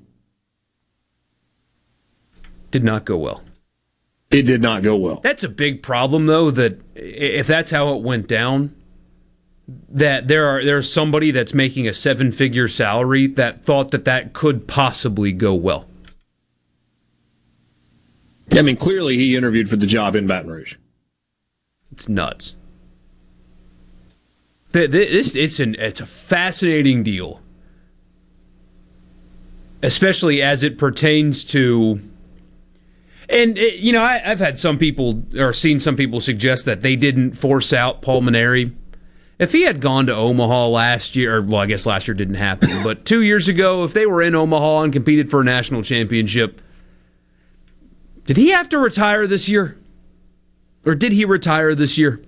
Did 2.71 2.83
not 2.83 3.03
go 3.05 3.17
well. 3.17 3.43
It 4.31 4.43
did 4.43 4.61
not 4.61 4.81
go 4.83 4.95
well. 4.95 5.19
That's 5.21 5.43
a 5.43 5.49
big 5.49 5.83
problem, 5.83 6.27
though. 6.27 6.49
That 6.49 6.79
if 6.95 7.45
that's 7.45 7.71
how 7.71 7.93
it 7.93 8.01
went 8.01 8.27
down, 8.27 8.75
that 9.89 10.27
there 10.27 10.47
are 10.47 10.63
there's 10.63 10.91
somebody 10.91 11.31
that's 11.31 11.53
making 11.53 11.87
a 11.87 11.93
seven 11.93 12.31
figure 12.31 12.67
salary 12.67 13.27
that 13.27 13.63
thought 13.63 13.91
that 13.91 14.05
that 14.05 14.33
could 14.33 14.67
possibly 14.67 15.31
go 15.31 15.53
well. 15.53 15.87
I 18.51 18.61
mean, 18.61 18.75
clearly 18.75 19.17
he 19.17 19.35
interviewed 19.35 19.69
for 19.69 19.77
the 19.77 19.87
job 19.87 20.15
in 20.15 20.27
Baton 20.27 20.51
Rouge. 20.51 20.75
It's 21.91 22.09
nuts. 22.09 22.55
Th- 24.73 24.89
th- 24.89 25.11
This 25.11 25.35
it's 25.35 25.59
an 25.59 25.75
it's 25.75 26.01
a 26.01 26.05
fascinating 26.05 27.03
deal, 27.03 27.41
especially 29.81 30.41
as 30.41 30.63
it 30.63 30.77
pertains 30.77 31.43
to. 31.45 32.01
And 33.29 33.57
it, 33.57 33.75
you 33.75 33.93
know, 33.93 34.01
I, 34.03 34.31
I've 34.31 34.39
had 34.39 34.59
some 34.59 34.77
people 34.77 35.23
or 35.37 35.53
seen 35.53 35.79
some 35.79 35.95
people 35.95 36.19
suggest 36.19 36.65
that 36.65 36.81
they 36.81 36.95
didn't 36.95 37.33
force 37.33 37.71
out 37.71 38.01
Paul 38.01 38.21
Mainieri. 38.21 38.75
If 39.39 39.51
he 39.51 39.63
had 39.63 39.79
gone 39.79 40.05
to 40.07 40.15
Omaha 40.15 40.67
last 40.67 41.15
year, 41.15 41.37
or 41.37 41.41
well, 41.41 41.61
I 41.61 41.65
guess 41.65 41.85
last 41.85 42.07
year 42.07 42.15
didn't 42.15 42.35
happen, 42.35 42.69
but 42.83 43.05
two 43.05 43.21
years 43.21 43.47
ago, 43.47 43.83
if 43.83 43.93
they 43.93 44.05
were 44.05 44.21
in 44.21 44.35
Omaha 44.35 44.81
and 44.81 44.93
competed 44.93 45.29
for 45.29 45.41
a 45.41 45.43
national 45.43 45.83
championship, 45.83 46.61
did 48.25 48.37
he 48.37 48.49
have 48.49 48.69
to 48.69 48.77
retire 48.77 49.27
this 49.27 49.47
year? 49.47 49.77
Or 50.85 50.95
did 50.95 51.13
he 51.13 51.25
retire 51.25 51.75
this 51.75 51.97
year? 51.97 52.23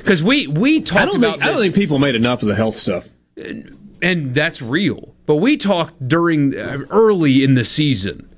Because 0.00 0.22
we 0.22 0.46
we 0.46 0.80
talked 0.80 1.02
I 1.02 1.04
don't 1.04 1.16
about 1.16 1.32
think 1.32 1.44
I 1.44 1.46
don't 1.48 1.60
think 1.60 1.74
people 1.74 1.98
made 1.98 2.14
enough 2.14 2.42
of 2.42 2.48
the 2.48 2.54
health 2.54 2.74
stuff. 2.74 3.08
and 3.36 4.34
that's 4.34 4.60
real. 4.60 5.14
But 5.26 5.36
we 5.36 5.56
talked 5.56 6.08
during 6.08 6.58
uh, 6.58 6.78
early 6.90 7.44
in 7.44 7.54
the 7.54 7.64
season 7.64 8.28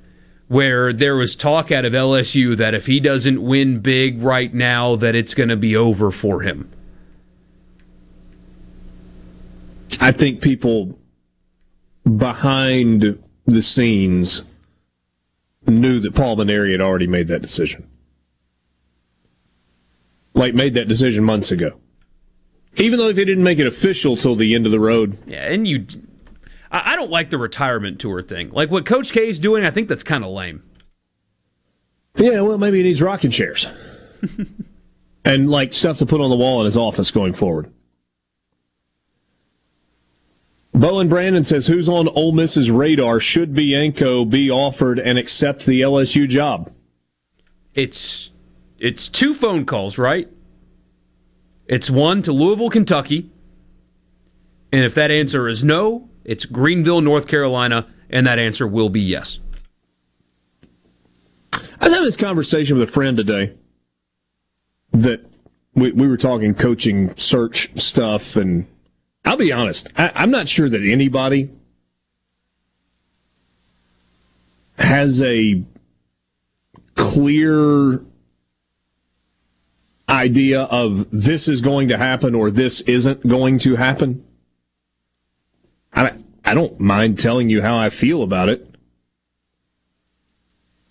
where 0.47 0.93
there 0.93 1.15
was 1.15 1.35
talk 1.35 1.71
out 1.71 1.85
of 1.85 1.93
LSU 1.93 2.55
that 2.57 2.73
if 2.75 2.85
he 2.85 2.99
doesn't 2.99 3.41
win 3.41 3.79
big 3.79 4.21
right 4.21 4.53
now, 4.53 4.95
that 4.97 5.15
it's 5.15 5.33
going 5.33 5.49
to 5.49 5.55
be 5.55 5.75
over 5.75 6.11
for 6.11 6.41
him. 6.41 6.69
I 9.99 10.11
think 10.11 10.41
people 10.41 10.99
behind 12.17 13.23
the 13.45 13.61
scenes 13.61 14.43
knew 15.65 15.99
that 16.01 16.13
Paul 16.13 16.37
Mainieri 16.37 16.71
had 16.71 16.81
already 16.81 17.07
made 17.07 17.29
that 17.29 17.41
decision. 17.41 17.87
Like 20.33 20.53
made 20.53 20.73
that 20.73 20.87
decision 20.87 21.23
months 21.23 21.51
ago. 21.51 21.79
Even 22.75 22.97
though 22.97 23.09
if 23.09 23.17
he 23.17 23.25
didn't 23.25 23.43
make 23.43 23.59
it 23.59 23.67
official 23.67 24.17
till 24.17 24.35
the 24.35 24.55
end 24.55 24.65
of 24.65 24.71
the 24.71 24.79
road. 24.79 25.17
Yeah, 25.27 25.47
and 25.47 25.67
you, 25.67 25.85
I, 26.71 26.93
I 26.93 26.95
don't 26.95 27.11
like 27.11 27.29
the 27.29 27.37
retirement 27.37 27.99
tour 27.99 28.21
thing. 28.21 28.49
Like 28.49 28.71
what 28.71 28.85
Coach 28.85 29.11
K 29.11 29.27
is 29.27 29.37
doing, 29.37 29.63
I 29.63 29.71
think 29.71 29.89
that's 29.89 30.03
kind 30.03 30.23
of 30.23 30.31
lame. 30.31 30.63
Yeah, 32.15 32.41
well, 32.41 32.57
maybe 32.57 32.77
he 32.77 32.83
needs 32.83 33.01
rocking 33.01 33.31
chairs. 33.31 33.67
and 35.25 35.49
like 35.49 35.73
stuff 35.73 35.97
to 35.99 36.05
put 36.05 36.21
on 36.21 36.29
the 36.29 36.35
wall 36.35 36.59
in 36.61 36.65
his 36.65 36.77
office 36.77 37.11
going 37.11 37.33
forward. 37.33 37.71
Bowen 40.73 41.07
Brandon 41.07 41.43
says, 41.43 41.67
"Who's 41.67 41.87
on 41.87 42.07
Ole 42.09 42.31
Miss's 42.31 42.71
radar? 42.71 43.19
Should 43.19 43.53
Bianco 43.53 44.25
be 44.25 44.49
offered 44.49 44.99
and 44.99 45.17
accept 45.19 45.65
the 45.65 45.81
LSU 45.81 46.27
job?" 46.27 46.71
It's 47.75 48.31
it's 48.79 49.07
two 49.07 49.33
phone 49.33 49.65
calls, 49.65 49.97
right? 49.97 50.27
It's 51.67 51.89
one 51.89 52.21
to 52.23 52.31
Louisville, 52.31 52.69
Kentucky. 52.69 53.29
And 54.71 54.83
if 54.83 54.95
that 54.95 55.11
answer 55.11 55.47
is 55.47 55.63
no, 55.63 56.09
it's 56.25 56.45
Greenville, 56.45 57.01
North 57.01 57.27
Carolina, 57.27 57.87
and 58.09 58.25
that 58.27 58.39
answer 58.39 58.67
will 58.67 58.89
be 58.89 59.01
yes. 59.01 59.39
I 61.53 61.85
was 61.85 61.93
having 61.93 62.05
this 62.05 62.17
conversation 62.17 62.77
with 62.77 62.89
a 62.89 62.91
friend 62.91 63.17
today 63.17 63.53
that 64.91 65.25
we, 65.73 65.91
we 65.91 66.07
were 66.07 66.17
talking 66.17 66.53
coaching 66.53 67.15
search 67.17 67.77
stuff, 67.79 68.35
and 68.35 68.67
I'll 69.25 69.37
be 69.37 69.51
honest, 69.51 69.87
I, 69.97 70.11
I'm 70.15 70.31
not 70.31 70.47
sure 70.47 70.69
that 70.69 70.81
anybody 70.81 71.49
has 74.77 75.21
a 75.21 75.63
clear 76.95 78.01
idea 80.09 80.63
of 80.63 81.07
this 81.11 81.47
is 81.47 81.61
going 81.61 81.87
to 81.87 81.97
happen 81.97 82.35
or 82.35 82.51
this 82.51 82.81
isn't 82.81 83.25
going 83.27 83.59
to 83.59 83.75
happen. 83.75 84.25
I, 85.93 86.17
I 86.43 86.53
don't 86.53 86.79
mind 86.79 87.19
telling 87.19 87.49
you 87.49 87.61
how 87.61 87.77
I 87.77 87.89
feel 87.89 88.23
about 88.23 88.49
it. 88.49 88.69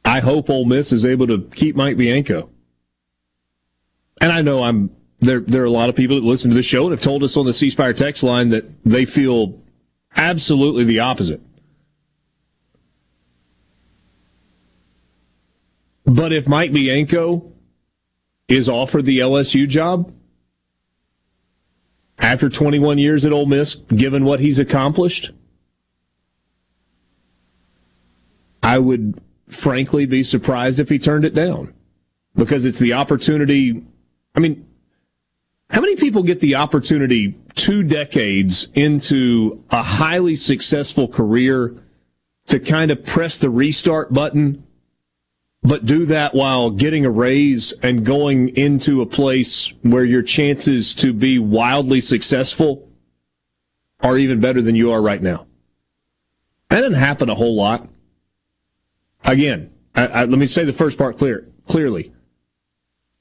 I 0.05 0.21
hope 0.21 0.51
Ole 0.51 0.65
Miss 0.65 0.93
is 0.93 1.05
able 1.05 1.27
to 1.29 1.49
keep 1.55 1.77
Mike 1.77 1.97
Bianco. 1.97 2.51
And 4.21 4.33
I 4.33 4.43
know 4.43 4.63
I'm 4.63 4.91
there. 5.21 5.41
There 5.41 5.63
are 5.63 5.67
a 5.67 5.71
lot 5.71 5.89
of 5.89 5.97
people 5.97 6.17
that 6.17 6.25
listen 6.25 6.51
to 6.51 6.57
the 6.57 6.63
show 6.63 6.85
and 6.85 6.93
have 6.93 7.01
told 7.01 7.23
us 7.23 7.37
on 7.37 7.47
the 7.47 7.53
C 7.53 7.71
Spire 7.71 7.93
text 7.93 8.23
line 8.23 8.51
that 8.51 8.65
they 8.85 9.05
feel 9.05 9.61
absolutely 10.17 10.85
the 10.85 11.01
opposite. 11.01 11.41
But 16.05 16.33
if 16.33 16.49
Mike 16.49 16.73
Bianco 16.73 17.52
is 18.57 18.69
offered 18.69 19.07
the 19.07 19.19
LSU 19.19 19.69
job 19.69 20.13
after 22.19 22.49
21 22.49 22.99
years 22.99 23.25
at 23.25 23.33
Ole 23.33 23.47
Miss, 23.47 23.75
given 23.75 24.25
what 24.25 24.41
he's 24.41 24.59
accomplished, 24.59 25.33
I 28.63 28.79
would 28.79 29.21
frankly 29.49 30.07
be 30.07 30.23
surprised 30.23 30.79
if 30.79 30.89
he 30.89 30.99
turned 30.99 31.25
it 31.25 31.35
down 31.35 31.75
because 32.37 32.65
it's 32.65 32.79
the 32.79 32.93
opportunity. 32.93 33.85
I 34.37 34.41
mean, 34.41 34.67
how 35.71 35.81
many 35.81 35.97
people 35.97 36.23
get 36.23 36.41
the 36.41 36.55
opportunity 36.55 37.35
two 37.55 37.83
decades 37.83 38.69
into 38.75 39.63
a 39.71 39.83
highly 39.83 40.37
successful 40.37 41.09
career 41.09 41.77
to 42.47 42.61
kind 42.61 42.91
of 42.91 43.05
press 43.05 43.39
the 43.39 43.51
restart 43.51 44.13
button, 44.13 44.65
but 45.63 45.85
do 45.85 46.07
that 46.07 46.35
while 46.35 46.71
getting 46.71 47.07
a 47.07 47.11
raise 47.11 47.73
and 47.83 48.05
going 48.05 48.49
into 48.57 49.01
a 49.01 49.07
place 49.07 49.73
where 49.83 50.05
your 50.05 50.23
chances 50.23 50.93
to 50.95 51.13
be 51.13 51.39
wildly 51.39 52.01
successful 52.01 52.89
are 54.01 54.19
even 54.19 54.41
better 54.41 54.61
than 54.61 54.75
you 54.75 54.91
are 54.91 55.01
right 55.01 55.23
now? 55.23 55.47
That 56.69 56.81
doesn't 56.81 56.99
happen 56.99 57.31
a 57.31 57.35
whole 57.35 57.55
lot. 57.55 57.89
Again, 59.25 59.73
I, 59.95 60.07
I, 60.07 60.25
let 60.25 60.39
me 60.39 60.47
say 60.47 60.65
the 60.65 60.73
first 60.73 60.99
part 60.99 61.17
clear 61.17 61.49
clearly. 61.67 62.13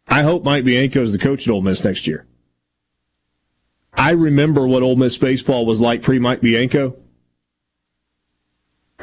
I 0.08 0.24
hope 0.24 0.44
Mike 0.44 0.66
Bianco 0.66 1.03
is 1.03 1.11
the 1.11 1.20
coach 1.20 1.48
at 1.48 1.52
Ole 1.52 1.61
Miss 1.61 1.84
next 1.84 2.08
year. 2.08 2.26
I 3.94 4.11
remember 4.11 4.66
what 4.66 4.84
Ole 4.84 4.95
Miss 4.95 5.18
baseball 5.18 5.66
was 5.66 5.80
like 5.80 6.02
pre 6.02 6.18
Mike 6.18 6.42
Bianco. 6.42 6.95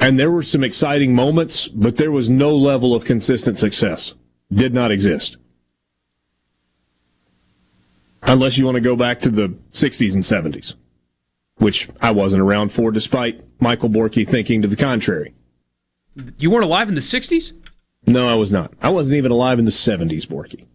And 0.01 0.19
there 0.19 0.31
were 0.31 0.43
some 0.43 0.63
exciting 0.63 1.15
moments, 1.15 1.69
but 1.69 1.97
there 1.97 2.13
was 2.13 2.29
no 2.29 2.57
level 2.57 2.95
of 2.95 3.05
consistent 3.05 3.59
success. 3.59 4.15
Did 4.53 4.73
not 4.73 4.91
exist. 4.91 5.37
Unless 8.23 8.59
you 8.59 8.65
want 8.65 8.77
to 8.77 8.81
go 8.81 8.97
back 8.97 9.21
to 9.21 9.31
the 9.31 9.49
60s 9.73 10.15
and 10.15 10.55
70s, 10.55 10.75
which 11.57 11.89
I 12.01 12.11
wasn't 12.11 12.43
around 12.43 12.73
for, 12.73 12.91
despite 12.91 13.43
Michael 13.61 13.89
Borky 13.89 14.27
thinking 14.27 14.63
to 14.63 14.69
the 14.69 14.77
contrary. 14.77 15.35
You 16.39 16.51
weren't 16.51 16.65
alive 16.65 16.89
in 16.89 16.95
the 16.95 17.01
60s? 17.01 17.53
No, 18.07 18.29
I 18.29 18.35
was 18.35 18.51
not. 18.51 18.73
I 18.81 18.89
wasn't 18.89 19.17
even 19.17 19.31
alive 19.31 19.59
in 19.59 19.65
the 19.65 19.71
70s, 19.71 20.27
Borky. 20.27 20.67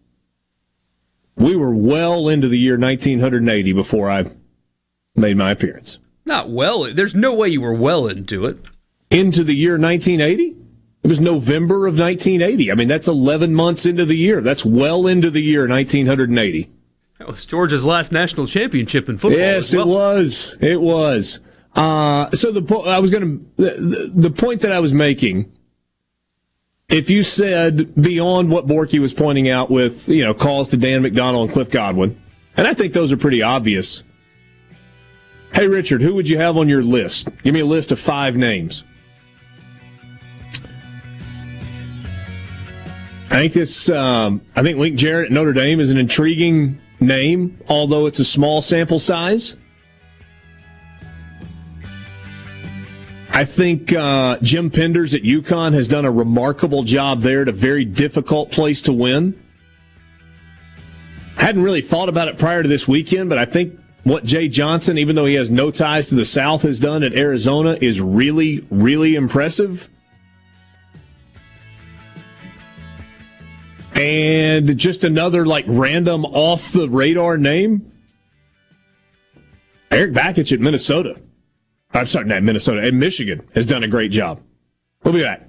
We 1.36 1.56
were 1.56 1.74
well 1.74 2.28
into 2.28 2.48
the 2.48 2.58
year 2.58 2.78
1980 2.78 3.72
before 3.72 4.10
I 4.10 4.26
made 5.16 5.36
my 5.36 5.50
appearance. 5.50 5.98
Not 6.24 6.50
well. 6.50 6.94
There's 6.94 7.14
no 7.14 7.34
way 7.34 7.48
you 7.48 7.60
were 7.60 7.74
well 7.74 8.06
into 8.06 8.46
it. 8.46 8.58
Into 9.14 9.44
the 9.44 9.54
year 9.54 9.78
1980? 9.78 10.56
It 11.02 11.08
was 11.08 11.20
November 11.20 11.86
of 11.86 11.98
1980. 11.98 12.72
I 12.72 12.74
mean, 12.74 12.88
that's 12.88 13.08
11 13.08 13.54
months 13.54 13.86
into 13.86 14.04
the 14.04 14.16
year. 14.16 14.40
That's 14.40 14.64
well 14.64 15.06
into 15.06 15.30
the 15.30 15.42
year 15.42 15.68
1980. 15.68 16.70
That 17.18 17.28
was 17.28 17.44
Georgia's 17.44 17.84
last 17.84 18.10
national 18.10 18.46
championship 18.46 19.08
in 19.08 19.18
football. 19.18 19.38
Yes, 19.38 19.74
well. 19.74 19.84
it 19.84 19.88
was. 19.88 20.58
It 20.60 20.80
was. 20.80 21.40
Uh, 21.74 22.30
so 22.30 22.52
the 22.52 22.62
po- 22.62 22.86
I 22.86 22.98
was 22.98 23.10
going 23.10 23.22
to 23.22 23.62
the, 23.62 23.70
the, 23.70 24.12
the 24.14 24.30
point 24.30 24.62
that 24.62 24.72
I 24.72 24.80
was 24.80 24.92
making. 24.92 25.52
If 26.88 27.10
you 27.10 27.22
said 27.22 27.94
beyond 28.00 28.50
what 28.50 28.66
Borky 28.66 28.98
was 28.98 29.14
pointing 29.14 29.48
out 29.48 29.70
with 29.70 30.08
you 30.08 30.22
know 30.24 30.34
calls 30.34 30.68
to 30.70 30.76
Dan 30.76 31.02
McDonnell 31.02 31.44
and 31.44 31.52
Cliff 31.52 31.70
Godwin, 31.70 32.20
And 32.56 32.66
I 32.66 32.74
think 32.74 32.92
those 32.92 33.12
are 33.12 33.16
pretty 33.16 33.42
obvious. 33.42 34.02
Hey, 35.52 35.68
Richard, 35.68 36.02
who 36.02 36.14
would 36.14 36.28
you 36.28 36.38
have 36.38 36.56
on 36.56 36.68
your 36.68 36.82
list? 36.82 37.28
Give 37.42 37.54
me 37.54 37.60
a 37.60 37.66
list 37.66 37.92
of 37.92 38.00
five 38.00 38.36
names. 38.36 38.84
I 43.34 43.38
think 43.38 43.52
this. 43.52 43.88
Um, 43.88 44.42
I 44.54 44.62
think 44.62 44.78
Link 44.78 44.96
Jarrett 44.96 45.26
at 45.26 45.32
Notre 45.32 45.52
Dame 45.52 45.80
is 45.80 45.90
an 45.90 45.96
intriguing 45.96 46.80
name, 47.00 47.60
although 47.68 48.06
it's 48.06 48.20
a 48.20 48.24
small 48.24 48.62
sample 48.62 49.00
size. 49.00 49.56
I 53.30 53.44
think 53.44 53.92
uh, 53.92 54.38
Jim 54.40 54.70
Penders 54.70 55.14
at 55.14 55.24
UConn 55.24 55.72
has 55.72 55.88
done 55.88 56.04
a 56.04 56.12
remarkable 56.12 56.84
job 56.84 57.22
there 57.22 57.42
at 57.42 57.48
a 57.48 57.52
very 57.52 57.84
difficult 57.84 58.52
place 58.52 58.80
to 58.82 58.92
win. 58.92 59.36
Hadn't 61.36 61.64
really 61.64 61.82
thought 61.82 62.08
about 62.08 62.28
it 62.28 62.38
prior 62.38 62.62
to 62.62 62.68
this 62.68 62.86
weekend, 62.86 63.28
but 63.30 63.38
I 63.38 63.46
think 63.46 63.76
what 64.04 64.22
Jay 64.22 64.48
Johnson, 64.48 64.96
even 64.96 65.16
though 65.16 65.26
he 65.26 65.34
has 65.34 65.50
no 65.50 65.72
ties 65.72 66.08
to 66.10 66.14
the 66.14 66.24
South, 66.24 66.62
has 66.62 66.78
done 66.78 67.02
at 67.02 67.14
Arizona 67.14 67.76
is 67.80 68.00
really, 68.00 68.64
really 68.70 69.16
impressive. 69.16 69.90
And 73.94 74.76
just 74.78 75.04
another 75.04 75.46
like 75.46 75.64
random 75.68 76.24
off 76.24 76.72
the 76.72 76.88
radar 76.88 77.38
name. 77.38 77.90
Erik 79.90 80.12
Bakich 80.12 80.52
at 80.52 80.60
Minnesota. 80.60 81.20
I'm 81.92 82.06
sorry, 82.06 82.26
not 82.26 82.42
Minnesota, 82.42 82.80
and 82.80 82.98
Michigan 82.98 83.48
has 83.54 83.66
done 83.66 83.84
a 83.84 83.88
great 83.88 84.10
job. 84.10 84.40
We'll 85.04 85.14
be 85.14 85.22
back. 85.22 85.48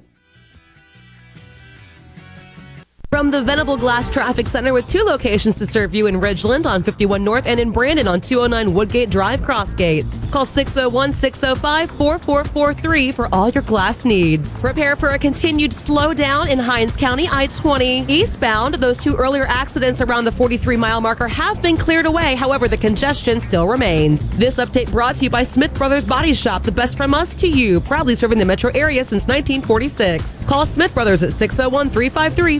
From 3.16 3.32
the 3.32 3.42
Venable 3.42 3.78
Glass 3.78 4.10
Traffic 4.10 4.46
Center 4.46 4.74
with 4.74 4.90
two 4.90 5.02
locations 5.02 5.58
to 5.60 5.66
serve 5.66 5.96
you 5.96 6.08
in 6.08 6.20
Ridgeland 6.20 6.66
on 6.66 6.84
51 6.84 7.24
North 7.24 7.46
and 7.46 7.62
in 7.62 7.72
Brandon 7.72 8.10
on 8.10 8.20
209 8.20 8.76
Woodgate 8.76 9.10
Drive 9.10 9.40
Crossgates. 9.40 10.30
Call 10.34 10.46
601 10.46 11.14
605 11.14 11.92
4443 11.92 13.14
for 13.14 13.34
all 13.34 13.48
your 13.48 13.64
glass 13.64 14.04
needs. 14.04 14.60
Prepare 14.60 14.98
for 14.98 15.08
a 15.08 15.18
continued 15.18 15.72
slowdown 15.72 16.50
in 16.50 16.60
Hinds 16.60 16.98
County 16.98 17.30
I 17.32 17.48
20. 17.48 18.04
Eastbound, 18.10 18.74
those 18.74 18.98
two 18.98 19.16
earlier 19.16 19.46
accidents 19.46 20.02
around 20.02 20.26
the 20.26 20.32
43 20.34 20.76
mile 20.76 21.00
marker 21.00 21.30
have 21.30 21.62
been 21.62 21.78
cleared 21.78 22.08
away. 22.08 22.36
However, 22.36 22.68
the 22.68 22.76
congestion 22.76 23.40
still 23.40 23.70
remains. 23.70 24.34
This 24.34 24.58
update 24.58 24.92
brought 24.92 25.16
to 25.16 25.24
you 25.24 25.30
by 25.30 25.44
Smith 25.44 25.74
Brothers 25.74 26.04
Body 26.04 26.34
Shop, 26.34 26.64
the 26.64 26.72
best 26.74 26.98
from 26.98 27.14
us 27.14 27.34
to 27.36 27.48
you, 27.48 27.80
proudly 27.80 28.18
serving 28.18 28.40
the 28.40 28.46
metro 28.46 28.72
area 28.72 29.06
since 29.06 29.26
1946. 29.26 30.44
Call 30.44 30.66
Smith 30.66 30.94
Brothers 30.94 31.24
at 31.24 31.32
601 31.32 31.90
353 31.90 32.60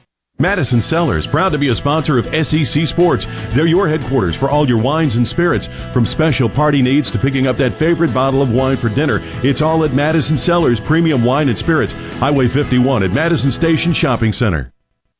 Madison 0.41 0.81
Cellars, 0.81 1.27
proud 1.27 1.51
to 1.53 1.57
be 1.57 1.69
a 1.69 1.75
sponsor 1.75 2.17
of 2.17 2.25
SEC 2.45 2.87
Sports. 2.87 3.27
They're 3.49 3.67
your 3.67 3.87
headquarters 3.87 4.35
for 4.35 4.49
all 4.49 4.67
your 4.67 4.81
wines 4.81 5.15
and 5.15 5.27
spirits. 5.27 5.67
From 5.93 6.05
special 6.05 6.49
party 6.49 6.81
needs 6.81 7.11
to 7.11 7.19
picking 7.19 7.47
up 7.47 7.57
that 7.57 7.73
favorite 7.73 8.13
bottle 8.13 8.41
of 8.41 8.51
wine 8.51 8.77
for 8.77 8.89
dinner, 8.89 9.21
it's 9.43 9.61
all 9.61 9.85
at 9.85 9.93
Madison 9.93 10.35
Cellars 10.35 10.79
Premium 10.79 11.23
Wine 11.23 11.47
and 11.47 11.57
Spirits, 11.57 11.93
Highway 12.19 12.47
51 12.47 13.03
at 13.03 13.13
Madison 13.13 13.51
Station 13.51 13.93
Shopping 13.93 14.33
Center. 14.33 14.73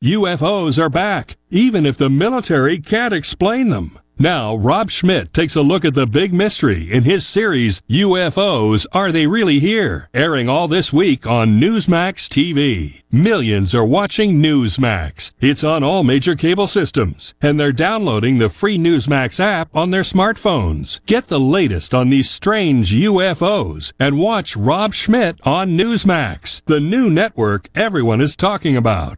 UFOs 0.03 0.81
are 0.81 0.89
back, 0.89 1.37
even 1.51 1.85
if 1.85 1.95
the 1.95 2.09
military 2.09 2.79
can't 2.79 3.13
explain 3.13 3.69
them. 3.69 4.00
Now, 4.21 4.53
Rob 4.53 4.91
Schmidt 4.91 5.33
takes 5.33 5.55
a 5.55 5.63
look 5.63 5.83
at 5.83 5.95
the 5.95 6.05
big 6.05 6.31
mystery 6.31 6.91
in 6.91 7.05
his 7.05 7.25
series, 7.25 7.81
UFOs 7.89 8.85
Are 8.91 9.11
They 9.11 9.25
Really 9.25 9.57
Here? 9.57 10.09
airing 10.13 10.47
all 10.47 10.67
this 10.67 10.93
week 10.93 11.25
on 11.25 11.59
Newsmax 11.59 12.29
TV. 12.29 13.01
Millions 13.11 13.73
are 13.73 13.83
watching 13.83 14.39
Newsmax. 14.39 15.31
It's 15.39 15.63
on 15.63 15.83
all 15.83 16.03
major 16.03 16.35
cable 16.35 16.67
systems, 16.67 17.33
and 17.41 17.59
they're 17.59 17.71
downloading 17.71 18.37
the 18.37 18.51
free 18.51 18.77
Newsmax 18.77 19.39
app 19.39 19.75
on 19.75 19.89
their 19.89 20.03
smartphones. 20.03 21.03
Get 21.07 21.27
the 21.27 21.39
latest 21.39 21.95
on 21.95 22.11
these 22.11 22.29
strange 22.29 22.93
UFOs 22.93 23.91
and 23.99 24.19
watch 24.19 24.55
Rob 24.55 24.93
Schmidt 24.93 25.39
on 25.47 25.69
Newsmax, 25.69 26.61
the 26.65 26.79
new 26.79 27.09
network 27.09 27.69
everyone 27.73 28.21
is 28.21 28.35
talking 28.35 28.77
about. 28.77 29.17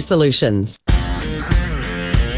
solutions. 0.00 0.76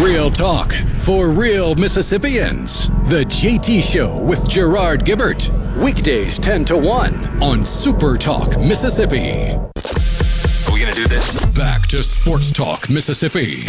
Real 0.00 0.30
talk 0.30 0.72
for 0.98 1.30
real 1.30 1.74
Mississippians. 1.74 2.88
The 3.08 3.24
JT 3.28 3.82
Show 3.82 4.22
with 4.22 4.48
Gerard 4.48 5.04
Gibert. 5.04 5.50
Weekdays 5.82 6.38
10 6.38 6.64
to 6.66 6.76
1 6.78 7.42
on 7.42 7.64
Super 7.64 8.16
Talk 8.16 8.58
Mississippi. 8.58 9.52
Are 9.52 10.72
we 10.72 10.80
going 10.80 10.92
to 10.92 10.98
do 10.98 11.06
this? 11.06 11.44
Back 11.54 11.82
to 11.88 12.02
Sports 12.02 12.52
Talk 12.52 12.88
Mississippi. 12.88 13.64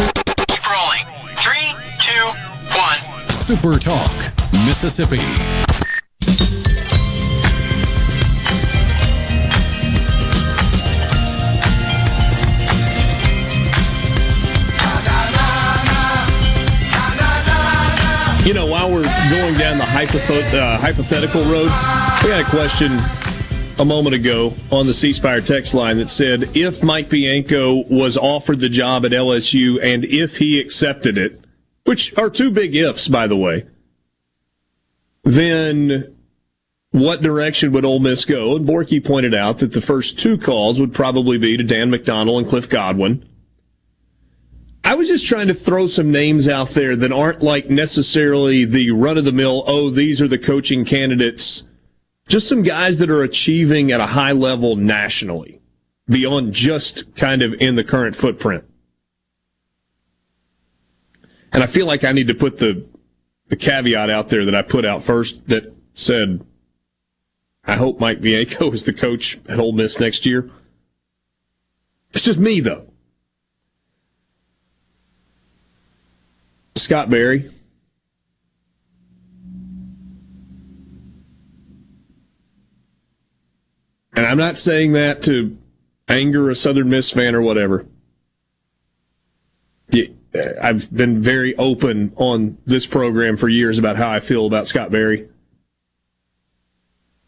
Keep 0.48 0.70
rolling. 0.70 1.04
Three, 1.36 1.74
two, 2.00 2.24
one. 2.76 3.30
Super 3.30 3.78
Talk 3.78 4.32
Mississippi. 4.52 5.67
Uh, 20.54 20.78
hypothetical 20.78 21.42
road, 21.44 21.70
we 22.22 22.30
had 22.30 22.40
a 22.40 22.50
question 22.50 22.98
a 23.78 23.84
moment 23.84 24.14
ago 24.14 24.54
on 24.70 24.86
the 24.86 24.92
C 24.92 25.12
Spire 25.12 25.40
text 25.40 25.72
line 25.72 25.96
that 25.98 26.10
said 26.10 26.56
if 26.56 26.82
Mike 26.82 27.08
Bianco 27.08 27.84
was 27.84 28.16
offered 28.16 28.60
the 28.60 28.68
job 28.68 29.04
at 29.04 29.12
LSU 29.12 29.82
and 29.82 30.04
if 30.04 30.38
he 30.38 30.60
accepted 30.60 31.16
it, 31.16 31.40
which 31.84 32.16
are 32.18 32.28
two 32.28 32.50
big 32.50 32.74
ifs, 32.74 33.08
by 33.08 33.26
the 33.26 33.36
way, 33.36 33.66
then 35.24 36.14
what 36.90 37.22
direction 37.22 37.72
would 37.72 37.84
Ole 37.84 38.00
Miss 38.00 38.24
go? 38.24 38.56
And 38.56 38.66
Borky 38.66 39.04
pointed 39.04 39.34
out 39.34 39.58
that 39.58 39.72
the 39.72 39.80
first 39.80 40.18
two 40.18 40.38
calls 40.38 40.80
would 40.80 40.92
probably 40.92 41.38
be 41.38 41.56
to 41.56 41.64
Dan 41.64 41.90
McDonnell 41.90 42.38
and 42.38 42.46
Cliff 42.46 42.68
Godwin. 42.68 43.28
I 44.88 44.94
was 44.94 45.08
just 45.08 45.26
trying 45.26 45.48
to 45.48 45.54
throw 45.54 45.86
some 45.86 46.10
names 46.10 46.48
out 46.48 46.70
there 46.70 46.96
that 46.96 47.12
aren't 47.12 47.42
like 47.42 47.68
necessarily 47.68 48.64
the 48.64 48.90
run 48.90 49.18
of 49.18 49.26
the 49.26 49.32
mill, 49.32 49.62
oh, 49.66 49.90
these 49.90 50.22
are 50.22 50.28
the 50.28 50.38
coaching 50.38 50.86
candidates. 50.86 51.62
Just 52.26 52.48
some 52.48 52.62
guys 52.62 52.96
that 52.96 53.10
are 53.10 53.22
achieving 53.22 53.92
at 53.92 54.00
a 54.00 54.06
high 54.06 54.32
level 54.32 54.76
nationally 54.76 55.60
beyond 56.08 56.54
just 56.54 57.14
kind 57.16 57.42
of 57.42 57.52
in 57.60 57.74
the 57.74 57.84
current 57.84 58.16
footprint. 58.16 58.64
And 61.52 61.62
I 61.62 61.66
feel 61.66 61.84
like 61.84 62.02
I 62.02 62.12
need 62.12 62.28
to 62.28 62.34
put 62.34 62.56
the, 62.56 62.86
the 63.48 63.56
caveat 63.56 64.08
out 64.08 64.30
there 64.30 64.46
that 64.46 64.54
I 64.54 64.62
put 64.62 64.86
out 64.86 65.04
first 65.04 65.48
that 65.48 65.70
said, 65.92 66.46
I 67.62 67.76
hope 67.76 68.00
Mike 68.00 68.22
Bianco 68.22 68.70
is 68.72 68.84
the 68.84 68.94
coach 68.94 69.38
at 69.50 69.60
Ole 69.60 69.72
Miss 69.72 70.00
next 70.00 70.24
year. 70.24 70.50
It's 72.12 72.22
just 72.22 72.38
me, 72.38 72.60
though. 72.60 72.88
Scott 76.78 77.10
Berry. 77.10 77.50
And 84.14 84.26
I'm 84.26 84.38
not 84.38 84.58
saying 84.58 84.92
that 84.92 85.22
to 85.22 85.56
anger 86.08 86.50
a 86.50 86.54
Southern 86.54 86.90
Miss 86.90 87.10
fan 87.10 87.34
or 87.34 87.42
whatever. 87.42 87.86
I've 90.60 90.94
been 90.94 91.22
very 91.22 91.56
open 91.56 92.12
on 92.16 92.58
this 92.66 92.84
program 92.84 93.36
for 93.36 93.48
years 93.48 93.78
about 93.78 93.96
how 93.96 94.10
I 94.10 94.20
feel 94.20 94.46
about 94.46 94.66
Scott 94.66 94.90
Berry. 94.90 95.28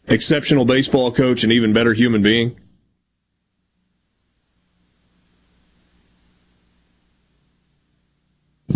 Exceptional 0.06 0.64
baseball 0.64 1.10
coach 1.10 1.42
and 1.42 1.52
even 1.52 1.72
better 1.72 1.94
human 1.94 2.22
being. 2.22 2.60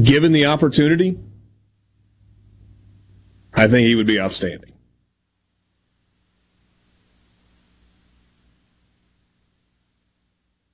Given 0.03 0.33
the 0.33 0.47
opportunity, 0.47 1.19
I 3.53 3.69
think 3.69 3.87
he 3.87 3.95
would 3.95 4.07
be 4.07 4.19
outstanding. 4.21 4.73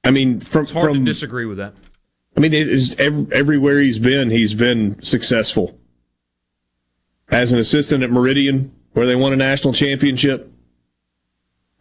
I 0.02 0.10
mean, 0.10 0.40
from 0.40 0.62
It's 0.62 0.72
hard 0.72 0.86
from 0.86 1.04
to 1.04 1.04
disagree 1.04 1.44
with 1.44 1.58
that. 1.58 1.74
I 2.36 2.40
mean, 2.40 2.54
it 2.54 2.68
is 2.68 2.94
ev- 2.98 3.30
everywhere 3.32 3.80
he's 3.80 3.98
been, 3.98 4.30
he's 4.30 4.54
been 4.54 5.00
successful. 5.02 5.78
As 7.28 7.52
an 7.52 7.58
assistant 7.58 8.02
at 8.02 8.10
Meridian, 8.10 8.72
where 8.92 9.06
they 9.06 9.14
won 9.14 9.32
a 9.32 9.36
national 9.36 9.74
championship, 9.74 10.50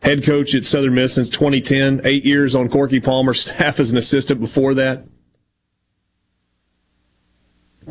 head 0.04 0.24
coach 0.24 0.54
at 0.54 0.66
Southern 0.66 0.96
Miss 0.96 1.16
since 1.16 1.30
2010, 1.30 2.02
eight 2.04 2.26
years 2.26 2.56
on 2.56 2.70
Corky 2.70 3.00
Palmer's 3.00 3.40
staff 3.46 3.80
as 3.80 3.92
an 3.92 3.98
assistant 3.98 4.42
before 4.42 4.74
that. 4.74 5.06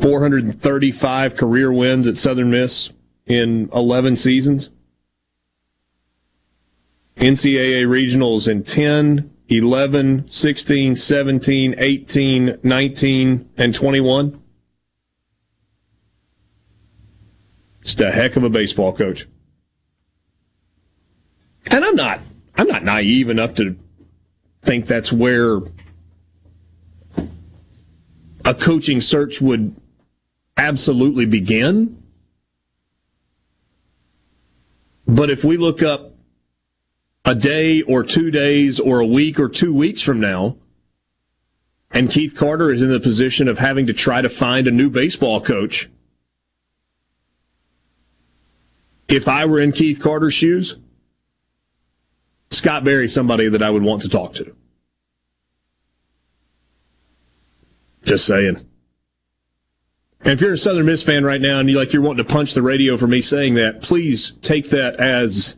435 0.01 1.35
career 1.35 1.71
wins 1.71 2.07
at 2.07 2.17
Southern 2.17 2.51
Miss 2.51 2.91
in 3.25 3.69
11 3.73 4.15
seasons. 4.15 4.69
NCAA 7.17 7.85
regionals 7.85 8.47
in 8.47 8.63
10, 8.63 9.29
11, 9.49 10.29
16, 10.29 10.95
17, 10.95 11.75
18, 11.77 12.59
19, 12.63 13.49
and 13.57 13.75
21. 13.75 14.41
Just 17.83 18.01
a 18.01 18.11
heck 18.11 18.35
of 18.35 18.43
a 18.43 18.49
baseball 18.49 18.93
coach. 18.93 19.27
And 21.71 21.83
I'm 21.83 21.95
not 21.95 22.21
I'm 22.55 22.67
not 22.67 22.83
naive 22.83 23.29
enough 23.29 23.53
to 23.55 23.77
think 24.61 24.85
that's 24.85 25.11
where 25.11 25.59
a 28.45 28.53
coaching 28.53 29.01
search 29.01 29.41
would 29.41 29.75
absolutely 30.59 31.25
begin. 31.25 32.03
But 35.07 35.31
if 35.31 35.43
we 35.43 35.57
look 35.57 35.81
up 35.81 36.13
a 37.25 37.33
day 37.33 37.81
or 37.81 38.03
two 38.03 38.29
days 38.29 38.79
or 38.79 38.99
a 38.99 39.05
week 39.05 39.39
or 39.39 39.49
two 39.49 39.73
weeks 39.73 40.01
from 40.01 40.19
now, 40.19 40.57
and 41.91 42.11
Keith 42.11 42.35
Carter 42.35 42.69
is 42.69 42.81
in 42.81 42.89
the 42.89 42.99
position 42.99 43.47
of 43.47 43.57
having 43.57 43.87
to 43.87 43.93
try 43.93 44.21
to 44.21 44.29
find 44.29 44.67
a 44.67 44.71
new 44.71 44.89
baseball 44.89 45.41
coach, 45.41 45.89
if 49.07 49.27
I 49.27 49.45
were 49.45 49.59
in 49.59 49.71
Keith 49.71 49.99
Carter's 49.99 50.35
shoes, 50.35 50.75
Scott 52.51 52.83
Berry's 52.83 53.13
somebody 53.13 53.47
that 53.47 53.63
I 53.63 53.69
would 53.69 53.83
want 53.83 54.03
to 54.03 54.09
talk 54.09 54.33
to. 54.35 54.55
Just 58.03 58.25
saying. 58.27 58.68
And 60.21 60.33
if 60.33 60.41
you're 60.41 60.53
a 60.53 60.57
Southern 60.57 60.85
Miss 60.85 61.01
fan 61.01 61.23
right 61.23 61.39
now 61.39 61.59
and 61.59 61.69
you 61.69 61.77
like 61.77 61.93
you're 61.93 62.01
wanting 62.01 62.25
to 62.25 62.31
punch 62.31 62.53
the 62.53 62.61
radio 62.61 62.97
for 62.97 63.07
me 63.07 63.21
saying 63.21 63.53
that, 63.55 63.81
please 63.81 64.33
take 64.41 64.69
that 64.69 64.97
as 64.97 65.55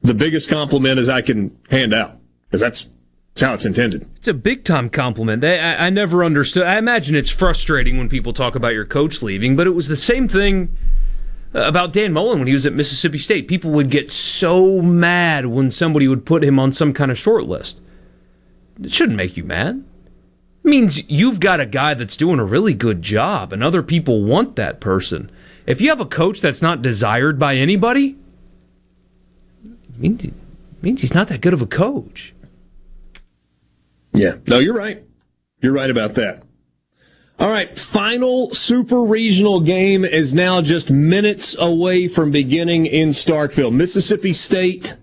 the 0.00 0.14
biggest 0.14 0.48
compliment 0.48 0.98
as 0.98 1.08
I 1.08 1.22
can 1.22 1.56
hand 1.70 1.92
out 1.92 2.18
because 2.46 2.60
that's 2.60 2.88
that's 3.34 3.46
how 3.46 3.54
it's 3.54 3.66
intended. 3.66 4.08
It's 4.16 4.26
a 4.26 4.34
big 4.34 4.64
time 4.64 4.90
compliment. 4.90 5.44
I, 5.44 5.58
I, 5.58 5.86
I 5.86 5.90
never 5.90 6.24
understood. 6.24 6.64
I 6.64 6.76
imagine 6.76 7.14
it's 7.14 7.30
frustrating 7.30 7.96
when 7.96 8.08
people 8.08 8.32
talk 8.32 8.56
about 8.56 8.72
your 8.72 8.84
coach 8.84 9.22
leaving, 9.22 9.54
but 9.54 9.66
it 9.66 9.70
was 9.70 9.86
the 9.86 9.96
same 9.96 10.26
thing 10.26 10.76
uh, 11.54 11.60
about 11.60 11.92
Dan 11.92 12.12
Mullen 12.12 12.38
when 12.38 12.48
he 12.48 12.52
was 12.52 12.66
at 12.66 12.72
Mississippi 12.72 13.18
State. 13.18 13.46
People 13.46 13.70
would 13.72 13.90
get 13.90 14.10
so 14.10 14.82
mad 14.82 15.46
when 15.46 15.70
somebody 15.70 16.08
would 16.08 16.26
put 16.26 16.42
him 16.42 16.58
on 16.58 16.72
some 16.72 16.92
kind 16.92 17.12
of 17.12 17.18
short 17.18 17.44
list. 17.44 17.80
It 18.82 18.92
shouldn't 18.92 19.16
make 19.16 19.36
you 19.36 19.44
mad. 19.44 19.84
Means 20.68 21.08
you've 21.10 21.40
got 21.40 21.60
a 21.60 21.66
guy 21.66 21.94
that's 21.94 22.14
doing 22.14 22.38
a 22.38 22.44
really 22.44 22.74
good 22.74 23.00
job 23.00 23.54
and 23.54 23.64
other 23.64 23.82
people 23.82 24.22
want 24.22 24.54
that 24.56 24.80
person. 24.80 25.30
If 25.66 25.80
you 25.80 25.88
have 25.88 26.00
a 26.00 26.04
coach 26.04 26.42
that's 26.42 26.60
not 26.60 26.82
desired 26.82 27.38
by 27.38 27.56
anybody, 27.56 28.16
means, 29.96 30.26
means 30.82 31.00
he's 31.00 31.14
not 31.14 31.28
that 31.28 31.40
good 31.40 31.54
of 31.54 31.62
a 31.62 31.66
coach. 31.66 32.34
Yeah. 34.12 34.36
No, 34.46 34.58
you're 34.58 34.74
right. 34.74 35.02
You're 35.62 35.72
right 35.72 35.90
about 35.90 36.14
that. 36.16 36.42
All 37.38 37.48
right, 37.48 37.78
final 37.78 38.52
super 38.52 39.02
regional 39.02 39.60
game 39.60 40.04
is 40.04 40.34
now 40.34 40.60
just 40.60 40.90
minutes 40.90 41.56
away 41.58 42.08
from 42.08 42.30
beginning 42.30 42.84
in 42.84 43.10
Starkville. 43.10 43.72
Mississippi 43.72 44.34
State 44.34 44.96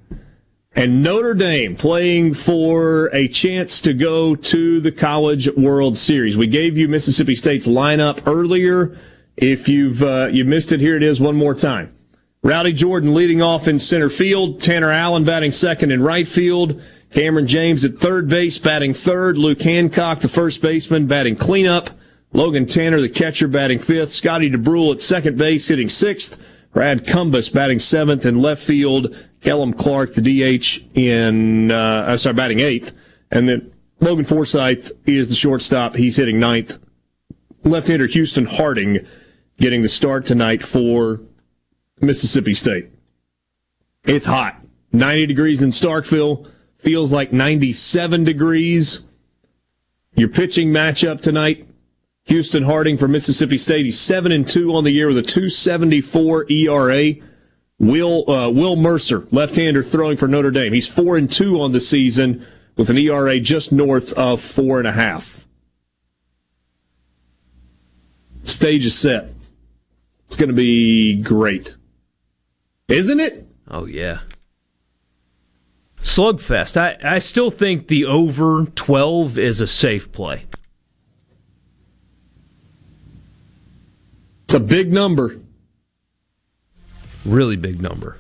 and 0.76 1.02
Notre 1.02 1.34
Dame 1.34 1.76
playing 1.76 2.34
for 2.34 3.10
a 3.14 3.28
chance 3.30 3.80
to 3.82 3.94
go 3.94 4.36
to 4.36 4.82
the 4.82 4.92
College 4.92 5.50
World 5.56 5.98
Series. 5.98 6.38
We 6.38 6.48
gave 6.48 6.78
you 6.78 6.90
Mississippi 6.90 7.36
State's 7.36 7.66
lineup 7.66 8.28
earlier. 8.28 8.98
If 9.38 9.70
you've 9.70 10.04
uh, 10.04 10.28
you 10.32 10.44
missed 10.44 10.72
it, 10.72 10.82
here 10.82 10.98
it 10.98 11.04
is 11.04 11.22
one 11.22 11.36
more 11.36 11.56
time. 11.56 11.96
Rowdy 12.44 12.74
Jordan 12.74 13.14
leading 13.14 13.42
off 13.42 13.68
in 13.68 13.80
center 13.80 14.10
field. 14.10 14.62
Tanner 14.62 14.92
Allen 14.92 15.24
batting 15.24 15.52
second 15.52 15.92
in 15.92 16.04
right 16.04 16.28
field. 16.28 16.82
Cameron 17.12 17.48
James 17.48 17.86
at 17.86 17.98
third 17.98 18.28
base 18.28 18.58
batting 18.58 18.94
third. 18.94 19.38
Luke 19.38 19.62
Hancock, 19.62 20.20
the 20.20 20.28
first 20.28 20.62
baseman, 20.62 21.08
batting 21.08 21.38
cleanup. 21.38 21.90
Logan 22.34 22.66
Tanner, 22.66 23.00
the 23.00 23.10
catcher, 23.10 23.48
batting 23.48 23.80
fifth. 23.80 24.12
Scotty 24.12 24.52
Dubrule 24.52 24.94
at 24.94 25.02
second 25.02 25.38
base, 25.38 25.70
hitting 25.70 25.88
sixth. 25.88 26.38
Brad 26.74 27.08
Cumbest 27.08 27.54
batting 27.54 27.80
seventh 27.80 28.26
in 28.26 28.42
left 28.42 28.62
field. 28.62 29.16
Kellum 29.46 29.74
Clark, 29.74 30.16
the 30.16 30.22
DH, 30.22 30.98
in 30.98 31.70
uh, 31.70 32.18
sorry, 32.18 32.34
batting 32.34 32.60
eighth, 32.60 32.94
and 33.30 33.48
then 33.48 33.72
Logan 34.00 34.26
Forsythe 34.26 34.90
is 35.06 35.30
the 35.30 35.36
shortstop. 35.36 35.96
He's 35.96 36.18
hitting 36.18 36.40
ninth 36.40 36.80
left-hander 37.64 38.08
Houston 38.08 38.46
Harding 38.46 39.06
getting 39.60 39.84
the 39.84 39.90
start 39.90 40.26
tonight 40.26 40.64
for 40.64 41.22
Mississippi 42.02 42.56
State. 42.56 42.90
It's 44.04 44.26
hot. 44.26 44.64
90 44.92 45.28
degrees 45.28 45.62
in 45.62 45.70
Starkville. 45.70 46.50
Feels 46.80 47.14
like 47.14 47.32
97 47.32 48.24
degrees. 48.24 49.04
Your 50.16 50.30
pitching 50.30 50.70
matchup 50.70 51.22
tonight. 51.22 51.68
Houston 52.26 52.64
Harding 52.64 52.98
for 52.98 53.08
Mississippi 53.08 53.60
State. 53.60 53.86
He's 53.86 54.00
7 54.00 54.32
and 54.32 54.48
2 54.48 54.76
on 54.76 54.84
the 54.84 54.92
year 54.92 55.08
with 55.08 55.20
a 55.20 55.24
274 55.24 56.52
ERA. 56.52 57.14
Will 57.80 58.30
uh, 58.30 58.50
Will 58.50 58.76
Mercer, 58.76 59.26
left-hander 59.32 59.84
throwing 59.84 60.18
for 60.18 60.28
Notre 60.28 60.52
Dame. 60.52 60.74
He's 60.74 60.88
4 60.88 61.18
and 61.18 61.32
2 61.32 61.62
on 61.62 61.72
the 61.72 61.80
season 61.80 62.46
with 62.76 62.90
an 62.90 62.98
ERA 62.98 63.40
just 63.40 63.72
north 63.72 64.14
of 64.14 64.42
four 64.42 64.80
and 64.80 64.88
a 64.88 64.92
half. 64.92 65.46
Stage 68.44 68.86
is 68.86 68.98
set. 68.98 69.30
It's 70.28 70.36
going 70.36 70.50
to 70.50 70.56
be 70.56 71.16
great. 71.16 71.76
Isn't 72.88 73.20
it? 73.20 73.48
Oh, 73.70 73.86
yeah. 73.86 74.20
Slugfest. 76.02 76.78
I, 76.78 76.98
I 77.04 77.20
still 77.20 77.50
think 77.50 77.88
the 77.88 78.06
over 78.06 78.66
12 78.66 79.38
is 79.38 79.62
a 79.62 79.68
safe 79.68 80.12
play. 80.12 80.46
It's 84.44 84.54
a 84.54 84.60
big 84.60 84.94
number. 84.94 85.40
Really 87.26 87.56
big 87.56 87.82
number. 87.82 88.18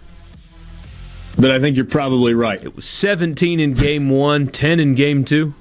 But 1.37 1.51
I 1.51 1.59
think 1.59 1.75
you're 1.75 1.85
probably 1.85 2.33
right. 2.33 2.63
It 2.63 2.75
was 2.75 2.85
17 2.85 3.59
in 3.59 3.73
game 3.73 4.09
one, 4.09 4.47
10 4.47 4.79
in 4.79 4.95
game 4.95 5.25
two. 5.25 5.53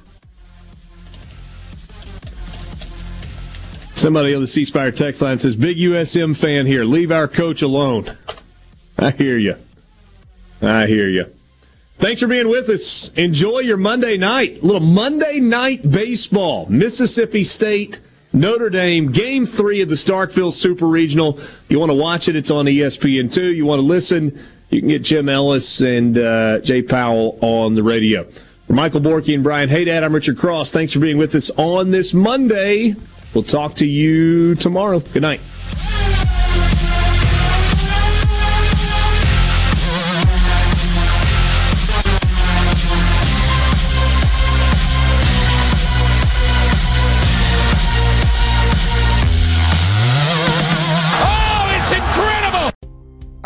Somebody 3.95 4.35
on 4.35 4.41
the 4.41 4.47
C 4.47 4.65
Spire 4.65 4.91
text 4.91 5.23
line 5.23 5.39
says, 5.39 5.57
Big 5.57 5.79
USM 5.79 6.37
fan 6.37 6.67
here. 6.67 6.85
Leave 6.85 7.11
our 7.11 7.29
coach 7.29 7.63
alone. 7.63 8.07
I 8.99 9.11
hear 9.11 9.39
you. 9.39 9.57
I 10.61 10.87
hear 10.87 11.09
you. 11.09 11.27
Thanks 11.99 12.21
for 12.21 12.27
being 12.27 12.49
with 12.49 12.69
us. 12.69 13.09
Enjoy 13.15 13.61
your 13.61 13.77
Monday 13.77 14.17
night. 14.17 14.63
A 14.63 14.67
little 14.67 14.81
Monday 14.81 15.41
night 15.41 15.89
baseball. 15.91 16.67
Mississippi 16.69 17.45
State, 17.45 18.01
Notre 18.35 18.69
Dame, 18.69 19.13
game 19.13 19.47
three 19.47 19.81
of 19.81 19.89
the 19.89 19.95
Starkville 19.95 20.53
Super 20.53 20.89
Regional. 20.89 21.39
You 21.69 21.79
want 21.79 21.91
to 21.91 21.95
watch 21.95 22.29
it, 22.29 22.35
it's 22.35 22.51
on 22.51 22.67
ESPN2. 22.67 23.55
You 23.55 23.65
want 23.65 23.79
to 23.79 23.87
listen, 23.87 24.37
you 24.71 24.81
can 24.81 24.89
get 24.89 25.03
Jim 25.03 25.29
Ellis 25.29 25.81
and 25.81 26.19
uh, 26.19 26.59
Jay 26.59 26.83
Powell 26.83 27.39
on 27.41 27.77
the 27.77 27.85
radio. 27.85 28.25
For 28.67 28.73
Michael 28.73 29.01
Borky 29.01 29.35
and 29.35 29.45
Brian 29.45 29.69
Hadad, 29.69 30.03
I'm 30.03 30.13
Richard 30.13 30.37
Cross. 30.37 30.73
Thanks 30.73 30.93
for 30.93 30.99
being 30.99 31.17
with 31.17 31.33
us 31.37 31.49
on 31.51 31.93
this 31.93 32.13
Monday. 32.13 32.97
We'll 33.35 33.45
talk 33.45 33.77
to 33.77 33.87
you 33.87 34.57
tomorrow. 34.57 34.99
Good 34.99 35.23
night. 35.23 35.41